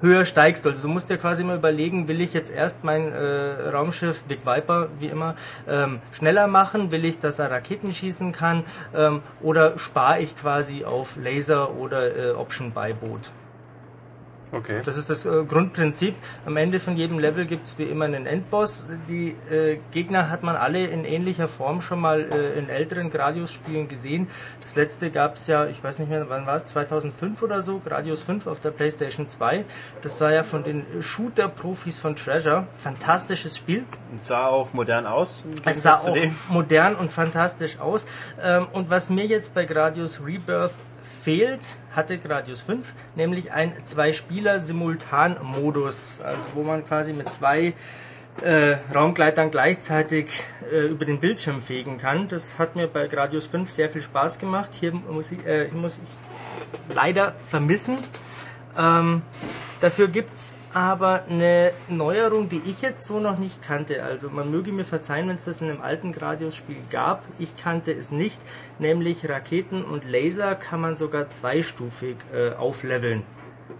höher 0.02 0.26
steigst. 0.26 0.66
Also 0.66 0.84
du 0.84 0.88
musst 0.88 1.10
dir 1.10 1.18
quasi 1.18 1.44
mal 1.44 1.58
überlegen, 1.58 2.08
will 2.08 2.22
ich 2.22 2.34
jetzt 2.34 2.54
erst 2.54 2.84
mein 2.84 3.12
äh, 3.12 3.70
Raumschiff 3.70 4.24
Big 4.24 4.46
Viper, 4.46 4.90
wie 5.00 5.08
immer, 5.08 5.36
ähm, 5.68 6.00
schneller 6.12 6.48
machen? 6.48 6.92
Will 6.92 7.06
ich, 7.06 7.20
dass 7.20 7.40
er 7.40 7.52
Raketen 7.52 7.94
schießen 7.94 8.32
kann? 8.32 8.64
Ähm, 8.96 9.22
oder 9.42 9.78
spare 9.78 10.20
ich 10.20 10.36
quasi 10.36 10.86
auf 10.86 11.16
Laser 11.16 11.76
oder 11.76 12.16
äh, 12.16 12.32
Option 12.32 12.72
Beiboot? 12.72 13.32
Okay. 14.52 14.82
Das 14.86 14.98
ist 14.98 15.10
das 15.10 15.26
äh, 15.26 15.44
Grundprinzip. 15.44 16.16
Am 16.46 16.58
Ende 16.58 16.80
von 16.80 16.96
jedem 16.96 17.20
Level 17.20 17.46
gibt 17.46 17.66
es 17.66 17.78
wie 17.78 17.84
immer 17.84 18.06
einen 18.06 18.26
Endboss. 18.26 18.86
Die 19.10 19.36
äh, 19.52 19.80
Gegner 19.92 20.30
hat 20.30 20.44
man 20.44 20.56
alle 20.56 20.86
in 20.86 21.04
ähnlicher 21.04 21.48
Form 21.48 21.82
schon 21.82 22.00
mal 22.00 22.22
äh, 22.22 22.58
in 22.58 22.70
älteren 22.70 23.10
Gradius-Spielen 23.10 23.88
gesehen. 23.88 24.28
Das 24.62 24.76
letzte 24.76 25.12
gab 25.12 25.36
es 25.36 25.48
ja, 25.48 25.66
ich 25.66 25.84
weiß 25.84 26.00
nicht 26.00 26.10
mehr, 26.10 26.30
wann 26.30 26.46
war 26.46 26.56
es, 26.56 26.68
2005 26.68 27.42
oder 27.42 27.62
so, 27.62 27.80
Gradius 27.80 28.22
5 28.22 28.48
auf 28.48 28.60
der 28.60 28.72
PlayStation 28.72 29.28
2. 29.28 29.66
Das 30.02 30.22
war 30.22 30.32
ja 30.32 30.44
von 30.44 30.64
den 30.64 30.86
Shooter-Profis 31.02 32.00
von 32.00 32.16
Treasure. 32.16 32.68
Fantastisches 32.80 33.58
Spiel. 33.58 33.86
Und 34.12 34.22
sah 34.22 34.48
auch 34.48 34.74
modern 34.74 35.06
aus. 35.06 35.42
Es 35.66 35.84
sah 35.84 35.96
auch 35.96 36.18
modern 36.50 36.96
und 36.96 37.12
fantastisch 37.12 37.80
aus. 37.80 38.06
Ähm, 38.44 38.68
und 38.72 38.90
was 38.90 39.10
mir 39.10 39.26
jetzt 39.26 39.54
bei 39.54 39.66
Gradius 39.66 40.20
Rebirth 40.26 40.74
fehlt, 41.26 41.76
hatte 41.96 42.18
Gradius 42.20 42.62
5, 42.62 42.94
nämlich 43.16 43.52
ein 43.52 43.74
Zwei-Spieler-Simultan-Modus, 43.84 46.22
also 46.22 46.48
wo 46.54 46.62
man 46.62 46.86
quasi 46.86 47.14
mit 47.14 47.34
zwei 47.34 47.74
äh, 48.44 48.76
Raumgleitern 48.94 49.50
gleichzeitig 49.50 50.44
äh, 50.72 50.82
über 50.82 51.06
den 51.06 51.20
Bildschirm 51.20 51.62
fegen 51.62 51.98
kann. 51.98 52.28
Das 52.28 52.60
hat 52.60 52.76
mir 52.76 52.86
bei 52.88 53.08
Gradius 53.08 53.48
5 53.48 53.72
sehr 53.72 53.90
viel 53.90 54.04
Spaß 54.04 54.38
gemacht. 54.38 54.70
Hier 54.80 54.92
muss 54.94 55.32
ich 55.32 55.44
äh, 55.48 55.68
muss 55.74 55.98
ich 55.98 56.04
leider 56.94 57.34
vermissen. 57.48 57.98
Ähm, 58.78 59.24
dafür 59.82 60.08
gibt's 60.08 60.54
aber 60.76 61.24
eine 61.30 61.72
Neuerung, 61.88 62.50
die 62.50 62.62
ich 62.66 62.82
jetzt 62.82 63.08
so 63.08 63.22
noch 63.22 63.40
nicht 63.40 63.62
kannte. 63.62 64.04
Also 64.04 64.30
man 64.30 64.52
möge 64.52 64.74
mir 64.74 64.84
verzeihen, 64.84 65.30
wenn 65.30 65.38
es 65.38 65.46
das 65.46 65.62
in 65.62 65.70
einem 65.70 65.82
alten 65.82 66.12
Gradius-Spiel 66.12 66.76
gab. 66.90 67.24
Ich 67.40 67.56
kannte 67.56 67.94
es 67.94 68.12
nicht. 68.12 68.42
Nämlich 68.78 69.30
Raketen 69.30 69.86
und 69.86 70.04
Laser 70.04 70.54
kann 70.54 70.82
man 70.82 70.98
sogar 70.98 71.30
zweistufig 71.30 72.18
äh, 72.34 72.50
aufleveln. 72.56 73.24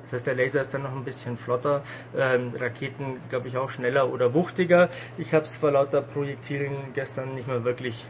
Das 0.04 0.14
heißt, 0.14 0.28
der 0.28 0.36
Laser 0.36 0.62
ist 0.62 0.74
dann 0.74 0.84
noch 0.84 0.96
ein 0.96 1.04
bisschen 1.04 1.38
flotter, 1.38 1.82
ähm, 2.16 2.54
Raketen, 2.58 3.18
glaube 3.30 3.50
ich, 3.50 3.58
auch 3.58 3.70
schneller 3.70 4.14
oder 4.14 4.34
wuchtiger. 4.34 4.88
Ich 5.18 5.34
habe 5.34 5.44
es 5.44 5.58
vor 5.58 5.72
lauter 5.72 6.02
Projektilen 6.02 6.78
gestern 6.94 7.36
nicht 7.36 7.48
mehr 7.50 7.66
wirklich 7.66 8.08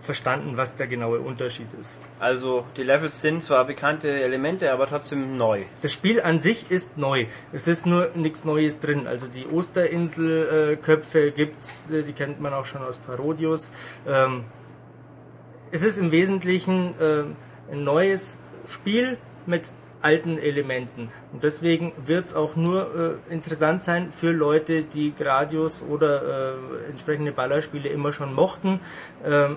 verstanden, 0.00 0.56
was 0.56 0.76
der 0.76 0.86
genaue 0.86 1.20
Unterschied 1.20 1.68
ist. 1.80 2.00
Also 2.18 2.64
die 2.76 2.82
Levels 2.82 3.20
sind 3.20 3.42
zwar 3.42 3.64
bekannte 3.64 4.08
Elemente, 4.08 4.72
aber 4.72 4.86
trotzdem 4.86 5.36
neu. 5.36 5.62
Das 5.82 5.92
Spiel 5.92 6.20
an 6.20 6.40
sich 6.40 6.70
ist 6.70 6.98
neu. 6.98 7.26
Es 7.52 7.68
ist 7.68 7.86
nur 7.86 8.10
nichts 8.14 8.44
Neues 8.44 8.80
drin. 8.80 9.06
Also 9.06 9.26
die 9.26 9.46
Osterinsel-Köpfe 9.46 11.32
gibt's, 11.32 11.90
äh, 11.90 12.02
die 12.02 12.12
kennt 12.12 12.40
man 12.40 12.52
auch 12.52 12.66
schon 12.66 12.82
aus 12.82 12.98
Parodius. 12.98 13.72
Ähm, 14.06 14.44
es 15.70 15.82
ist 15.82 15.98
im 15.98 16.12
Wesentlichen 16.12 16.94
ähm, 17.00 17.36
ein 17.70 17.84
neues 17.84 18.38
Spiel 18.68 19.18
mit 19.46 19.64
alten 20.02 20.38
Elementen. 20.38 21.10
Und 21.32 21.42
deswegen 21.42 21.92
wird 22.04 22.26
es 22.26 22.34
auch 22.34 22.54
nur 22.54 23.18
äh, 23.28 23.32
interessant 23.32 23.82
sein 23.82 24.12
für 24.12 24.30
Leute, 24.30 24.82
die 24.82 25.12
Gradius 25.14 25.82
oder 25.82 26.54
äh, 26.54 26.90
entsprechende 26.90 27.32
Ballerspiele 27.32 27.88
immer 27.88 28.12
schon 28.12 28.32
mochten. 28.32 28.80
Ähm, 29.24 29.56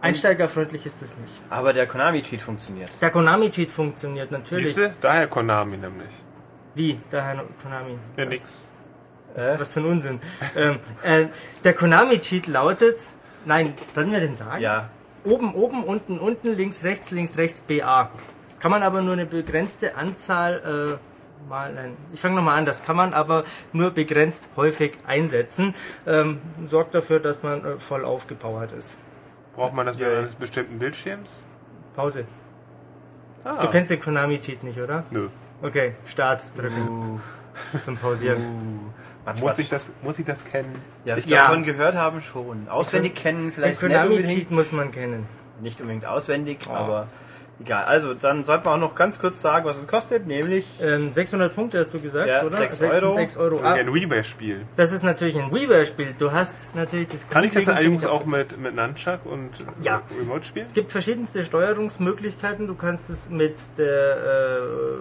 einsteigerfreundlich 0.00 0.86
ist 0.86 1.02
es 1.02 1.18
nicht. 1.18 1.32
Aber 1.50 1.72
der 1.72 1.86
Konami-Cheat 1.86 2.40
funktioniert. 2.40 2.90
Der 3.00 3.10
Konami-Cheat 3.10 3.70
funktioniert 3.70 4.30
natürlich. 4.30 4.74
Siehste? 4.74 4.94
Daher 5.00 5.26
Konami 5.26 5.76
nämlich. 5.76 6.10
Wie? 6.74 7.00
Daher 7.10 7.44
Konami. 7.62 7.98
Ja, 8.16 8.24
nix. 8.24 8.66
Was, 9.34 9.60
was 9.60 9.72
für 9.72 9.80
ein 9.80 9.86
Unsinn. 9.86 10.20
ähm, 10.56 10.78
äh, 11.02 11.26
der 11.64 11.74
Konami-Cheat 11.74 12.46
lautet, 12.46 12.96
nein, 13.44 13.74
sollen 13.82 14.12
wir 14.12 14.20
den 14.20 14.36
sagen? 14.36 14.62
Ja. 14.62 14.88
Oben, 15.24 15.54
oben, 15.54 15.84
unten, 15.84 16.18
unten, 16.18 16.56
links, 16.56 16.84
rechts, 16.84 17.10
links, 17.10 17.36
rechts, 17.36 17.60
BA. 17.60 18.10
Kann 18.60 18.70
man 18.70 18.82
aber 18.82 19.02
nur 19.02 19.12
eine 19.12 19.26
begrenzte 19.26 19.96
Anzahl 19.96 20.98
äh, 20.98 21.48
mal, 21.48 21.72
nein, 21.72 21.96
ich 22.12 22.20
fange 22.20 22.36
nochmal 22.36 22.58
an, 22.58 22.66
das 22.66 22.84
kann 22.84 22.96
man 22.96 23.14
aber 23.14 23.44
nur 23.72 23.90
begrenzt 23.90 24.48
häufig 24.56 24.92
einsetzen. 25.06 25.74
Ähm, 26.06 26.38
sorgt 26.64 26.94
dafür, 26.94 27.20
dass 27.20 27.42
man 27.42 27.64
äh, 27.64 27.78
voll 27.78 28.04
aufgepowert 28.04 28.72
ist. 28.72 28.96
Braucht 29.54 29.74
man 29.74 29.86
das 29.86 29.98
Ja. 29.98 30.06
während 30.06 30.18
eines 30.20 30.34
bestimmten 30.34 30.78
Bildschirms? 30.78 31.44
Pause. 31.96 32.24
Ah. 33.44 33.62
Du 33.62 33.70
kennst 33.70 33.90
den 33.90 34.00
Konami-Cheat 34.00 34.62
nicht, 34.62 34.78
oder? 34.80 35.04
Nö. 35.10 35.28
Okay, 35.62 35.94
Start 36.06 36.42
drücken 36.56 37.20
Uh, 37.74 37.78
zum 37.82 37.96
Pausieren. 37.96 38.80
Matsch, 39.24 39.40
Muss 39.40 39.50
Matsch. 39.52 39.58
ich, 39.58 39.68
das, 39.68 39.90
muss 40.02 40.18
ich 40.18 40.24
das 40.24 40.44
kennen? 40.44 40.72
Ja, 41.04 41.16
ich 41.16 41.26
Ja. 41.26 41.46
davon 41.48 41.64
gehört 41.64 41.96
haben 41.96 42.20
schon. 42.20 42.68
Auswendig 42.68 43.14
kennen 43.16 43.44
Den 43.46 43.52
vielleicht 43.52 43.82
nicht 43.82 43.92
Konami-Cheat 43.92 44.50
muss 44.52 44.70
man 44.72 44.92
kennen. 44.92 45.26
Nicht 45.60 45.80
unbedingt 45.80 46.06
auswendig, 46.06 46.58
Oh. 46.68 46.72
aber 46.72 47.08
Egal, 47.60 47.84
also 47.86 48.14
dann 48.14 48.44
sollte 48.44 48.66
man 48.66 48.74
auch 48.74 48.90
noch 48.90 48.94
ganz 48.94 49.18
kurz 49.18 49.40
sagen, 49.40 49.64
was 49.64 49.78
es 49.80 49.88
kostet, 49.88 50.28
nämlich 50.28 50.64
Ähm, 50.80 51.10
600 51.12 51.52
Punkte 51.52 51.80
hast 51.80 51.92
du 51.92 51.98
gesagt, 51.98 52.28
Ja, 52.28 52.42
oder? 52.42 52.56
6 52.56 52.78
6 52.78 53.02
Euro. 53.02 53.14
6 53.14 53.36
Euro. 53.36 53.50
Das 53.50 53.58
ist 53.58 53.64
Ah, 53.64 53.72
ein 53.74 53.92
WiiWare-Spiel. 53.92 54.60
das 54.76 54.92
ist 54.92 55.02
natürlich 55.02 55.36
ein 55.36 55.52
WiiWare-Spiel. 55.52 56.14
Du 56.18 56.30
hast 56.30 56.76
natürlich 56.76 57.08
das 57.08 57.28
Kann 57.28 57.42
ich 57.42 57.54
das 57.54 57.66
nicht 57.66 58.06
auch 58.06 58.24
mit, 58.26 58.56
mit 58.58 58.76
Nunchuck 58.76 59.26
und 59.26 59.50
Ja. 59.82 60.02
Remote 60.20 60.44
spielen? 60.44 60.66
Es 60.66 60.72
gibt 60.72 60.92
verschiedenste 60.92 61.42
Steuerungsmöglichkeiten. 61.42 62.66
Du 62.68 62.74
kannst 62.76 63.10
es 63.10 63.28
mit 63.30 63.54
der 63.76 64.16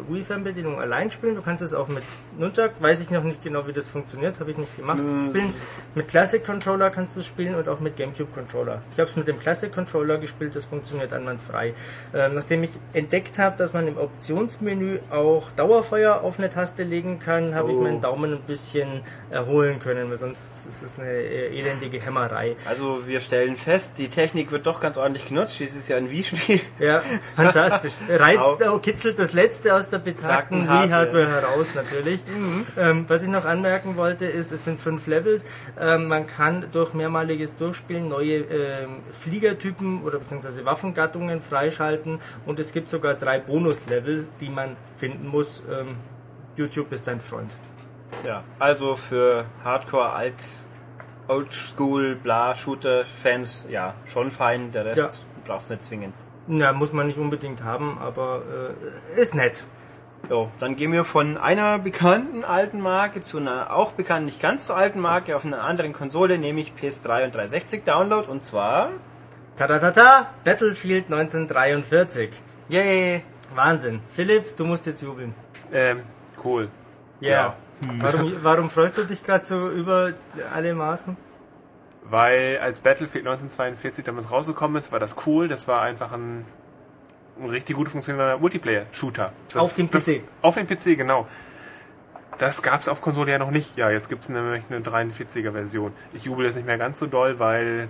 äh, 0.10 0.14
Wii-Fernbedienung 0.14 0.80
allein 0.80 1.12
spielen. 1.12 1.36
Du 1.36 1.41
kannst 1.43 1.62
es 1.62 1.76
auch 1.76 1.88
mit 1.89 2.03
Nunchuck. 2.39 2.72
Weiß 2.80 3.01
ich 3.01 3.12
noch 3.12 3.24
nicht 3.24 3.43
genau, 3.43 3.68
wie 3.68 3.74
das 3.74 3.88
funktioniert. 3.88 4.39
Habe 4.39 4.49
ich 4.51 4.58
nicht 4.58 4.76
gemacht. 4.76 4.97
Spielen. 4.97 5.53
Mit 5.93 6.08
Classic 6.08 6.43
Controller 6.43 6.89
kannst 6.89 7.16
du 7.16 7.20
es 7.20 7.28
spielen 7.28 7.53
und 7.55 7.68
auch 7.70 7.80
mit 7.82 7.97
GameCube 7.97 8.32
Controller. 8.34 8.82
Ich 8.93 8.99
habe 8.99 9.10
es 9.10 9.16
mit 9.16 9.28
dem 9.28 9.39
Classic 9.39 9.72
Controller 9.72 10.18
gespielt. 10.18 10.55
Das 10.55 10.66
funktioniert 10.66 11.14
einwandfrei. 11.14 11.74
Ähm, 12.16 12.36
nachdem 12.48 12.64
ich 12.64 12.70
entdeckt 12.93 13.39
habe, 13.39 13.58
dass 13.58 13.74
man 13.74 13.89
im 13.89 13.98
Optionsmenü 13.98 15.00
auch 15.10 15.50
Dauerfeuer 15.58 16.22
auf 16.22 16.39
eine 16.39 16.50
Taste 16.50 16.84
legen 16.84 17.20
kann, 17.20 17.54
habe 17.54 17.72
ich 17.72 17.76
Oh. 17.78 17.82
meinen 17.82 18.00
Daumen 18.00 18.32
ein 18.36 18.39
bisschen 18.39 19.02
erholen 19.30 19.80
können, 19.82 20.10
weil 20.10 20.18
sonst 20.18 20.66
ist 20.66 20.82
es 20.82 20.98
eine 20.98 21.10
äh, 21.12 21.60
elendige 21.60 22.00
Hämmerei. 22.00 22.56
Also 22.66 23.06
wir 23.06 23.20
stellen 23.20 23.58
fest, 23.58 23.98
die 23.98 24.08
Technik 24.08 24.52
wird 24.52 24.66
doch 24.66 24.80
ganz 24.80 24.95
ordentlich 24.98 25.26
genutzt. 25.28 25.58
Schließlich 25.58 25.78
ist 25.78 25.84
es 25.84 25.88
ja 25.89 25.98
ein 25.98 26.10
Wii-Spiel. 26.10 26.62
Ja, 26.80 27.02
fantastisch. 27.36 27.93
Reizt, 28.10 28.62
oh, 28.66 28.80
kitzelt 28.80 29.20
das 29.20 29.34
Letzte 29.34 29.76
aus 29.76 29.89
der 29.89 30.00
betagten 30.00 30.64
Wii-Hardware 30.70 31.28
heraus 31.28 31.76
natürlich. 31.76 32.22
Ähm, 32.78 33.04
was 33.10 33.24
ich 33.24 33.30
noch 33.30 33.43
anmerken 33.43 33.98
wollte, 33.98 34.26
ist, 34.26 34.54
es 34.54 34.64
sind 34.64 34.80
fünf 34.80 35.06
Levels. 35.08 35.43
Ähm, 35.78 36.08
man 36.08 36.26
kann 36.28 36.66
durch 36.72 36.93
mehrmaliges 36.93 37.58
Durchspielen 37.58 38.08
neue 38.08 38.38
ähm, 38.38 39.02
Fliegertypen 39.12 40.04
oder 40.04 40.20
beziehungsweise 40.20 40.64
Waffengattungen 40.64 41.41
freischalten 41.41 42.20
und 42.46 42.60
es 42.60 42.74
gibt 42.74 42.90
sogar 42.90 43.14
drei 43.16 43.40
Bonus-Level, 43.40 44.28
die 44.40 44.50
man 44.50 44.76
finden 44.98 45.28
muss. 45.28 45.64
Ähm, 45.72 45.96
YouTube 46.56 46.92
ist 46.92 47.08
dein 47.08 47.20
Freund. 47.20 47.58
Ja, 48.26 48.44
also 48.60 48.96
für 48.96 49.46
Hardcore, 49.64 50.12
Alt, 50.12 50.36
Oldschool, 51.28 52.16
bla, 52.16 52.56
Shooter-Fans, 52.56 53.68
ja, 53.70 53.94
schon 54.08 54.32
fein. 54.32 54.72
Der 54.72 54.86
Rest 54.86 54.98
Ja. 54.98 55.10
braucht's 55.46 55.70
nicht 55.70 55.84
zwingen. 55.84 56.14
Na, 56.48 56.72
muss 56.72 56.94
man 56.94 57.08
nicht 57.08 57.18
unbedingt 57.20 57.64
haben, 57.64 57.98
aber 58.00 58.42
äh, 59.18 59.22
ist 59.22 59.36
nett. 59.36 59.66
Jo, 60.30 60.50
dann 60.60 60.76
gehen 60.76 60.92
wir 60.92 61.06
von 61.06 61.38
einer 61.38 61.78
bekannten 61.80 62.44
alten 62.44 62.80
Marke 62.82 63.22
zu 63.22 63.38
einer 63.38 63.74
auch 63.76 63.92
bekannten, 63.94 64.26
nicht 64.26 64.42
ganz 64.42 64.68
so 64.68 64.74
alten 64.74 65.00
Marke 65.00 65.36
auf 65.36 65.46
einer 65.46 65.62
anderen 65.64 65.94
Konsole, 65.94 66.38
nämlich 66.38 66.74
PS3 66.82 67.26
und 67.26 67.36
360 67.36 67.84
Download 67.84 68.30
und 68.30 68.44
zwar. 68.44 68.90
Tatatata, 69.58 70.30
Battlefield 70.43 71.05
1943. 71.12 72.30
Yay! 72.70 73.24
Wahnsinn. 73.55 74.01
Philipp, 74.12 74.55
du 74.55 74.66
musst 74.66 74.86
jetzt 74.86 75.01
jubeln. 75.01 75.34
Ähm, 75.74 76.01
cool. 76.43 76.68
Ja. 77.20 77.55
Warum, 77.99 78.34
warum 78.43 78.70
freust 78.70 78.97
du 78.99 79.03
dich 79.05 79.24
gerade 79.24 79.45
so 79.45 79.70
über 79.70 80.14
alle 80.53 80.74
Maßen? 80.74 81.16
Weil 82.10 82.60
als 82.62 82.82
Battlefield 82.82 83.26
1942 83.26 84.03
damals 84.05 84.32
rausgekommen 84.32 84.78
ist, 84.78 84.91
war 84.91 84.99
das 84.99 85.16
cool. 85.26 85.47
Das 85.47 85.68
war 85.68 85.82
einfach 85.82 86.12
ein, 86.12 86.45
ein 87.39 87.49
richtig 87.49 87.76
gut 87.76 87.89
funktionierender 87.89 88.38
Multiplayer-Shooter. 88.38 89.32
Das- 89.53 89.58
Auf 89.62 89.76
dem 89.76 89.89
das- 89.89 90.05
PC. 90.05 90.22
Auf 90.41 90.55
dem 90.55 90.68
PC, 90.68 90.95
genau. 90.97 91.28
Das 92.38 92.62
gab 92.62 92.82
es 92.82 92.88
auf 92.88 93.01
Konsole 93.01 93.32
ja 93.32 93.39
noch 93.39 93.49
nicht. 93.51 93.76
Ja, 93.78 93.89
jetzt 93.89 94.10
gibt 94.10 94.22
es 94.24 94.30
nämlich 94.30 94.64
eine 94.70 94.82
43er-Version. 94.82 95.91
Ich 96.14 96.26
jubel 96.26 96.45
jetzt 96.45 96.55
nicht 96.55 96.68
mehr 96.68 96.78
ganz 96.78 96.99
so 96.99 97.08
doll, 97.08 97.39
weil... 97.39 97.88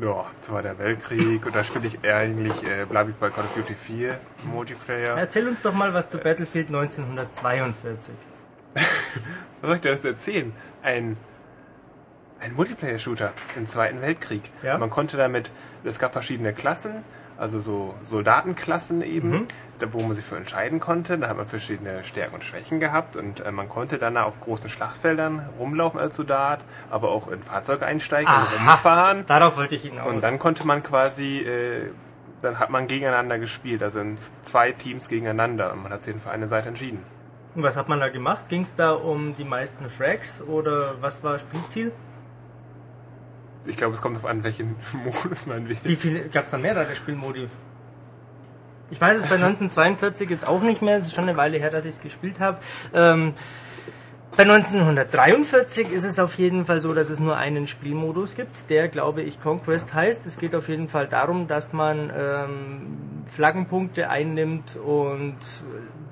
Ja, 0.00 0.24
Zweiter 0.40 0.78
Weltkrieg 0.78 1.44
und 1.44 1.54
da 1.54 1.62
spiele 1.62 1.86
ich 1.86 1.98
eigentlich, 2.08 2.66
äh, 2.66 2.86
bleibe 2.86 3.10
ich 3.10 3.16
bei 3.16 3.28
Call 3.28 3.44
of 3.44 3.54
Duty 3.54 3.74
4 3.74 4.18
Multiplayer. 4.44 5.16
Erzähl 5.18 5.46
uns 5.46 5.60
doch 5.60 5.74
mal 5.74 5.92
was 5.92 6.08
zu 6.08 6.18
Battlefield 6.18 6.68
1942. 6.68 8.14
Was 9.60 9.68
soll 9.68 9.76
ich 9.76 9.82
dir 9.82 9.90
das 9.90 10.04
erzählen? 10.04 10.54
Ein, 10.82 11.18
ein 12.40 12.54
Multiplayer-Shooter 12.54 13.32
im 13.56 13.66
Zweiten 13.66 14.00
Weltkrieg. 14.00 14.42
Ja. 14.62 14.78
Man 14.78 14.88
konnte 14.88 15.18
damit, 15.18 15.50
es 15.84 15.98
gab 15.98 16.12
verschiedene 16.12 16.54
Klassen, 16.54 17.04
also 17.40 17.58
so 17.58 17.94
Soldatenklassen 18.04 19.02
eben, 19.02 19.30
Mhm. 19.30 19.48
da, 19.78 19.92
wo 19.92 20.00
man 20.00 20.14
sich 20.14 20.24
für 20.24 20.36
entscheiden 20.36 20.78
konnte. 20.78 21.16
Da 21.18 21.28
hat 21.28 21.36
man 21.36 21.46
verschiedene 21.48 22.04
Stärken 22.04 22.34
und 22.34 22.44
Schwächen 22.44 22.80
gehabt 22.80 23.16
und 23.16 23.40
äh, 23.40 23.50
man 23.50 23.68
konnte 23.68 23.98
dann 23.98 24.16
auf 24.16 24.40
großen 24.40 24.68
Schlachtfeldern 24.70 25.48
rumlaufen 25.58 25.98
als 25.98 26.16
Soldat, 26.16 26.60
aber 26.90 27.08
auch 27.10 27.28
in 27.28 27.42
Fahrzeuge 27.42 27.86
einsteigen 27.86 28.30
und 28.32 28.60
rumfahren. 28.68 29.24
Darauf 29.26 29.56
wollte 29.56 29.74
ich 29.74 29.82
hinaus. 29.82 30.06
Und 30.06 30.22
dann 30.22 30.38
konnte 30.38 30.66
man 30.66 30.82
quasi, 30.82 31.38
äh, 31.38 31.90
dann 32.42 32.58
hat 32.58 32.70
man 32.70 32.86
gegeneinander 32.86 33.38
gespielt, 33.38 33.82
also 33.82 34.00
in 34.00 34.18
zwei 34.42 34.72
Teams 34.72 35.08
gegeneinander 35.08 35.72
und 35.72 35.82
man 35.82 35.92
hat 35.92 36.04
sich 36.04 36.14
für 36.16 36.30
eine 36.30 36.46
Seite 36.46 36.68
entschieden. 36.68 37.02
Und 37.54 37.62
was 37.64 37.76
hat 37.76 37.88
man 37.88 37.98
da 38.00 38.08
gemacht? 38.10 38.48
Ging 38.48 38.60
es 38.62 38.76
da 38.76 38.92
um 38.92 39.34
die 39.36 39.44
meisten 39.44 39.88
Frags 39.90 40.40
oder 40.42 40.94
was 41.00 41.24
war 41.24 41.38
Spielziel? 41.38 41.90
Ich 43.66 43.76
glaube, 43.76 43.94
es 43.94 44.00
kommt 44.00 44.16
auf 44.16 44.24
an, 44.24 44.42
welchen 44.42 44.76
Modus 45.04 45.46
man 45.46 45.68
wählt. 45.68 45.80
Wie 45.84 45.96
viele 45.96 46.20
gab 46.28 46.44
es 46.44 46.50
da 46.50 46.58
mehrere 46.58 46.94
Spielmodi? 46.94 47.48
Ich 48.90 49.00
weiß 49.00 49.16
es 49.18 49.26
bei 49.28 49.36
1942 49.36 50.28
jetzt 50.28 50.46
auch 50.48 50.62
nicht 50.62 50.82
mehr, 50.82 50.96
es 50.96 51.06
ist 51.06 51.14
schon 51.14 51.28
eine 51.28 51.36
Weile 51.36 51.58
her, 51.58 51.70
dass 51.70 51.84
ich 51.84 51.94
es 51.94 52.00
gespielt 52.00 52.40
habe. 52.40 52.58
Ähm, 52.92 53.34
bei 54.36 54.42
1943 54.44 55.92
ist 55.92 56.04
es 56.04 56.18
auf 56.18 56.34
jeden 56.38 56.64
Fall 56.64 56.80
so, 56.80 56.94
dass 56.94 57.10
es 57.10 57.20
nur 57.20 57.36
einen 57.36 57.66
Spielmodus 57.66 58.36
gibt, 58.36 58.70
der, 58.70 58.88
glaube 58.88 59.22
ich, 59.22 59.40
Conquest 59.40 59.94
heißt. 59.94 60.24
Es 60.26 60.38
geht 60.38 60.54
auf 60.54 60.68
jeden 60.68 60.88
Fall 60.88 61.06
darum, 61.06 61.46
dass 61.46 61.72
man 61.72 62.12
ähm, 62.16 63.24
Flaggenpunkte 63.26 64.08
einnimmt 64.08 64.76
und 64.76 65.36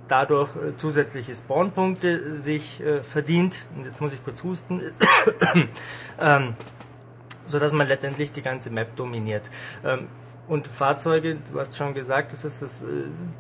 dadurch 0.09 0.51
äh, 0.57 0.77
zusätzliche 0.77 1.35
Spawnpunkte 1.35 2.35
sich 2.35 2.81
äh, 2.81 3.03
verdient. 3.03 3.65
Und 3.77 3.85
jetzt 3.85 4.01
muss 4.01 4.13
ich 4.13 4.23
kurz 4.23 4.43
husten. 4.43 4.83
ähm, 6.21 6.55
so 7.49 7.59
dass 7.59 7.73
man 7.73 7.89
letztendlich 7.89 8.31
die 8.33 8.43
ganze 8.43 8.71
Map 8.71 8.95
dominiert. 8.97 9.51
Ähm, 9.85 10.07
und 10.49 10.67
Fahrzeuge, 10.67 11.37
du 11.53 11.61
hast 11.61 11.77
schon 11.77 11.93
gesagt, 11.93 12.33
das 12.33 12.43
ist 12.45 12.63
das 12.63 12.83
äh, 12.83 12.87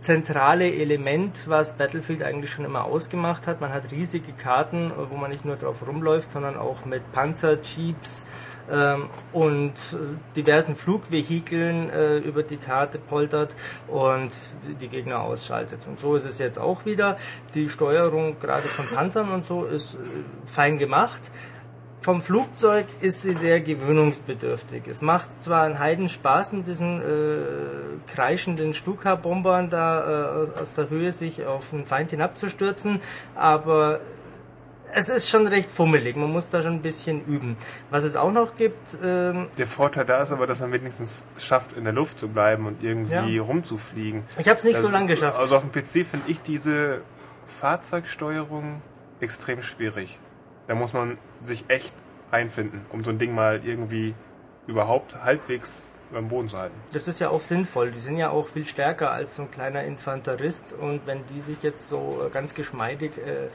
zentrale 0.02 0.70
Element, 0.70 1.44
was 1.46 1.78
Battlefield 1.78 2.22
eigentlich 2.22 2.50
schon 2.50 2.66
immer 2.66 2.84
ausgemacht 2.84 3.46
hat. 3.46 3.62
Man 3.62 3.72
hat 3.72 3.90
riesige 3.92 4.32
Karten, 4.32 4.90
äh, 4.90 4.92
wo 5.08 5.14
man 5.16 5.30
nicht 5.30 5.44
nur 5.46 5.56
drauf 5.56 5.86
rumläuft, 5.86 6.30
sondern 6.30 6.58
auch 6.58 6.84
mit 6.84 7.10
Panzer, 7.12 7.56
Jeeps 7.62 8.26
ähm, 8.70 9.06
und 9.32 9.72
äh, 9.72 9.96
diversen 10.36 10.74
Flugvehikeln 10.74 11.88
äh, 11.88 12.18
über 12.18 12.42
die 12.42 12.58
Karte 12.58 12.98
poltert 12.98 13.56
und 13.86 14.30
die- 14.68 14.74
die 14.74 14.88
Gegner 14.88 15.20
ausschaltet. 15.20 15.80
Und 15.88 15.98
so 15.98 16.14
ist 16.14 16.26
es 16.26 16.38
jetzt 16.38 16.58
auch 16.58 16.84
wieder. 16.84 17.16
Die 17.54 17.70
Steuerung 17.70 18.38
gerade 18.38 18.68
von 18.68 18.86
Panzern 18.86 19.30
und 19.30 19.46
so 19.46 19.64
ist 19.64 19.94
äh, 19.94 19.98
fein 20.44 20.76
gemacht. 20.76 21.30
Vom 22.00 22.20
Flugzeug 22.20 22.86
ist 23.00 23.22
sie 23.22 23.34
sehr 23.34 23.60
gewöhnungsbedürftig. 23.60 24.84
Es 24.86 25.02
macht 25.02 25.42
zwar 25.42 25.62
einen 25.64 25.78
Heiden 25.78 26.08
Spaß 26.08 26.52
mit 26.52 26.68
diesen 26.68 27.02
äh, 27.02 27.36
kreischenden 28.14 28.72
Stuka-Bombern 28.72 29.68
da 29.68 30.36
äh, 30.36 30.42
aus, 30.42 30.50
aus 30.52 30.74
der 30.74 30.90
Höhe 30.90 31.10
sich 31.12 31.44
auf 31.44 31.72
einen 31.72 31.84
Feind 31.86 32.10
hinabzustürzen, 32.12 33.00
aber 33.34 33.98
es 34.94 35.08
ist 35.10 35.28
schon 35.28 35.46
recht 35.48 35.70
fummelig. 35.70 36.16
Man 36.16 36.32
muss 36.32 36.48
da 36.50 36.62
schon 36.62 36.74
ein 36.74 36.82
bisschen 36.82 37.22
üben. 37.26 37.56
Was 37.90 38.04
es 38.04 38.16
auch 38.16 38.32
noch 38.32 38.56
gibt, 38.56 38.96
ähm, 39.04 39.48
Der 39.58 39.66
Vorteil 39.66 40.06
da 40.06 40.22
ist 40.22 40.30
aber, 40.32 40.46
dass 40.46 40.60
man 40.60 40.72
wenigstens 40.72 41.24
schafft, 41.36 41.72
in 41.76 41.84
der 41.84 41.92
Luft 41.92 42.18
zu 42.20 42.28
bleiben 42.28 42.64
und 42.66 42.82
irgendwie 42.82 43.36
Ja. 43.36 43.42
rumzufliegen. 43.42 44.22
ich 44.38 44.48
habe 44.48 44.58
es 44.58 44.64
nicht 44.64 44.76
Das 44.76 44.82
so 44.82 44.88
lange 44.88 45.08
geschafft. 45.08 45.38
Also 45.38 45.56
auf 45.56 45.62
dem 45.68 45.72
PC 45.72 46.06
finde 46.06 46.28
ich 46.30 46.40
diese 46.40 47.02
Fahrzeugsteuerung 47.46 48.80
extrem 49.20 49.60
schwierig. 49.62 50.18
Da 50.68 50.74
muss 50.74 50.92
man 50.92 51.18
sich 51.44 51.64
echt 51.68 51.92
einfinden, 52.30 52.84
um 52.90 53.04
so 53.04 53.10
ein 53.10 53.18
Ding 53.18 53.34
mal 53.34 53.60
irgendwie 53.64 54.14
überhaupt 54.66 55.22
halbwegs 55.22 55.92
am 56.14 56.28
Boden 56.28 56.48
zu 56.48 56.58
halten. 56.58 56.74
Das 56.92 57.06
ist 57.08 57.20
ja 57.20 57.28
auch 57.28 57.42
sinnvoll. 57.42 57.90
Die 57.90 57.98
sind 57.98 58.16
ja 58.16 58.30
auch 58.30 58.48
viel 58.48 58.66
stärker 58.66 59.10
als 59.10 59.36
so 59.36 59.42
ein 59.42 59.50
kleiner 59.50 59.84
Infanterist. 59.84 60.72
Und 60.72 61.06
wenn 61.06 61.20
die 61.26 61.40
sich 61.40 61.62
jetzt 61.62 61.88
so 61.88 62.22
äh, 62.26 62.30
ganz 62.30 62.54
geschmeidig 62.54 63.12
äh, 63.18 63.48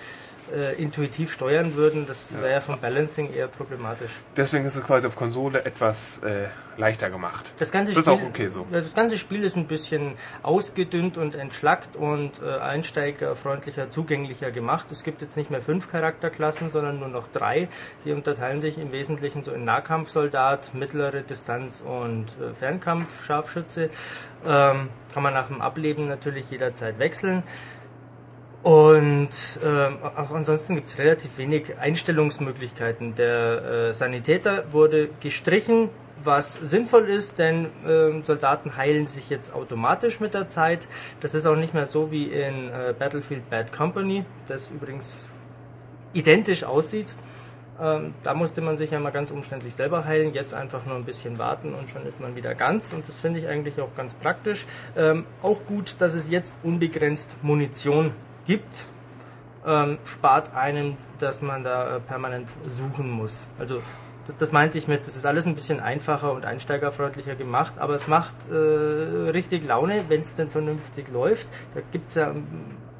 äh, 0.55 0.81
intuitiv 0.81 1.31
steuern 1.31 1.75
würden, 1.75 2.05
das 2.05 2.39
wäre 2.39 2.53
ja 2.53 2.59
vom 2.59 2.79
Balancing 2.79 3.33
eher 3.33 3.47
problematisch. 3.47 4.11
Deswegen 4.35 4.65
ist 4.65 4.75
es 4.75 4.83
quasi 4.83 5.07
auf 5.07 5.15
Konsole 5.15 5.63
etwas 5.65 6.19
äh, 6.23 6.47
leichter 6.77 7.09
gemacht. 7.09 7.51
Das 7.57 7.71
ganze, 7.71 7.93
Das 7.93 7.99
ist 7.99 8.11
Spiel, 8.11 8.25
auch 8.25 8.27
okay 8.27 8.47
so. 8.49 8.65
Das 8.71 8.93
ganze 8.93 9.17
Spiel 9.17 9.43
ist 9.43 9.55
ein 9.55 9.67
bisschen 9.67 10.13
ausgedünnt 10.41 11.17
und 11.17 11.35
entschlackt 11.35 11.95
und 11.95 12.41
äh, 12.41 12.59
einsteigerfreundlicher, 12.59 13.89
zugänglicher 13.89 14.51
gemacht. 14.51 14.91
Es 14.91 15.03
gibt 15.03 15.21
jetzt 15.21 15.37
nicht 15.37 15.51
mehr 15.51 15.61
fünf 15.61 15.91
Charakterklassen, 15.91 16.69
sondern 16.69 16.99
nur 16.99 17.09
noch 17.09 17.27
drei. 17.31 17.67
Die 18.05 18.11
unterteilen 18.11 18.59
sich 18.59 18.77
im 18.77 18.91
Wesentlichen 18.91 19.43
so 19.43 19.51
in 19.51 19.65
Nahkampfsoldat, 19.65 20.73
mittlere 20.73 21.21
Distanz 21.21 21.81
und 21.81 22.27
äh, 22.41 22.53
Fernkampf-Scharfschütze. 22.53 23.89
Ähm, 24.45 24.89
kann 25.13 25.23
man 25.23 25.33
nach 25.33 25.47
dem 25.47 25.61
Ableben 25.61 26.07
natürlich 26.07 26.49
jederzeit 26.49 26.99
wechseln. 26.99 27.43
Und 28.63 29.29
ähm, 29.65 29.97
auch 30.01 30.31
ansonsten 30.31 30.75
gibt 30.75 30.87
es 30.87 30.97
relativ 30.97 31.37
wenig 31.37 31.77
Einstellungsmöglichkeiten. 31.79 33.13
Der 33.13 33.89
äh, 33.89 33.93
Sanitäter 33.93 34.63
wurde 34.71 35.09
gestrichen, 35.21 35.89
was 36.23 36.53
sinnvoll 36.53 37.09
ist, 37.09 37.39
denn 37.39 37.67
ähm, 37.85 38.23
Soldaten 38.23 38.77
heilen 38.77 39.05
sich 39.05 39.29
jetzt 39.29 39.53
automatisch 39.53 40.21
mit 40.21 40.33
der 40.33 40.47
Zeit. 40.47 40.87
Das 41.19 41.35
ist 41.35 41.45
auch 41.45 41.57
nicht 41.57 41.73
mehr 41.73 41.85
so 41.85 42.09
wie 42.13 42.23
in 42.23 42.69
äh, 42.69 42.93
Battlefield 42.97 43.49
Bad 43.49 43.73
Company, 43.73 44.23
das 44.47 44.69
übrigens 44.69 45.17
identisch 46.13 46.63
aussieht. 46.63 47.13
Ähm, 47.81 48.13
da 48.23 48.33
musste 48.33 48.61
man 48.61 48.77
sich 48.77 48.91
ja 48.91 48.99
mal 48.99 49.11
ganz 49.11 49.31
umständlich 49.31 49.75
selber 49.75 50.05
heilen, 50.05 50.33
jetzt 50.33 50.53
einfach 50.53 50.85
nur 50.85 50.95
ein 50.95 51.03
bisschen 51.03 51.37
warten 51.37 51.73
und 51.73 51.89
schon 51.89 52.05
ist 52.05 52.21
man 52.21 52.37
wieder 52.37 52.55
ganz 52.55 52.93
und 52.93 53.05
das 53.09 53.19
finde 53.19 53.39
ich 53.39 53.47
eigentlich 53.49 53.81
auch 53.81 53.93
ganz 53.97 54.13
praktisch. 54.13 54.65
Ähm, 54.95 55.25
auch 55.41 55.65
gut, 55.65 55.95
dass 55.99 56.13
es 56.13 56.29
jetzt 56.29 56.59
unbegrenzt 56.63 57.43
Munition 57.43 58.05
gibt. 58.05 58.32
Ähm, 59.65 59.97
spart 60.05 60.53
einem, 60.55 60.97
dass 61.19 61.41
man 61.41 61.63
da 61.63 61.95
äh, 61.95 61.99
permanent 62.01 62.49
suchen 62.63 63.09
muss. 63.09 63.47
Also 63.59 63.81
das 64.37 64.51
meinte 64.51 64.77
ich 64.77 64.87
mit, 64.87 65.07
das 65.07 65.15
ist 65.15 65.25
alles 65.25 65.45
ein 65.45 65.55
bisschen 65.55 65.79
einfacher 65.79 66.33
und 66.33 66.45
einsteigerfreundlicher 66.45 67.35
gemacht, 67.35 67.73
aber 67.77 67.93
es 67.93 68.07
macht 68.07 68.33
äh, 68.51 68.55
richtig 68.55 69.65
Laune, 69.65 70.03
wenn 70.09 70.21
es 70.21 70.35
denn 70.35 70.49
vernünftig 70.49 71.09
läuft. 71.11 71.47
Da 71.73 71.81
gibt 71.91 72.09
es 72.09 72.15
ja 72.15 72.31
ähm, 72.31 72.45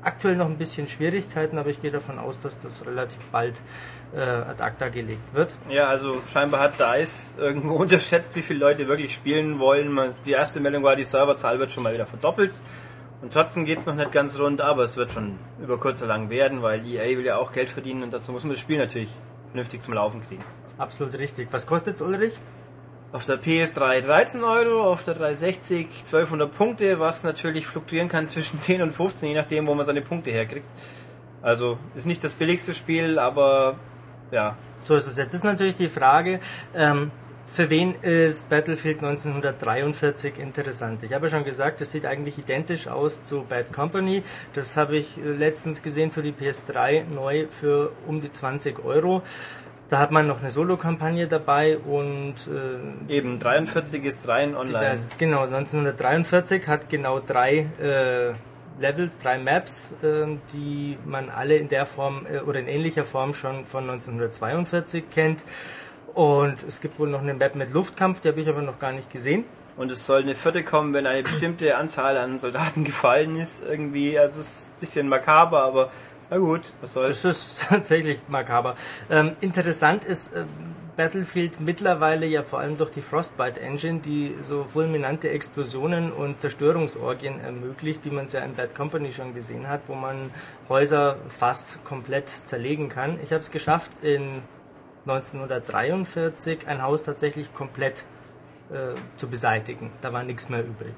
aktuell 0.03 0.35
noch 0.35 0.47
ein 0.47 0.57
bisschen 0.57 0.87
Schwierigkeiten, 0.87 1.57
aber 1.57 1.69
ich 1.69 1.81
gehe 1.81 1.91
davon 1.91 2.19
aus, 2.19 2.39
dass 2.39 2.59
das 2.59 2.85
relativ 2.85 3.19
bald 3.31 3.61
äh, 4.15 4.19
ad 4.19 4.61
acta 4.61 4.89
gelegt 4.89 5.33
wird. 5.33 5.55
Ja, 5.69 5.87
also 5.87 6.21
scheinbar 6.31 6.61
hat 6.61 6.79
DICE 6.79 7.35
irgendwo 7.39 7.75
unterschätzt, 7.83 8.35
wie 8.35 8.41
viele 8.41 8.59
Leute 8.59 8.87
wirklich 8.87 9.13
spielen 9.13 9.59
wollen. 9.59 9.97
Die 10.25 10.31
erste 10.31 10.59
Meldung 10.59 10.83
war, 10.83 10.95
die 10.95 11.03
Serverzahl 11.03 11.59
wird 11.59 11.71
schon 11.71 11.83
mal 11.83 11.93
wieder 11.93 12.05
verdoppelt. 12.05 12.53
Und 13.23 13.31
trotzdem 13.31 13.63
geht 13.63 13.77
es 13.77 13.85
noch 13.85 13.95
nicht 13.95 14.11
ganz 14.11 14.37
rund, 14.37 14.59
aber 14.59 14.83
es 14.83 14.97
wird 14.97 15.09
schon 15.09 15.39
über 15.61 15.77
kurz 15.77 16.01
oder 16.01 16.09
lang 16.09 16.29
werden, 16.29 16.61
weil 16.61 16.85
EA 16.85 17.17
will 17.17 17.25
ja 17.25 17.37
auch 17.37 17.53
Geld 17.53 17.69
verdienen 17.69 18.03
und 18.03 18.11
dazu 18.13 18.33
muss 18.33 18.43
man 18.43 18.51
das 18.51 18.59
Spiel 18.59 18.77
natürlich 18.77 19.11
vernünftig 19.51 19.79
zum 19.79 19.93
Laufen 19.93 20.21
kriegen. 20.27 20.43
Absolut 20.77 21.17
richtig. 21.17 21.47
Was 21.51 21.65
kostet 21.65 21.95
es, 21.95 22.01
Ulrich? 22.01 22.33
Auf 23.13 23.23
der 23.23 23.41
PS3 23.41 24.01
13 24.01 24.43
Euro, 24.43 24.91
auf 24.91 25.03
der 25.03 25.13
360 25.13 25.87
1200 25.99 26.51
Punkte, 26.51 26.99
was 26.99 27.23
natürlich 27.23 27.65
fluktuieren 27.65 28.09
kann 28.09 28.27
zwischen 28.27 28.59
10 28.59 28.81
und 28.81 28.91
15, 28.91 29.29
je 29.29 29.35
nachdem, 29.35 29.67
wo 29.67 29.73
man 29.73 29.85
seine 29.85 30.01
Punkte 30.01 30.29
herkriegt. 30.31 30.67
Also 31.41 31.77
ist 31.95 32.05
nicht 32.05 32.25
das 32.25 32.33
billigste 32.33 32.73
Spiel, 32.73 33.19
aber 33.19 33.75
ja. 34.31 34.57
So 34.83 34.97
ist 34.97 35.07
es. 35.07 35.15
Jetzt 35.15 35.33
ist 35.33 35.45
natürlich 35.45 35.75
die 35.75 35.87
Frage, 35.87 36.41
ähm, 36.75 37.09
für 37.53 37.69
wen 37.69 37.93
ist 38.01 38.49
Battlefield 38.49 39.03
1943 39.03 40.39
interessant? 40.39 41.03
Ich 41.03 41.13
habe 41.13 41.27
ja 41.27 41.31
schon 41.31 41.43
gesagt, 41.43 41.81
es 41.81 41.91
sieht 41.91 42.07
eigentlich 42.07 42.39
identisch 42.39 42.87
aus 42.87 43.21
zu 43.21 43.43
Bad 43.43 43.71
Company. 43.71 44.23
Das 44.53 44.75
habe 44.75 44.97
ich 44.97 45.17
letztens 45.17 45.83
gesehen 45.83 46.09
für 46.09 46.23
die 46.23 46.31
PS3 46.31 47.03
neu 47.13 47.45
für 47.47 47.91
um 48.07 48.21
die 48.21 48.31
20 48.31 48.83
Euro. 48.83 49.21
Da 49.89 49.99
hat 49.99 50.09
man 50.09 50.25
noch 50.25 50.39
eine 50.39 50.49
Solo-Kampagne 50.49 51.27
dabei 51.27 51.77
und 51.77 52.33
äh, 53.07 53.13
eben 53.13 53.37
43 53.37 54.03
ist 54.03 54.27
rein 54.27 54.55
online. 54.55 54.89
Das 54.89 55.05
ist 55.05 55.19
genau 55.19 55.43
1943 55.43 56.67
hat 56.67 56.89
genau 56.89 57.19
drei 57.19 57.67
äh, 57.79 58.33
Level, 58.79 59.11
drei 59.21 59.37
Maps, 59.37 59.91
äh, 60.01 60.25
die 60.53 60.97
man 61.05 61.29
alle 61.29 61.57
in 61.57 61.67
der 61.67 61.85
Form 61.85 62.25
äh, 62.25 62.39
oder 62.39 62.59
in 62.59 62.67
ähnlicher 62.67 63.03
Form 63.03 63.35
schon 63.35 63.65
von 63.65 63.83
1942 63.83 65.03
kennt. 65.11 65.43
Und 66.13 66.63
es 66.63 66.81
gibt 66.81 66.99
wohl 66.99 67.09
noch 67.09 67.21
eine 67.21 67.33
Map 67.33 67.55
mit 67.55 67.73
Luftkampf, 67.73 68.21
die 68.21 68.27
habe 68.27 68.41
ich 68.41 68.49
aber 68.49 68.61
noch 68.61 68.79
gar 68.79 68.91
nicht 68.91 69.11
gesehen. 69.11 69.45
Und 69.75 69.91
es 69.91 70.05
soll 70.05 70.21
eine 70.21 70.35
vierte 70.35 70.63
kommen, 70.63 70.93
wenn 70.93 71.07
eine 71.07 71.23
bestimmte 71.23 71.75
Anzahl 71.75 72.17
an 72.17 72.39
Soldaten 72.39 72.83
gefallen 72.85 73.39
ist. 73.39 73.63
Irgendwie, 73.67 74.19
also 74.19 74.39
es 74.39 74.47
ist 74.47 74.73
ein 74.75 74.79
bisschen 74.79 75.09
makaber, 75.09 75.63
aber 75.63 75.91
na 76.29 76.37
gut, 76.37 76.61
was 76.81 76.93
soll's. 76.93 77.23
Das 77.23 77.37
ist 77.37 77.65
tatsächlich 77.69 78.19
makaber. 78.27 78.75
Ähm, 79.09 79.31
interessant 79.41 80.05
ist 80.05 80.33
äh, 80.33 80.43
Battlefield 80.95 81.59
mittlerweile 81.59 82.27
ja 82.27 82.43
vor 82.43 82.59
allem 82.59 82.77
durch 82.77 82.91
die 82.91 83.01
Frostbite 83.01 83.59
Engine, 83.61 83.99
die 83.99 84.35
so 84.41 84.63
fulminante 84.63 85.29
Explosionen 85.31 86.11
und 86.11 86.39
Zerstörungsorgien 86.39 87.39
ermöglicht, 87.39 88.05
die 88.05 88.11
man 88.11 88.27
ja 88.27 88.41
in 88.41 88.55
Bad 88.55 88.75
Company 88.75 89.11
schon 89.11 89.33
gesehen 89.33 89.67
hat, 89.67 89.81
wo 89.87 89.95
man 89.95 90.29
Häuser 90.69 91.17
fast 91.29 91.83
komplett 91.83 92.29
zerlegen 92.29 92.89
kann. 92.89 93.19
Ich 93.23 93.31
habe 93.33 93.41
es 93.41 93.49
geschafft, 93.49 94.03
in 94.03 94.43
1943 95.05 96.67
ein 96.67 96.81
Haus 96.81 97.03
tatsächlich 97.03 97.53
komplett 97.53 98.05
äh, 98.71 98.95
zu 99.17 99.27
beseitigen. 99.27 99.91
Da 100.01 100.13
war 100.13 100.23
nichts 100.23 100.49
mehr 100.49 100.61
übrig. 100.61 100.93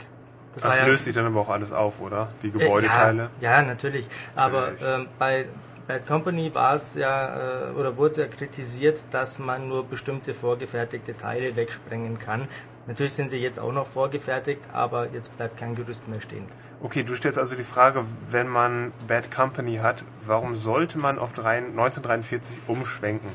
Das, 0.54 0.64
das 0.64 0.80
löst 0.82 1.02
ja, 1.02 1.06
sich 1.06 1.16
dann 1.16 1.26
aber 1.26 1.42
auch 1.42 1.50
alles 1.50 1.74
auf, 1.74 2.00
oder? 2.02 2.30
Die 2.42 2.52
Gebäudeteile? 2.52 3.30
Äh, 3.42 3.44
ja, 3.44 3.60
ja, 3.60 3.62
natürlich. 3.64 4.08
Aber 4.36 4.72
ähm, 4.82 5.08
bei 5.20 5.46
Bad 5.88 6.08
Company 6.08 6.54
war 6.56 6.76
es 6.76 6.96
ja, 6.96 7.70
äh, 7.70 7.72
oder 7.74 7.98
wurde 7.98 8.12
es 8.12 8.18
ja 8.18 8.28
kritisiert, 8.28 9.06
dass 9.12 9.40
man 9.40 9.68
nur 9.68 9.86
bestimmte 9.86 10.34
vorgefertigte 10.34 11.18
Teile 11.18 11.56
wegsprengen 11.56 12.18
kann. 12.20 12.48
Natürlich 12.88 13.14
sind 13.14 13.32
sie 13.32 13.40
jetzt 13.40 13.60
auch 13.60 13.72
noch 13.72 13.88
vorgefertigt, 13.88 14.62
aber 14.72 15.08
jetzt 15.12 15.36
bleibt 15.38 15.58
kein 15.58 15.76
Gerüst 15.76 16.08
mehr 16.08 16.22
stehen. 16.22 16.46
Okay, 16.82 17.04
du 17.04 17.16
stellst 17.16 17.40
also 17.40 17.56
die 17.56 17.64
Frage, 17.64 18.04
wenn 18.30 18.48
man 18.48 18.94
Bad 19.08 19.32
Company 19.32 19.78
hat, 19.78 20.04
warum 20.24 20.56
sollte 20.56 21.00
man 21.00 21.20
auf 21.20 21.38
1943 21.38 22.60
umschwenken, 22.68 23.30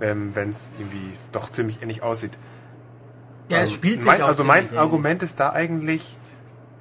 ähm, 0.00 0.30
wenn 0.34 0.50
es 0.50 0.72
irgendwie 0.78 1.12
doch 1.32 1.50
ziemlich 1.50 1.82
ähnlich 1.82 2.02
aussieht? 2.02 2.32
Ja, 3.50 3.58
es 3.58 3.70
ähm, 3.70 3.76
spielt 3.76 4.02
sich 4.02 4.12
mein, 4.12 4.22
auch 4.22 4.28
Also 4.28 4.44
mein 4.44 4.76
Argument 4.76 5.22
ist 5.22 5.40
da 5.40 5.52
eigentlich, 5.52 6.16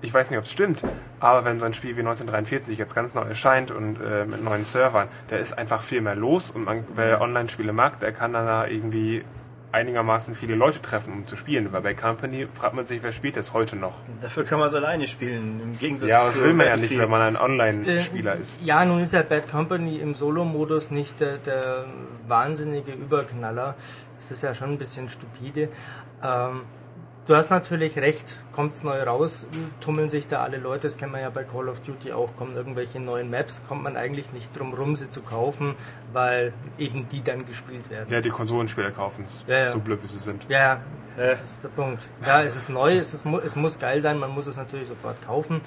ich 0.02 0.14
weiß 0.14 0.30
nicht, 0.30 0.40
ob 0.40 0.46
es 0.46 0.52
stimmt, 0.52 0.84
aber 1.20 1.46
wenn 1.46 1.60
so 1.60 1.66
ein 1.66 1.74
Spiel 1.74 1.96
wie 1.96 2.02
1943 2.02 2.78
jetzt 2.78 2.96
ganz 2.96 3.14
neu 3.14 3.22
erscheint 3.22 3.72
und 3.72 4.00
äh, 4.02 4.26
mit 4.26 4.44
neuen 4.44 4.64
Servern, 4.64 5.08
da 5.30 5.38
ist 5.38 5.58
einfach 5.58 5.84
viel 5.84 6.02
mehr 6.02 6.16
los 6.16 6.52
und 6.52 6.64
man, 6.64 6.86
wer 6.96 7.22
Online-Spiele 7.22 7.74
mag, 7.74 8.00
der 8.00 8.14
kann 8.14 8.34
dann 8.34 8.46
da 8.46 8.68
irgendwie 8.68 9.24
einigermaßen 9.72 10.34
viele 10.34 10.56
Leute 10.56 10.82
treffen, 10.82 11.14
um 11.14 11.26
zu 11.26 11.36
spielen. 11.36 11.68
Aber 11.68 11.82
bei 11.82 11.94
Company 11.94 12.48
fragt 12.54 12.74
man 12.74 12.86
sich, 12.86 13.04
wer 13.04 13.12
spielt 13.12 13.36
das 13.36 13.54
heute 13.54 13.76
noch? 13.76 14.02
Dafür 14.22 14.44
kann 14.44 14.60
man 14.60 14.68
es 14.68 14.76
alleine 14.76 15.08
spielen, 15.08 15.62
im 15.64 15.80
Gegensatz 15.80 16.10
Ja, 16.10 16.24
das 16.24 16.42
will 16.42 16.54
man 16.54 16.68
ja 16.68 16.78
nicht, 16.78 16.98
wenn 16.98 17.10
man 17.10 17.22
ein 17.22 17.38
Online-Spieler 17.38 18.36
äh, 18.36 18.40
ist. 18.40 18.62
Ja, 18.64 18.84
nun 18.86 19.02
ist 19.02 19.14
ja 19.14 19.22
Bad 19.22 19.50
Company 19.50 19.98
im 19.98 20.16
Solo-Modus 20.16 20.92
nicht 20.92 21.20
der, 21.20 21.38
der, 21.38 21.86
wahnsinnige 22.28 22.92
Überknaller. 22.92 23.76
Das 24.18 24.32
ist 24.32 24.44
ja 24.44 24.54
schon 24.54 24.72
ein 24.72 24.78
bisschen 24.78 25.10
stupide. 25.10 25.70
Ähm, 26.24 26.62
Du 27.30 27.36
hast 27.36 27.52
natürlich 27.52 27.96
recht, 28.00 28.38
kommt 28.54 28.74
es 28.74 28.84
neu 28.84 29.04
raus, 29.04 29.46
tummeln 29.82 30.10
sich 30.10 30.28
da 30.28 30.42
alle 30.42 30.58
Leute, 30.58 30.88
das 30.88 30.98
kennen 30.98 31.12
wir 31.12 31.22
ja 31.22 31.30
bei 31.30 31.44
Call 31.44 31.70
of 31.70 31.80
Duty 31.82 32.12
auch, 32.12 32.36
kommen 32.36 32.56
irgendwelche 32.56 33.00
neuen 33.00 33.30
Maps, 33.30 33.66
kommt 33.70 33.84
man 33.84 33.98
eigentlich 33.98 34.34
nicht 34.34 34.58
drum 34.58 34.74
rum, 34.74 34.96
sie 34.96 35.12
zu 35.12 35.22
kaufen, 35.22 35.76
weil 36.12 36.54
eben 36.80 37.08
die 37.08 37.24
dann 37.24 37.46
gespielt 37.46 37.88
werden. 37.92 38.12
Ja, 38.12 38.22
die 38.22 38.32
Konsolenspieler 38.32 38.90
kaufen 38.90 39.26
es, 39.28 39.46
ja, 39.48 39.66
ja. 39.66 39.72
so 39.72 39.78
blöd 39.78 40.02
wie 40.02 40.08
sie 40.08 40.18
sind. 40.18 40.48
Ja, 40.50 40.80
das 41.18 41.44
ist 41.44 41.64
der 41.66 41.70
Punkt. 41.70 42.02
Ja, 42.26 42.42
es 42.42 42.56
ist 42.56 42.70
neu, 42.70 42.98
es, 42.98 43.14
ist, 43.14 43.28
es 43.28 43.56
muss 43.56 43.78
geil 43.78 44.02
sein, 44.02 44.18
man 44.18 44.32
muss 44.32 44.48
es 44.48 44.58
natürlich 44.58 44.88
sofort 44.88 45.24
kaufen. 45.24 45.62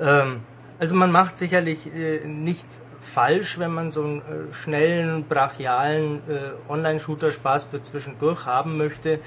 Ähm, 0.00 0.42
also 0.78 0.94
man 0.94 1.10
macht 1.10 1.36
sicherlich 1.36 1.92
äh, 1.92 2.24
nichts 2.28 2.82
falsch, 3.00 3.58
wenn 3.58 3.72
man 3.72 3.90
so 3.90 4.04
einen 4.04 4.20
äh, 4.20 4.54
schnellen, 4.54 5.24
brachialen 5.24 6.20
äh, 6.28 6.70
Online-Shooter-Spaß 6.70 7.64
für 7.64 7.82
zwischendurch 7.82 8.46
haben 8.46 8.76
möchte. 8.76 9.18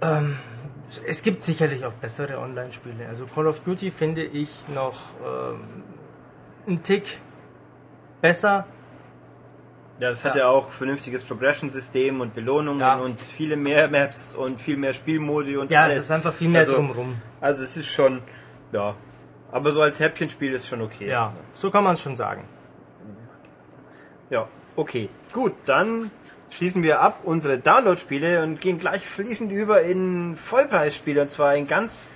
Ähm, 0.00 0.38
es 1.06 1.22
gibt 1.22 1.42
sicherlich 1.42 1.84
auch 1.84 1.92
bessere 1.92 2.38
Online-Spiele. 2.38 3.08
Also 3.08 3.26
Call 3.26 3.46
of 3.46 3.60
Duty 3.60 3.90
finde 3.90 4.22
ich 4.22 4.50
noch 4.74 5.10
ähm, 5.24 5.60
einen 6.66 6.82
Tick 6.82 7.18
besser. 8.20 8.66
Ja, 9.98 10.10
das 10.10 10.24
hat 10.24 10.34
ja, 10.34 10.42
ja 10.42 10.48
auch 10.48 10.70
vernünftiges 10.70 11.24
Progression-System 11.24 12.20
und 12.20 12.34
Belohnungen 12.34 12.80
ja. 12.80 12.96
und 12.96 13.20
viele 13.20 13.56
mehr 13.56 13.88
Maps 13.88 14.34
und 14.34 14.60
viel 14.60 14.76
mehr 14.76 14.92
Spielmodi 14.92 15.56
und 15.56 15.70
Ja, 15.70 15.84
alles. 15.84 15.98
es 15.98 16.04
ist 16.04 16.10
einfach 16.10 16.34
viel 16.34 16.48
mehr 16.48 16.60
also, 16.60 16.74
drumrum. 16.74 17.16
Also 17.40 17.64
es 17.64 17.76
ist 17.76 17.88
schon, 17.88 18.20
ja. 18.72 18.94
Aber 19.50 19.72
so 19.72 19.80
als 19.80 19.98
Häppchenspiel 19.98 20.52
ist 20.52 20.68
schon 20.68 20.82
okay. 20.82 21.08
Ja, 21.08 21.32
so 21.54 21.70
kann 21.70 21.82
man 21.82 21.94
es 21.94 22.02
schon 22.02 22.16
sagen. 22.16 22.44
Ja, 24.28 24.46
okay. 24.74 25.08
Gut, 25.32 25.54
dann 25.64 26.10
schließen 26.50 26.82
wir 26.82 27.00
ab 27.00 27.20
unsere 27.24 27.58
Download-Spiele 27.58 28.42
und 28.42 28.60
gehen 28.60 28.78
gleich 28.78 29.06
fließend 29.06 29.52
über 29.52 29.82
in 29.82 30.36
Vollpreisspiele 30.36 31.22
und 31.22 31.28
zwar 31.28 31.54
in 31.54 31.68
ganz 31.68 32.10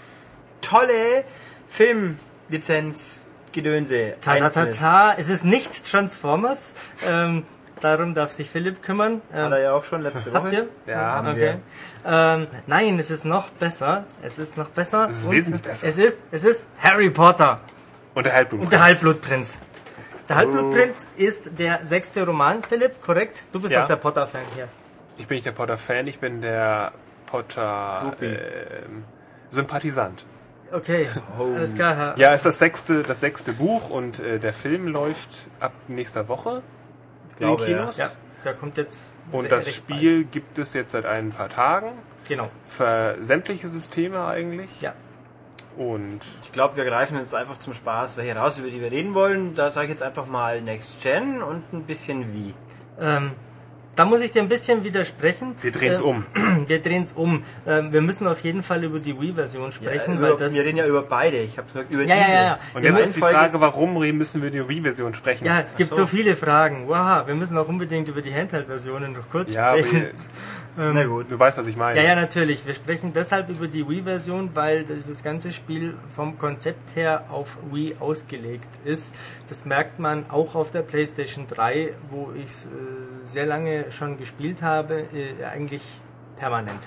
tolle 0.61 1.25
Filmlizenz-Gedönse. 1.69 4.15
Ta, 4.21 4.37
ta, 4.37 4.51
ta, 4.51 4.67
ta. 4.67 5.15
Es 5.17 5.29
ist 5.29 5.45
nicht 5.45 5.89
Transformers. 5.91 6.75
Ähm, 7.09 7.45
darum 7.81 8.15
darf 8.15 8.33
sich 8.33 8.51
Philipp 8.51 8.83
kümmern. 8.83 9.23
Ähm, 9.33 9.45
Hat 9.45 9.53
er 9.53 9.61
ja 9.61 9.73
auch 9.73 9.85
schon 9.85 10.03
letzte 10.03 10.33
Woche. 10.33 10.43
Habt 10.43 10.53
ihr? 10.53 10.67
Ja, 10.87 11.15
haben 11.15 11.29
okay. 11.29 11.55
Ähm, 12.05 12.47
nein, 12.67 12.99
es 12.99 13.11
ist 13.11 13.25
noch 13.25 13.51
besser. 13.51 14.05
Es 14.23 14.39
ist 14.39 14.57
noch 14.57 14.71
besser. 14.71 15.09
Es 15.11 15.19
ist 15.19 15.31
wesentlich 15.31 15.63
besser. 15.63 15.87
Es 15.87 15.99
ist, 15.99 16.19
es 16.31 16.45
ist 16.45 16.71
Harry 16.79 17.11
Potter. 17.11 17.61
Und 18.15 18.27
der 18.27 18.35
Halbblutprinz. 18.35 18.67
Und 18.67 18.73
der 18.73 18.85
Halbblutprinz. 18.85 19.59
Der 20.31 20.37
Halbblutprinz 20.37 21.09
ist 21.17 21.59
der 21.59 21.85
sechste 21.85 22.25
Roman, 22.25 22.63
Philipp, 22.63 23.03
korrekt? 23.03 23.43
Du 23.53 23.61
bist 23.61 23.73
Ja. 23.75 23.81
doch 23.81 23.89
der 23.89 23.97
Potter-Fan 23.97 24.43
hier. 24.55 24.69
Ich 25.19 25.27
bin 25.27 25.35
nicht 25.35 25.45
der 25.47 25.51
Potter-Fan, 25.53 26.07
ich 26.07 26.21
bin 26.21 26.41
der 26.41 26.93
Potter 27.27 28.15
ähm, 28.23 29.03
Sympathisant. 29.51 30.25
Okay, 30.71 31.09
alles 31.39 31.75
klar. 31.75 31.97
Herr- 31.97 32.17
Ja, 32.17 32.33
ist 32.33 32.47
das 32.47 32.61
sechste, 32.61 33.03
das 33.03 33.19
sechste 33.19 33.53
Buch 33.53 33.91
und 33.91 34.21
äh, 34.21 34.39
der 34.39 34.53
Film 34.53 34.87
läuft 34.87 35.31
ab 35.59 35.73
nächster 35.89 36.29
Woche 36.29 36.63
in 37.41 37.49
den 37.49 37.57
Kinos. 37.57 37.97
Ja, 37.99 38.09
der 38.45 38.55
kommt 38.55 38.77
jetzt 38.77 39.07
Und 39.33 39.51
das 39.51 39.75
Spiel 39.75 40.23
gibt 40.25 40.59
es 40.59 40.75
jetzt 40.75 40.93
seit 40.93 41.07
ein 41.07 41.31
paar 41.33 41.49
Tagen 41.49 41.87
bald. 41.89 42.29
Genau. 42.29 42.49
für 42.67 43.17
sämtliche 43.19 43.67
Systeme 43.67 44.25
eigentlich. 44.25 44.81
Ja. 44.81 44.93
Und 45.77 46.21
Ich 46.45 46.53
glaube, 46.53 46.77
wir 46.77 46.85
greifen 46.85 47.17
jetzt 47.19 47.35
einfach 47.35 47.57
zum 47.59 47.75
Spaß 47.75 48.17
welche 48.17 48.37
raus, 48.37 48.59
über 48.59 48.69
die 48.69 48.81
wir 48.81 48.91
reden 48.91 49.15
wollen. 49.15 49.55
Da 49.55 49.71
sage 49.71 49.87
ich 49.87 49.91
jetzt 49.91 50.03
einfach 50.03 50.27
mal 50.27 50.61
Next 50.61 51.03
Gen 51.03 51.43
und 51.43 51.63
ein 51.73 51.85
bisschen 51.85 52.35
wie. 52.35 52.55
Ähm, 53.01 53.31
da 53.97 54.05
muss 54.05 54.21
ich 54.21 54.31
dir 54.33 54.41
ein 54.41 54.49
bisschen 54.49 54.83
widersprechen. 54.85 55.55
wir 55.61 55.73
drehen 55.73 55.93
es 55.93 56.01
Äh, 56.01 56.05
um. 56.05 56.25
Wir 56.69 56.81
drehen 56.81 57.03
es 57.03 57.13
um. 57.13 57.43
Ähm, 57.67 57.93
wir 57.93 58.01
müssen 58.01 58.27
auf 58.29 58.41
jeden 58.45 58.63
Fall 58.63 58.85
über 58.85 58.99
die 59.01 59.19
Wii-Version 59.21 59.73
sprechen, 59.73 60.19
über, 60.19 60.31
weil 60.31 60.37
das. 60.37 60.55
wir 60.55 60.65
reden 60.65 60.77
ja 60.79 60.87
über 60.87 61.03
beide. 61.03 61.39
Ich 61.39 61.59
habe 61.59 61.67
gesagt, 61.67 61.93
über 61.93 62.05
Ja, 62.05 62.15
ja, 62.15 62.23
diese. 62.25 62.37
ja, 62.37 62.43
ja. 62.45 62.59
Und 62.75 62.83
Wir 62.83 62.91
jetzt 62.91 63.01
ist 63.01 63.17
die 63.17 63.21
Frage, 63.21 63.55
ist- 63.55 63.61
warum 63.61 63.99
müssen 64.17 64.43
wir 64.43 64.51
die 64.51 64.67
Wii-Version 64.69 65.15
sprechen? 65.15 65.45
Ja, 65.47 65.65
es 65.67 65.77
gibt 65.77 65.91
so. 65.91 66.03
so. 66.03 66.07
viele 66.07 66.37
Fragen. 66.37 66.87
Wow, 66.89 67.27
wir 67.27 67.35
müssen 67.35 67.59
auch 67.59 67.69
unbedingt 67.69 68.09
über 68.09 68.23
die 68.23 68.33
Handheld-Versionen 68.33 69.13
noch 69.15 69.29
kurz 69.31 69.53
Ja, 69.53 69.71
aber 69.73 69.79
sprechen. 69.85 70.11
ihr- 70.81 70.93
Na 70.95 71.05
gut. 71.05 71.27
du 71.31 71.39
weißt, 71.39 71.59
was 71.59 71.67
ich 71.67 71.77
meine. 71.77 71.99
Ja, 72.01 72.09
ja, 72.09 72.15
natürlich. 72.15 72.67
Wir 72.67 72.75
sprechen 72.75 73.13
deshalb 73.13 73.49
über 73.49 73.69
die 73.69 73.89
Wii-Version, 73.89 74.51
weil 74.55 74.85
dieses 74.85 75.23
ganze 75.23 75.53
Spiel 75.53 75.95
vom 76.09 76.39
Konzept 76.39 76.97
her 76.97 77.25
auf 77.31 77.57
Wii 77.71 77.97
ausgelegt 78.01 78.69
ist. 78.85 79.15
Das 79.49 79.65
merkt 79.65 79.99
man 79.99 80.29
auch 80.31 80.55
auf 80.55 80.71
der 80.71 80.83
PlayStation 80.83 81.47
3, 81.47 81.91
wo 82.11 82.33
ich 82.37 82.45
es 82.45 82.67
äh, 82.67 82.69
sehr 83.23 83.47
lange 83.47 83.91
schon 83.93 84.17
gespielt 84.19 84.63
habe, 84.63 85.01
äh, 85.13 85.45
eigentlich 85.45 85.83
permanent. 86.41 86.81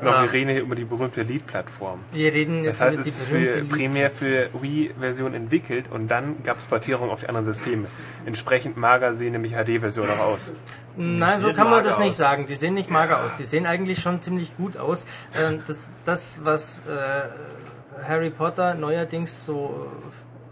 Genau, 0.00 0.22
wir 0.22 0.32
reden 0.32 0.50
hier 0.50 0.60
über 0.60 0.74
die 0.76 0.84
berühmte 0.84 1.22
Lead-Plattform. 1.22 2.00
wir 2.12 2.32
reden 2.32 2.64
jetzt 2.64 2.80
Das 2.80 2.86
heißt, 2.86 2.94
über 2.98 3.00
es 3.00 3.04
die 3.06 3.10
ist 3.22 3.28
für, 3.28 3.60
Lead- 3.60 3.68
primär 3.68 4.10
für 4.10 4.48
Wii-Version 4.60 5.34
entwickelt 5.34 5.86
und 5.90 6.08
dann 6.08 6.42
gab 6.44 6.58
es 6.58 6.64
Portierung 6.64 7.10
auf 7.10 7.20
die 7.20 7.28
anderen 7.28 7.46
Systeme. 7.46 7.86
Entsprechend 8.26 8.76
mager 8.76 9.12
sehen 9.12 9.32
nämlich 9.32 9.52
HD-Version 9.54 10.08
auch 10.10 10.20
aus. 10.32 10.52
Nein, 10.96 11.38
so 11.40 11.52
kann 11.52 11.70
man 11.70 11.82
das 11.84 11.98
nicht 11.98 12.10
aus. 12.10 12.16
sagen. 12.16 12.46
Die 12.48 12.54
sehen 12.56 12.74
nicht 12.74 12.90
mager 12.90 13.24
aus. 13.24 13.36
Die 13.36 13.44
sehen 13.44 13.66
eigentlich 13.66 14.00
schon 14.00 14.20
ziemlich 14.20 14.56
gut 14.56 14.76
aus. 14.76 15.06
Ähm, 15.40 15.62
Das, 15.66 15.92
das 16.04 16.40
was 16.44 16.82
äh, 16.88 18.04
Harry 18.08 18.30
Potter 18.30 18.74
neuerdings 18.74 19.44
so 19.44 19.88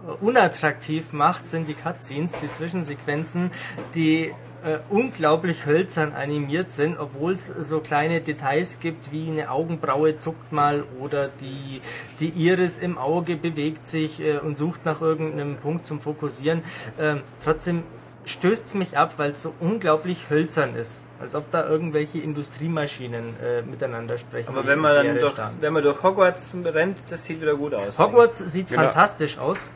äh, 0.09 0.24
unattraktiv 0.24 1.12
macht, 1.12 1.49
sind 1.49 1.68
die 1.68 1.74
Cutscenes, 1.74 2.38
die 2.40 2.51
Zwischensequenzen, 2.51 3.51
die 3.94 4.32
äh, 4.64 4.78
unglaublich 4.88 5.66
hölzern 5.66 6.12
animiert 6.12 6.72
sind, 6.72 6.98
obwohl 6.98 7.32
es 7.32 7.46
so 7.46 7.80
kleine 7.80 8.20
Details 8.20 8.80
gibt, 8.80 9.12
wie 9.12 9.28
eine 9.28 9.50
Augenbraue 9.50 10.16
zuckt 10.16 10.52
mal 10.52 10.84
oder 11.00 11.28
die, 11.40 11.80
die 12.20 12.30
Iris 12.30 12.78
im 12.78 12.98
Auge 12.98 13.36
bewegt 13.36 13.86
sich 13.86 14.20
äh, 14.20 14.38
und 14.38 14.57
sucht 14.59 14.84
nach 14.84 15.00
irgendeinem 15.00 15.57
Punkt 15.57 15.86
zum 15.86 16.00
Fokussieren. 16.00 16.62
Ähm, 16.98 17.20
trotzdem 17.44 17.82
stößt 18.24 18.66
es 18.66 18.74
mich 18.74 18.98
ab, 18.98 19.14
weil 19.18 19.30
es 19.30 19.42
so 19.42 19.54
unglaublich 19.61 20.30
hölzern 20.30 20.74
ist. 20.74 21.07
Als 21.20 21.34
ob 21.34 21.50
da 21.52 21.68
irgendwelche 21.68 22.18
Industriemaschinen 22.18 23.34
äh, 23.40 23.62
miteinander 23.62 24.18
sprechen. 24.18 24.48
Aber 24.48 24.66
wenn 24.66 24.80
man 24.80 24.94
dann 24.94 25.18
durch, 25.18 25.34
wenn 25.61 25.72
man 25.72 25.82
durch 25.82 26.02
Hogwarts 26.02 26.57
rennt, 26.64 26.98
das 27.09 27.24
sieht 27.24 27.40
wieder 27.40 27.54
gut 27.54 27.74
aus. 27.74 27.98
Hogwarts 27.98 28.38
sieht 28.38 28.68
Genau. 28.68 28.82
fantastisch 28.82 29.38
aus. 29.38 29.70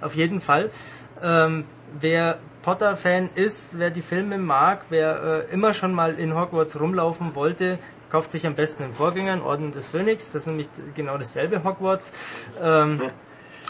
Auf 0.00 0.14
jeden 0.16 0.40
Fall. 0.40 0.70
Ähm, 1.22 1.64
wer 2.00 2.38
Potter-Fan 2.62 3.30
ist, 3.34 3.78
wer 3.78 3.90
die 3.90 4.02
Filme 4.02 4.38
mag, 4.38 4.86
wer 4.88 5.46
äh, 5.50 5.52
immer 5.52 5.74
schon 5.74 5.92
mal 5.92 6.18
in 6.18 6.34
Hogwarts 6.34 6.78
rumlaufen 6.80 7.34
wollte, 7.34 7.78
kauft 8.10 8.30
sich 8.30 8.46
am 8.46 8.54
besten 8.54 8.84
den 8.84 8.92
Vorgänger, 8.92 9.36
den 9.36 9.42
Orden 9.42 9.72
des 9.72 9.88
Phönix. 9.88 10.32
Das 10.32 10.42
ist 10.42 10.46
nämlich 10.48 10.68
genau 10.94 11.16
dasselbe 11.18 11.64
Hogwarts. 11.64 12.12
Ähm, 12.62 13.00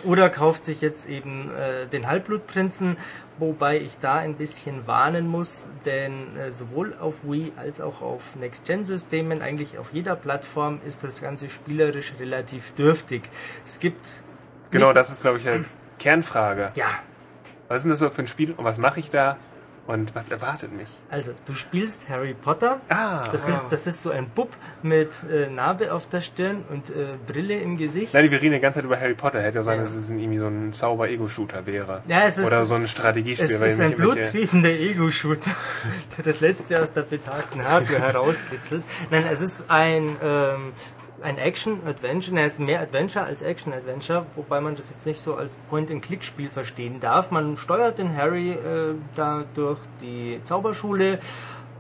oder 0.05 0.30
kauft 0.30 0.64
sich 0.64 0.80
jetzt 0.80 1.09
eben 1.09 1.51
äh, 1.55 1.86
den 1.86 2.09
Halbblutprinzen, 2.09 2.97
wobei 3.38 3.78
ich 3.78 3.99
da 4.01 4.16
ein 4.16 4.34
bisschen 4.34 4.86
warnen 4.86 5.28
muss, 5.28 5.68
denn 5.84 6.36
äh, 6.36 6.53
sowohl 6.53 6.95
auf 7.01 7.22
Wii 7.22 7.53
als 7.57 7.80
auch 7.80 8.03
auf 8.03 8.34
Next-Gen-Systemen, 8.34 9.43
eigentlich 9.43 9.78
auf 9.78 9.93
jeder 9.93 10.16
Plattform, 10.16 10.80
ist 10.86 11.05
das 11.05 11.20
Ganze 11.20 11.51
spielerisch 11.51 12.14
relativ 12.18 12.74
dürftig. 12.74 13.22
Es 13.64 13.78
gibt 13.80 14.22
Genau, 14.72 14.93
das 14.93 15.11
ist, 15.11 15.22
glaube 15.22 15.38
ich, 15.38 15.49
als 15.49 15.78
Kernfrage. 15.99 16.72
ja, 16.74 16.86
Was 17.73 17.79
ist 17.79 17.85
denn 17.85 17.91
das 17.91 18.01
so 18.01 18.11
für 18.11 18.23
ein 18.23 18.27
Spiel 18.29 18.53
und 18.57 18.64
was 18.64 18.79
mache 18.79 19.01
ich 19.01 19.11
da 19.11 19.37
und 19.89 20.14
was 20.14 20.29
erwartet 20.29 20.73
mich? 20.73 20.87
also 21.11 21.33
du 21.45 21.55
spielst 21.55 22.09
Harry 22.09 22.35
Potter. 22.35 22.81
Ah, 22.89 23.29
Das 23.33 23.49
ist, 23.49 23.66
das 23.70 23.89
ist 23.89 24.01
so 24.03 24.11
ein 24.11 24.29
Bub 24.29 24.51
mit 24.85 25.11
äh, 25.29 25.51
Narbe 25.51 25.93
auf 25.93 26.09
der 26.09 26.20
Stirn 26.20 26.62
und 26.70 26.91
äh, 26.91 27.07
Brille 27.27 27.59
im 27.59 27.77
Gesicht. 27.77 28.14
Nein, 28.14 28.31
wir 28.31 28.41
reden 28.41 28.53
die 28.55 28.61
ganze 28.61 28.79
Zeit 28.79 28.85
über 28.85 29.01
Harry 29.01 29.14
Potter. 29.14 29.41
Hätte 29.43 29.57
ja 29.59 29.64
sein, 29.64 29.79
Ja. 29.79 29.81
dass 29.83 29.93
es 29.95 30.09
irgendwie 30.09 30.39
so 30.39 30.47
ein 30.47 30.73
Zauber-Ego-Shooter 30.73 31.66
wäre. 31.66 32.03
Ja, 32.07 32.27
es 32.27 32.39
ist- 32.39 32.47
Oder 32.47 32.64
so 32.64 32.77
ein 32.77 32.87
Strategiespiel. 32.87 33.47
Es 33.51 33.61
ist 33.61 33.81
ein 33.81 33.97
bluttriefender 33.97 34.70
Ego-Shooter, 34.70 35.51
der 36.16 36.25
das 36.27 36.39
letzte 36.41 36.81
aus 36.81 36.93
der 36.93 37.03
betagten 37.03 37.64
Hardware 37.64 38.03
herauskitzelt. 38.03 38.85
Nein, 39.11 39.25
es 39.33 39.41
ist 39.41 39.64
ein, 39.68 40.09
ähm, 40.23 40.73
ein 41.23 41.39
Action-Adventure, 41.39 42.41
es 42.43 42.55
ist 42.55 42.59
mehr 42.61 42.81
Adventure 42.81 43.25
als 43.25 43.43
Action-Adventure, 43.43 44.27
wobei 44.37 44.61
man 44.61 44.77
das 44.77 44.91
jetzt 44.91 45.07
nicht 45.07 45.20
so 45.20 45.37
als 45.37 45.57
Point-and-Click-Spiel 45.68 46.49
verstehen 46.49 47.01
darf. 47.01 47.31
Man 47.31 47.57
steuert 47.57 47.99
den 47.99 48.16
Harry 48.16 48.51
äh, 48.51 48.95
da 49.14 49.45
durch 49.55 49.79
die 50.01 50.41
Zauberschule 50.43 51.18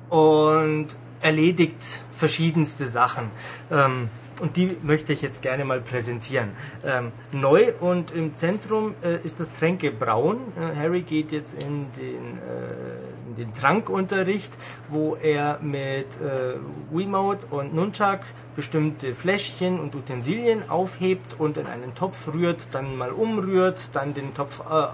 und 0.08 0.88
erledigt 1.20 2.02
verschiedenste 2.12 2.86
Sachen. 2.86 3.30
Ähm, 3.70 4.08
und 4.40 4.56
die 4.56 4.76
möchte 4.82 5.12
ich 5.12 5.22
jetzt 5.22 5.42
gerne 5.42 5.64
mal 5.64 5.80
präsentieren. 5.80 6.50
Ähm, 6.84 7.12
neu 7.32 7.72
und 7.80 8.10
im 8.10 8.34
Zentrum 8.34 8.94
äh, 9.02 9.16
ist 9.24 9.40
das 9.40 9.52
Tränkebrauen. 9.52 10.38
Äh, 10.56 10.76
Harry 10.76 11.02
geht 11.02 11.32
jetzt 11.32 11.62
in 11.62 11.86
den, 11.96 12.38
den 13.34 13.54
Trankunterricht, 13.54 14.52
wo 14.88 15.16
er 15.16 15.58
mit 15.60 16.06
äh, 16.20 16.56
Wiimote 16.90 17.46
und 17.48 17.74
Nunchuck 17.74 18.20
bestimmte 18.54 19.14
Fläschchen 19.14 19.80
und 19.80 19.94
Utensilien 19.94 20.68
aufhebt 20.68 21.38
und 21.38 21.56
in 21.56 21.66
einen 21.66 21.94
Topf 21.94 22.28
rührt, 22.32 22.74
dann 22.74 22.96
mal 22.96 23.10
umrührt, 23.10 23.94
dann 23.94 24.14
den 24.14 24.34
Topf 24.34 24.60
äh, 24.60 24.86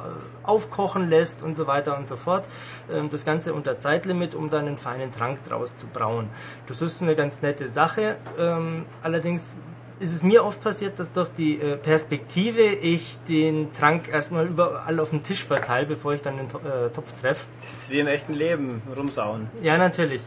aufkochen 0.45 1.09
lässt 1.09 1.43
und 1.43 1.57
so 1.57 1.67
weiter 1.67 1.99
und 1.99 2.07
so 2.07 2.17
fort. 2.17 2.49
Ähm, 2.91 3.11
das 3.11 3.25
Ganze 3.25 3.55
unter 3.55 3.79
Zeitlimit, 3.79 4.35
um 4.35 4.51
dann 4.51 4.67
einen 4.67 4.79
feinen 4.79 5.13
Trank 5.13 5.43
draus 5.49 5.75
zu 5.75 5.89
brauen. 5.89 6.29
Das 6.67 6.83
ist 6.83 7.03
eine 7.03 7.17
ganz 7.17 7.43
nette 7.43 7.67
Sache. 7.67 8.17
Ähm, 8.39 8.85
allerdings 9.03 9.57
ist 10.01 10.13
es 10.13 10.23
mir 10.23 10.45
oft 10.45 10.63
passiert, 10.63 10.99
dass 10.99 11.13
durch 11.13 11.29
die 11.37 11.61
äh, 11.61 11.77
Perspektive 11.77 12.63
ich 12.63 13.19
den 13.29 13.73
Trank 13.73 14.09
erstmal 14.09 14.47
überall 14.47 15.01
auf 15.01 15.11
dem 15.11 15.23
Tisch 15.25 15.45
verteile, 15.45 15.87
bevor 15.87 16.13
ich 16.15 16.23
dann 16.23 16.37
den 16.37 16.49
To- 16.49 16.59
äh, 16.59 16.91
Topf 16.91 17.13
treffe. 17.21 17.47
Das 17.63 17.73
ist 17.73 17.91
wie 17.91 18.01
im 18.01 18.07
echten 18.07 18.35
Leben, 18.35 18.83
rumsauen. 18.97 19.49
Ja, 19.63 19.77
natürlich. 19.79 20.23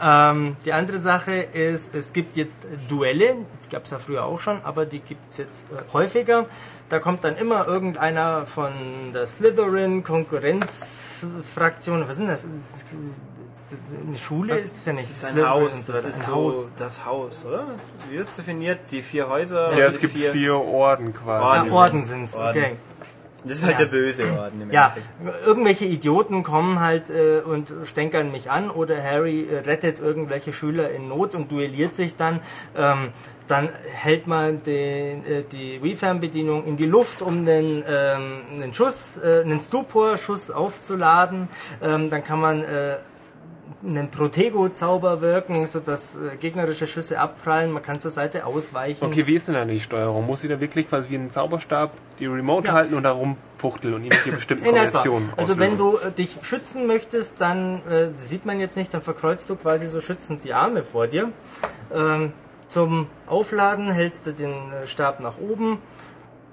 Ähm, 0.00 0.56
die 0.64 0.72
andere 0.72 0.98
Sache 0.98 1.32
ist, 1.34 1.94
es 1.96 2.12
gibt 2.12 2.36
jetzt 2.36 2.66
Duelle, 2.88 3.34
gab 3.70 3.84
es 3.84 3.90
ja 3.90 3.98
früher 3.98 4.24
auch 4.24 4.38
schon, 4.38 4.58
aber 4.62 4.86
die 4.86 5.00
gibt 5.00 5.28
es 5.30 5.38
jetzt 5.38 5.72
äh, 5.72 5.92
häufiger. 5.92 6.46
Da 6.88 7.00
kommt 7.00 7.24
dann 7.24 7.36
immer 7.36 7.66
irgendeiner 7.66 8.46
von 8.46 8.70
der 9.12 9.26
Slytherin, 9.26 10.04
Konkurrenzfraktion, 10.04 12.08
was 12.08 12.16
sind 12.16 12.28
das? 12.28 12.46
Das 13.70 13.78
ist 13.80 13.86
Eine 14.06 14.16
Schule 14.16 14.56
ist 14.56 14.76
es 14.76 14.86
ja 14.86 14.92
nicht. 14.92 15.04
Das 15.08 15.16
ist 15.16 15.24
ein 15.24 15.30
Slytherin 15.32 15.50
Haus, 15.50 15.86
das 15.86 16.04
ist 16.04 16.14
ein 16.16 16.22
so 16.22 16.34
Haus. 16.34 16.72
das 16.76 17.04
Haus, 17.04 17.44
oder? 17.46 17.64
Wie 18.08 18.16
wird 18.16 18.28
es 18.28 18.36
definiert? 18.36 18.78
Die 18.90 19.02
vier 19.02 19.28
Häuser? 19.28 19.76
Ja, 19.78 19.86
es 19.86 19.98
gibt 19.98 20.16
vier, 20.16 20.54
Orden 20.56 21.12
quasi. 21.12 21.44
Ja, 21.44 21.60
Orden 21.62 21.72
Orden 21.72 22.00
sind's. 22.00 22.32
sind 22.34 22.42
es, 22.44 22.48
okay. 22.50 22.76
Das 23.44 23.58
ist 23.58 23.64
halt 23.64 23.78
Ja. 23.78 23.84
der 23.84 23.90
böse 23.92 24.24
Orden 24.32 24.60
im 24.62 24.70
Ja, 24.72 24.92
Endeffekt. 25.20 25.46
irgendwelche 25.46 25.84
Idioten 25.84 26.42
kommen 26.42 26.80
halt 26.80 27.08
äh, 27.08 27.40
und 27.40 27.72
stänkern 27.84 28.32
mich 28.32 28.50
an 28.50 28.68
oder 28.68 29.00
Harry 29.02 29.46
äh, 29.48 29.58
rettet 29.60 30.00
irgendwelche 30.00 30.52
Schüler 30.52 30.90
in 30.90 31.08
Not 31.08 31.34
und 31.36 31.50
duelliert 31.50 31.94
sich 31.94 32.16
dann. 32.16 32.40
Ähm, 32.76 33.10
dann 33.46 33.68
hält 33.94 34.26
man 34.26 34.62
den, 34.64 35.24
äh, 35.24 35.44
die 35.44 35.80
Wii-Fernbedienung 35.82 36.64
in 36.66 36.76
die 36.76 36.84
Luft, 36.86 37.22
um 37.22 37.38
einen, 37.38 37.84
ähm, 37.88 38.40
einen 38.54 38.74
Schuss, 38.74 39.18
äh, 39.18 39.42
einen 39.44 39.60
Stupor-Schuss 39.60 40.50
aufzuladen. 40.50 41.48
Ähm, 41.80 42.10
dann 42.10 42.24
kann 42.24 42.40
man 42.40 42.64
äh, 42.64 42.96
einen 43.86 44.10
Protego-Zauber 44.10 45.20
wirken, 45.20 45.64
sodass 45.66 46.16
äh, 46.16 46.36
gegnerische 46.36 46.86
Schüsse 46.88 47.20
abprallen. 47.20 47.70
Man 47.70 47.82
kann 47.82 48.00
zur 48.00 48.10
Seite 48.10 48.44
ausweichen. 48.44 49.04
Okay, 49.04 49.26
wie 49.28 49.34
ist 49.34 49.46
denn 49.46 49.54
dann 49.54 49.68
die 49.68 49.78
Steuerung? 49.78 50.26
Muss 50.26 50.40
sie 50.40 50.48
da 50.48 50.60
wirklich 50.60 50.88
quasi 50.88 51.10
wie 51.10 51.14
ein 51.14 51.30
Zauberstab 51.30 51.92
die 52.18 52.26
Remote 52.26 52.66
Ja. 52.66 52.72
halten 52.72 52.94
und 52.94 53.04
da 53.04 53.12
rumfuchteln 53.12 53.94
und 53.94 54.02
irgendwelche 54.02 54.32
bestimmten. 54.36 54.64
Kombinationen 54.64 55.28
Also 55.36 55.52
auslösen? 55.52 55.60
wenn 55.72 55.78
du 55.78 55.96
äh, 55.98 56.10
dich 56.10 56.36
schützen 56.42 56.86
möchtest, 56.88 57.40
dann 57.40 57.84
äh, 57.86 58.08
sieht 58.14 58.44
man 58.46 58.58
jetzt 58.58 58.76
nicht, 58.76 58.92
dann 58.92 59.02
verkreuzt 59.02 59.48
du 59.48 59.54
quasi 59.54 59.88
so 59.88 60.00
schützend 60.00 60.42
die 60.42 60.54
Arme 60.54 60.82
vor 60.82 61.06
dir. 61.06 61.30
Ähm, 61.94 62.32
zum 62.66 63.06
Aufladen 63.28 63.90
hältst 63.92 64.26
du 64.26 64.32
den 64.32 64.50
äh, 64.72 64.86
Stab 64.88 65.20
nach 65.20 65.38
oben. 65.38 65.78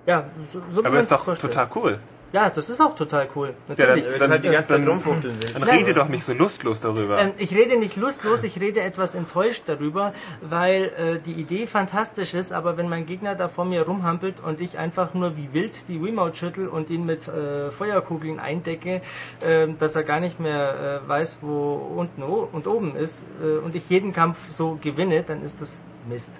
Ja, 0.06 0.26
so, 0.54 0.62
so 0.70 0.86
Aber 0.86 1.00
ist 1.00 1.12
doch 1.12 1.24
vorstellen. 1.24 1.52
total 1.52 1.70
cool. 1.76 2.00
Ja, 2.34 2.50
das 2.50 2.70
ist 2.70 2.82
auch 2.82 2.96
total 2.96 3.30
cool. 3.36 3.50
Ja, 3.50 3.76
Natürlich. 3.86 4.06
Wenn 4.12 4.20
du 4.20 4.30
halt 4.30 4.44
die 4.44 4.50
ganze 4.50 4.70
Zeit 4.72 4.80
dann- 4.82 4.88
rumfuchteln 4.90 5.34
willst. 5.40 5.56
Dann 5.56 5.68
Ja. 5.68 5.74
rede 5.74 5.94
doch 5.94 6.10
nicht 6.10 6.24
so 6.26 6.34
lustlos 6.34 6.82
darüber. 6.82 7.18
Ähm, 7.18 7.32
ich 7.38 7.56
rede 7.56 7.78
nicht 7.78 7.96
lustlos, 7.96 8.44
ich 8.44 8.60
rede 8.60 8.82
etwas 8.82 9.16
enttäuscht 9.16 9.64
darüber, 9.68 10.12
weil 10.42 10.92
äh, 10.98 11.20
die 11.26 11.32
Idee 11.34 11.66
fantastisch 11.68 12.34
ist, 12.34 12.52
aber 12.52 12.76
wenn 12.78 12.90
mein 12.90 13.06
Gegner 13.06 13.36
da 13.36 13.48
vor 13.48 13.64
mir 13.64 13.84
rumhampelt 13.84 14.42
und 14.44 14.60
ich 14.60 14.78
einfach 14.78 15.14
nur 15.14 15.38
wie 15.38 15.54
wild 15.54 15.88
die 15.88 16.04
Wiimote 16.04 16.36
schüttel 16.36 16.68
und 16.68 16.90
ihn 16.90 17.06
mit 17.06 17.28
äh, 17.28 17.72
Feuerkugeln 17.72 18.40
eindecke, 18.40 19.02
äh, 19.42 19.68
dass 19.80 19.96
er 19.96 20.04
gar 20.04 20.20
nicht 20.20 20.40
mehr 20.40 21.02
äh, 21.06 21.08
weiß, 21.08 21.40
wo 21.42 21.74
unten 21.96 22.22
und 22.24 22.68
oben 22.68 22.96
ist 22.98 23.24
äh, 23.42 23.58
und 23.64 23.76
ich 23.76 23.90
jeden 23.90 24.12
Kampf 24.12 24.52
so 24.52 24.78
gewinne, 24.82 25.24
dann 25.24 25.42
ist 25.44 25.62
das 25.62 25.80
Mist. 26.10 26.40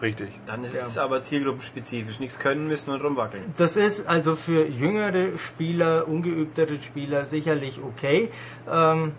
Richtig. 0.00 0.30
Dann 0.46 0.62
ist 0.64 0.74
es 0.74 0.96
aber 0.96 1.20
zielgruppenspezifisch. 1.20 2.20
Nichts 2.20 2.38
können 2.38 2.68
müssen 2.68 2.92
und 2.92 3.02
rumwackeln. 3.02 3.42
Das 3.56 3.76
ist 3.76 4.06
also 4.06 4.36
für 4.36 4.66
jüngere 4.66 5.36
Spieler, 5.36 6.06
ungeübtere 6.06 6.76
Spieler 6.76 7.24
sicherlich 7.24 7.80
okay. 7.82 8.30
Ähm, 8.70 9.12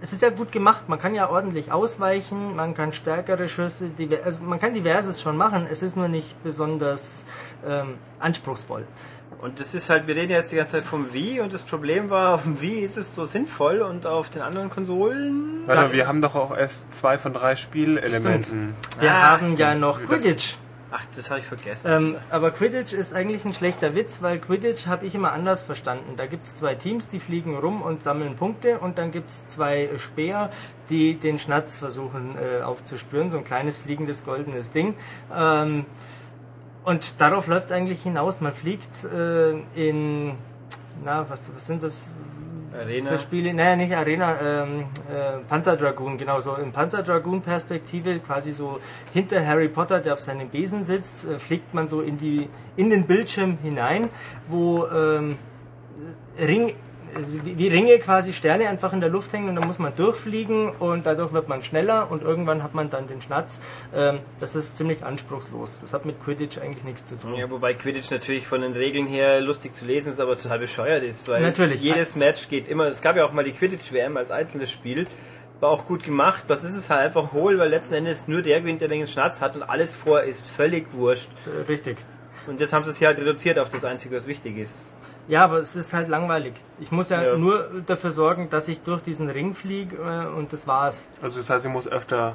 es 0.00 0.12
ist 0.12 0.22
ja 0.22 0.30
gut 0.30 0.50
gemacht, 0.50 0.88
man 0.88 0.98
kann 0.98 1.14
ja 1.14 1.30
ordentlich 1.30 1.70
ausweichen, 1.70 2.56
man 2.56 2.74
kann 2.74 2.92
stärkere 2.92 3.46
Schüsse, 3.48 3.92
also 4.24 4.42
man 4.42 4.58
kann 4.58 4.74
diverses 4.74 5.22
schon 5.22 5.36
machen, 5.36 5.68
es 5.70 5.80
ist 5.80 5.96
nur 5.96 6.08
nicht 6.08 6.42
besonders 6.42 7.24
ähm, 7.64 7.94
anspruchsvoll. 8.18 8.84
Und 9.42 9.58
das 9.58 9.74
ist 9.74 9.90
halt, 9.90 10.06
wir 10.06 10.14
reden 10.14 10.30
jetzt 10.30 10.52
die 10.52 10.56
ganze 10.56 10.72
Zeit 10.72 10.84
vom 10.84 11.12
Wii 11.12 11.40
und 11.40 11.52
das 11.52 11.64
Problem 11.64 12.10
war, 12.10 12.34
auf 12.34 12.44
dem 12.44 12.60
Wii 12.60 12.78
ist 12.80 12.96
es 12.96 13.14
so 13.14 13.24
sinnvoll 13.26 13.80
und 13.82 14.06
auf 14.06 14.30
den 14.30 14.40
anderen 14.40 14.70
Konsolen. 14.70 15.62
Warte, 15.66 15.82
mal, 15.82 15.92
wir 15.92 16.06
haben 16.06 16.22
doch 16.22 16.36
auch 16.36 16.56
erst 16.56 16.94
zwei 16.94 17.18
von 17.18 17.34
drei 17.34 17.56
Spielelementen. 17.56 18.74
Wir 19.00 19.12
Ah, 19.12 19.30
haben 19.32 19.56
ja 19.56 19.74
noch 19.74 20.00
Quidditch. 20.00 20.54
Ach, 20.94 21.02
das 21.16 21.30
habe 21.30 21.40
ich 21.40 21.46
vergessen. 21.46 21.90
Ähm, 21.90 22.16
aber 22.30 22.50
Quidditch 22.50 22.92
ist 22.92 23.14
eigentlich 23.14 23.46
ein 23.46 23.54
schlechter 23.54 23.96
Witz, 23.96 24.20
weil 24.20 24.38
Quidditch 24.38 24.86
habe 24.86 25.06
ich 25.06 25.14
immer 25.14 25.32
anders 25.32 25.62
verstanden. 25.62 26.12
Da 26.18 26.26
gibt 26.26 26.44
es 26.44 26.54
zwei 26.54 26.74
Teams, 26.74 27.08
die 27.08 27.18
fliegen 27.18 27.56
rum 27.56 27.80
und 27.80 28.02
sammeln 28.02 28.36
Punkte 28.36 28.78
und 28.78 28.98
dann 28.98 29.10
gibt 29.10 29.30
es 29.30 29.48
zwei 29.48 29.88
Speer, 29.96 30.50
die 30.90 31.14
den 31.14 31.38
Schnatz 31.38 31.78
versuchen 31.78 32.36
äh, 32.36 32.62
aufzuspüren. 32.62 33.30
So 33.30 33.38
ein 33.38 33.44
kleines 33.44 33.78
fliegendes 33.78 34.24
goldenes 34.26 34.72
Ding. 34.72 34.94
Ähm, 35.34 35.86
und 36.84 37.20
darauf 37.20 37.46
läuft 37.46 37.66
es 37.66 37.72
eigentlich 37.72 38.02
hinaus. 38.02 38.40
Man 38.40 38.52
fliegt 38.52 39.04
äh, 39.04 39.52
in, 39.74 40.32
na, 41.04 41.28
was, 41.28 41.50
was 41.54 41.66
sind 41.66 41.82
das 41.82 42.10
Arena. 42.72 43.10
für 43.10 43.18
Spiele? 43.18 43.54
Naja, 43.54 43.76
nicht 43.76 43.94
Arena, 43.94 44.36
ähm, 44.40 44.84
äh, 45.10 45.44
Panzer 45.48 45.76
Dragoon, 45.76 46.18
genau 46.18 46.40
so. 46.40 46.54
In 46.54 46.72
Panzer 46.72 47.02
Dragoon 47.02 47.40
Perspektive, 47.40 48.18
quasi 48.20 48.52
so 48.52 48.78
hinter 49.12 49.46
Harry 49.46 49.68
Potter, 49.68 50.00
der 50.00 50.14
auf 50.14 50.20
seinem 50.20 50.48
Besen 50.48 50.84
sitzt, 50.84 51.24
äh, 51.24 51.38
fliegt 51.38 51.74
man 51.74 51.88
so 51.88 52.00
in 52.00 52.18
die 52.18 52.48
in 52.76 52.90
den 52.90 53.06
Bildschirm 53.06 53.58
hinein, 53.62 54.08
wo 54.48 54.86
ähm, 54.86 55.38
Ring 56.38 56.74
wie 57.14 57.58
wie 57.58 57.68
Ringe 57.68 57.98
quasi 57.98 58.32
Sterne 58.32 58.68
einfach 58.68 58.92
in 58.92 59.00
der 59.00 59.08
Luft 59.08 59.32
hängen 59.32 59.48
und 59.48 59.56
dann 59.56 59.66
muss 59.66 59.78
man 59.78 59.94
durchfliegen 59.96 60.70
und 60.70 61.06
dadurch 61.06 61.32
wird 61.32 61.48
man 61.48 61.62
schneller 61.62 62.10
und 62.10 62.22
irgendwann 62.22 62.62
hat 62.62 62.74
man 62.74 62.90
dann 62.90 63.06
den 63.06 63.20
Schnatz. 63.20 63.60
Ähm, 63.94 64.20
das 64.40 64.56
ist 64.56 64.78
ziemlich 64.78 65.04
anspruchslos. 65.04 65.80
Das 65.80 65.94
hat 65.94 66.04
mit 66.04 66.22
Quidditch 66.22 66.58
eigentlich 66.58 66.84
nichts 66.84 67.06
zu 67.06 67.18
tun. 67.18 67.34
Ja, 67.34 67.50
wobei 67.50 67.74
Quidditch 67.74 68.10
natürlich 68.10 68.46
von 68.46 68.60
den 68.60 68.72
Regeln 68.72 69.06
her 69.06 69.40
lustig 69.40 69.74
zu 69.74 69.84
lesen 69.84 70.12
ist, 70.12 70.20
aber 70.20 70.36
total 70.36 70.58
bescheuert 70.58 71.02
ist. 71.02 71.28
Weil 71.28 71.42
Natürlich. 71.42 71.82
Jedes 71.82 72.16
Match 72.16 72.48
geht 72.48 72.68
immer, 72.68 72.86
es 72.86 73.02
gab 73.02 73.16
ja 73.16 73.24
auch 73.24 73.32
mal 73.32 73.44
die 73.44 73.52
Quidditch-WM 73.52 74.16
als 74.16 74.30
einzelnes 74.30 74.70
Spiel. 74.70 75.04
War 75.60 75.70
auch 75.70 75.86
gut 75.86 76.02
gemacht. 76.02 76.44
Was 76.48 76.64
ist 76.64 76.76
es 76.76 76.90
halt 76.90 77.02
einfach 77.02 77.32
hohl, 77.32 77.58
weil 77.58 77.68
letzten 77.68 77.94
Endes 77.94 78.26
nur 78.26 78.42
der 78.42 78.60
gewinnt, 78.60 78.80
der 78.80 78.88
den 78.88 79.06
Schnatz 79.06 79.40
hat 79.40 79.54
und 79.54 79.62
alles 79.62 79.94
vor 79.94 80.22
ist 80.22 80.50
völlig 80.50 80.86
wurscht. 80.92 81.28
Richtig. 81.68 81.98
Und 82.46 82.60
jetzt 82.60 82.72
haben 82.72 82.82
sie 82.84 82.90
es 82.90 82.96
hier 82.96 83.08
halt 83.08 83.18
reduziert 83.20 83.58
auf 83.58 83.68
das 83.68 83.84
Einzige, 83.84 84.16
was 84.16 84.26
wichtig 84.26 84.56
ist. 84.58 84.90
Ja, 85.28 85.44
aber 85.44 85.58
es 85.58 85.76
ist 85.76 85.92
halt 85.94 86.08
langweilig. 86.08 86.54
Ich 86.80 86.90
muss 86.90 87.10
ja, 87.10 87.22
Ja. 87.22 87.36
nur 87.36 87.68
dafür 87.86 88.10
sorgen, 88.10 88.50
dass 88.50 88.68
ich 88.68 88.82
durch 88.82 89.02
diesen 89.02 89.30
Ring 89.30 89.54
fliege 89.54 89.96
äh, 89.96 90.26
und 90.36 90.52
das 90.52 90.66
war's. 90.66 91.08
Also 91.22 91.38
das 91.40 91.48
heißt, 91.48 91.64
ich 91.64 91.70
muss 91.70 91.86
öfter 91.88 92.34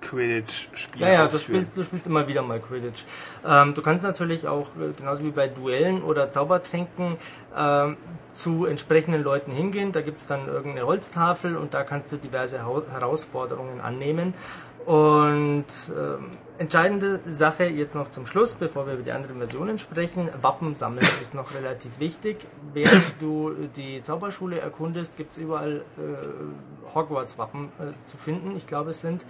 Quidditch 0.00 0.68
spielen. 0.74 1.08
Ja, 1.08 1.14
ja, 1.14 1.26
du 1.28 1.36
spielst, 1.38 1.76
du 1.76 1.82
spielst 1.82 2.06
immer 2.06 2.26
wieder 2.28 2.42
mal 2.42 2.60
Quidditch. 2.60 3.04
Ähm, 3.46 3.74
du 3.74 3.82
kannst 3.82 4.04
natürlich 4.04 4.46
auch, 4.46 4.68
äh, 4.80 4.92
genauso 4.96 5.22
wie 5.24 5.30
bei 5.30 5.48
Duellen 5.48 6.02
oder 6.02 6.30
Zaubertränken, 6.30 7.16
ähm, 7.56 7.96
zu 8.32 8.66
entsprechenden 8.66 9.22
Leuten 9.22 9.52
hingehen. 9.52 9.92
Da 9.92 10.00
gibt's 10.02 10.26
dann 10.26 10.46
irgendeine 10.48 10.86
Holztafel 10.86 11.56
und 11.56 11.72
da 11.72 11.84
kannst 11.84 12.10
du 12.12 12.16
diverse 12.16 12.58
Herausforderungen 12.58 13.80
annehmen. 13.80 14.34
Und 14.86 15.64
ähm, 15.96 16.26
entscheidende 16.58 17.20
Sache 17.26 17.64
jetzt 17.64 17.94
noch 17.94 18.10
zum 18.10 18.26
Schluss, 18.26 18.54
bevor 18.54 18.86
wir 18.86 18.94
über 18.94 19.02
die 19.02 19.12
anderen 19.12 19.38
Versionen 19.38 19.78
sprechen. 19.78 20.28
Wappen 20.40 20.74
sammeln 20.74 21.06
ist 21.20 21.34
noch 21.34 21.54
relativ 21.54 21.98
wichtig. 21.98 22.46
Während 22.72 23.20
du 23.20 23.54
die 23.76 24.02
Zauberschule 24.02 24.60
erkundest, 24.60 25.16
gibt's 25.16 25.36
überall 25.36 25.82
äh, 25.98 26.94
Hogwarts-Wappen 26.94 27.66
äh, 27.80 28.04
zu 28.04 28.16
finden. 28.16 28.56
Ich 28.56 28.66
glaube, 28.66 28.90
es 28.90 29.00
sind 29.00 29.26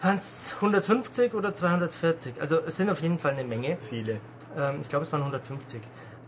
Hans 0.00 0.54
150 0.56 1.34
oder 1.34 1.52
240. 1.52 2.40
Also 2.40 2.58
es 2.58 2.76
sind 2.76 2.90
auf 2.90 3.00
jeden 3.00 3.18
Fall 3.18 3.32
eine 3.32 3.44
Menge. 3.44 3.76
Viele. 3.76 4.20
Ähm, 4.56 4.78
ich 4.80 4.88
glaube, 4.88 5.04
es 5.04 5.12
waren 5.12 5.22
150. 5.22 5.80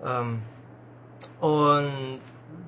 Ähm, 0.05 0.43
und 1.41 2.19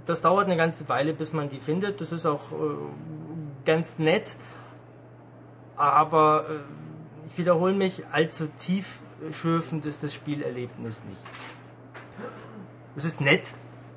das 0.06 0.22
dauert 0.22 0.46
eine 0.46 0.56
ganze 0.56 0.88
Weile, 0.88 1.14
bis 1.14 1.32
man 1.32 1.48
die 1.48 1.58
findet. 1.58 2.00
Das 2.00 2.12
ist 2.12 2.26
auch 2.26 2.52
äh, 2.52 2.76
ganz 3.64 3.98
nett. 3.98 4.36
Aber 5.76 6.46
äh, 6.48 6.77
ich 7.30 7.38
wiederhole 7.38 7.74
mich, 7.74 8.02
allzu 8.12 8.48
tiefschürfend 8.58 9.84
ist 9.86 10.02
das 10.02 10.14
Spielerlebnis 10.14 11.04
nicht. 11.04 11.20
Es 12.96 13.04
ist 13.04 13.20
nett, 13.20 13.52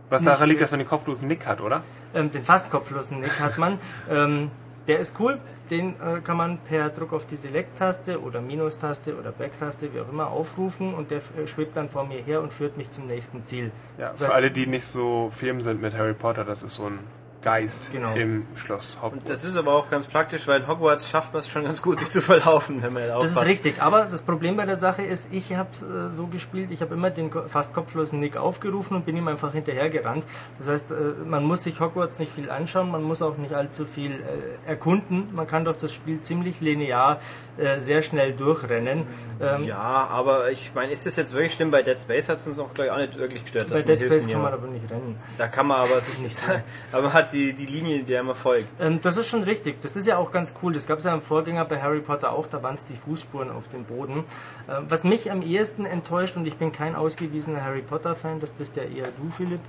Was 0.09 0.23
daran 0.23 0.49
liegt, 0.49 0.61
dass 0.61 0.71
man 0.71 0.79
den 0.79 0.87
kopflosen 0.89 1.27
Nick 1.27 1.45
hat, 1.47 1.61
oder? 1.61 1.83
ähm, 2.13 2.29
den 2.31 2.43
fast 2.43 2.69
kopflosen 2.71 3.19
Nick 3.19 3.39
hat 3.39 3.57
man. 3.57 3.79
Ähm, 4.09 4.51
der 4.87 4.99
ist 4.99 5.19
cool, 5.19 5.39
den 5.69 5.93
äh, 6.01 6.21
kann 6.21 6.37
man 6.37 6.57
per 6.57 6.89
Druck 6.89 7.13
auf 7.13 7.25
die 7.27 7.37
Select-Taste 7.37 8.19
oder 8.21 8.41
Minus-Taste 8.41 9.15
oder 9.17 9.31
Back-Taste, 9.31 9.93
wie 9.93 10.01
auch 10.01 10.09
immer, 10.09 10.27
aufrufen 10.27 10.93
und 10.93 11.11
der 11.11 11.19
äh, 11.37 11.47
schwebt 11.47 11.77
dann 11.77 11.87
vor 11.87 12.05
mir 12.05 12.19
her 12.21 12.41
und 12.41 12.51
führt 12.51 12.77
mich 12.77 12.89
zum 12.89 13.05
nächsten 13.05 13.45
Ziel. 13.45 13.71
Ja, 13.99 14.09
Das 14.09 14.19
für 14.19 14.25
heißt, 14.25 14.35
alle, 14.35 14.51
die 14.51 14.65
nicht 14.65 14.85
so 14.85 15.29
firm 15.31 15.61
sind 15.61 15.81
mit 15.81 15.95
Harry 15.95 16.13
Potter, 16.15 16.43
das 16.43 16.63
ist 16.63 16.75
so 16.75 16.87
ein 16.87 16.99
Geist 17.41 17.91
Genau. 17.91 18.13
im 18.13 18.45
Schloss 18.55 18.97
Hogwarts. 19.01 19.17
Und 19.17 19.29
das 19.29 19.43
ist 19.43 19.57
aber 19.57 19.73
auch 19.73 19.89
ganz 19.89 20.07
praktisch, 20.07 20.47
weil 20.47 20.61
in 20.61 20.67
Hogwarts 20.67 21.09
schafft 21.09 21.33
man 21.33 21.39
es 21.39 21.47
schon 21.49 21.63
ganz 21.63 21.81
gut, 21.81 21.99
sich 21.99 22.11
zu 22.11 22.21
verlaufen, 22.21 22.81
wenn 22.83 22.93
man 22.93 23.03
Das 23.03 23.11
aufpasst. 23.13 23.35
ist 23.37 23.45
richtig, 23.45 23.81
aber 23.81 24.05
das 24.05 24.21
Problem 24.21 24.57
bei 24.57 24.65
der 24.65 24.75
Sache 24.75 25.01
ist, 25.01 25.33
ich 25.33 25.55
habe 25.55 25.69
äh, 25.71 26.11
so 26.11 26.27
gespielt, 26.27 26.69
ich 26.71 26.81
habe 26.81 26.93
immer 26.93 27.09
den 27.09 27.31
fast 27.47 27.73
kopflosen 27.73 28.19
Nick 28.19 28.37
aufgerufen 28.37 28.95
und 28.95 29.05
bin 29.05 29.17
ihm 29.17 29.27
einfach 29.27 29.53
hinterhergerannt. 29.53 30.25
Das 30.59 30.67
heißt, 30.67 30.91
äh, 30.91 30.95
man 31.25 31.43
muss 31.43 31.63
sich 31.63 31.79
Hogwarts 31.79 32.19
nicht 32.19 32.31
viel 32.33 32.49
anschauen, 32.51 32.91
man 32.91 33.01
muss 33.03 33.21
auch 33.21 33.37
nicht 33.37 33.53
allzu 33.53 33.85
viel 33.85 34.11
äh, 34.11 34.69
erkunden. 34.69 35.29
Man 35.33 35.47
kann 35.47 35.65
doch 35.65 35.75
das 35.77 35.93
Spiel 35.93 36.21
ziemlich 36.21 36.61
linear 36.61 37.19
äh, 37.57 37.79
sehr 37.79 38.01
schnell 38.01 38.33
durchrennen. 38.33 39.05
Ähm, 39.41 39.65
Ja, 39.65 39.77
aber 39.77 40.51
ich 40.51 40.71
meine, 40.75 40.91
ist 40.91 41.05
das 41.05 41.15
jetzt 41.15 41.33
wirklich 41.33 41.53
schlimm? 41.53 41.71
Bei 41.71 41.81
Dead 41.83 41.97
Space 41.97 42.29
hat 42.29 42.37
es 42.37 42.47
uns 42.47 42.59
auch, 42.59 42.73
glaube 42.73 42.87
ich, 42.87 42.91
auch 42.91 42.97
nicht 42.97 43.17
wirklich 43.17 43.43
gestört. 43.43 43.69
Bei 43.69 43.81
Dead 43.81 44.01
Space 44.01 44.27
kann 44.27 44.41
man 44.41 44.53
aber 44.53 44.67
nicht 44.67 44.89
rennen. 44.89 45.17
Da 45.37 45.47
kann 45.47 45.67
man 45.67 45.81
aber 45.81 45.99
sich 46.01 46.19
nicht 46.19 46.35
sagen. 46.35 46.63
Aber 46.91 47.03
man 47.03 47.13
hat 47.13 47.33
die, 47.33 47.53
die 47.53 47.65
Linie, 47.65 48.03
der 48.03 48.23
man 48.23 48.35
folgt. 48.35 48.67
Ähm, 48.79 48.99
das 49.01 49.17
ist 49.17 49.27
schon 49.27 49.43
richtig. 49.43 49.81
Das 49.81 49.95
ist 49.95 50.05
ja 50.07 50.17
auch 50.17 50.31
ganz 50.31 50.55
cool. 50.61 50.73
Das 50.73 50.87
gab 50.87 50.99
es 50.99 51.05
ja 51.05 51.13
im 51.13 51.21
Vorgänger 51.21 51.65
bei 51.65 51.81
Harry 51.81 52.01
Potter 52.01 52.31
auch. 52.31 52.47
Da 52.47 52.61
waren 52.63 52.75
es 52.75 52.85
die 52.85 52.95
Fußspuren 52.95 53.49
auf 53.49 53.67
dem 53.69 53.83
Boden. 53.85 54.23
Ähm, 54.69 54.85
was 54.89 55.03
mich 55.03 55.31
am 55.31 55.41
ehesten 55.41 55.85
enttäuscht, 55.85 56.35
und 56.37 56.45
ich 56.47 56.55
bin 56.57 56.71
kein 56.71 56.95
ausgewiesener 56.95 57.63
Harry 57.63 57.81
Potter-Fan, 57.81 58.39
das 58.39 58.51
bist 58.51 58.75
ja 58.75 58.83
eher 58.83 59.07
du, 59.17 59.29
Philipp, 59.29 59.59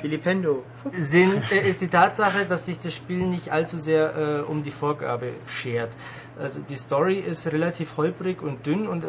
Filipendo. 0.00 0.64
sind, 0.96 1.52
äh, 1.52 1.68
ist 1.68 1.80
die 1.80 1.88
Tatsache, 1.88 2.44
dass 2.46 2.66
sich 2.66 2.78
das 2.80 2.92
Spiel 2.94 3.26
nicht 3.26 3.52
allzu 3.52 3.78
sehr 3.78 4.42
äh, 4.46 4.50
um 4.50 4.62
die 4.64 4.70
Vorgabe 4.70 5.30
schert. 5.46 5.90
Also 6.40 6.60
die 6.62 6.76
Story 6.76 7.18
ist 7.18 7.46
relativ 7.52 7.96
holprig 7.96 8.42
und 8.42 8.66
dünn 8.66 8.88
und 8.88 9.04
äh, 9.04 9.08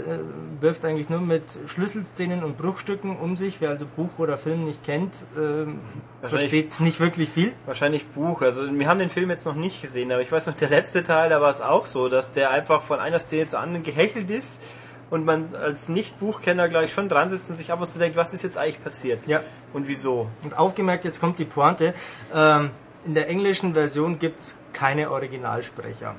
wirft 0.59 0.83
eigentlich 0.83 1.09
nur 1.09 1.21
mit 1.21 1.43
Schlüsselszenen 1.67 2.43
und 2.43 2.57
Bruchstücken 2.57 3.15
um 3.15 3.37
sich. 3.37 3.61
Wer 3.61 3.69
also 3.69 3.85
Buch 3.85 4.09
oder 4.17 4.37
Film 4.37 4.65
nicht 4.65 4.83
kennt, 4.83 5.23
äh, 5.37 6.27
versteht 6.27 6.79
nicht 6.81 6.99
wirklich 6.99 7.29
viel. 7.29 7.53
Wahrscheinlich 7.65 8.07
Buch. 8.07 8.41
Also 8.41 8.63
wir 8.71 8.87
haben 8.87 8.99
den 8.99 9.09
Film 9.09 9.29
jetzt 9.29 9.45
noch 9.45 9.55
nicht 9.55 9.81
gesehen, 9.81 10.11
aber 10.11 10.21
ich 10.21 10.31
weiß 10.31 10.47
noch, 10.47 10.55
der 10.55 10.69
letzte 10.69 11.03
Teil, 11.03 11.29
da 11.29 11.39
war 11.41 11.49
es 11.49 11.61
auch 11.61 11.85
so, 11.85 12.09
dass 12.09 12.33
der 12.33 12.51
einfach 12.51 12.83
von 12.83 12.99
einer 12.99 13.19
Szene 13.19 13.47
zur 13.47 13.59
anderen 13.59 13.83
gehechelt 13.83 14.29
ist 14.29 14.61
und 15.09 15.25
man 15.25 15.55
als 15.55 15.89
Nicht-Buchkenner 15.89 16.67
gleich 16.69 16.93
schon 16.93 17.07
dran 17.07 17.29
sitzt 17.29 17.49
und 17.49 17.55
sich 17.55 17.71
ab 17.71 17.79
und 17.79 17.87
zu 17.87 17.99
denkt, 17.99 18.17
was 18.17 18.33
ist 18.33 18.41
jetzt 18.41 18.57
eigentlich 18.57 18.83
passiert? 18.83 19.25
Ja. 19.27 19.41
Und 19.73 19.87
wieso? 19.87 20.27
Und 20.43 20.57
aufgemerkt, 20.57 21.05
jetzt 21.05 21.21
kommt 21.21 21.39
die 21.39 21.45
Pointe. 21.45 21.93
Ähm, 22.33 22.71
in 23.05 23.13
der 23.13 23.29
englischen 23.29 23.73
Version 23.73 24.19
gibt's 24.19 24.57
keine 24.73 25.11
Originalsprecher. 25.11 26.15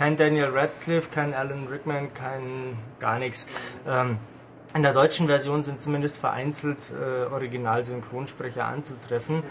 Kein 0.00 0.16
Daniel 0.16 0.48
Radcliffe, 0.54 1.10
kein 1.14 1.34
Alan 1.34 1.66
Rickman, 1.66 2.14
kein 2.14 2.74
gar 3.00 3.18
nichts. 3.18 3.46
Ähm, 3.86 4.16
in 4.74 4.82
der 4.82 4.94
deutschen 4.94 5.26
Version 5.26 5.62
sind 5.62 5.82
zumindest 5.82 6.16
vereinzelt 6.16 6.78
äh, 6.90 7.30
Originalsynchronsprecher 7.30 8.64
anzutreffen. 8.64 9.42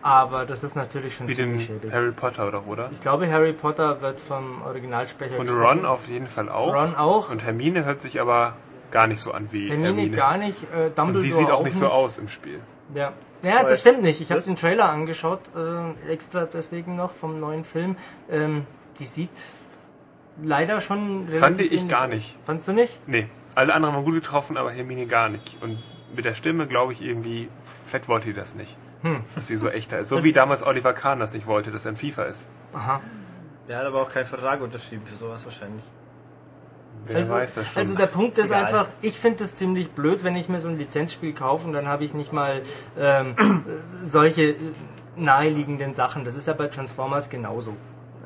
Aber 0.00 0.46
das 0.46 0.62
ist 0.62 0.76
natürlich 0.76 1.16
schon 1.16 1.26
Wie 1.26 1.34
schädlich. 1.34 1.90
Harry 1.90 2.12
Potter, 2.12 2.52
doch, 2.52 2.68
oder? 2.68 2.90
Ich 2.92 3.00
glaube, 3.00 3.28
Harry 3.28 3.52
Potter 3.52 4.00
wird 4.00 4.20
vom 4.20 4.62
Originalsprecher 4.62 5.36
Und 5.36 5.46
gesprochen. 5.46 5.80
Ron 5.80 5.84
auf 5.84 6.06
jeden 6.06 6.28
Fall 6.28 6.48
auch. 6.48 6.76
Ron 6.76 6.94
auch. 6.94 7.28
Und 7.28 7.42
Hermine 7.42 7.84
hört 7.84 8.00
sich 8.00 8.20
aber 8.20 8.54
gar 8.92 9.08
nicht 9.08 9.20
so 9.20 9.32
an 9.32 9.48
wie 9.50 9.68
Hermine 9.68 9.86
Hermine. 9.88 10.16
gar 10.16 10.36
nicht, 10.36 10.62
äh, 10.62 10.90
Dumbledore 10.94 11.06
Und 11.06 11.22
die 11.24 11.32
sieht 11.32 11.50
auch 11.50 11.64
nicht 11.64 11.76
so 11.76 11.88
aus 11.88 12.18
im 12.18 12.28
Spiel. 12.28 12.60
Ja, 12.94 13.14
ja 13.42 13.64
das 13.64 13.80
stimmt 13.80 14.02
nicht. 14.02 14.20
Ich 14.20 14.30
habe 14.30 14.42
den 14.42 14.54
Trailer 14.54 14.90
angeschaut, 14.90 15.40
äh, 15.56 16.12
extra 16.12 16.44
deswegen 16.46 16.94
noch 16.94 17.12
vom 17.12 17.40
neuen 17.40 17.64
Film. 17.64 17.96
Ähm, 18.30 18.64
die 19.00 19.04
sieht 19.04 19.30
leider 20.42 20.80
schon 20.80 21.26
relativ 21.28 21.40
Fand 21.40 21.60
ich 21.60 21.88
gar 21.88 22.06
nicht. 22.06 22.36
Fandst 22.44 22.68
du 22.68 22.72
nicht? 22.72 22.98
Nee, 23.06 23.26
alle 23.54 23.74
anderen 23.74 23.94
haben 23.94 24.04
gut 24.04 24.14
getroffen, 24.14 24.56
aber 24.56 24.70
Hermine 24.70 25.06
gar 25.06 25.28
nicht. 25.28 25.56
Und 25.60 25.82
mit 26.14 26.24
der 26.24 26.34
Stimme 26.34 26.66
glaube 26.66 26.92
ich 26.92 27.02
irgendwie, 27.02 27.48
vielleicht 27.84 28.08
wollte 28.08 28.28
die 28.28 28.34
das 28.34 28.54
nicht. 28.54 28.76
Hm. 29.02 29.22
Dass 29.34 29.46
die 29.46 29.56
so 29.56 29.68
echter 29.68 29.98
ist. 29.98 30.08
So 30.08 30.24
wie 30.24 30.32
damals 30.32 30.64
Oliver 30.64 30.92
Kahn 30.92 31.20
das 31.20 31.32
nicht 31.32 31.46
wollte, 31.46 31.70
dass 31.70 31.84
er 31.84 31.92
ein 31.92 31.96
FIFA 31.96 32.24
ist. 32.24 32.48
Aha. 32.72 33.00
Der 33.68 33.78
hat 33.78 33.86
aber 33.86 34.02
auch 34.02 34.10
keinen 34.10 34.26
Vertrag 34.26 34.60
unterschrieben 34.60 35.02
für 35.06 35.14
sowas 35.14 35.44
wahrscheinlich. 35.44 35.84
Wer 37.06 37.16
also, 37.18 37.32
weiß 37.32 37.54
das 37.54 37.68
schon. 37.68 37.80
also 37.80 37.94
der 37.94 38.06
Punkt 38.06 38.38
ist 38.38 38.50
Egal. 38.50 38.64
einfach, 38.64 38.88
ich 39.02 39.18
finde 39.18 39.44
es 39.44 39.54
ziemlich 39.54 39.90
blöd, 39.90 40.24
wenn 40.24 40.36
ich 40.36 40.48
mir 40.48 40.60
so 40.60 40.68
ein 40.68 40.78
Lizenzspiel 40.78 41.32
kaufe 41.32 41.66
und 41.66 41.72
dann 41.72 41.86
habe 41.86 42.04
ich 42.04 42.12
nicht 42.12 42.32
mal 42.32 42.62
ähm, 42.98 43.36
solche 44.02 44.56
naheliegenden 45.16 45.94
Sachen. 45.94 46.24
Das 46.24 46.34
ist 46.34 46.48
ja 46.48 46.54
bei 46.54 46.66
Transformers 46.66 47.30
genauso. 47.30 47.76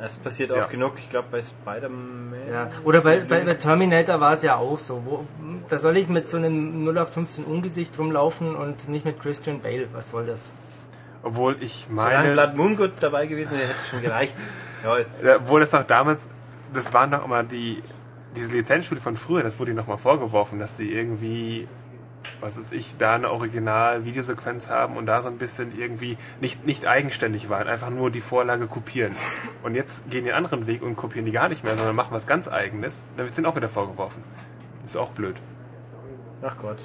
Es 0.04 0.18
passiert 0.18 0.50
Ja. 0.50 0.56
oft 0.62 0.70
genug. 0.70 0.94
Ich 0.98 1.08
glaube 1.10 1.28
bei 1.30 1.40
Spider-Man. 1.40 2.34
Ja. 2.50 2.70
Oder 2.84 3.02
bei, 3.02 3.20
bei, 3.20 3.40
bei 3.44 3.54
Terminator 3.54 4.20
war 4.20 4.32
es 4.32 4.42
ja 4.42 4.56
auch 4.56 4.78
so. 4.78 5.02
Wo, 5.04 5.24
da 5.68 5.78
soll 5.78 5.96
ich 5.96 6.08
mit 6.08 6.28
so 6.28 6.38
einem 6.38 6.82
0815 6.88 7.44
Ungesicht 7.44 7.96
rumlaufen 7.98 8.56
und 8.56 8.88
nicht 8.88 9.04
mit 9.04 9.20
Christian 9.20 9.60
Bale. 9.60 9.86
Was 9.92 10.10
soll 10.10 10.26
das? 10.26 10.54
Obwohl 11.22 11.56
ich 11.60 11.86
Solange 11.88 12.16
meine, 12.16 12.32
Blood 12.32 12.56
Moon 12.56 12.76
gut 12.76 12.92
dabei 13.00 13.26
gewesen 13.26 13.56
wäre, 13.58 13.68
hätte 13.68 13.86
schon 13.88 14.02
gereicht. 14.02 14.34
Jawohl. 14.82 15.06
Ja, 15.22 15.36
obwohl 15.36 15.60
das 15.60 15.70
doch 15.70 15.84
damals, 15.84 16.28
das 16.74 16.92
waren 16.92 17.12
doch 17.12 17.24
immer 17.24 17.44
die, 17.44 17.80
diese 18.34 18.50
Lizenzspiele 18.56 19.00
von 19.00 19.16
früher, 19.16 19.44
das 19.44 19.60
wurde 19.60 19.70
ihnen 19.70 19.78
nochmal 19.78 19.98
vorgeworfen, 19.98 20.58
dass 20.58 20.76
sie 20.76 20.92
irgendwie, 20.92 21.68
was 22.40 22.56
weiß 22.56 22.72
ich, 22.72 22.96
da 22.98 23.14
eine 23.14 23.30
Original-Videosequenz 23.30 24.70
haben 24.70 24.96
und 24.96 25.06
da 25.06 25.22
so 25.22 25.28
ein 25.28 25.38
bisschen 25.38 25.76
irgendwie 25.78 26.16
nicht, 26.40 26.66
nicht 26.66 26.86
eigenständig 26.86 27.48
waren, 27.48 27.68
einfach 27.68 27.90
nur 27.90 28.10
die 28.10 28.20
Vorlage 28.20 28.66
kopieren. 28.66 29.14
Und 29.62 29.74
jetzt 29.74 30.10
gehen 30.10 30.24
die 30.24 30.32
einen 30.32 30.44
anderen 30.44 30.66
Weg 30.66 30.82
und 30.82 30.96
kopieren 30.96 31.26
die 31.26 31.32
gar 31.32 31.48
nicht 31.48 31.64
mehr, 31.64 31.76
sondern 31.76 31.96
machen 31.96 32.12
was 32.12 32.26
ganz 32.26 32.48
Eigenes. 32.48 33.04
Dann 33.16 33.26
wird 33.26 33.32
es 33.32 33.38
ihnen 33.38 33.46
auch 33.46 33.56
wieder 33.56 33.68
vorgeworfen. 33.68 34.22
Ist 34.84 34.96
auch 34.96 35.10
blöd. 35.10 35.36
Ach 36.42 36.56
Gott. 36.60 36.78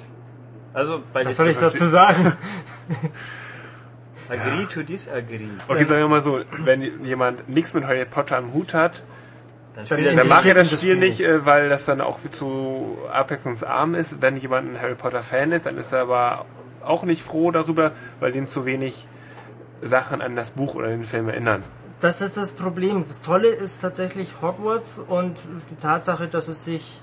Also 0.72 1.02
bei 1.12 1.24
Was 1.24 1.36
soll 1.36 1.48
ich 1.48 1.58
dazu 1.58 1.86
sagen? 1.86 2.32
Agree 4.28 4.66
to 4.66 4.82
disagree. 4.82 5.48
Okay, 5.66 5.84
sagen 5.84 6.02
wir 6.02 6.08
mal 6.08 6.22
so, 6.22 6.40
wenn 6.58 6.82
jemand 7.04 7.48
nichts 7.48 7.72
mit 7.72 7.84
Harry 7.84 8.04
Potter 8.04 8.36
am 8.36 8.52
Hut 8.52 8.74
hat, 8.74 9.02
Dann 9.86 10.28
mag 10.28 10.44
er 10.44 10.54
das 10.54 10.68
Spiel 10.68 10.78
Spiel 10.78 10.96
nicht, 10.96 11.20
äh, 11.20 11.44
weil 11.46 11.68
das 11.68 11.84
dann 11.84 12.00
auch 12.00 12.18
zu 12.30 12.98
abwechslungsarm 13.12 13.94
ist. 13.94 14.20
Wenn 14.20 14.36
jemand 14.36 14.72
ein 14.72 14.80
Harry 14.80 14.94
Potter 14.94 15.22
Fan 15.22 15.52
ist, 15.52 15.66
dann 15.66 15.78
ist 15.78 15.92
er 15.92 16.00
aber 16.00 16.46
auch 16.84 17.04
nicht 17.04 17.22
froh 17.22 17.50
darüber, 17.50 17.92
weil 18.20 18.34
ihn 18.34 18.48
zu 18.48 18.64
wenig 18.64 19.06
Sachen 19.80 20.20
an 20.20 20.34
das 20.34 20.50
Buch 20.50 20.74
oder 20.74 20.88
den 20.88 21.04
Film 21.04 21.28
erinnern. 21.28 21.62
Das 22.00 22.20
ist 22.20 22.36
das 22.36 22.52
Problem. 22.52 23.04
Das 23.06 23.22
Tolle 23.22 23.48
ist 23.48 23.80
tatsächlich 23.80 24.28
Hogwarts 24.42 24.98
und 24.98 25.36
die 25.70 25.76
Tatsache, 25.76 26.28
dass 26.28 26.48
es 26.48 26.64
sich 26.64 27.00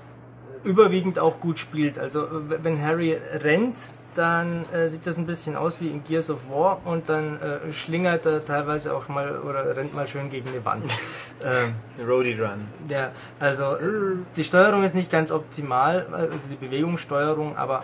überwiegend 0.64 1.18
auch 1.18 1.40
gut 1.40 1.58
spielt. 1.58 1.98
Also 1.98 2.26
wenn 2.30 2.82
Harry 2.82 3.16
rennt, 3.42 3.76
dann 4.16 4.64
äh, 4.72 4.88
sieht 4.88 5.06
das 5.06 5.16
ein 5.18 5.26
bisschen 5.26 5.56
aus 5.56 5.80
wie 5.80 5.88
in 5.88 6.02
Gears 6.04 6.30
of 6.30 6.48
War 6.50 6.80
und 6.84 7.08
dann 7.08 7.40
äh, 7.40 7.72
schlingert 7.72 8.26
er 8.26 8.44
teilweise 8.44 8.94
auch 8.94 9.08
mal 9.08 9.38
oder 9.40 9.76
rennt 9.76 9.94
mal 9.94 10.08
schön 10.08 10.30
gegen 10.30 10.48
eine 10.52 10.64
Wand. 10.64 10.84
ähm, 11.44 11.74
Roadie 12.06 12.38
Run. 12.40 12.66
ja, 12.88 13.10
also 13.40 13.76
die 14.36 14.44
Steuerung 14.44 14.84
ist 14.84 14.94
nicht 14.94 15.10
ganz 15.10 15.30
optimal, 15.32 16.06
also 16.12 16.48
die 16.48 16.56
Bewegungssteuerung, 16.56 17.56
aber 17.56 17.82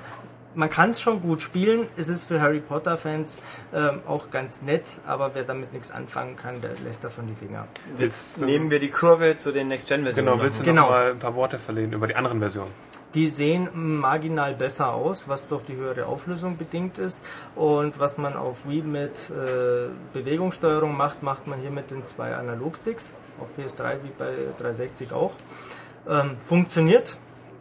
man 0.54 0.68
kann 0.68 0.90
es 0.90 1.00
schon 1.00 1.22
gut 1.22 1.40
spielen. 1.40 1.86
Es 1.96 2.10
ist 2.10 2.24
für 2.26 2.38
Harry 2.40 2.60
Potter 2.60 2.98
Fans 2.98 3.40
ähm, 3.74 4.00
auch 4.06 4.30
ganz 4.30 4.60
nett, 4.60 4.86
aber 5.06 5.34
wer 5.34 5.44
damit 5.44 5.72
nichts 5.72 5.90
anfangen 5.90 6.36
kann, 6.36 6.60
der 6.60 6.72
lässt 6.84 7.04
davon 7.04 7.26
die 7.26 7.34
Finger. 7.34 7.66
Jetzt 7.96 8.40
ähm, 8.40 8.46
nehmen 8.48 8.70
wir 8.70 8.78
die 8.78 8.90
Kurve 8.90 9.36
zu 9.36 9.50
den 9.52 9.68
Next-Gen-Versionen. 9.68 10.26
Genau, 10.30 10.42
willst 10.42 10.60
du 10.60 10.64
Genau. 10.64 10.82
noch 10.82 10.90
mal 10.90 11.10
ein 11.12 11.18
paar 11.18 11.34
Worte 11.36 11.58
verlieren 11.58 11.92
über 11.94 12.06
die 12.06 12.16
anderen 12.16 12.38
Versionen? 12.40 12.70
Die 13.14 13.28
sehen 13.28 13.68
marginal 13.74 14.54
besser 14.54 14.94
aus, 14.94 15.28
was 15.28 15.48
durch 15.48 15.64
die 15.64 15.76
höhere 15.76 16.06
Auflösung 16.06 16.56
bedingt 16.56 16.98
ist. 16.98 17.24
Und 17.54 17.98
was 17.98 18.16
man 18.16 18.34
auf 18.34 18.68
Wii 18.68 18.82
mit 18.82 19.30
äh, 19.30 19.88
Bewegungssteuerung 20.12 20.96
macht, 20.96 21.22
macht 21.22 21.46
man 21.46 21.60
hier 21.60 21.70
mit 21.70 21.90
den 21.90 22.06
zwei 22.06 22.34
Analogsticks. 22.34 23.14
Auf 23.40 23.48
PS3 23.58 23.96
wie 24.02 24.10
bei 24.16 24.30
360 24.58 25.12
auch. 25.12 25.34
Ähm, 26.08 26.36
funktioniert, 26.40 27.16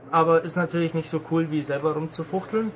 aber 0.10 0.44
ist 0.44 0.56
natürlich 0.56 0.94
nicht 0.94 1.10
so 1.10 1.22
cool 1.30 1.52
wie 1.52 1.62
selber 1.62 1.94
rumzufuchteln. 1.94 2.72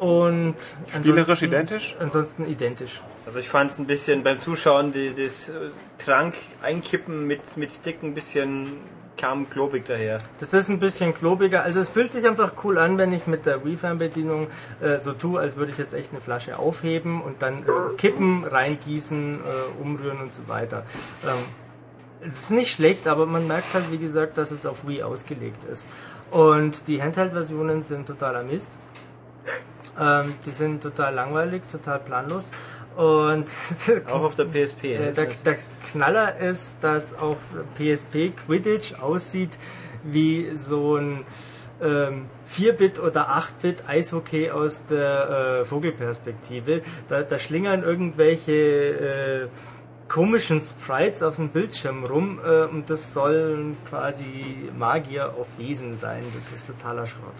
Und 0.00 0.56
Spielerisch 0.88 1.42
identisch? 1.42 1.94
Ansonsten 2.00 2.44
identisch. 2.48 3.00
Also 3.24 3.38
ich 3.38 3.48
fand 3.48 3.70
es 3.70 3.78
ein 3.78 3.86
bisschen 3.86 4.24
beim 4.24 4.40
Zuschauen, 4.40 4.92
die, 4.92 5.14
das 5.14 5.48
äh, 5.48 5.52
Trank 5.98 6.34
einkippen 6.60 7.28
mit, 7.28 7.56
mit 7.56 7.72
Stick 7.72 8.02
ein 8.02 8.12
bisschen 8.12 8.78
kam 9.16 9.48
klobig 9.48 9.84
daher. 9.86 10.20
Das 10.40 10.54
ist 10.54 10.68
ein 10.68 10.80
bisschen 10.80 11.14
klobiger. 11.14 11.62
Also 11.62 11.80
es 11.80 11.88
fühlt 11.88 12.10
sich 12.10 12.26
einfach 12.26 12.52
cool 12.64 12.78
an, 12.78 12.98
wenn 12.98 13.12
ich 13.12 13.26
mit 13.26 13.46
der 13.46 13.64
Wii-Fernbedienung 13.64 14.48
äh, 14.80 14.98
so 14.98 15.12
tue, 15.12 15.40
als 15.40 15.56
würde 15.56 15.72
ich 15.72 15.78
jetzt 15.78 15.94
echt 15.94 16.12
eine 16.12 16.20
Flasche 16.20 16.58
aufheben 16.58 17.22
und 17.22 17.42
dann 17.42 17.60
äh, 17.60 17.96
kippen, 17.96 18.44
reingießen, 18.44 19.40
äh, 19.40 19.82
umrühren 19.82 20.20
und 20.20 20.34
so 20.34 20.48
weiter. 20.48 20.84
Ähm, 21.24 22.30
ist 22.32 22.50
nicht 22.50 22.72
schlecht, 22.72 23.08
aber 23.08 23.26
man 23.26 23.46
merkt 23.46 23.74
halt, 23.74 23.90
wie 23.90 23.98
gesagt, 23.98 24.38
dass 24.38 24.50
es 24.50 24.66
auf 24.66 24.86
Wii 24.86 25.02
ausgelegt 25.02 25.64
ist. 25.64 25.88
Und 26.30 26.88
die 26.88 27.02
Handheld-Versionen 27.02 27.82
sind 27.82 28.06
totaler 28.06 28.42
Mist. 28.42 28.76
Ähm, 30.00 30.32
die 30.46 30.50
sind 30.50 30.82
total 30.82 31.14
langweilig, 31.14 31.62
total 31.70 31.98
planlos. 31.98 32.52
Und 32.96 33.46
Auch 34.10 34.22
auf 34.22 34.34
der 34.34 34.44
PSP. 34.44 34.98
ne? 34.98 35.12
der, 35.12 35.26
der 35.26 35.56
Knaller 35.90 36.36
ist, 36.38 36.78
dass 36.82 37.18
auf 37.18 37.38
PSP 37.76 38.32
Quidditch 38.46 38.94
aussieht 39.00 39.58
wie 40.04 40.50
so 40.54 40.96
ein 40.96 41.24
ähm, 41.82 42.26
4-Bit 42.52 43.00
oder 43.00 43.28
8-Bit 43.30 43.88
Eishockey 43.88 44.50
aus 44.50 44.86
der 44.86 45.60
äh, 45.60 45.64
Vogelperspektive. 45.64 46.82
Da, 47.08 47.22
da 47.22 47.38
schlingern 47.38 47.82
irgendwelche 47.82 48.52
äh, 48.52 49.48
komischen 50.08 50.60
Sprites 50.60 51.22
auf 51.22 51.36
dem 51.36 51.48
Bildschirm 51.48 52.04
rum 52.04 52.38
äh, 52.44 52.64
und 52.64 52.90
das 52.90 53.14
sollen 53.14 53.76
quasi 53.88 54.70
Magier 54.76 55.32
auf 55.38 55.48
Besen 55.50 55.96
sein. 55.96 56.22
Das 56.34 56.52
ist 56.52 56.66
totaler 56.66 57.06
Schrott. 57.06 57.34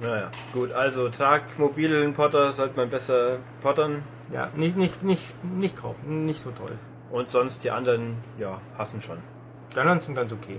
Naja, 0.00 0.30
gut, 0.52 0.72
also 0.72 1.08
Trag 1.10 1.42
mobilen 1.58 2.14
Potter 2.14 2.52
sollte 2.52 2.76
man 2.78 2.88
besser 2.88 3.36
pottern 3.60 4.02
Ja, 4.32 4.48
nicht, 4.56 4.76
nicht, 4.76 5.02
nicht, 5.02 5.44
nicht 5.44 5.76
kaufen, 5.80 6.24
nicht 6.24 6.38
so 6.40 6.50
toll. 6.52 6.72
und 7.10 7.28
sonst 7.28 7.64
die 7.64 7.70
anderen, 7.70 8.16
ja, 8.38 8.60
passen 8.76 9.02
schon. 9.02 9.18
Die 9.74 9.78
anderen 9.78 10.00
sind 10.00 10.14
ganz 10.14 10.32
okay. 10.32 10.58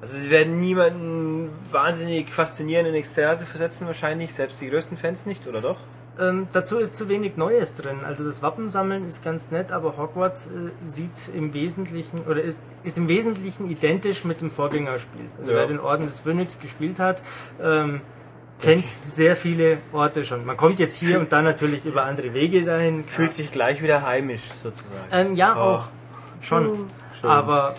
Also 0.00 0.16
sie 0.16 0.30
werden 0.30 0.60
niemanden 0.60 1.50
wahnsinnig 1.70 2.32
faszinieren 2.32 2.86
in 2.86 2.94
Ekstase 2.94 3.44
versetzen 3.44 3.86
wahrscheinlich, 3.86 4.34
selbst 4.34 4.60
die 4.60 4.70
größten 4.70 4.96
Fans 4.96 5.26
nicht, 5.26 5.46
oder 5.46 5.60
doch? 5.60 5.76
Ähm, 6.18 6.48
dazu 6.52 6.78
ist 6.78 6.96
zu 6.96 7.08
wenig 7.08 7.36
Neues 7.36 7.76
drin. 7.76 7.98
Also 8.04 8.24
das 8.24 8.42
Wappensammeln 8.42 9.04
ist 9.04 9.22
ganz 9.22 9.50
nett, 9.50 9.72
aber 9.72 9.96
Hogwarts 9.98 10.46
äh, 10.48 10.50
sieht 10.84 11.30
im 11.36 11.52
Wesentlichen 11.54 12.20
oder 12.22 12.42
ist, 12.42 12.60
ist 12.82 12.98
im 12.98 13.08
Wesentlichen 13.08 13.70
identisch 13.70 14.24
mit 14.24 14.40
dem 14.40 14.50
Vorgängerspiel. 14.50 15.26
Also 15.38 15.52
Ja. 15.52 15.58
wer 15.58 15.66
den 15.66 15.78
Orden 15.80 16.06
des 16.06 16.20
Phönix 16.20 16.58
gespielt 16.60 16.98
hat, 16.98 17.22
ähm, 17.62 18.00
kennt 18.60 18.84
sehr 19.06 19.36
viele 19.36 19.78
Orte 19.92 20.24
schon. 20.24 20.44
Man 20.44 20.56
kommt 20.56 20.78
jetzt 20.78 20.96
hier 20.96 21.18
und 21.20 21.32
dann 21.32 21.44
natürlich 21.44 21.84
über 21.84 22.04
andere 22.04 22.32
Wege 22.34 22.64
dahin. 22.64 23.04
Fühlt 23.04 23.32
sich 23.32 23.50
gleich 23.50 23.82
wieder 23.82 24.02
heimisch 24.06 24.42
sozusagen. 24.62 25.00
Ähm, 25.12 25.34
ja, 25.34 25.54
Oh. 25.56 25.60
auch 25.74 25.88
schon. 26.40 26.86
Aber 27.22 27.74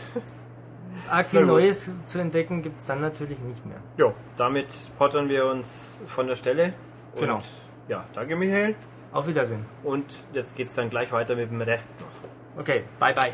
arg 1.10 1.28
viel. 1.28 1.46
Neues 1.46 2.06
zu 2.06 2.20
entdecken 2.20 2.62
gibt's 2.62 2.86
dann 2.86 3.02
natürlich 3.02 3.40
nicht 3.40 3.66
mehr. 3.66 3.78
Jo, 3.98 4.14
damit 4.38 4.68
pottern 4.98 5.30
wir 5.30 5.46
uns 5.46 6.02
von 6.08 6.28
der 6.28 6.36
Stelle. 6.36 6.74
Und 7.14 7.22
Genau. 7.22 7.42
Ja, 7.88 8.06
danke 8.14 8.36
Michael. 8.36 8.76
Auf 9.12 9.28
Wiedersehen. 9.28 9.66
Und 9.84 10.06
jetzt 10.32 10.56
geht's 10.56 10.76
dann 10.76 10.90
gleich 10.90 11.12
weiter 11.12 11.36
mit 11.36 11.50
dem 11.52 11.62
Rest 11.62 11.92
noch. 12.00 12.62
Okay, 12.62 12.84
bye 13.00 13.14
bye. 13.14 13.32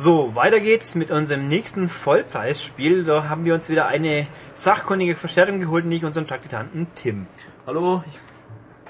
So, 0.00 0.36
weiter 0.36 0.60
geht's 0.60 0.94
mit 0.94 1.10
unserem 1.10 1.48
nächsten 1.48 1.88
Vollpreisspiel. 1.88 3.02
Da 3.02 3.28
haben 3.28 3.44
wir 3.44 3.52
uns 3.52 3.68
wieder 3.68 3.88
eine 3.88 4.28
sachkundige 4.54 5.16
Verstärkung 5.16 5.58
geholt, 5.58 5.86
nicht 5.86 6.04
unseren 6.04 6.24
Praktikanten 6.24 6.86
Tim. 6.94 7.26
Hallo, 7.66 8.04
ich- 8.06 8.20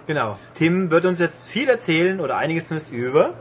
Genau. 0.06 0.38
Tim 0.52 0.90
wird 0.90 1.06
uns 1.06 1.18
jetzt 1.18 1.48
viel 1.48 1.66
erzählen 1.66 2.20
oder 2.20 2.36
einiges 2.36 2.66
zumindest 2.66 2.92
über. 2.92 3.32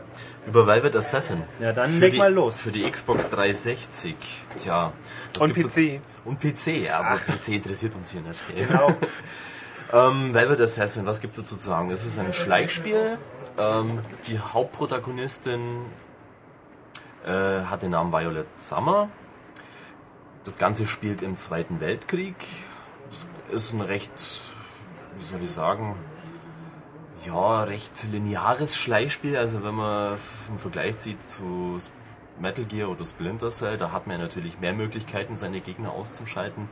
über 0.46 0.66
Velvet 0.66 0.96
Assassin. 0.96 1.42
Ja, 1.60 1.74
dann 1.74 1.90
Für 1.90 2.00
leg 2.00 2.12
die, 2.12 2.18
mal 2.18 2.32
los. 2.32 2.62
Für 2.62 2.72
die 2.72 2.90
Xbox 2.90 3.28
360. 3.28 4.16
Tja. 4.56 4.94
Und 5.38 5.52
PC. 5.52 6.00
Und 6.24 6.40
PC, 6.40 6.86
ja, 6.86 7.00
aber 7.00 7.18
PC 7.18 7.48
interessiert 7.56 7.94
uns 7.94 8.12
hier 8.12 8.22
nicht. 8.22 8.40
Genau. 8.56 8.96
ähm, 9.92 10.32
Velvet 10.32 10.58
Assassin, 10.62 11.04
was 11.04 11.20
gibt's 11.20 11.36
dazu 11.36 11.54
zu 11.54 11.62
sagen? 11.68 11.90
Es 11.90 12.02
ist 12.02 12.18
ein 12.18 12.32
Schleichspiel. 12.32 13.18
Ähm, 13.58 13.98
die 14.26 14.38
Hauptprotagonistin 14.38 15.60
äh, 17.26 17.62
hat 17.64 17.82
den 17.82 17.90
Namen 17.90 18.12
Violet 18.12 18.46
Summer. 18.56 19.08
Das 20.44 20.58
Ganze 20.58 20.86
spielt 20.86 21.22
im 21.22 21.36
Zweiten 21.36 21.80
Weltkrieg. 21.80 22.36
Es 23.10 23.26
ist 23.50 23.72
ein 23.72 23.80
recht, 23.80 24.44
wie 25.16 25.24
soll 25.24 25.42
ich 25.42 25.50
sagen, 25.50 25.96
ja, 27.26 27.64
recht 27.64 28.04
lineares 28.10 28.76
Schleichspiel. 28.76 29.36
Also 29.36 29.62
wenn 29.62 29.74
man 29.74 30.18
im 30.48 30.58
Vergleich 30.58 30.98
zieht 30.98 31.28
zu 31.28 31.78
Metal 32.40 32.64
Gear 32.64 32.88
oder 32.88 33.04
Splinter 33.04 33.50
Cell, 33.50 33.76
da 33.76 33.92
hat 33.92 34.06
man 34.06 34.20
natürlich 34.20 34.60
mehr 34.60 34.72
Möglichkeiten, 34.72 35.36
seine 35.36 35.60
Gegner 35.60 35.92
auszuschalten. 35.92 36.68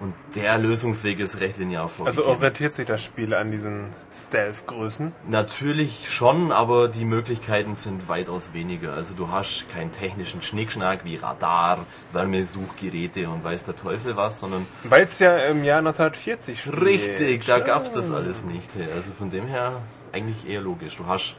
Und 0.00 0.14
der 0.34 0.56
Lösungsweg 0.56 1.20
ist 1.20 1.40
recht 1.40 1.58
linear 1.58 1.86
vorgegeben. 1.86 2.26
Also 2.26 2.34
orientiert 2.34 2.72
sich 2.72 2.86
das 2.86 3.04
Spiel 3.04 3.34
an 3.34 3.50
diesen 3.50 3.88
Stealth-Größen? 4.10 5.12
Natürlich 5.28 6.10
schon, 6.10 6.52
aber 6.52 6.88
die 6.88 7.04
Möglichkeiten 7.04 7.74
sind 7.74 8.08
weitaus 8.08 8.54
weniger. 8.54 8.94
Also 8.94 9.14
du 9.14 9.30
hast 9.30 9.68
keinen 9.68 9.92
technischen 9.92 10.40
Schnickschnack 10.40 11.04
wie 11.04 11.16
Radar, 11.16 11.84
Wärmesuchgeräte 12.12 13.28
und 13.28 13.44
weiß 13.44 13.64
der 13.64 13.76
Teufel 13.76 14.16
was, 14.16 14.40
sondern... 14.40 14.66
Weil 14.84 15.04
es 15.04 15.18
ja 15.18 15.36
im 15.36 15.64
Jahr 15.64 15.80
1940 15.80 16.62
spielt. 16.62 16.80
Richtig, 16.80 17.44
da 17.44 17.58
gab's 17.58 17.92
das 17.92 18.10
alles 18.10 18.44
nicht. 18.44 18.70
Also 18.94 19.12
von 19.12 19.28
dem 19.28 19.46
her 19.46 19.82
eigentlich 20.12 20.48
eher 20.48 20.62
logisch. 20.62 20.96
Du 20.96 21.06
hast 21.06 21.36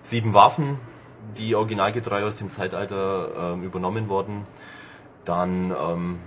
sieben 0.00 0.32
Waffen, 0.32 0.78
die 1.36 1.54
originalgetreu 1.54 2.24
aus 2.24 2.36
dem 2.36 2.48
Zeitalter 2.48 3.52
ähm, 3.52 3.62
übernommen 3.62 4.08
wurden. 4.08 4.46
Dann, 5.24 5.70
ähm, 5.70 6.18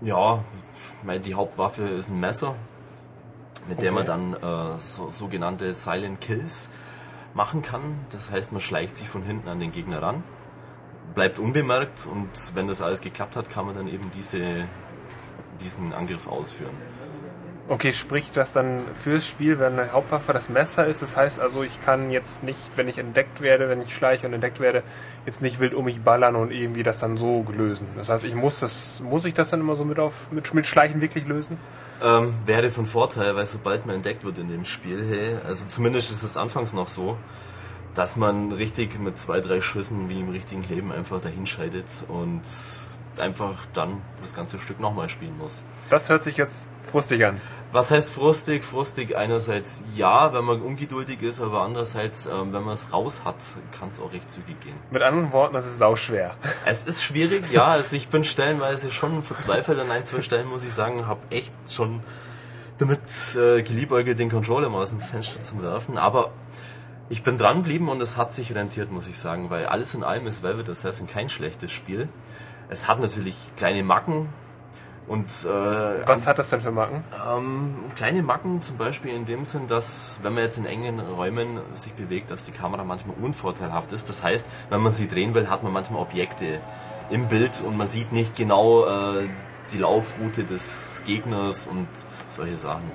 ja, 0.00 0.42
meine, 1.02 1.20
die 1.20 1.34
Hauptwaffe 1.34 1.82
ist 1.82 2.10
ein 2.10 2.20
Messer, 2.20 2.54
mit 3.68 3.80
der 3.82 3.92
man 3.92 4.04
dann 4.04 4.34
äh, 4.34 4.78
so, 4.78 5.10
sogenannte 5.12 5.72
Silent 5.72 6.20
Kills 6.20 6.70
machen 7.34 7.62
kann. 7.62 7.80
Das 8.10 8.30
heißt, 8.30 8.52
man 8.52 8.60
schleicht 8.60 8.96
sich 8.96 9.08
von 9.08 9.22
hinten 9.22 9.48
an 9.48 9.60
den 9.60 9.72
Gegner 9.72 10.02
ran, 10.02 10.22
bleibt 11.14 11.38
unbemerkt 11.38 12.06
und 12.10 12.54
wenn 12.54 12.68
das 12.68 12.82
alles 12.82 13.00
geklappt 13.00 13.36
hat, 13.36 13.50
kann 13.50 13.66
man 13.66 13.74
dann 13.74 13.88
eben 13.88 14.10
diese, 14.14 14.66
diesen 15.60 15.92
Angriff 15.92 16.28
ausführen. 16.28 16.74
Okay, 17.68 17.92
spricht 17.92 18.36
das 18.36 18.52
dann 18.52 18.78
fürs 18.94 19.26
Spiel, 19.26 19.58
wenn 19.58 19.72
eine 19.76 19.90
Hauptwaffe 19.90 20.32
das 20.32 20.48
Messer 20.48 20.86
ist? 20.86 21.02
Das 21.02 21.16
heißt 21.16 21.40
also, 21.40 21.64
ich 21.64 21.80
kann 21.80 22.10
jetzt 22.10 22.44
nicht, 22.44 22.70
wenn 22.76 22.86
ich 22.86 22.98
entdeckt 22.98 23.40
werde, 23.40 23.68
wenn 23.68 23.82
ich 23.82 23.92
schleiche 23.92 24.24
und 24.28 24.34
entdeckt 24.34 24.60
werde, 24.60 24.84
jetzt 25.24 25.42
nicht 25.42 25.58
wild 25.58 25.74
um 25.74 25.86
mich 25.86 26.00
ballern 26.00 26.36
und 26.36 26.52
irgendwie 26.52 26.84
das 26.84 26.98
dann 26.98 27.16
so 27.16 27.44
lösen. 27.50 27.88
Das 27.96 28.08
heißt, 28.08 28.22
ich 28.22 28.36
muss 28.36 28.60
das, 28.60 29.00
muss 29.00 29.24
ich 29.24 29.34
das 29.34 29.50
dann 29.50 29.60
immer 29.60 29.74
so 29.74 29.84
mit 29.84 29.98
auf 29.98 30.30
mit, 30.30 30.54
mit 30.54 30.64
Schleichen 30.64 31.00
wirklich 31.00 31.26
lösen? 31.26 31.58
Ähm, 32.04 32.34
wäre 32.44 32.70
von 32.70 32.86
Vorteil, 32.86 33.34
weil 33.34 33.46
sobald 33.46 33.84
man 33.84 33.96
entdeckt 33.96 34.22
wird 34.22 34.38
in 34.38 34.48
dem 34.48 34.64
Spiel, 34.64 35.04
hey, 35.04 35.38
also 35.44 35.66
zumindest 35.68 36.12
ist 36.12 36.22
es 36.22 36.36
anfangs 36.36 36.72
noch 36.72 36.86
so, 36.86 37.18
dass 37.94 38.16
man 38.16 38.52
richtig 38.52 39.00
mit 39.00 39.18
zwei, 39.18 39.40
drei 39.40 39.60
Schüssen 39.60 40.08
wie 40.08 40.20
im 40.20 40.28
richtigen 40.28 40.62
Leben 40.68 40.92
einfach 40.92 41.20
dahinscheidet 41.20 41.86
und 42.06 42.42
einfach 43.20 43.66
dann 43.74 44.00
das 44.20 44.34
ganze 44.34 44.58
Stück 44.58 44.80
nochmal 44.80 45.08
spielen 45.08 45.36
muss. 45.38 45.64
Das 45.90 46.08
hört 46.08 46.22
sich 46.22 46.36
jetzt 46.36 46.68
frustig 46.90 47.24
an. 47.24 47.40
Was 47.72 47.90
heißt 47.90 48.10
frustig? 48.10 48.64
Frustig 48.64 49.16
einerseits 49.16 49.84
ja, 49.94 50.32
wenn 50.32 50.44
man 50.44 50.62
ungeduldig 50.62 51.20
ist, 51.22 51.40
aber 51.40 51.62
andererseits, 51.62 52.26
ähm, 52.26 52.52
wenn 52.52 52.62
man 52.62 52.74
es 52.74 52.92
raus 52.92 53.22
hat, 53.24 53.36
kann 53.78 53.88
es 53.88 54.00
auch 54.00 54.12
recht 54.12 54.30
zügig 54.30 54.60
gehen. 54.60 54.76
Mit 54.90 55.02
anderen 55.02 55.32
Worten, 55.32 55.56
es 55.56 55.66
ist 55.66 55.78
sauschwer. 55.78 56.34
Es 56.64 56.84
ist 56.84 57.02
schwierig, 57.02 57.50
ja. 57.52 57.66
Also 57.66 57.96
ich 57.96 58.08
bin 58.08 58.24
stellenweise 58.24 58.90
schon 58.90 59.22
verzweifelt 59.22 59.78
an 59.78 59.90
ein, 59.90 60.04
zwei 60.04 60.22
Stellen, 60.22 60.48
muss 60.48 60.64
ich 60.64 60.72
sagen, 60.72 61.06
habe 61.06 61.20
echt 61.30 61.52
schon 61.68 62.02
damit 62.78 63.00
äh, 63.36 63.62
geliebäugelt, 63.62 64.18
den 64.18 64.30
Controller 64.30 64.68
mal 64.68 64.82
aus 64.82 64.90
dem 64.90 65.00
Fenster 65.00 65.40
zu 65.40 65.62
werfen. 65.62 65.98
Aber 65.98 66.30
ich 67.08 67.22
bin 67.22 67.38
dran 67.38 67.58
geblieben 67.58 67.88
und 67.88 68.00
es 68.00 68.16
hat 68.16 68.34
sich 68.34 68.54
rentiert, 68.54 68.90
muss 68.90 69.06
ich 69.06 69.18
sagen, 69.18 69.50
weil 69.50 69.66
alles 69.66 69.94
in 69.94 70.02
allem 70.02 70.26
ist 70.26 70.42
Velvet 70.42 70.68
Assassin 70.68 71.06
kein 71.06 71.28
schlechtes 71.28 71.70
Spiel. 71.70 72.08
Es 72.68 72.88
hat 72.88 73.00
natürlich 73.00 73.52
kleine 73.56 73.82
Macken, 73.82 74.28
und 75.08 75.26
äh, 75.44 76.06
Was 76.06 76.26
hat 76.26 76.38
das 76.38 76.50
denn 76.50 76.60
für 76.60 76.72
Macken? 76.72 77.04
ähm, 77.30 77.74
kleine 77.94 78.22
Macken 78.22 78.60
zum 78.60 78.76
Beispiel 78.76 79.14
in 79.14 79.24
dem 79.24 79.44
Sinn, 79.44 79.68
dass 79.68 80.18
wenn 80.22 80.34
man 80.34 80.42
jetzt 80.42 80.58
in 80.58 80.66
engen 80.66 80.98
Räumen 80.98 81.60
sich 81.74 81.92
bewegt, 81.92 82.30
dass 82.30 82.44
die 82.44 82.50
Kamera 82.50 82.82
manchmal 82.82 83.14
unvorteilhaft 83.20 83.92
ist. 83.92 84.08
Das 84.08 84.22
heißt, 84.22 84.46
wenn 84.70 84.82
man 84.82 84.90
sie 84.90 85.06
drehen 85.06 85.34
will, 85.34 85.48
hat 85.48 85.62
man 85.62 85.72
manchmal 85.72 86.02
Objekte 86.02 86.60
im 87.10 87.28
Bild 87.28 87.62
und 87.64 87.76
man 87.76 87.86
sieht 87.86 88.10
nicht 88.10 88.34
genau 88.34 88.84
äh, 88.84 89.28
die 89.72 89.78
Laufroute 89.78 90.42
des 90.42 91.02
Gegners 91.06 91.68
und 91.68 91.86
solche 92.28 92.56
Sachen. 92.56 92.90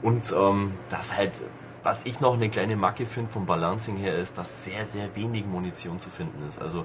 Und 0.00 0.32
ähm, 0.38 0.74
das 0.90 1.16
halt, 1.16 1.32
was 1.82 2.06
ich 2.06 2.20
noch 2.20 2.34
eine 2.34 2.50
kleine 2.50 2.76
Macke 2.76 3.04
finde 3.04 3.32
vom 3.32 3.46
Balancing 3.46 3.96
her, 3.96 4.16
ist, 4.16 4.38
dass 4.38 4.62
sehr, 4.64 4.84
sehr 4.84 5.16
wenig 5.16 5.44
Munition 5.44 5.98
zu 5.98 6.08
finden 6.08 6.46
ist. 6.46 6.62
Also 6.62 6.84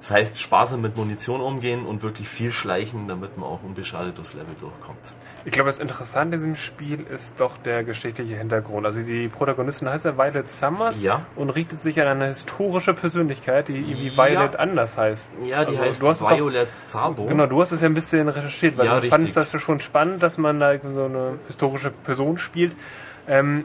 das 0.00 0.10
heißt, 0.12 0.40
sparsam 0.40 0.80
mit 0.80 0.96
Munition 0.96 1.40
umgehen 1.40 1.84
und 1.84 2.02
wirklich 2.02 2.28
viel 2.28 2.52
schleichen, 2.52 3.08
damit 3.08 3.36
man 3.36 3.48
auch 3.48 3.62
unbeschadet 3.64 4.16
durchs 4.16 4.32
Level 4.34 4.54
durchkommt. 4.60 5.12
Ich 5.44 5.52
glaube, 5.52 5.70
das 5.70 5.78
Interessante 5.78 6.36
in 6.36 6.40
diesem 6.40 6.54
Spiel 6.56 7.00
ist 7.00 7.40
doch 7.40 7.56
der 7.58 7.82
geschichtliche 7.82 8.36
Hintergrund. 8.36 8.86
Also 8.86 9.02
die 9.02 9.28
Protagonistin 9.28 9.88
heißt 9.88 10.04
ja 10.04 10.16
Violet 10.16 10.46
Summers 10.48 11.02
Ja. 11.02 11.22
und 11.36 11.50
richtet 11.50 11.80
sich 11.80 12.00
an 12.00 12.06
eine 12.08 12.26
historische 12.26 12.94
Persönlichkeit, 12.94 13.68
die 13.68 13.78
irgendwie 13.78 14.08
Ja. 14.08 14.16
Violet 14.16 14.56
anders 14.56 14.96
heißt. 14.98 15.34
Ja, 15.44 15.64
die 15.64 15.70
Also, 15.70 15.80
heißt 15.82 16.02
du 16.02 16.08
hast 16.08 16.20
es 16.20 16.26
doch- 16.26 16.36
Violet 16.36 16.72
Szabo. 16.72 17.24
Genau, 17.26 17.46
du 17.46 17.60
hast 17.60 17.72
es 17.72 17.80
ja 17.80 17.86
ein 17.88 17.94
bisschen 17.94 18.28
recherchiert, 18.28 18.76
weil 18.78 18.86
Ja, 18.86 19.00
du 19.00 19.08
fandest 19.08 19.36
das 19.36 19.50
schon 19.60 19.80
spannend, 19.80 20.22
dass 20.22 20.38
man 20.38 20.60
da 20.60 20.74
so 20.80 21.04
eine 21.06 21.38
historische 21.46 21.90
Person 21.90 22.38
spielt. 22.38 22.72
Ähm, 23.26 23.64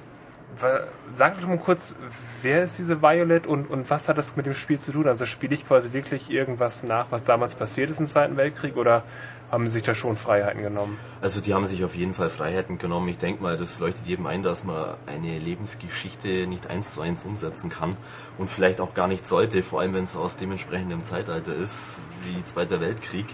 sag 1.13 1.39
doch 1.39 1.47
mal 1.47 1.57
kurz, 1.57 1.95
wer 2.41 2.63
ist 2.63 2.77
diese 2.77 3.01
Violet 3.01 3.47
und, 3.47 3.69
und 3.69 3.89
was 3.89 4.09
hat 4.09 4.17
das 4.17 4.35
mit 4.35 4.45
dem 4.45 4.53
Spiel 4.53 4.79
zu 4.79 4.91
tun? 4.91 5.07
Also 5.07 5.25
spiele 5.25 5.53
ich 5.53 5.67
quasi 5.67 5.93
wirklich 5.93 6.29
irgendwas 6.29 6.83
nach, 6.83 7.07
was 7.09 7.23
damals 7.23 7.55
passiert 7.55 7.89
ist 7.89 7.99
im 7.99 8.07
Zweiten 8.07 8.37
Weltkrieg 8.37 8.77
oder 8.77 9.03
haben 9.51 9.69
sich 9.69 9.83
da 9.83 9.93
schon 9.93 10.15
Freiheiten 10.15 10.63
genommen? 10.63 10.97
Also 11.21 11.39
die 11.39 11.53
haben 11.53 11.67
sich 11.67 11.83
auf 11.83 11.95
jeden 11.95 12.13
Fall 12.15 12.29
Freiheiten 12.29 12.79
genommen. 12.79 13.07
Ich 13.09 13.19
denke 13.19 13.43
mal, 13.43 13.55
das 13.55 13.79
leuchtet 13.79 14.07
jedem 14.07 14.25
ein, 14.25 14.41
dass 14.41 14.63
man 14.63 14.95
eine 15.05 15.37
Lebensgeschichte 15.37 16.47
nicht 16.47 16.71
eins 16.71 16.91
zu 16.91 17.01
eins 17.01 17.23
umsetzen 17.23 17.69
kann 17.69 17.95
und 18.39 18.49
vielleicht 18.49 18.81
auch 18.81 18.95
gar 18.95 19.07
nicht 19.07 19.27
sollte, 19.27 19.61
vor 19.61 19.81
allem 19.81 19.93
wenn 19.93 20.05
es 20.05 20.17
aus 20.17 20.37
dementsprechendem 20.37 21.03
Zeitalter 21.03 21.55
ist, 21.55 22.01
wie 22.23 22.43
Zweiter 22.43 22.81
Weltkrieg. 22.81 23.27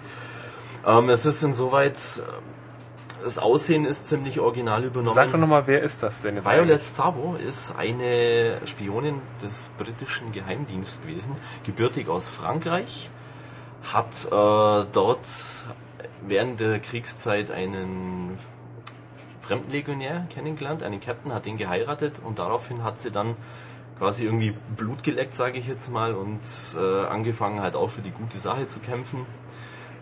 Ähm, 0.86 1.10
es 1.10 1.26
ist 1.26 1.42
insoweit, 1.42 2.22
das 3.24 3.40
Aussehen 3.40 3.86
ist 3.86 4.08
ziemlich 4.08 4.40
original 4.40 4.84
übernommen. 4.84 5.16
Sag 5.16 5.32
doch 5.32 5.40
nochmal, 5.40 5.68
wer 5.68 5.82
ist 5.82 6.04
das 6.04 6.22
denn 6.22 6.36
jetzt 6.36 6.48
Violet 6.48 6.82
Szabo 6.82 7.36
ist 7.36 7.76
eine 7.78 8.58
Spionin 8.66 9.22
des 9.42 9.74
britischen 9.78 10.32
Geheimdienstes 10.32 11.02
gewesen, 11.02 11.36
gebürtig 11.64 12.10
aus 12.10 12.30
Frankreich, 12.30 13.10
hat 13.94 14.26
äh, 14.26 14.86
dort 14.92 15.28
während 16.28 16.60
der 16.60 16.80
Kriegszeit 16.80 17.52
einen 17.52 18.38
Fremdenlegionär 19.40 20.28
kennengelernt, 20.30 20.84
einen 20.84 21.00
Captain, 21.00 21.34
hat 21.34 21.46
den 21.46 21.58
geheiratet 21.58 22.22
und 22.24 22.40
daraufhin 22.40 22.84
hat 22.84 23.00
sie 23.00 23.12
dann 23.12 23.36
quasi 23.98 24.26
irgendwie 24.26 24.54
Blut 24.78 25.04
geleckt, 25.04 25.34
sage 25.34 25.58
ich 25.58 25.68
jetzt 25.68 25.92
mal, 25.92 26.14
und 26.14 26.40
äh, 26.78 27.06
angefangen 27.08 27.62
halt 27.62 27.76
auch 27.76 27.90
für 27.90 28.02
die 28.02 28.12
gute 28.12 28.40
Sache 28.40 28.66
zu 28.66 28.80
kämpfen 28.80 29.26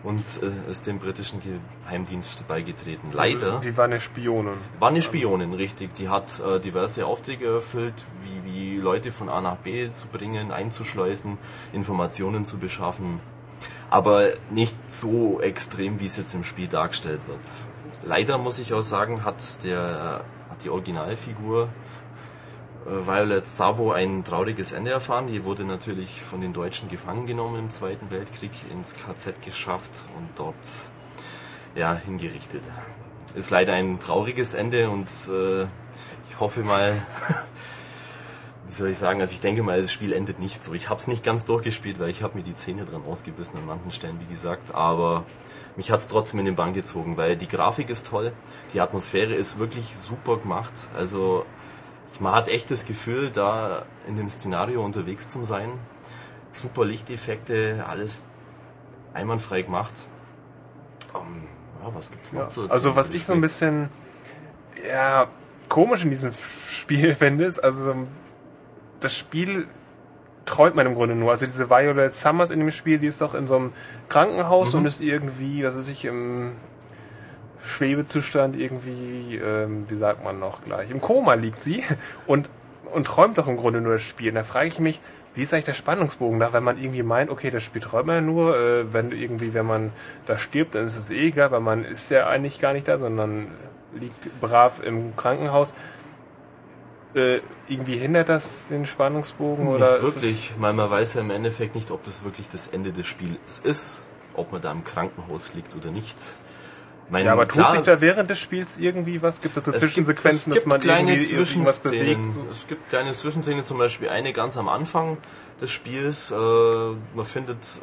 und 0.04 0.22
äh, 0.42 0.70
ist 0.70 0.86
dem 0.86 0.98
britischen 0.98 1.40
Geheimdienst 1.40 2.46
beigetreten. 2.46 3.10
Leider. 3.12 3.60
Die 3.60 3.76
war 3.76 3.84
eine 3.84 4.00
Spionin. 4.00 4.54
War 4.78 4.90
eine 4.90 5.02
Spionin, 5.02 5.52
richtig. 5.54 5.94
Die 5.96 6.08
hat 6.08 6.40
äh, 6.40 6.60
diverse 6.60 7.06
Aufträge 7.06 7.46
erfüllt, 7.46 7.94
wie, 8.22 8.52
wie 8.52 8.76
Leute 8.76 9.10
von 9.12 9.28
A 9.28 9.40
nach 9.40 9.56
B 9.56 9.92
zu 9.92 10.06
bringen, 10.08 10.52
einzuschleusen, 10.52 11.38
Informationen 11.72 12.44
zu 12.44 12.58
beschaffen. 12.58 13.20
Aber 13.90 14.28
nicht 14.50 14.76
so 14.90 15.40
extrem, 15.40 15.98
wie 15.98 16.06
es 16.06 16.16
jetzt 16.16 16.34
im 16.34 16.44
Spiel 16.44 16.68
dargestellt 16.68 17.20
wird. 17.26 17.40
Leider 18.04 18.38
muss 18.38 18.58
ich 18.58 18.72
auch 18.74 18.82
sagen, 18.82 19.24
hat, 19.24 19.64
der, 19.64 20.20
hat 20.50 20.64
die 20.64 20.70
Originalfigur 20.70 21.68
Violet 22.90 23.44
Szabo 23.44 23.92
ein 23.92 24.24
trauriges 24.24 24.72
Ende 24.72 24.90
erfahren. 24.90 25.26
Die 25.26 25.44
wurde 25.44 25.64
natürlich 25.64 26.22
von 26.22 26.40
den 26.40 26.54
Deutschen 26.54 26.88
gefangen 26.88 27.26
genommen 27.26 27.58
im 27.58 27.70
Zweiten 27.70 28.10
Weltkrieg, 28.10 28.50
ins 28.72 28.96
KZ 28.96 29.42
geschafft 29.42 30.04
und 30.16 30.28
dort 30.36 30.54
ja, 31.74 31.94
hingerichtet. 31.94 32.62
Ist 33.34 33.50
leider 33.50 33.74
ein 33.74 34.00
trauriges 34.00 34.54
Ende 34.54 34.88
und 34.88 35.08
äh, 35.30 35.64
ich 36.30 36.40
hoffe 36.40 36.60
mal, 36.60 36.94
wie 38.66 38.72
soll 38.72 38.88
ich 38.88 38.98
sagen, 38.98 39.20
also 39.20 39.34
ich 39.34 39.40
denke 39.40 39.62
mal, 39.62 39.82
das 39.82 39.92
Spiel 39.92 40.14
endet 40.14 40.38
nicht 40.38 40.62
so. 40.62 40.72
Ich 40.72 40.88
habe 40.88 40.98
es 40.98 41.08
nicht 41.08 41.22
ganz 41.22 41.44
durchgespielt, 41.44 41.98
weil 41.98 42.08
ich 42.08 42.22
habe 42.22 42.38
mir 42.38 42.44
die 42.44 42.54
Zähne 42.54 42.86
dran 42.86 43.02
ausgebissen 43.06 43.58
an 43.58 43.66
manchen 43.66 43.92
Stellen, 43.92 44.18
wie 44.18 44.32
gesagt, 44.32 44.74
aber 44.74 45.24
mich 45.76 45.90
hat 45.90 46.00
es 46.00 46.08
trotzdem 46.08 46.40
in 46.40 46.46
den 46.46 46.56
Bann 46.56 46.72
gezogen, 46.72 47.18
weil 47.18 47.36
die 47.36 47.48
Grafik 47.48 47.90
ist 47.90 48.06
toll, 48.06 48.32
die 48.72 48.80
Atmosphäre 48.80 49.34
ist 49.34 49.58
wirklich 49.58 49.94
super 49.94 50.38
gemacht, 50.38 50.88
also 50.96 51.44
man 52.20 52.34
hat 52.34 52.48
echt 52.48 52.70
das 52.70 52.86
Gefühl, 52.86 53.30
da 53.30 53.84
in 54.06 54.16
dem 54.16 54.28
Szenario 54.28 54.84
unterwegs 54.84 55.28
zu 55.28 55.44
sein. 55.44 55.70
Super 56.52 56.84
Lichteffekte, 56.84 57.84
alles 57.88 58.26
einwandfrei 59.14 59.62
gemacht. 59.62 59.92
Ähm, 61.14 61.42
ja, 61.82 61.94
was 61.94 62.10
gibt's 62.10 62.32
noch 62.32 62.48
zu 62.48 62.62
erzählen 62.62 62.70
Also 62.70 62.96
was 62.96 63.08
das 63.08 63.16
ich 63.16 63.24
so 63.24 63.32
ein 63.32 63.40
bisschen 63.40 63.88
ja, 64.88 65.26
komisch 65.68 66.04
in 66.04 66.10
diesem 66.10 66.32
Spiel 66.32 67.14
finde, 67.16 67.44
ist, 67.44 67.58
also 67.62 67.94
das 69.00 69.14
Spiel 69.16 69.66
träumt 70.44 70.74
man 70.76 70.86
im 70.86 70.94
Grunde 70.94 71.14
nur. 71.14 71.30
Also 71.30 71.46
diese 71.46 71.68
Violet 71.68 72.12
Summers 72.12 72.50
in 72.50 72.60
dem 72.60 72.70
Spiel, 72.70 72.98
die 72.98 73.06
ist 73.06 73.20
doch 73.20 73.34
in 73.34 73.46
so 73.46 73.56
einem 73.56 73.72
Krankenhaus 74.08 74.72
Mhm. 74.72 74.80
und 74.80 74.86
ist 74.86 75.00
irgendwie, 75.00 75.62
was 75.64 75.76
weiß 75.76 75.88
ich, 75.88 76.04
im 76.06 76.52
Schwebezustand 77.68 78.58
irgendwie, 78.58 79.36
ähm, 79.36 79.84
wie 79.88 79.94
sagt 79.94 80.24
man 80.24 80.38
noch 80.38 80.62
gleich, 80.64 80.90
im 80.90 81.00
Koma 81.00 81.34
liegt 81.34 81.62
sie 81.62 81.84
und, 82.26 82.48
und 82.92 83.06
träumt 83.06 83.38
doch 83.38 83.46
im 83.46 83.56
Grunde 83.56 83.80
nur 83.80 83.94
das 83.94 84.02
Spiel. 84.02 84.30
Und 84.30 84.36
da 84.36 84.44
frage 84.44 84.68
ich 84.68 84.78
mich, 84.78 85.00
wie 85.34 85.42
ist 85.42 85.52
eigentlich 85.52 85.66
der 85.66 85.74
Spannungsbogen 85.74 86.40
da, 86.40 86.52
wenn 86.52 86.64
man 86.64 86.78
irgendwie 86.78 87.02
meint, 87.02 87.30
okay, 87.30 87.50
das 87.50 87.62
Spiel 87.62 87.82
träumt 87.82 88.06
man 88.06 88.16
ja 88.16 88.20
nur, 88.20 88.58
äh, 88.58 88.92
wenn 88.92 89.12
irgendwie, 89.12 89.54
wenn 89.54 89.66
man 89.66 89.92
da 90.26 90.38
stirbt, 90.38 90.74
dann 90.74 90.86
ist 90.86 90.96
es 90.96 91.10
eh 91.10 91.28
egal, 91.28 91.50
weil 91.52 91.60
man 91.60 91.84
ist 91.84 92.10
ja 92.10 92.26
eigentlich 92.26 92.58
gar 92.58 92.72
nicht 92.72 92.88
da, 92.88 92.98
sondern 92.98 93.46
liegt 93.94 94.40
brav 94.40 94.82
im 94.84 95.14
Krankenhaus. 95.16 95.74
Äh, 97.14 97.40
irgendwie 97.68 97.96
hindert 97.96 98.28
das 98.28 98.68
den 98.68 98.84
Spannungsbogen 98.84 99.64
Nicht 99.64 99.76
oder 99.76 100.02
wirklich, 100.02 100.54
weil 100.58 100.72
man 100.72 100.90
weiß 100.90 101.14
ja 101.14 101.20
im 101.20 101.30
Endeffekt 101.30 101.74
nicht, 101.74 101.90
ob 101.90 102.02
das 102.04 102.24
wirklich 102.24 102.48
das 102.48 102.68
Ende 102.68 102.92
des 102.92 103.06
Spiels 103.06 103.60
ist, 103.60 104.02
ob 104.34 104.52
man 104.52 104.60
da 104.60 104.72
im 104.72 104.84
Krankenhaus 104.84 105.54
liegt 105.54 105.74
oder 105.74 105.90
nicht. 105.90 106.16
Mein, 107.10 107.24
Ja, 107.24 107.32
aber 107.32 107.48
tut 107.48 107.62
klar, 107.62 107.72
sich 107.72 107.82
da 107.82 108.00
während 108.00 108.28
des 108.28 108.38
Spiels 108.38 108.78
irgendwie 108.78 109.22
was? 109.22 109.40
Gibt 109.40 109.56
es 109.56 109.64
so 109.64 109.72
es 109.72 109.80
Zwischensequenzen, 109.80 110.52
gibt, 110.52 110.64
es 110.64 110.64
dass 110.64 110.66
man 110.66 110.80
gibt 110.80 110.92
irgendwie 110.94 111.32
irgendwas 111.32 111.78
bewegt? 111.80 112.04
Zwischenszenen. 112.04 112.50
Es 112.50 112.66
gibt 112.66 112.88
kleine 112.90 113.12
Zwischenszenen, 113.12 113.64
zum 113.64 113.78
Beispiel 113.78 114.08
eine 114.08 114.32
ganz 114.32 114.56
am 114.58 114.68
Anfang 114.68 115.16
des 115.60 115.70
Spiels. 115.70 116.30
Äh, 116.30 116.34
man 116.36 117.24
findet 117.24 117.80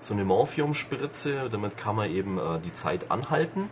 so 0.00 0.14
eine 0.14 0.24
Morphiumspritze, 0.24 1.48
damit 1.50 1.76
kann 1.76 1.96
man 1.96 2.10
eben 2.10 2.38
äh, 2.38 2.58
die 2.64 2.72
Zeit 2.72 3.10
anhalten, 3.10 3.70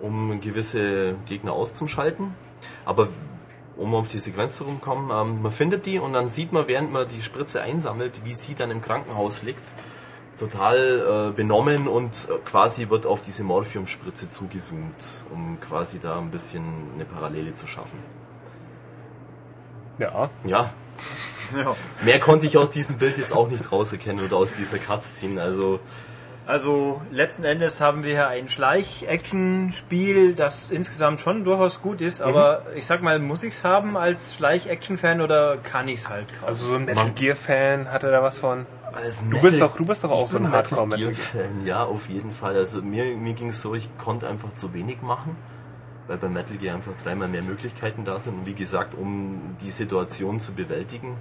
um 0.00 0.40
gewisse 0.40 1.14
Gegner 1.26 1.52
auszuschalten. 1.52 2.34
Aber 2.84 3.08
um 3.76 3.94
auf 3.94 4.08
die 4.08 4.18
Sequenz 4.18 4.56
zurückzukommen, 4.56 5.10
ähm, 5.12 5.42
man 5.42 5.52
findet 5.52 5.86
die 5.86 5.98
und 5.98 6.14
dann 6.14 6.28
sieht 6.28 6.52
man, 6.52 6.66
während 6.66 6.92
man 6.92 7.06
die 7.08 7.20
Spritze 7.20 7.60
einsammelt, 7.60 8.22
wie 8.24 8.34
sie 8.34 8.54
dann 8.54 8.70
im 8.70 8.80
Krankenhaus 8.80 9.42
liegt. 9.42 9.72
Total 10.38 11.30
äh, 11.30 11.32
benommen 11.34 11.88
und 11.88 12.12
äh, 12.28 12.38
quasi 12.44 12.90
wird 12.90 13.06
auf 13.06 13.22
diese 13.22 13.42
Morphiumspritze 13.42 14.28
zugezoomt, 14.28 15.24
um 15.32 15.58
quasi 15.60 15.98
da 15.98 16.18
ein 16.18 16.30
bisschen 16.30 16.62
eine 16.94 17.04
Parallele 17.06 17.54
zu 17.54 17.66
schaffen. 17.66 17.98
Ja. 19.98 20.28
Ja, 20.44 20.70
Ja. 21.56 21.74
mehr 22.02 22.18
konnte 22.20 22.46
ich 22.46 22.58
aus 22.58 22.70
diesem 22.70 22.98
Bild 22.98 23.18
jetzt 23.18 23.32
auch 23.32 23.48
nicht 23.48 23.70
rauserkennen 23.70 24.24
oder 24.24 24.36
aus 24.36 24.52
dieser 24.52 24.78
Cutscene. 24.78 25.40
Also 25.40 25.78
Also 26.46 27.00
letzten 27.12 27.44
Endes 27.44 27.80
haben 27.80 28.02
wir 28.02 28.10
hier 28.12 28.28
ein 28.28 28.48
Schleich-Action-Spiel, 28.48 30.34
das 30.34 30.70
insgesamt 30.70 31.20
schon 31.20 31.44
durchaus 31.44 31.82
gut 31.82 32.00
ist, 32.00 32.20
aber 32.20 32.62
ich 32.74 32.86
sag 32.86 33.00
mal, 33.02 33.18
muss 33.20 33.42
ich 33.42 33.54
es 33.54 33.64
haben 33.64 33.96
als 33.96 34.34
Schleich-Action-Fan 34.34 35.20
oder 35.20 35.56
kann 35.56 35.88
ich 35.88 36.00
es 36.00 36.08
halt 36.08 36.28
kaufen? 36.28 36.44
Also 36.46 36.66
so 36.66 36.74
ein 36.76 36.84
Metal 36.84 37.10
Gear 37.12 37.36
Fan 37.36 37.90
hat 37.90 38.02
er 38.02 38.10
da 38.10 38.22
was 38.22 38.38
von? 38.38 38.66
Als 38.96 39.28
Du 39.28 39.40
bist 39.40 39.60
doch, 39.60 39.76
du 39.76 39.84
bist 39.84 40.04
doch 40.04 40.10
auch 40.10 40.28
so 40.28 40.38
ein 40.38 40.50
Hardcore 40.50 40.86
Metal 40.86 41.06
Metal 41.08 41.14
Gear 41.14 41.32
Gear. 41.32 41.44
Fan, 41.46 41.66
ja, 41.66 41.84
auf 41.84 42.08
jeden 42.08 42.32
Fall. 42.32 42.56
Also 42.56 42.82
mir, 42.82 43.16
mir 43.16 43.34
ging 43.34 43.48
es 43.48 43.60
so, 43.60 43.74
ich 43.74 43.96
konnte 43.98 44.28
einfach 44.28 44.52
zu 44.54 44.72
wenig 44.74 45.02
machen, 45.02 45.36
weil 46.06 46.16
bei 46.16 46.28
Metal 46.28 46.56
Gear 46.56 46.74
einfach 46.74 46.94
dreimal 46.96 47.28
mehr 47.28 47.42
Möglichkeiten 47.42 48.04
da 48.04 48.18
sind. 48.18 48.34
Und 48.38 48.46
wie 48.46 48.54
gesagt, 48.54 48.94
um 48.94 49.56
die 49.60 49.70
Situation 49.70 50.40
zu 50.40 50.54
bewältigen. 50.54 51.16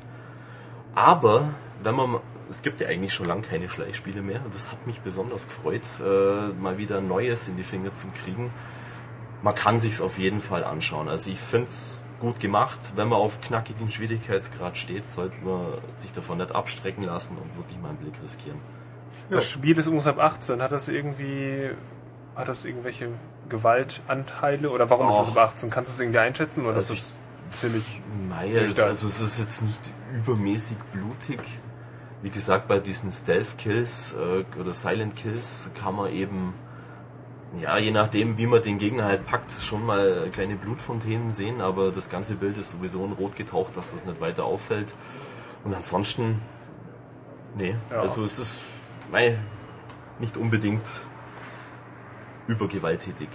Aber 0.95 1.49
wenn 1.83 1.95
man, 1.95 2.17
es 2.49 2.61
gibt 2.61 2.79
ja 2.79 2.87
eigentlich 2.87 3.13
schon 3.13 3.25
lange 3.25 3.41
keine 3.41 3.67
Schleichspiele 3.67 4.21
mehr. 4.21 4.41
Und 4.45 4.55
das 4.55 4.71
hat 4.71 4.87
mich 4.87 5.01
besonders 5.01 5.47
gefreut, 5.47 5.83
äh, 5.99 6.53
mal 6.61 6.77
wieder 6.77 7.01
Neues 7.01 7.49
in 7.49 7.57
die 7.57 7.63
Finger 7.63 7.93
zu 7.93 8.07
kriegen. 8.07 8.51
Man 9.41 9.53
kann 9.53 9.79
sich's 9.79 10.01
auf 10.01 10.17
jeden 10.17 10.39
Fall 10.39 10.63
anschauen. 10.63 11.09
Also 11.09 11.29
ich 11.29 11.39
find's 11.39 12.04
gut 12.25 12.39
gemacht. 12.39 12.79
Wenn 12.95 13.07
man 13.07 13.19
auf 13.19 13.39
knackigen 13.41 13.89
Schwierigkeitsgrad 13.89 14.77
steht, 14.77 15.05
sollte 15.05 15.35
man 15.43 15.67
sich 15.93 16.11
davon 16.11 16.39
nicht 16.39 16.53
abstrecken 16.55 17.03
lassen 17.03 17.37
und 17.37 17.55
wirklich 17.55 17.79
mal 17.79 17.89
einen 17.89 17.97
Blick 17.97 18.15
riskieren. 18.23 18.59
Das 19.29 19.45
Spiel 19.49 19.77
ist 19.77 19.85
übrigens 19.85 20.07
ab 20.07 20.19
18. 20.19 20.61
Hat 20.61 20.71
das 20.71 20.87
irgendwie, 20.87 21.69
hat 22.35 22.47
das 22.47 22.65
irgendwelche 22.65 23.09
Gewaltanteile 23.49 24.69
oder 24.69 24.89
warum 24.89 25.09
ist 25.09 25.15
Och. 25.15 25.27
es 25.29 25.37
ab 25.37 25.43
18? 25.49 25.69
Kannst 25.69 25.91
du 25.91 25.93
es 25.93 25.99
irgendwie 25.99 26.19
einschätzen 26.19 26.65
oder 26.65 26.75
Also 26.75 26.93
ist 26.93 27.19
das 27.51 27.59
ziemlich 27.59 28.01
ist, 28.41 28.67
Nüchtern. 28.67 28.87
also 28.87 29.07
es 29.07 29.21
ist 29.21 29.39
jetzt 29.39 29.61
nicht 29.61 29.93
übermäßig 30.15 30.77
blutig. 30.91 31.39
Wie 32.21 32.29
gesagt, 32.31 32.67
bei 32.67 32.79
diesen 32.79 33.11
Stealth-Kills 33.11 34.13
äh, 34.13 34.59
oder 34.59 34.73
Silent-Kills 34.73 35.71
kann 35.79 35.95
man 35.95 36.11
eben, 36.11 36.55
ja, 37.59 37.77
je 37.77 37.91
nachdem, 37.91 38.37
wie 38.37 38.47
man 38.47 38.61
den 38.61 38.77
Gegner 38.77 39.05
halt 39.05 39.25
packt, 39.25 39.51
schon 39.51 39.85
mal 39.85 40.29
kleine 40.31 40.55
Blutfontänen 40.55 41.31
sehen, 41.31 41.61
aber 41.61 41.91
das 41.91 42.09
ganze 42.09 42.35
Bild 42.35 42.57
ist 42.57 42.71
sowieso 42.71 43.05
in 43.05 43.13
Rot 43.13 43.35
getaucht, 43.35 43.75
dass 43.77 43.91
das 43.93 44.05
nicht 44.05 44.19
weiter 44.21 44.45
auffällt. 44.45 44.95
Und 45.63 45.73
ansonsten, 45.73 46.41
nee, 47.55 47.75
Ja. 47.91 48.01
also 48.01 48.23
es 48.23 48.39
ist, 48.39 48.63
mei, 49.11 49.37
nicht 50.19 50.37
unbedingt 50.37 51.01
übergewalttätig. 52.47 53.29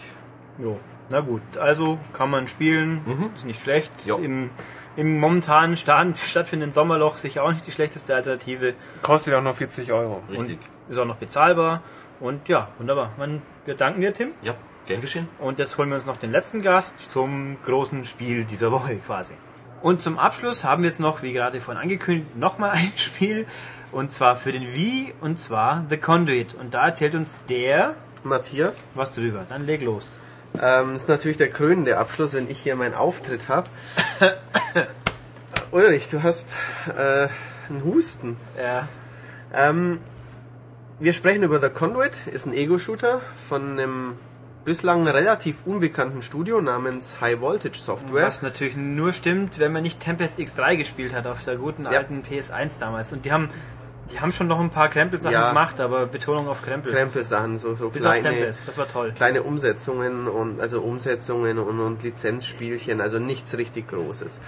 Jo. 0.59 0.79
Na 1.09 1.21
gut, 1.21 1.43
also 1.59 1.99
kann 2.13 2.31
man 2.31 2.47
spielen, 2.47 3.01
ist 3.35 3.45
nicht 3.45 3.61
schlecht. 3.61 3.91
Jo. 4.07 4.19
Im, 4.19 4.51
Im 4.97 5.19
momentanen 5.19 5.77
stand, 5.77 6.19
stattfindenden 6.19 6.73
Sommerloch 6.73 7.17
sicher 7.19 7.43
auch 7.43 7.53
nicht 7.53 7.67
die 7.67 7.73
schlechteste 7.73 8.15
Alternative. 8.15 8.75
kostet 9.03 9.35
auch 9.35 9.43
nur 9.43 9.55
40 9.55 9.93
Euro. 9.93 10.23
Richtig. 10.31 10.59
Ist 10.89 10.99
auch 10.99 11.05
noch 11.07 11.17
bezahlbar. 11.17 11.83
Und 12.21 12.49
ja, 12.49 12.69
wunderbar. 12.79 13.13
Man, 13.19 13.43
wir 13.65 13.75
danken 13.75 14.01
dir, 14.01 14.15
Tim. 14.15 14.31
Ja, 14.43 14.55
gern 14.87 15.01
geschehen. 15.01 15.29
Und 15.39 15.59
jetzt 15.59 15.77
holen 15.79 15.89
wir 15.89 15.97
uns 15.97 16.07
noch 16.07 16.17
den 16.17 16.31
letzten 16.33 16.63
Gast 16.63 17.11
zum 17.11 17.57
großen 17.63 18.05
Spiel 18.05 18.45
dieser 18.45 18.73
Woche 18.73 18.97
quasi. 18.97 19.35
Und 19.83 20.03
zum 20.03 20.19
Abschluss 20.19 20.65
haben 20.65 20.83
wir 20.83 20.91
jetzt 20.91 21.01
noch, 21.01 21.23
wie 21.23 21.33
gerade 21.33 21.61
vorhin 21.61 21.83
angekündigt, 21.83 22.37
nochmal 22.37 22.71
ein 22.75 22.93
Spiel. 22.97 23.47
Und 23.93 24.13
zwar 24.13 24.37
für 24.37 24.53
den 24.53 24.73
Wii, 24.73 25.13
und 25.21 25.39
zwar 25.39 25.85
The 25.91 25.97
Conduit. 25.97 26.55
Und 26.55 26.75
da 26.75 26.87
erzählt 26.87 27.15
uns 27.15 27.45
der 27.49 27.95
Matthias, 28.23 28.91
was 28.95 29.13
drüber. 29.13 29.45
Dann 29.49 29.67
leg 29.67 29.83
los. 29.83 30.13
ähm, 30.61 30.95
ist 30.95 31.09
natürlich 31.09 31.39
der 31.39 31.51
krönende 31.51 31.99
Abschluss, 31.99 32.35
wenn 32.35 32.49
ich 32.49 32.59
hier 32.59 32.77
meinen 32.77 32.95
Auftritt 32.95 33.49
habe. 33.49 33.69
Ulrich, 35.73 36.09
du 36.09 36.23
hast 36.23 36.57
äh, 36.97 37.29
einen 37.69 37.85
Husten. 37.85 38.37
Ja, 38.61 38.89
Ähm, 39.53 39.99
wir 41.01 41.13
sprechen 41.13 41.43
über 41.43 41.61
The 41.61 41.71
Conduit, 41.71 42.27
ist 42.27 42.47
ein 42.47 42.53
Ego-Shooter 42.55 43.21
von 43.49 43.79
einem 43.79 44.15
bislang 44.65 45.09
relativ 45.09 45.63
unbekannten 45.65 46.21
Studio 46.23 46.61
namens 46.61 47.21
High 47.23 47.41
Voltage 47.41 47.79
Software. 47.79 48.27
was 48.27 48.43
natürlich 48.43 48.77
nur 48.77 49.13
stimmt, 49.15 49.59
wenn 49.59 49.73
man 49.73 49.83
nicht 49.83 50.01
Tempest 50.01 50.39
X3 50.39 50.77
gespielt 50.77 51.15
hat 51.15 51.27
auf 51.27 51.43
der 51.45 51.57
guten 51.57 51.85
Ja. 51.85 51.91
alten 51.93 52.23
PS1 52.23 52.79
damals. 52.79 53.13
Und 53.15 53.25
die 53.25 53.33
haben, 53.33 53.49
die 54.13 54.21
haben 54.21 54.33
schon 54.33 54.49
noch 54.49 54.61
ein 54.61 54.69
paar 54.69 54.91
Krempelsachen 54.91 55.33
Ja. 55.33 55.49
gemacht, 55.49 55.81
aber 55.81 56.05
Betonung 56.07 56.47
auf 56.49 56.61
Krempel. 56.63 56.93
Krempelsachen, 56.93 57.59
so, 57.59 57.75
so 57.75 57.89
Bis 57.89 58.05
auf 58.05 58.13
kleine, 58.19 58.37
Tempest, 58.37 58.69
das 58.69 58.77
war 58.77 58.87
toll. 58.87 59.13
kleine 59.17 59.43
Umsetzungen 59.43 60.29
und 60.29 60.61
also 60.61 60.83
Umsetzungen 60.83 61.59
und, 61.59 61.81
und 61.81 62.03
Lizenzspielchen, 62.03 63.01
also 63.01 63.19
nichts 63.19 63.57
richtig 63.57 63.89
Großes. 63.89 64.41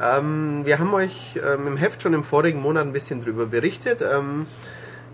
Ähm, 0.00 0.60
wir 0.66 0.78
haben 0.78 0.92
euch 0.92 1.40
ähm, 1.42 1.66
im 1.66 1.76
Heft 1.78 2.02
schon 2.02 2.12
im 2.12 2.22
vorigen 2.22 2.60
Monat 2.60 2.84
ein 2.86 2.92
bisschen 2.92 3.22
drüber 3.24 3.46
berichtet. 3.46 4.02
Ähm, 4.02 4.46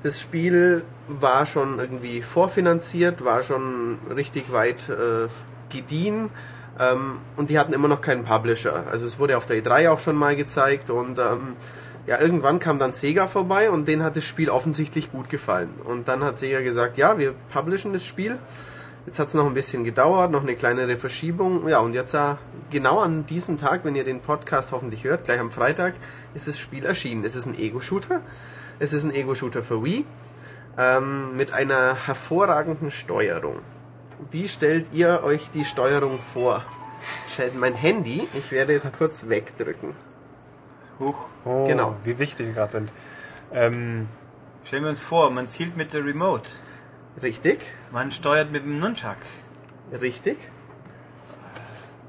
das 0.04 0.20
Spiel 0.20 0.84
war 1.08 1.46
schon 1.46 1.78
irgendwie 1.78 2.20
vorfinanziert, 2.20 3.24
war 3.24 3.42
schon 3.42 3.98
richtig 4.14 4.52
weit 4.52 4.90
äh, 4.90 5.28
gediehen 5.74 6.28
ähm, 6.78 7.16
und 7.36 7.48
die 7.48 7.58
hatten 7.58 7.72
immer 7.72 7.88
noch 7.88 8.02
keinen 8.02 8.24
Publisher. 8.24 8.84
Also 8.92 9.06
es 9.06 9.18
wurde 9.18 9.38
auf 9.38 9.46
der 9.46 9.62
E3 9.62 9.90
auch 9.90 9.98
schon 9.98 10.16
mal 10.16 10.36
gezeigt 10.36 10.90
und 10.90 11.18
ähm, 11.18 11.56
ja, 12.06 12.20
irgendwann 12.20 12.58
kam 12.58 12.78
dann 12.78 12.92
Sega 12.92 13.28
vorbei 13.28 13.70
und 13.70 13.88
denen 13.88 14.02
hat 14.02 14.14
das 14.14 14.24
Spiel 14.24 14.50
offensichtlich 14.50 15.10
gut 15.10 15.30
gefallen. 15.30 15.70
Und 15.84 16.06
dann 16.06 16.22
hat 16.22 16.36
Sega 16.36 16.60
gesagt, 16.60 16.98
ja, 16.98 17.18
wir 17.18 17.34
publishen 17.50 17.94
das 17.94 18.04
Spiel. 18.04 18.38
Jetzt 19.06 19.18
hat 19.18 19.28
es 19.28 19.34
noch 19.34 19.46
ein 19.46 19.54
bisschen 19.54 19.84
gedauert, 19.84 20.30
noch 20.30 20.42
eine 20.42 20.54
kleinere 20.54 20.98
Verschiebung. 20.98 21.66
Ja, 21.66 21.78
und 21.78 21.94
jetzt 21.94 22.12
äh, 22.12 22.34
genau 22.70 22.98
an 22.98 23.24
diesem 23.24 23.56
Tag, 23.56 23.86
wenn 23.86 23.96
ihr 23.96 24.04
den 24.04 24.20
Podcast 24.20 24.72
hoffentlich 24.72 25.04
hört, 25.04 25.24
gleich 25.24 25.40
am 25.40 25.50
Freitag, 25.50 25.94
ist 26.34 26.46
das 26.46 26.58
Spiel 26.58 26.84
erschienen. 26.84 27.24
Es 27.24 27.36
ist 27.36 27.46
ein 27.46 27.58
Ego-Shooter. 27.58 28.20
Es 28.78 28.92
ist 28.92 29.04
ein 29.04 29.14
Ego-Shooter 29.14 29.62
für 29.62 29.84
Wii 29.84 30.04
ähm, 30.78 31.36
mit 31.36 31.52
einer 31.52 32.06
hervorragenden 32.06 32.90
Steuerung. 32.90 33.60
Wie 34.30 34.48
stellt 34.48 34.92
ihr 34.92 35.22
euch 35.22 35.50
die 35.50 35.64
Steuerung 35.64 36.18
vor? 36.18 36.62
Stellt 37.28 37.54
mein 37.58 37.74
Handy, 37.74 38.26
ich 38.34 38.50
werde 38.52 38.72
jetzt 38.72 38.96
kurz 38.96 39.28
wegdrücken. 39.28 39.94
Huch. 40.98 41.26
Oh, 41.44 41.64
Genau. 41.66 41.96
Wie 42.02 42.18
wichtig 42.18 42.46
die 42.48 42.52
gerade 42.52 42.72
sind. 42.72 42.90
Ähm, 43.52 44.08
Stellen 44.64 44.84
wir 44.84 44.90
uns 44.90 45.02
vor, 45.02 45.30
man 45.30 45.46
zielt 45.46 45.76
mit 45.76 45.92
der 45.92 46.04
Remote. 46.04 46.48
Richtig? 47.22 47.60
Man 47.92 48.10
steuert 48.10 48.50
mit 48.50 48.64
dem 48.64 48.80
Nunchuck. 48.80 49.16
Richtig. 50.00 50.38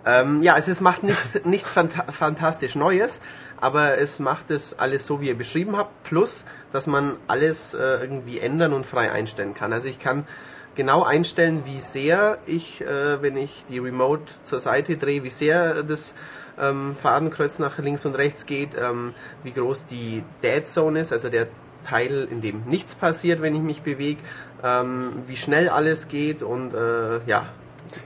Ähm, 0.05 0.41
ja, 0.41 0.55
es 0.57 0.67
ist, 0.67 0.81
macht 0.81 1.03
nichts, 1.03 1.43
nichts 1.45 1.73
phanta 1.73 2.11
fantastisch 2.11 2.75
Neues, 2.75 3.21
aber 3.65 3.97
es 3.97 4.19
macht 4.19 4.51
es 4.51 4.77
alles 4.77 5.07
so, 5.07 5.21
wie 5.21 5.29
ihr 5.29 5.37
beschrieben 5.37 5.75
habt, 5.75 6.03
plus, 6.03 6.45
dass 6.71 6.85
man 6.85 7.17
alles 7.27 7.73
äh, 7.73 7.97
irgendwie 7.99 8.37
ändern 8.37 8.73
und 8.73 8.85
frei 8.85 9.11
einstellen 9.11 9.55
kann. 9.55 9.73
Also 9.73 9.87
ich 9.87 9.97
kann 9.97 10.27
genau 10.75 11.01
einstellen, 11.01 11.63
wie 11.65 11.79
sehr 11.79 12.37
ich, 12.45 12.81
äh, 12.81 13.23
wenn 13.23 13.35
ich 13.35 13.65
die 13.67 13.79
Remote 13.79 14.35
zur 14.43 14.59
Seite 14.59 14.97
drehe, 14.97 15.23
wie 15.23 15.31
sehr 15.31 15.81
das 15.81 16.13
ähm, 16.61 16.95
Fadenkreuz 16.95 17.57
nach 17.57 17.79
links 17.79 18.05
und 18.05 18.13
rechts 18.13 18.45
geht, 18.45 18.77
ähm, 18.79 19.15
wie 19.41 19.51
groß 19.51 19.87
die 19.87 20.23
Dead 20.43 20.67
Zone 20.67 20.99
ist, 20.99 21.11
also 21.11 21.29
der 21.29 21.47
Teil, 21.87 22.27
in 22.29 22.41
dem 22.41 22.65
nichts 22.67 22.93
passiert, 22.93 23.41
wenn 23.41 23.55
ich 23.55 23.61
mich 23.63 23.81
bewege, 23.81 24.21
ähm, 24.63 25.23
wie 25.25 25.37
schnell 25.37 25.69
alles 25.69 26.07
geht 26.07 26.43
und 26.43 26.75
äh, 26.75 27.19
ja, 27.25 27.47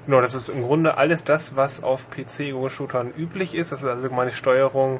Genau, 0.06 0.22
das 0.22 0.36
ist 0.36 0.50
im 0.50 0.64
Grunde 0.64 0.98
alles 0.98 1.24
das, 1.24 1.56
was 1.56 1.84
auf 1.84 2.08
PC-Shootern 2.12 3.12
üblich 3.18 3.56
ist. 3.56 3.72
Das 3.72 3.80
ist 3.80 3.88
also 3.88 4.10
meine 4.10 4.32
Steuerung 4.32 5.00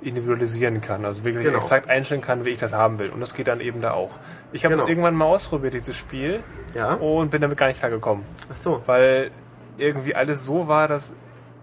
individualisieren 0.00 0.80
kann. 0.80 1.04
Also 1.04 1.24
wirklich 1.24 1.44
Genau. 1.44 1.58
exakt 1.58 1.88
einstellen 1.88 2.20
kann, 2.20 2.44
wie 2.44 2.50
ich 2.50 2.58
das 2.58 2.72
haben 2.72 2.98
will. 2.98 3.10
Und 3.10 3.20
das 3.20 3.34
geht 3.34 3.48
dann 3.48 3.60
eben 3.60 3.80
da 3.80 3.92
auch. 3.92 4.10
Ich 4.52 4.64
habe 4.64 4.74
Genau. 4.74 4.84
das 4.84 4.90
irgendwann 4.90 5.14
mal 5.14 5.24
ausprobiert, 5.26 5.74
dieses 5.74 5.96
Spiel, 5.96 6.40
ja, 6.74 6.94
und 6.94 7.30
bin 7.30 7.42
damit 7.42 7.58
gar 7.58 7.66
nicht 7.66 7.80
klargekommen. 7.80 8.24
ach 8.52 8.56
so, 8.56 8.82
Weil 8.86 9.30
irgendwie 9.76 10.14
alles 10.14 10.44
so 10.44 10.68
war, 10.68 10.88
dass, 10.88 11.14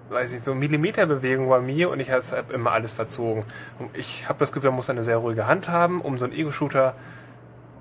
weiß 0.09 0.33
ich, 0.33 0.41
so 0.41 0.53
Millimeterbewegung 0.55 1.49
bei 1.49 1.59
mir 1.61 1.89
und 1.89 1.99
ich 1.99 2.11
habe 2.11 2.23
immer 2.53 2.71
alles 2.71 2.93
verzogen. 2.93 3.43
Und 3.79 3.89
ich 3.97 4.27
habe 4.29 4.39
das 4.39 4.51
Gefühl, 4.51 4.69
man 4.69 4.77
muss 4.77 4.89
eine 4.89 5.03
sehr 5.03 5.17
ruhige 5.17 5.47
Hand 5.47 5.67
haben, 5.69 6.01
um 6.01 6.17
so 6.17 6.25
einen 6.25 6.33
Ego-Shooter 6.33 6.93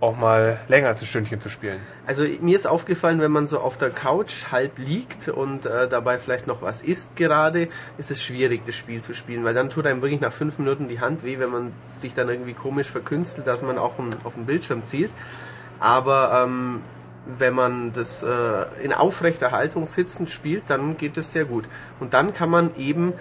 auch 0.04 0.16
mal 0.16 0.60
länger 0.68 0.88
als 0.88 1.02
ein 1.02 1.06
Stündchen 1.06 1.40
zu 1.40 1.48
spielen. 1.48 1.80
Also 2.06 2.24
mir 2.40 2.56
ist 2.56 2.66
aufgefallen, 2.66 3.20
wenn 3.20 3.32
man 3.32 3.46
so 3.46 3.58
auf 3.58 3.78
der 3.78 3.90
Couch 3.90 4.52
halb 4.52 4.78
liegt 4.78 5.28
und 5.28 5.64
äh, 5.64 5.88
dabei 5.88 6.18
vielleicht 6.18 6.46
noch 6.46 6.60
was 6.60 6.82
isst 6.82 7.16
gerade, 7.16 7.68
ist 7.96 8.10
es 8.10 8.22
schwierig, 8.22 8.62
das 8.66 8.76
Spiel 8.76 9.00
zu 9.00 9.14
spielen, 9.14 9.44
weil 9.44 9.54
dann 9.54 9.70
tut 9.70 9.86
einem 9.86 10.02
wirklich 10.02 10.20
nach 10.20 10.32
fünf 10.32 10.58
Minuten 10.58 10.88
die 10.88 11.00
Hand 11.00 11.24
weh, 11.24 11.38
wenn 11.38 11.50
man 11.50 11.72
sich 11.86 12.14
dann 12.14 12.28
irgendwie 12.28 12.52
komisch 12.52 12.88
verkünstelt, 12.88 13.46
dass 13.46 13.62
man 13.62 13.78
auch 13.78 13.94
auf 14.24 14.34
den 14.34 14.44
Bildschirm 14.44 14.84
zielt. 14.84 15.10
Aber 15.80 16.44
ähm, 16.44 16.82
wenn 17.26 17.54
man 17.54 17.92
das 17.92 18.22
äh, 18.22 18.82
in 18.82 18.92
aufrechter 18.92 19.52
Haltung 19.52 19.86
sitzend 19.86 20.30
spielt, 20.30 20.64
dann 20.68 20.96
geht 20.98 21.16
es 21.16 21.32
sehr 21.32 21.46
gut. 21.46 21.64
Und 21.98 22.12
dann 22.12 22.34
kann 22.34 22.50
man 22.50 22.76
eben 22.76 23.14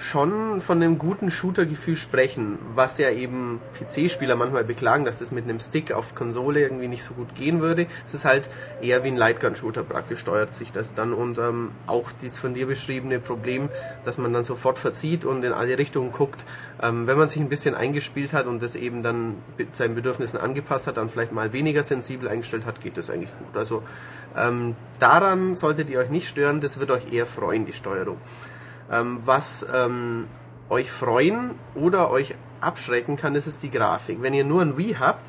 schon 0.00 0.60
von 0.62 0.82
einem 0.82 0.96
guten 0.96 1.30
Shooter-Gefühl 1.30 1.96
sprechen, 1.96 2.58
was 2.74 2.96
ja 2.96 3.10
eben 3.10 3.60
PC-Spieler 3.78 4.34
manchmal 4.34 4.64
beklagen, 4.64 5.04
dass 5.04 5.18
das 5.18 5.30
mit 5.30 5.44
einem 5.44 5.58
Stick 5.58 5.92
auf 5.92 6.14
Konsole 6.14 6.62
irgendwie 6.62 6.88
nicht 6.88 7.04
so 7.04 7.12
gut 7.12 7.34
gehen 7.34 7.60
würde. 7.60 7.86
Es 8.06 8.14
ist 8.14 8.24
halt 8.24 8.48
eher 8.80 9.04
wie 9.04 9.08
ein 9.08 9.16
Lightgun-Shooter 9.16 9.82
praktisch 9.82 10.20
steuert 10.20 10.54
sich 10.54 10.72
das 10.72 10.94
dann 10.94 11.12
und 11.12 11.38
ähm, 11.38 11.72
auch 11.86 12.12
dieses 12.12 12.38
von 12.38 12.54
dir 12.54 12.66
beschriebene 12.66 13.20
Problem, 13.20 13.68
dass 14.04 14.16
man 14.16 14.32
dann 14.32 14.44
sofort 14.44 14.78
verzieht 14.78 15.26
und 15.26 15.44
in 15.44 15.52
alle 15.52 15.76
Richtungen 15.76 16.12
guckt. 16.12 16.44
Ähm, 16.82 17.06
wenn 17.06 17.18
man 17.18 17.28
sich 17.28 17.42
ein 17.42 17.50
bisschen 17.50 17.74
eingespielt 17.74 18.32
hat 18.32 18.46
und 18.46 18.62
das 18.62 18.76
eben 18.76 19.02
dann 19.02 19.34
seinen 19.70 19.94
Bedürfnissen 19.94 20.40
angepasst 20.40 20.86
hat, 20.86 20.96
dann 20.96 21.10
vielleicht 21.10 21.32
mal 21.32 21.52
weniger 21.52 21.82
sensibel 21.82 22.28
eingestellt 22.28 22.64
hat, 22.64 22.80
geht 22.80 22.96
das 22.96 23.10
eigentlich 23.10 23.36
gut. 23.38 23.54
Also 23.54 23.82
ähm, 24.34 24.76
daran 24.98 25.54
solltet 25.54 25.90
ihr 25.90 25.98
euch 25.98 26.10
nicht 26.10 26.28
stören, 26.28 26.62
das 26.62 26.80
wird 26.80 26.90
euch 26.90 27.12
eher 27.12 27.26
freuen, 27.26 27.66
die 27.66 27.74
Steuerung. 27.74 28.16
Ähm, 28.90 29.20
was 29.22 29.66
ähm, 29.72 30.26
euch 30.68 30.90
freuen 30.90 31.54
oder 31.74 32.10
euch 32.10 32.34
abschrecken 32.60 33.16
kann, 33.16 33.34
das 33.34 33.46
ist 33.46 33.62
die 33.62 33.70
Grafik. 33.70 34.22
Wenn 34.22 34.34
ihr 34.34 34.44
nur 34.44 34.62
ein 34.62 34.76
Wii 34.76 34.96
habt, 34.98 35.24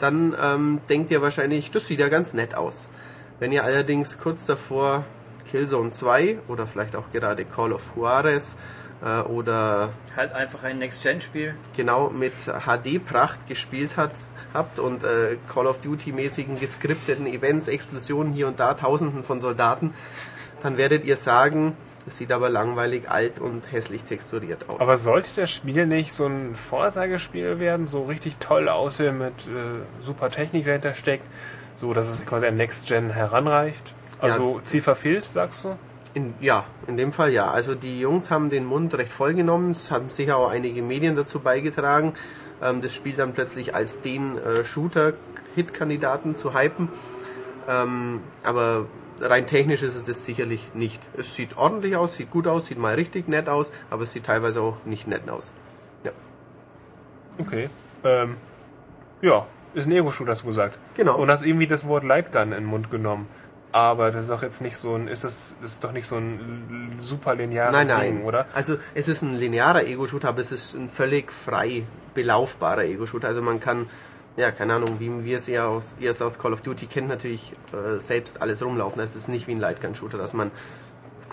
dann 0.00 0.36
ähm, 0.42 0.80
denkt 0.88 1.10
ihr 1.10 1.22
wahrscheinlich, 1.22 1.70
das 1.70 1.86
sieht 1.86 2.00
ja 2.00 2.08
ganz 2.08 2.34
nett 2.34 2.54
aus. 2.54 2.88
Wenn 3.38 3.52
ihr 3.52 3.64
allerdings 3.64 4.18
kurz 4.18 4.46
davor 4.46 5.04
Killzone 5.50 5.90
2 5.90 6.40
oder 6.48 6.66
vielleicht 6.66 6.96
auch 6.96 7.10
gerade 7.12 7.44
Call 7.44 7.72
of 7.72 7.92
Juarez 7.96 8.56
äh, 9.02 9.20
oder 9.20 9.90
Halt 10.16 10.32
einfach 10.32 10.62
ein 10.64 10.78
Next-Gen-Spiel. 10.78 11.54
genau 11.76 12.10
mit 12.10 12.32
HD-Pracht 12.46 13.46
gespielt 13.46 13.96
hat, 13.96 14.12
habt 14.52 14.78
und 14.78 15.04
äh, 15.04 15.36
Call 15.52 15.66
of 15.66 15.80
Duty-mäßigen 15.80 16.58
geskripteten 16.58 17.26
Events, 17.26 17.68
Explosionen 17.68 18.32
hier 18.32 18.48
und 18.48 18.60
da, 18.60 18.74
Tausenden 18.74 19.22
von 19.22 19.40
Soldaten, 19.40 19.94
dann 20.62 20.78
werdet 20.78 21.04
ihr 21.04 21.16
sagen, 21.16 21.76
es 22.06 22.18
sieht 22.18 22.32
aber 22.32 22.50
langweilig, 22.50 23.08
alt 23.08 23.38
und 23.38 23.72
hässlich 23.72 24.04
texturiert 24.04 24.68
aus. 24.68 24.80
Aber 24.80 24.98
sollte 24.98 25.30
das 25.36 25.50
Spiel 25.50 25.86
nicht 25.86 26.12
so 26.12 26.26
ein 26.26 26.54
Vorsagespiel 26.54 27.58
werden, 27.58 27.88
so 27.88 28.04
richtig 28.04 28.36
toll 28.40 28.68
aussehen 28.68 29.18
mit 29.18 29.32
äh, 29.46 29.80
super 30.02 30.30
Technik 30.30 30.66
dahinter 30.66 30.94
steckt, 30.94 31.24
so 31.80 31.94
dass 31.94 32.08
es 32.08 32.26
quasi 32.26 32.46
an 32.46 32.56
Next 32.56 32.88
Gen 32.88 33.10
heranreicht? 33.10 33.94
Also 34.20 34.56
Ja, 34.56 34.62
Ziel 34.62 34.82
verfehlt, 34.82 35.30
sagst 35.32 35.64
du? 35.64 35.76
In, 36.12 36.34
ja, 36.40 36.64
in 36.86 36.96
dem 36.96 37.12
Fall 37.12 37.32
ja. 37.32 37.50
Also 37.50 37.74
die 37.74 38.00
Jungs 38.00 38.30
haben 38.30 38.50
den 38.50 38.66
Mund 38.66 38.96
recht 38.96 39.12
voll 39.12 39.34
genommen. 39.34 39.70
Es 39.70 39.90
haben 39.90 40.10
sicher 40.10 40.36
auch 40.36 40.48
einige 40.48 40.82
Medien 40.82 41.16
dazu 41.16 41.40
beigetragen, 41.40 42.12
ähm, 42.62 42.82
das 42.82 42.94
Spiel 42.94 43.14
dann 43.14 43.32
plötzlich 43.32 43.74
als 43.74 44.02
den 44.02 44.38
äh, 44.38 44.62
Shooter-Hit-Kandidaten 44.62 46.36
zu 46.36 46.54
hypen. 46.54 46.88
Ähm, 47.66 48.20
aber 48.44 48.86
rein 49.20 49.46
technisch 49.46 49.82
ist 49.82 49.94
es 49.94 50.04
das 50.04 50.24
sicherlich 50.24 50.70
nicht. 50.74 51.02
Es 51.16 51.34
sieht 51.34 51.56
ordentlich 51.56 51.96
aus, 51.96 52.14
sieht 52.14 52.30
gut 52.30 52.46
aus, 52.46 52.66
sieht 52.66 52.78
mal 52.78 52.94
richtig 52.94 53.28
nett 53.28 53.48
aus, 53.48 53.72
aber 53.90 54.02
es 54.02 54.12
sieht 54.12 54.24
teilweise 54.26 54.60
auch 54.60 54.84
nicht 54.84 55.06
nett 55.06 55.28
aus. 55.28 55.52
Ja, 56.04 56.12
Okay. 57.38 57.68
Ähm, 58.04 58.36
ja, 59.22 59.46
ist 59.74 59.86
ein 59.86 59.92
Ego-Shooter, 59.92 60.32
hast 60.32 60.42
du 60.42 60.48
gesagt. 60.48 60.78
Genau. 60.94 61.16
Und 61.16 61.30
hast 61.30 61.44
irgendwie 61.44 61.66
das 61.66 61.86
Wort 61.88 62.04
Lightgun 62.04 62.42
in 62.42 62.50
den 62.50 62.64
Mund 62.64 62.90
genommen. 62.90 63.26
Aber 63.72 64.12
das 64.12 64.24
ist 64.24 64.30
doch 64.30 64.42
jetzt 64.42 64.60
nicht 64.60 64.76
so 64.76 64.94
ein, 64.94 65.08
ist 65.08 65.24
das, 65.24 65.56
das 65.60 65.72
ist 65.72 65.84
doch 65.84 65.90
nicht 65.90 66.06
so 66.06 66.16
ein 66.16 66.94
super 67.00 67.34
lineares 67.34 67.72
nein, 67.72 67.88
nein. 67.88 68.16
Ding, 68.18 68.24
oder? 68.24 68.46
Also 68.54 68.76
es 68.94 69.08
ist 69.08 69.22
ein 69.22 69.34
linearer 69.34 69.84
Ego-Shooter, 69.84 70.28
aber 70.28 70.40
es 70.40 70.52
ist 70.52 70.74
ein 70.74 70.88
völlig 70.88 71.32
frei 71.32 71.82
belaufbarer 72.14 72.84
Ego-Shooter. 72.84 73.26
Also 73.26 73.42
man 73.42 73.58
kann, 73.58 73.86
ja, 74.36 74.50
keine 74.50 74.74
Ahnung, 74.74 74.98
wie 74.98 75.24
wir 75.24 75.38
es 75.38 75.46
ja 75.46 75.66
aus, 75.66 75.96
ihr 76.00 76.10
es 76.10 76.20
aus 76.20 76.38
Call 76.38 76.52
of 76.52 76.62
Duty 76.62 76.86
kennt, 76.86 77.08
natürlich 77.08 77.52
äh, 77.72 77.98
selbst 78.00 78.42
alles 78.42 78.64
rumlaufen. 78.64 79.00
Es 79.00 79.14
ist 79.14 79.28
nicht 79.28 79.46
wie 79.46 79.52
ein 79.52 79.60
Lightgun-Shooter, 79.60 80.18
dass 80.18 80.34
man 80.34 80.50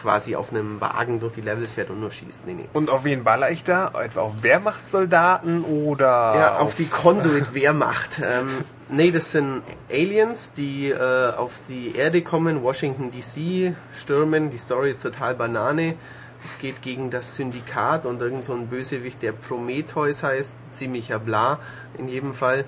quasi 0.01 0.35
auf 0.35 0.51
einem 0.51 0.81
Wagen 0.81 1.19
durch 1.19 1.33
die 1.33 1.41
Levels 1.41 1.73
fährt 1.73 1.89
und 1.89 1.99
nur 1.99 2.11
schießt. 2.11 2.45
Nee, 2.45 2.53
nee. 2.53 2.69
Und 2.73 2.89
auf 2.89 3.03
wen 3.03 3.23
baller 3.23 3.51
ich 3.51 3.63
da? 3.63 3.91
Etwa 4.03 4.21
auf 4.21 4.41
Wehrmachtssoldaten 4.41 5.63
oder 5.63 6.07
Ja, 6.35 6.55
auf 6.57 6.75
die 6.75 6.87
Conduit-Wehrmacht. 6.87 8.21
Ähm, 8.31 8.49
nee, 8.89 9.11
das 9.11 9.31
sind 9.31 9.63
Aliens, 9.91 10.53
die 10.53 10.89
äh, 10.89 11.33
auf 11.33 11.59
die 11.67 11.95
Erde 11.95 12.21
kommen, 12.21 12.61
Washington 12.63 13.11
DC 13.11 13.73
stürmen. 13.93 14.49
Die 14.49 14.57
Story 14.57 14.91
ist 14.91 15.01
total 15.01 15.35
Banane. 15.35 15.95
Es 16.43 16.59
geht 16.59 16.81
gegen 16.81 17.09
das 17.09 17.35
Syndikat 17.35 18.05
und 18.05 18.21
irgend 18.21 18.43
so 18.43 18.53
ein 18.53 18.67
Bösewicht, 18.67 19.21
der 19.21 19.31
Prometheus 19.31 20.23
heißt. 20.23 20.55
Ziemlicher 20.69 21.19
Bla 21.19 21.59
in 21.97 22.07
jedem 22.07 22.33
Fall. 22.33 22.65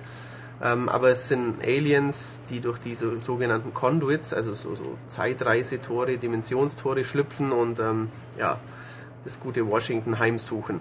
Ähm, 0.64 0.88
aber 0.88 1.10
es 1.10 1.28
sind 1.28 1.62
Aliens, 1.62 2.44
die 2.50 2.62
durch 2.62 2.80
diese 2.80 3.20
sogenannten 3.20 3.74
Conduits, 3.74 4.34
also 4.34 4.54
so, 4.54 4.76
so 4.76 4.98
Zeitreisetore, 5.08 6.18
Dimensionstore 6.18 7.04
schlüpfen 7.04 7.52
und 7.52 7.80
ähm, 7.80 8.10
ja, 8.40 8.60
das 9.26 9.42
gute 9.42 9.68
Washington 9.68 10.20
heimsuchen. 10.20 10.80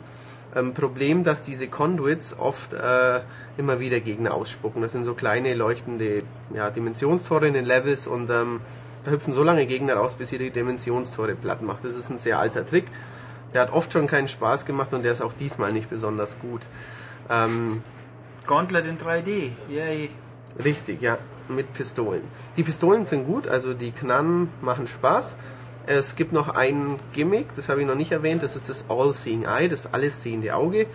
Ähm, 0.54 0.72
Problem, 0.72 1.24
dass 1.24 1.42
diese 1.42 1.66
Conduits 1.66 2.38
oft 2.38 2.74
äh, 2.74 3.20
immer 3.56 3.80
wieder 3.80 3.98
Gegner 3.98 4.34
ausspucken. 4.34 4.82
Das 4.82 4.92
sind 4.92 5.04
so 5.04 5.14
kleine 5.14 5.54
leuchtende 5.54 6.22
ja, 6.54 6.70
Dimensionstore 6.70 7.48
in 7.48 7.54
den 7.54 7.64
Levels 7.64 8.06
und 8.06 8.30
ähm, 8.30 8.60
da 9.04 9.10
hüpfen 9.10 9.32
so 9.32 9.42
lange 9.42 9.66
Gegner 9.66 9.94
raus, 9.94 10.14
bis 10.14 10.30
ihr 10.30 10.38
die 10.38 10.50
Dimensionstore 10.50 11.34
platt 11.34 11.62
macht. 11.62 11.84
Das 11.84 11.96
ist 11.96 12.08
ein 12.08 12.18
sehr 12.18 12.38
alter 12.38 12.64
Trick. 12.64 12.84
Der 13.52 13.62
hat 13.62 13.72
oft 13.72 13.92
schon 13.92 14.06
keinen 14.06 14.28
Spaß 14.28 14.64
gemacht 14.64 14.92
und 14.92 15.02
der 15.02 15.12
ist 15.12 15.22
auch 15.22 15.32
diesmal 15.32 15.72
nicht 15.72 15.90
besonders 15.90 16.38
gut. 16.38 16.66
Ähm, 17.28 17.82
Gauntlet 18.46 18.86
in 18.86 18.98
3D. 18.98 19.50
Yay. 19.68 20.10
Richtig, 20.62 21.00
ja, 21.00 21.18
mit 21.48 21.72
Pistolen. 21.72 22.22
Die 22.56 22.62
Pistolen 22.62 23.04
sind 23.04 23.26
gut, 23.26 23.48
also 23.48 23.74
die 23.74 23.92
Knarren 23.92 24.48
machen 24.60 24.86
Spaß. 24.86 25.36
Es 25.86 26.14
gibt 26.14 26.32
noch 26.32 26.48
ein 26.48 26.98
Gimmick, 27.12 27.54
das 27.54 27.68
habe 27.68 27.80
ich 27.80 27.86
noch 27.86 27.94
nicht 27.94 28.12
erwähnt, 28.12 28.42
das 28.42 28.54
ist 28.54 28.68
das 28.68 28.86
All-Seeing 28.88 29.44
Eye, 29.44 29.68
das 29.68 29.92
alles 29.92 30.22
sehende 30.22 30.54
Auge. 30.54 30.86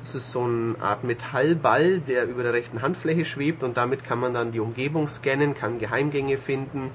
Das 0.00 0.14
ist 0.14 0.32
so 0.32 0.42
eine 0.42 0.74
Art 0.82 1.02
Metallball, 1.02 2.00
der 2.00 2.26
über 2.26 2.42
der 2.42 2.52
rechten 2.52 2.82
Handfläche 2.82 3.24
schwebt 3.24 3.62
und 3.62 3.78
damit 3.78 4.04
kann 4.04 4.20
man 4.20 4.34
dann 4.34 4.52
die 4.52 4.60
Umgebung 4.60 5.08
scannen, 5.08 5.54
kann 5.54 5.78
Geheimgänge 5.78 6.36
finden, 6.36 6.90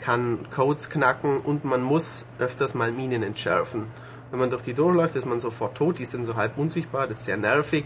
kann 0.00 0.38
Codes 0.50 0.88
knacken 0.88 1.40
und 1.40 1.66
man 1.66 1.82
muss 1.82 2.24
öfters 2.38 2.74
mal 2.74 2.92
Minen 2.92 3.22
entschärfen. 3.22 3.88
Wenn 4.30 4.40
man 4.40 4.48
durch 4.48 4.62
die 4.62 4.72
durchläuft, 4.72 5.16
ist 5.16 5.26
man 5.26 5.38
sofort 5.38 5.76
tot, 5.76 5.98
die 5.98 6.06
sind 6.06 6.24
so 6.24 6.36
halb 6.36 6.56
unsichtbar, 6.56 7.06
das 7.06 7.18
ist 7.18 7.24
sehr 7.26 7.36
nervig. 7.36 7.84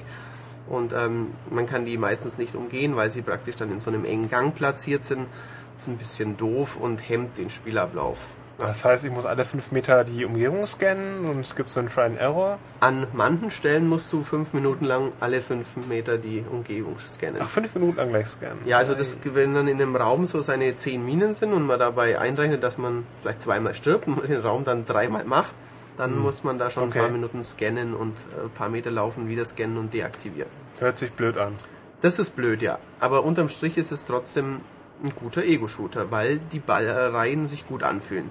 Und 0.69 0.93
ähm, 0.93 1.33
man 1.51 1.67
kann 1.67 1.87
die 1.87 1.97
meistens 1.97 2.39
nicht 2.39 2.55
umgehen, 2.55 2.97
weil 2.97 3.11
sie 3.11 3.23
praktisch 3.23 3.57
dann 3.57 3.71
in 3.71 3.81
so 3.81 3.91
einem 3.91 4.05
engen 4.05 4.29
Gang 4.29 4.55
platziert 4.55 5.05
sind. 5.05 5.27
Das 5.75 5.83
ist 5.83 5.89
ein 5.89 5.97
bisschen 5.97 6.37
doof 6.37 6.77
und 6.77 7.09
hemmt 7.09 7.39
den 7.39 7.51
Spielablauf. 7.51 8.19
Das 8.59 8.85
heißt, 8.85 9.05
ich 9.05 9.13
muss 9.13 9.25
alle 9.25 9.45
fünf 9.45 9.71
Meter 9.71 10.03
die 10.03 10.25
Umgebung 10.25 10.67
scannen 10.67 11.27
und 11.27 11.39
es 11.41 11.55
gibt 11.55 11.71
so 11.71 11.79
einen 11.79 11.89
Try 11.89 12.03
and 12.03 12.19
Error. 12.19 12.59
An 12.81 13.07
manchen 13.13 13.53
Stellen 13.53 13.89
musst 13.89 14.13
du 14.13 14.25
fünf 14.25 14.53
Minuten 14.53 14.85
lang 14.85 15.13
alle 15.21 15.41
fünf 15.41 15.77
Meter 15.89 16.19
die 16.19 16.45
Umgebung 16.51 16.97
scannen. 16.99 17.41
Ach, 17.41 17.49
fünf 17.49 17.73
Minuten 17.75 17.99
lang 17.99 18.09
gleich 18.09 18.27
scannen. 18.27 18.59
Ja, 18.65 18.79
also 18.79 18.95
das, 18.95 19.17
wenn 19.23 19.55
dann 19.55 19.69
in 19.69 19.81
einem 19.81 19.95
Raum 19.95 20.27
so 20.27 20.41
seine 20.41 20.75
zehn 20.75 21.07
Minen 21.07 21.35
sind 21.35 21.53
und 21.53 21.67
man 21.67 21.79
dabei 21.79 22.19
einrechnet, 22.19 22.65
dass 22.65 22.79
man 22.79 23.07
vielleicht 23.21 23.43
zweimal 23.43 23.77
stirbt 23.77 24.09
und 24.09 24.29
den 24.29 24.41
Raum 24.41 24.65
dann 24.65 24.85
dreimal 24.85 25.23
macht, 25.23 25.55
dann 25.99 26.17
muss 26.17 26.45
man 26.45 26.59
da 26.59 26.71
schon 26.71 26.85
Okay. 26.85 26.99
ein 27.01 27.05
paar 27.05 27.13
Minuten 27.13 27.45
scannen 27.45 27.95
und 27.95 28.15
äh, 28.37 28.45
ein 28.45 28.51
paar 28.51 28.69
Meter 28.71 28.91
laufen, 28.91 29.29
wieder 29.29 29.45
scannen 29.45 29.77
und 29.77 29.93
deaktivieren. 29.93 30.51
Hört 30.79 30.99
sich 30.99 31.13
blöd 31.13 31.37
an. 31.37 31.53
Das 32.01 32.19
ist 32.19 32.37
blöd, 32.37 32.63
ja. 32.63 32.79
Aber 33.01 33.25
unterm 33.25 33.49
Strich 33.49 33.77
ist 33.77 33.91
es 33.93 34.07
trotzdem 34.07 34.61
ein 35.05 35.13
guter 35.15 35.45
Ego-Shooter, 35.45 36.11
weil 36.11 36.39
die 36.53 36.61
Ballereien 36.61 37.47
sich 37.47 37.67
gut 37.67 37.83
anfühlen. 37.83 38.31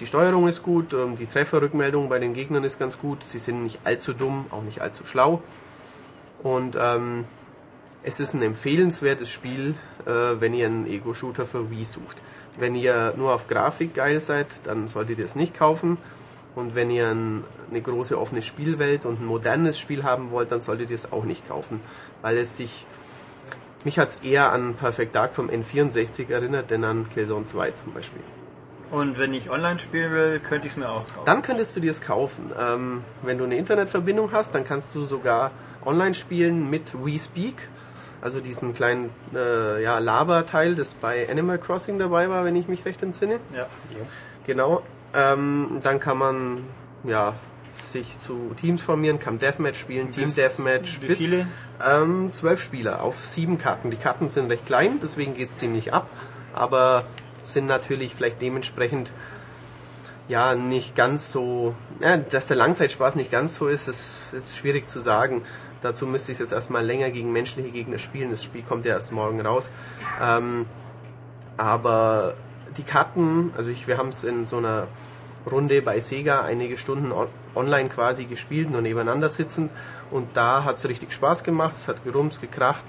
Die 0.00 0.06
Steuerung 0.06 0.48
ist 0.48 0.62
gut, 0.62 0.92
ähm, 0.92 1.16
die 1.16 1.26
Trefferrückmeldung 1.26 2.08
bei 2.08 2.18
den 2.18 2.32
Gegnern 2.34 2.64
ist 2.64 2.78
ganz 2.78 2.98
gut. 2.98 3.24
Sie 3.24 3.38
sind 3.38 3.62
nicht 3.62 3.80
allzu 3.84 4.12
dumm, 4.14 4.46
auch 4.50 4.62
nicht 4.62 4.80
allzu 4.80 5.04
schlau. 5.04 5.42
Und 6.42 6.76
ähm, 6.80 7.24
es 8.02 8.20
ist 8.20 8.34
ein 8.34 8.42
empfehlenswertes 8.42 9.30
Spiel, 9.30 9.74
äh, 10.06 10.10
wenn 10.40 10.52
ihr 10.54 10.66
einen 10.66 10.86
Ego-Shooter 10.86 11.46
für 11.46 11.70
Wii 11.70 11.84
sucht. 11.84 12.18
Wenn 12.58 12.74
ihr 12.74 13.14
nur 13.16 13.34
auf 13.34 13.46
Grafik 13.48 13.94
geil 13.94 14.20
seid, 14.20 14.46
dann 14.64 14.88
solltet 14.88 15.18
ihr 15.18 15.24
es 15.24 15.36
nicht 15.36 15.54
kaufen. 15.54 15.96
Und 16.54 16.74
wenn 16.74 16.90
ihr 16.90 17.08
ein, 17.08 17.44
eine 17.70 17.80
große 17.80 18.18
offene 18.18 18.42
Spielwelt 18.42 19.06
und 19.06 19.20
ein 19.20 19.26
modernes 19.26 19.78
Spiel 19.78 20.04
haben 20.04 20.30
wollt, 20.30 20.52
dann 20.52 20.60
solltet 20.60 20.90
ihr 20.90 20.96
es 20.96 21.12
auch 21.12 21.24
nicht 21.24 21.48
kaufen, 21.48 21.80
weil 22.22 22.38
es 22.38 22.56
sich 22.56 22.86
mich 23.84 23.98
hat 23.98 24.08
es 24.08 24.16
eher 24.16 24.50
an 24.50 24.74
Perfect 24.74 25.14
Dark 25.14 25.34
vom 25.34 25.50
N64 25.50 26.30
erinnert, 26.30 26.70
denn 26.70 26.84
an 26.84 27.06
Killzone 27.10 27.44
2 27.44 27.70
zum 27.72 27.92
Beispiel. 27.92 28.22
Und 28.90 29.18
wenn 29.18 29.34
ich 29.34 29.50
online 29.50 29.78
spielen 29.78 30.12
will, 30.12 30.40
könnte 30.40 30.66
ich 30.66 30.72
es 30.72 30.76
mir 30.78 30.88
auch 30.88 31.06
kaufen. 31.06 31.26
Dann 31.26 31.42
könntest 31.42 31.76
du 31.76 31.80
dir 31.80 31.90
es 31.90 32.00
kaufen. 32.00 32.50
Ähm, 32.58 33.02
wenn 33.22 33.36
du 33.36 33.44
eine 33.44 33.56
Internetverbindung 33.56 34.32
hast, 34.32 34.54
dann 34.54 34.64
kannst 34.64 34.94
du 34.94 35.04
sogar 35.04 35.50
online 35.84 36.14
spielen 36.14 36.70
mit 36.70 36.94
WeSpeak, 37.04 37.68
also 38.22 38.40
diesem 38.40 38.74
kleinen 38.74 39.10
äh, 39.34 39.82
ja, 39.82 39.98
Laberteil, 39.98 40.74
das 40.76 40.94
bei 40.94 41.28
Animal 41.30 41.58
Crossing 41.58 41.98
dabei 41.98 42.30
war, 42.30 42.44
wenn 42.44 42.56
ich 42.56 42.68
mich 42.68 42.86
recht 42.86 43.02
entsinne. 43.02 43.38
Ja. 43.54 43.66
Genau. 44.46 44.82
Ähm, 45.14 45.80
dann 45.82 46.00
kann 46.00 46.18
man 46.18 46.64
ja 47.04 47.34
sich 47.78 48.18
zu 48.18 48.52
Teams 48.56 48.82
formieren, 48.82 49.18
kann 49.18 49.38
Deathmatch 49.38 49.78
spielen, 49.78 50.10
Team 50.10 50.24
Bis- 50.24 50.36
Deathmatch. 50.36 51.00
wie 51.02 51.14
viele? 51.16 51.46
Ähm, 51.84 52.32
zwölf 52.32 52.62
Spieler 52.62 53.02
auf 53.02 53.16
sieben 53.16 53.58
Karten. 53.58 53.90
Die 53.90 53.96
Karten 53.96 54.28
sind 54.28 54.50
recht 54.50 54.66
klein, 54.66 55.00
deswegen 55.02 55.34
geht's 55.34 55.56
ziemlich 55.56 55.92
ab, 55.92 56.06
aber 56.54 57.04
sind 57.42 57.66
natürlich 57.66 58.14
vielleicht 58.14 58.40
dementsprechend 58.40 59.10
ja 60.28 60.54
nicht 60.54 60.94
ganz 60.96 61.32
so, 61.32 61.74
ja, 62.00 62.16
dass 62.16 62.46
der 62.46 62.56
Langzeitspaß 62.56 63.16
nicht 63.16 63.30
ganz 63.30 63.56
so 63.56 63.68
ist, 63.68 63.88
das 63.88 64.32
ist 64.32 64.56
schwierig 64.56 64.88
zu 64.88 65.00
sagen. 65.00 65.42
Dazu 65.82 66.06
müsste 66.06 66.32
ich 66.32 66.38
jetzt 66.38 66.52
erstmal 66.52 66.82
länger 66.84 67.10
gegen 67.10 67.30
menschliche 67.32 67.68
Gegner 67.68 67.98
spielen. 67.98 68.30
Das 68.30 68.42
Spiel 68.42 68.62
kommt 68.62 68.86
ja 68.86 68.92
erst 68.94 69.12
morgen 69.12 69.42
raus. 69.42 69.70
Ähm, 70.22 70.64
aber 71.58 72.32
die 72.76 72.82
Karten, 72.82 73.52
also 73.56 73.70
ich, 73.70 73.86
wir 73.86 73.98
haben 73.98 74.08
es 74.08 74.24
in 74.24 74.46
so 74.46 74.58
einer 74.58 74.86
Runde 75.50 75.82
bei 75.82 76.00
Sega 76.00 76.42
einige 76.42 76.76
Stunden 76.76 77.12
on 77.12 77.28
online 77.54 77.88
quasi 77.88 78.24
gespielt, 78.24 78.70
nur 78.70 78.80
nebeneinander 78.80 79.28
sitzend. 79.28 79.70
Und 80.10 80.36
da 80.36 80.64
hat 80.64 80.76
es 80.76 80.88
richtig 80.88 81.12
Spaß 81.12 81.44
gemacht, 81.44 81.74
es 81.74 81.86
hat 81.86 82.02
gerumst, 82.04 82.40
gekracht. 82.40 82.84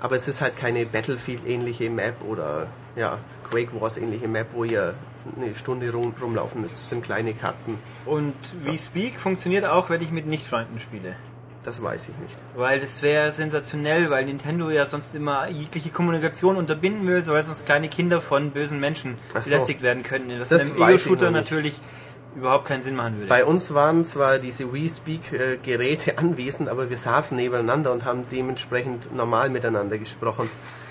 Aber 0.00 0.14
es 0.14 0.28
ist 0.28 0.40
halt 0.40 0.56
keine 0.56 0.86
Battlefield-ähnliche 0.86 1.90
Map 1.90 2.22
oder 2.28 2.68
ja, 2.94 3.18
Quake 3.50 3.80
Wars-ähnliche 3.80 4.28
Map, 4.28 4.48
wo 4.52 4.64
ihr 4.64 4.94
eine 5.36 5.54
Stunde 5.54 5.90
rum, 5.90 6.14
rumlaufen 6.20 6.60
müsst. 6.60 6.80
Das 6.80 6.88
sind 6.88 7.02
kleine 7.02 7.34
Karten, 7.34 7.78
Und 8.04 8.34
wie 8.64 8.78
Speak 8.78 9.18
funktioniert 9.18 9.64
auch, 9.64 9.90
wenn 9.90 10.02
ich 10.02 10.10
mit 10.10 10.26
Nicht-Freunden 10.26 10.78
spiele. 10.78 11.16
Das 11.64 11.82
weiß 11.82 12.10
ich 12.10 12.18
nicht. 12.18 12.38
Weil 12.54 12.80
das 12.80 13.02
wäre 13.02 13.32
sensationell, 13.32 14.10
weil 14.10 14.26
Nintendo 14.26 14.70
ja 14.70 14.86
sonst 14.86 15.14
immer 15.14 15.48
jegliche 15.48 15.90
Kommunikation 15.90 16.56
unterbinden 16.56 17.06
will, 17.06 17.26
weil 17.26 17.42
sonst 17.42 17.66
kleine 17.66 17.88
Kinder 17.88 18.20
von 18.20 18.50
bösen 18.52 18.80
Menschen 18.80 19.16
so. 19.32 19.40
belästigt 19.40 19.82
werden 19.82 20.02
könnten. 20.02 20.38
Was 20.38 20.50
Das 20.50 20.68
in 20.68 20.76
einem 20.76 20.90
Ego-Shooter 20.90 21.30
nicht. 21.30 21.40
natürlich 21.42 21.80
überhaupt 22.36 22.66
keinen 22.66 22.82
Sinn 22.82 22.96
machen 22.96 23.16
würde. 23.16 23.28
Bei 23.28 23.44
uns 23.44 23.74
waren 23.74 24.04
zwar 24.04 24.38
diese 24.38 24.72
WeSpeak-Geräte 24.72 26.18
anwesend, 26.18 26.68
aber 26.68 26.90
wir 26.90 26.96
saßen 26.96 27.36
nebeneinander 27.36 27.92
und 27.92 28.04
haben 28.04 28.24
dementsprechend 28.30 29.14
normal 29.14 29.50
miteinander 29.50 29.98
gesprochen. 29.98 30.48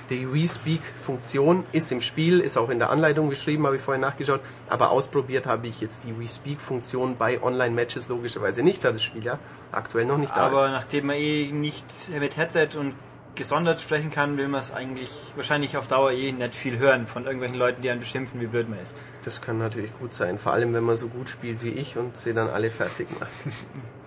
Die 0.09 0.31
WeSpeak-Funktion 0.31 1.65
ist 1.71 1.91
im 1.91 2.01
Spiel, 2.01 2.39
ist 2.39 2.57
auch 2.57 2.69
in 2.69 2.79
der 2.79 2.89
Anleitung 2.89 3.29
beschrieben, 3.29 3.65
habe 3.65 3.77
ich 3.77 3.81
vorher 3.81 4.01
nachgeschaut, 4.01 4.41
aber 4.69 4.91
ausprobiert 4.91 5.47
habe 5.47 5.67
ich 5.67 5.79
jetzt 5.81 6.03
die 6.03 6.19
WeSpeak-Funktion 6.19 7.15
bei 7.17 7.41
Online-Matches 7.41 8.09
logischerweise 8.09 8.63
nicht, 8.63 8.83
da 8.83 8.91
das 8.91 9.03
Spiel 9.03 9.23
ja 9.23 9.39
aktuell 9.71 10.05
noch 10.05 10.17
nicht 10.17 10.35
da 10.35 10.47
Aber 10.47 10.65
ist. 10.65 10.71
nachdem 10.71 11.07
man 11.07 11.15
eh 11.15 11.51
nicht 11.51 11.85
mit 12.19 12.35
Headset 12.37 12.69
und 12.77 12.93
gesondert 13.35 13.81
sprechen 13.81 14.11
kann, 14.11 14.37
will 14.37 14.47
man 14.47 14.59
es 14.61 14.71
eigentlich 14.71 15.09
wahrscheinlich 15.35 15.77
auf 15.77 15.87
Dauer 15.87 16.11
eh 16.11 16.31
nicht 16.31 16.53
viel 16.53 16.77
hören 16.77 17.07
von 17.07 17.23
irgendwelchen 17.23 17.57
Leuten, 17.57 17.81
die 17.81 17.89
einen 17.89 18.01
beschimpfen, 18.01 18.39
wie 18.41 18.47
blöd 18.47 18.69
man 18.69 18.79
ist. 18.79 18.93
Das 19.23 19.41
kann 19.41 19.57
natürlich 19.57 19.97
gut 19.97 20.13
sein, 20.13 20.37
vor 20.37 20.53
allem 20.53 20.73
wenn 20.73 20.83
man 20.83 20.97
so 20.97 21.07
gut 21.07 21.29
spielt 21.29 21.63
wie 21.63 21.69
ich 21.69 21.97
und 21.97 22.17
sie 22.17 22.33
dann 22.33 22.49
alle 22.49 22.69
fertig 22.69 23.07
macht. 23.19 23.31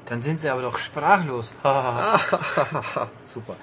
Dann 0.04 0.22
sind 0.22 0.38
sie 0.40 0.48
aber 0.50 0.62
doch 0.62 0.78
sprachlos. 0.78 1.52
Super. 3.24 3.56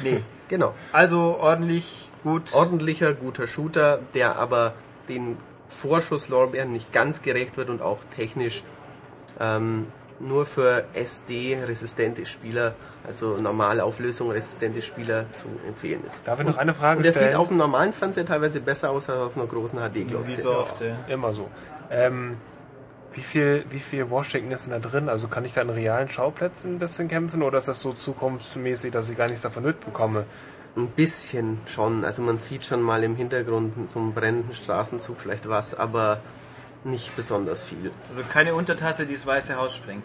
Nee, 0.00 0.22
genau. 0.54 0.74
also 0.92 1.36
ordentlich, 1.40 2.08
gut. 2.22 2.54
ordentlicher, 2.54 3.12
guter 3.14 3.46
Shooter, 3.46 4.00
der 4.14 4.36
aber 4.36 4.72
den 5.08 5.36
Vorschusslorbeeren 5.68 6.72
nicht 6.72 6.92
ganz 6.92 7.22
gerecht 7.22 7.56
wird 7.56 7.68
und 7.68 7.82
auch 7.82 7.98
technisch 8.16 8.62
ähm, 9.40 9.86
nur 10.20 10.46
für 10.46 10.84
SD-resistente 10.94 12.24
Spieler, 12.24 12.74
also 13.06 13.36
normale 13.36 13.82
Auflösung 13.82 14.30
resistente 14.30 14.80
Spieler 14.80 15.30
zu 15.32 15.46
empfehlen 15.66 16.02
ist. 16.06 16.26
Darf 16.28 16.40
ich 16.40 16.46
noch 16.46 16.56
eine 16.56 16.72
Frage 16.72 16.98
Und 16.98 17.04
der 17.04 17.12
stellen? 17.12 17.30
sieht 17.30 17.36
auf 17.36 17.48
einem 17.48 17.58
normalen 17.58 17.92
Fernseher 17.92 18.24
teilweise 18.24 18.60
besser 18.60 18.90
aus 18.90 19.10
als 19.10 19.18
auf 19.20 19.36
einer 19.36 19.46
großen 19.46 19.78
HD-Glotze. 19.78 20.26
wie 20.26 20.40
so 20.40 20.56
oft. 20.56 20.80
Ja. 20.80 20.96
Immer 21.08 21.34
so. 21.34 21.48
Ähm, 21.90 22.36
wie 23.14 23.22
viel, 23.22 23.64
wie 23.70 23.80
viel 23.80 24.10
Washington 24.10 24.50
ist 24.52 24.66
denn 24.66 24.72
da 24.72 24.78
drin? 24.78 25.08
Also 25.08 25.28
kann 25.28 25.44
ich 25.44 25.54
da 25.54 25.62
in 25.62 25.70
realen 25.70 26.08
Schauplätzen 26.08 26.74
ein 26.74 26.78
bisschen 26.78 27.08
kämpfen 27.08 27.42
oder 27.42 27.58
ist 27.58 27.68
das 27.68 27.80
so 27.80 27.92
zukunftsmäßig, 27.92 28.92
dass 28.92 29.08
ich 29.08 29.16
gar 29.16 29.26
nichts 29.28 29.42
davon 29.42 29.64
mitbekomme? 29.64 30.26
Ein 30.76 30.88
bisschen 30.88 31.58
schon, 31.66 32.04
also 32.04 32.22
man 32.22 32.38
sieht 32.38 32.64
schon 32.64 32.82
mal 32.82 33.04
im 33.04 33.14
Hintergrund 33.14 33.88
so 33.88 34.00
einen 34.00 34.12
brennenden 34.12 34.52
Straßenzug 34.54 35.20
vielleicht 35.20 35.48
was, 35.48 35.74
aber 35.74 36.20
nicht 36.82 37.14
besonders 37.16 37.64
viel. 37.64 37.90
Also 38.10 38.22
keine 38.28 38.54
Untertasse, 38.54 39.06
die 39.06 39.14
das 39.14 39.24
Weiße 39.24 39.56
Haus 39.56 39.76
sprengt. 39.76 40.04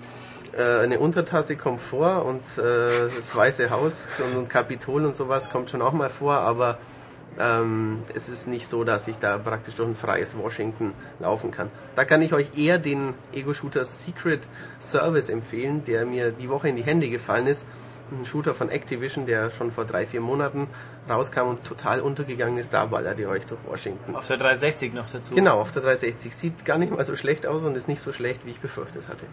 äh, 0.57 0.83
eine 0.83 0.99
Untertasse 0.99 1.55
kommt 1.57 1.81
vor 1.81 2.25
und 2.25 2.43
äh, 2.57 3.09
das 3.17 3.35
Weiße 3.35 3.69
Haus 3.69 4.07
und, 4.19 4.37
und 4.37 4.49
Kapitol 4.49 5.05
und 5.05 5.15
sowas 5.15 5.49
kommt 5.49 5.69
schon 5.69 5.81
auch 5.81 5.93
mal 5.93 6.09
vor, 6.09 6.35
aber 6.35 6.77
ähm, 7.39 8.03
es 8.13 8.29
ist 8.29 8.47
nicht 8.47 8.67
so, 8.67 8.83
dass 8.83 9.07
ich 9.07 9.17
da 9.17 9.37
praktisch 9.37 9.75
durch 9.75 9.89
ein 9.89 9.95
freies 9.95 10.37
Washington 10.37 10.93
laufen 11.19 11.51
kann. 11.51 11.69
Da 11.95 12.05
kann 12.05 12.21
ich 12.21 12.33
euch 12.33 12.57
eher 12.57 12.77
den 12.77 13.13
Ego-Shooter 13.33 13.85
Secret 13.85 14.47
Service 14.79 15.29
empfehlen, 15.29 15.83
der 15.83 16.05
mir 16.05 16.31
die 16.31 16.49
Woche 16.49 16.69
in 16.69 16.75
die 16.75 16.83
Hände 16.83 17.09
gefallen 17.09 17.47
ist. 17.47 17.67
Ein 18.11 18.25
Shooter 18.25 18.55
von 18.55 18.69
Activision, 18.69 19.27
der 19.27 19.51
schon 19.51 19.69
vor 19.69 19.85
drei, 19.85 20.05
vier 20.05 20.19
Monaten 20.19 20.67
rauskam 21.07 21.41
und 21.47 21.63
total 21.63 22.01
untergegangen 22.01 22.57
ist. 22.57 22.73
Da 22.73 22.85
ballert 22.87 23.19
ihr 23.19 23.29
euch 23.29 23.45
durch 23.45 23.59
Washington. 23.67 24.15
Auf 24.15 24.25
der 24.27 24.37
360 24.37 24.93
noch 24.93 25.05
dazu. 25.11 25.35
Genau, 25.35 25.61
auf 25.61 25.71
der 25.71 25.83
360. 25.83 26.35
Sieht 26.35 26.65
gar 26.65 26.79
nicht 26.79 26.91
mal 26.91 27.03
so 27.05 27.15
schlecht 27.15 27.45
aus 27.45 27.61
und 27.63 27.77
ist 27.77 27.87
nicht 27.87 28.01
so 28.01 28.11
schlecht, 28.11 28.45
wie 28.45 28.49
ich 28.51 28.59
befürchtet 28.61 29.07
hatte. 29.07 29.25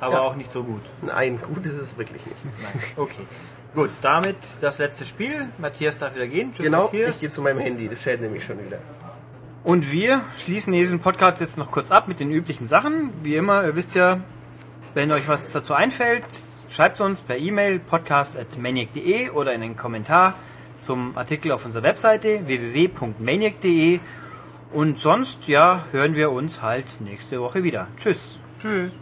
Aber 0.00 0.14
Ja. 0.14 0.20
auch 0.22 0.34
nicht 0.34 0.50
so 0.50 0.64
gut. 0.64 0.80
Nein, 1.02 1.40
gut 1.40 1.64
ist 1.64 1.78
es 1.78 1.96
wirklich 1.96 2.24
nicht. 2.26 2.44
Nein. 2.44 2.82
Okay. 2.96 3.22
Gut, 3.74 3.90
damit 4.00 4.36
das 4.60 4.78
letzte 4.78 5.04
Spiel. 5.04 5.46
Matthias 5.58 5.98
darf 5.98 6.14
wieder 6.14 6.26
gehen. 6.26 6.52
Tschüss, 6.52 6.64
Genau, 6.64 6.84
Matthias. 6.84 7.16
ich 7.16 7.20
gehe 7.22 7.30
zu 7.30 7.42
meinem 7.42 7.58
Handy, 7.58 7.88
das 7.88 8.02
schellt 8.02 8.20
nämlich 8.20 8.44
schon 8.44 8.64
wieder. 8.64 8.78
Und 9.64 9.92
wir 9.92 10.22
schließen 10.38 10.72
diesen 10.72 11.00
Podcast 11.00 11.40
jetzt 11.40 11.58
noch 11.58 11.70
kurz 11.70 11.90
ab 11.90 12.08
mit 12.08 12.20
den 12.20 12.30
üblichen 12.30 12.66
Sachen. 12.66 13.10
Wie 13.22 13.36
immer, 13.36 13.64
ihr 13.64 13.76
wisst 13.76 13.94
ja, 13.94 14.18
wenn 14.94 15.12
euch 15.12 15.28
was 15.28 15.52
dazu 15.52 15.74
einfällt, 15.74 16.24
schreibt 16.70 17.00
uns 17.00 17.20
per 17.20 17.36
E-Mail 17.36 17.78
podcast.maniac.de 17.78 19.30
oder 19.30 19.52
in 19.52 19.60
den 19.60 19.76
Kommentar 19.76 20.34
zum 20.80 21.16
Artikel 21.18 21.52
auf 21.52 21.64
unserer 21.64 21.82
Webseite 21.82 22.46
www.maniac.de. 22.46 24.00
Und 24.72 24.98
sonst, 24.98 25.46
ja, 25.48 25.84
hören 25.92 26.14
wir 26.14 26.30
uns 26.30 26.62
halt 26.62 27.00
nächste 27.00 27.40
Woche 27.40 27.62
wieder. 27.62 27.88
Tschüss. 27.96 28.38
Tschüss. 28.60 28.92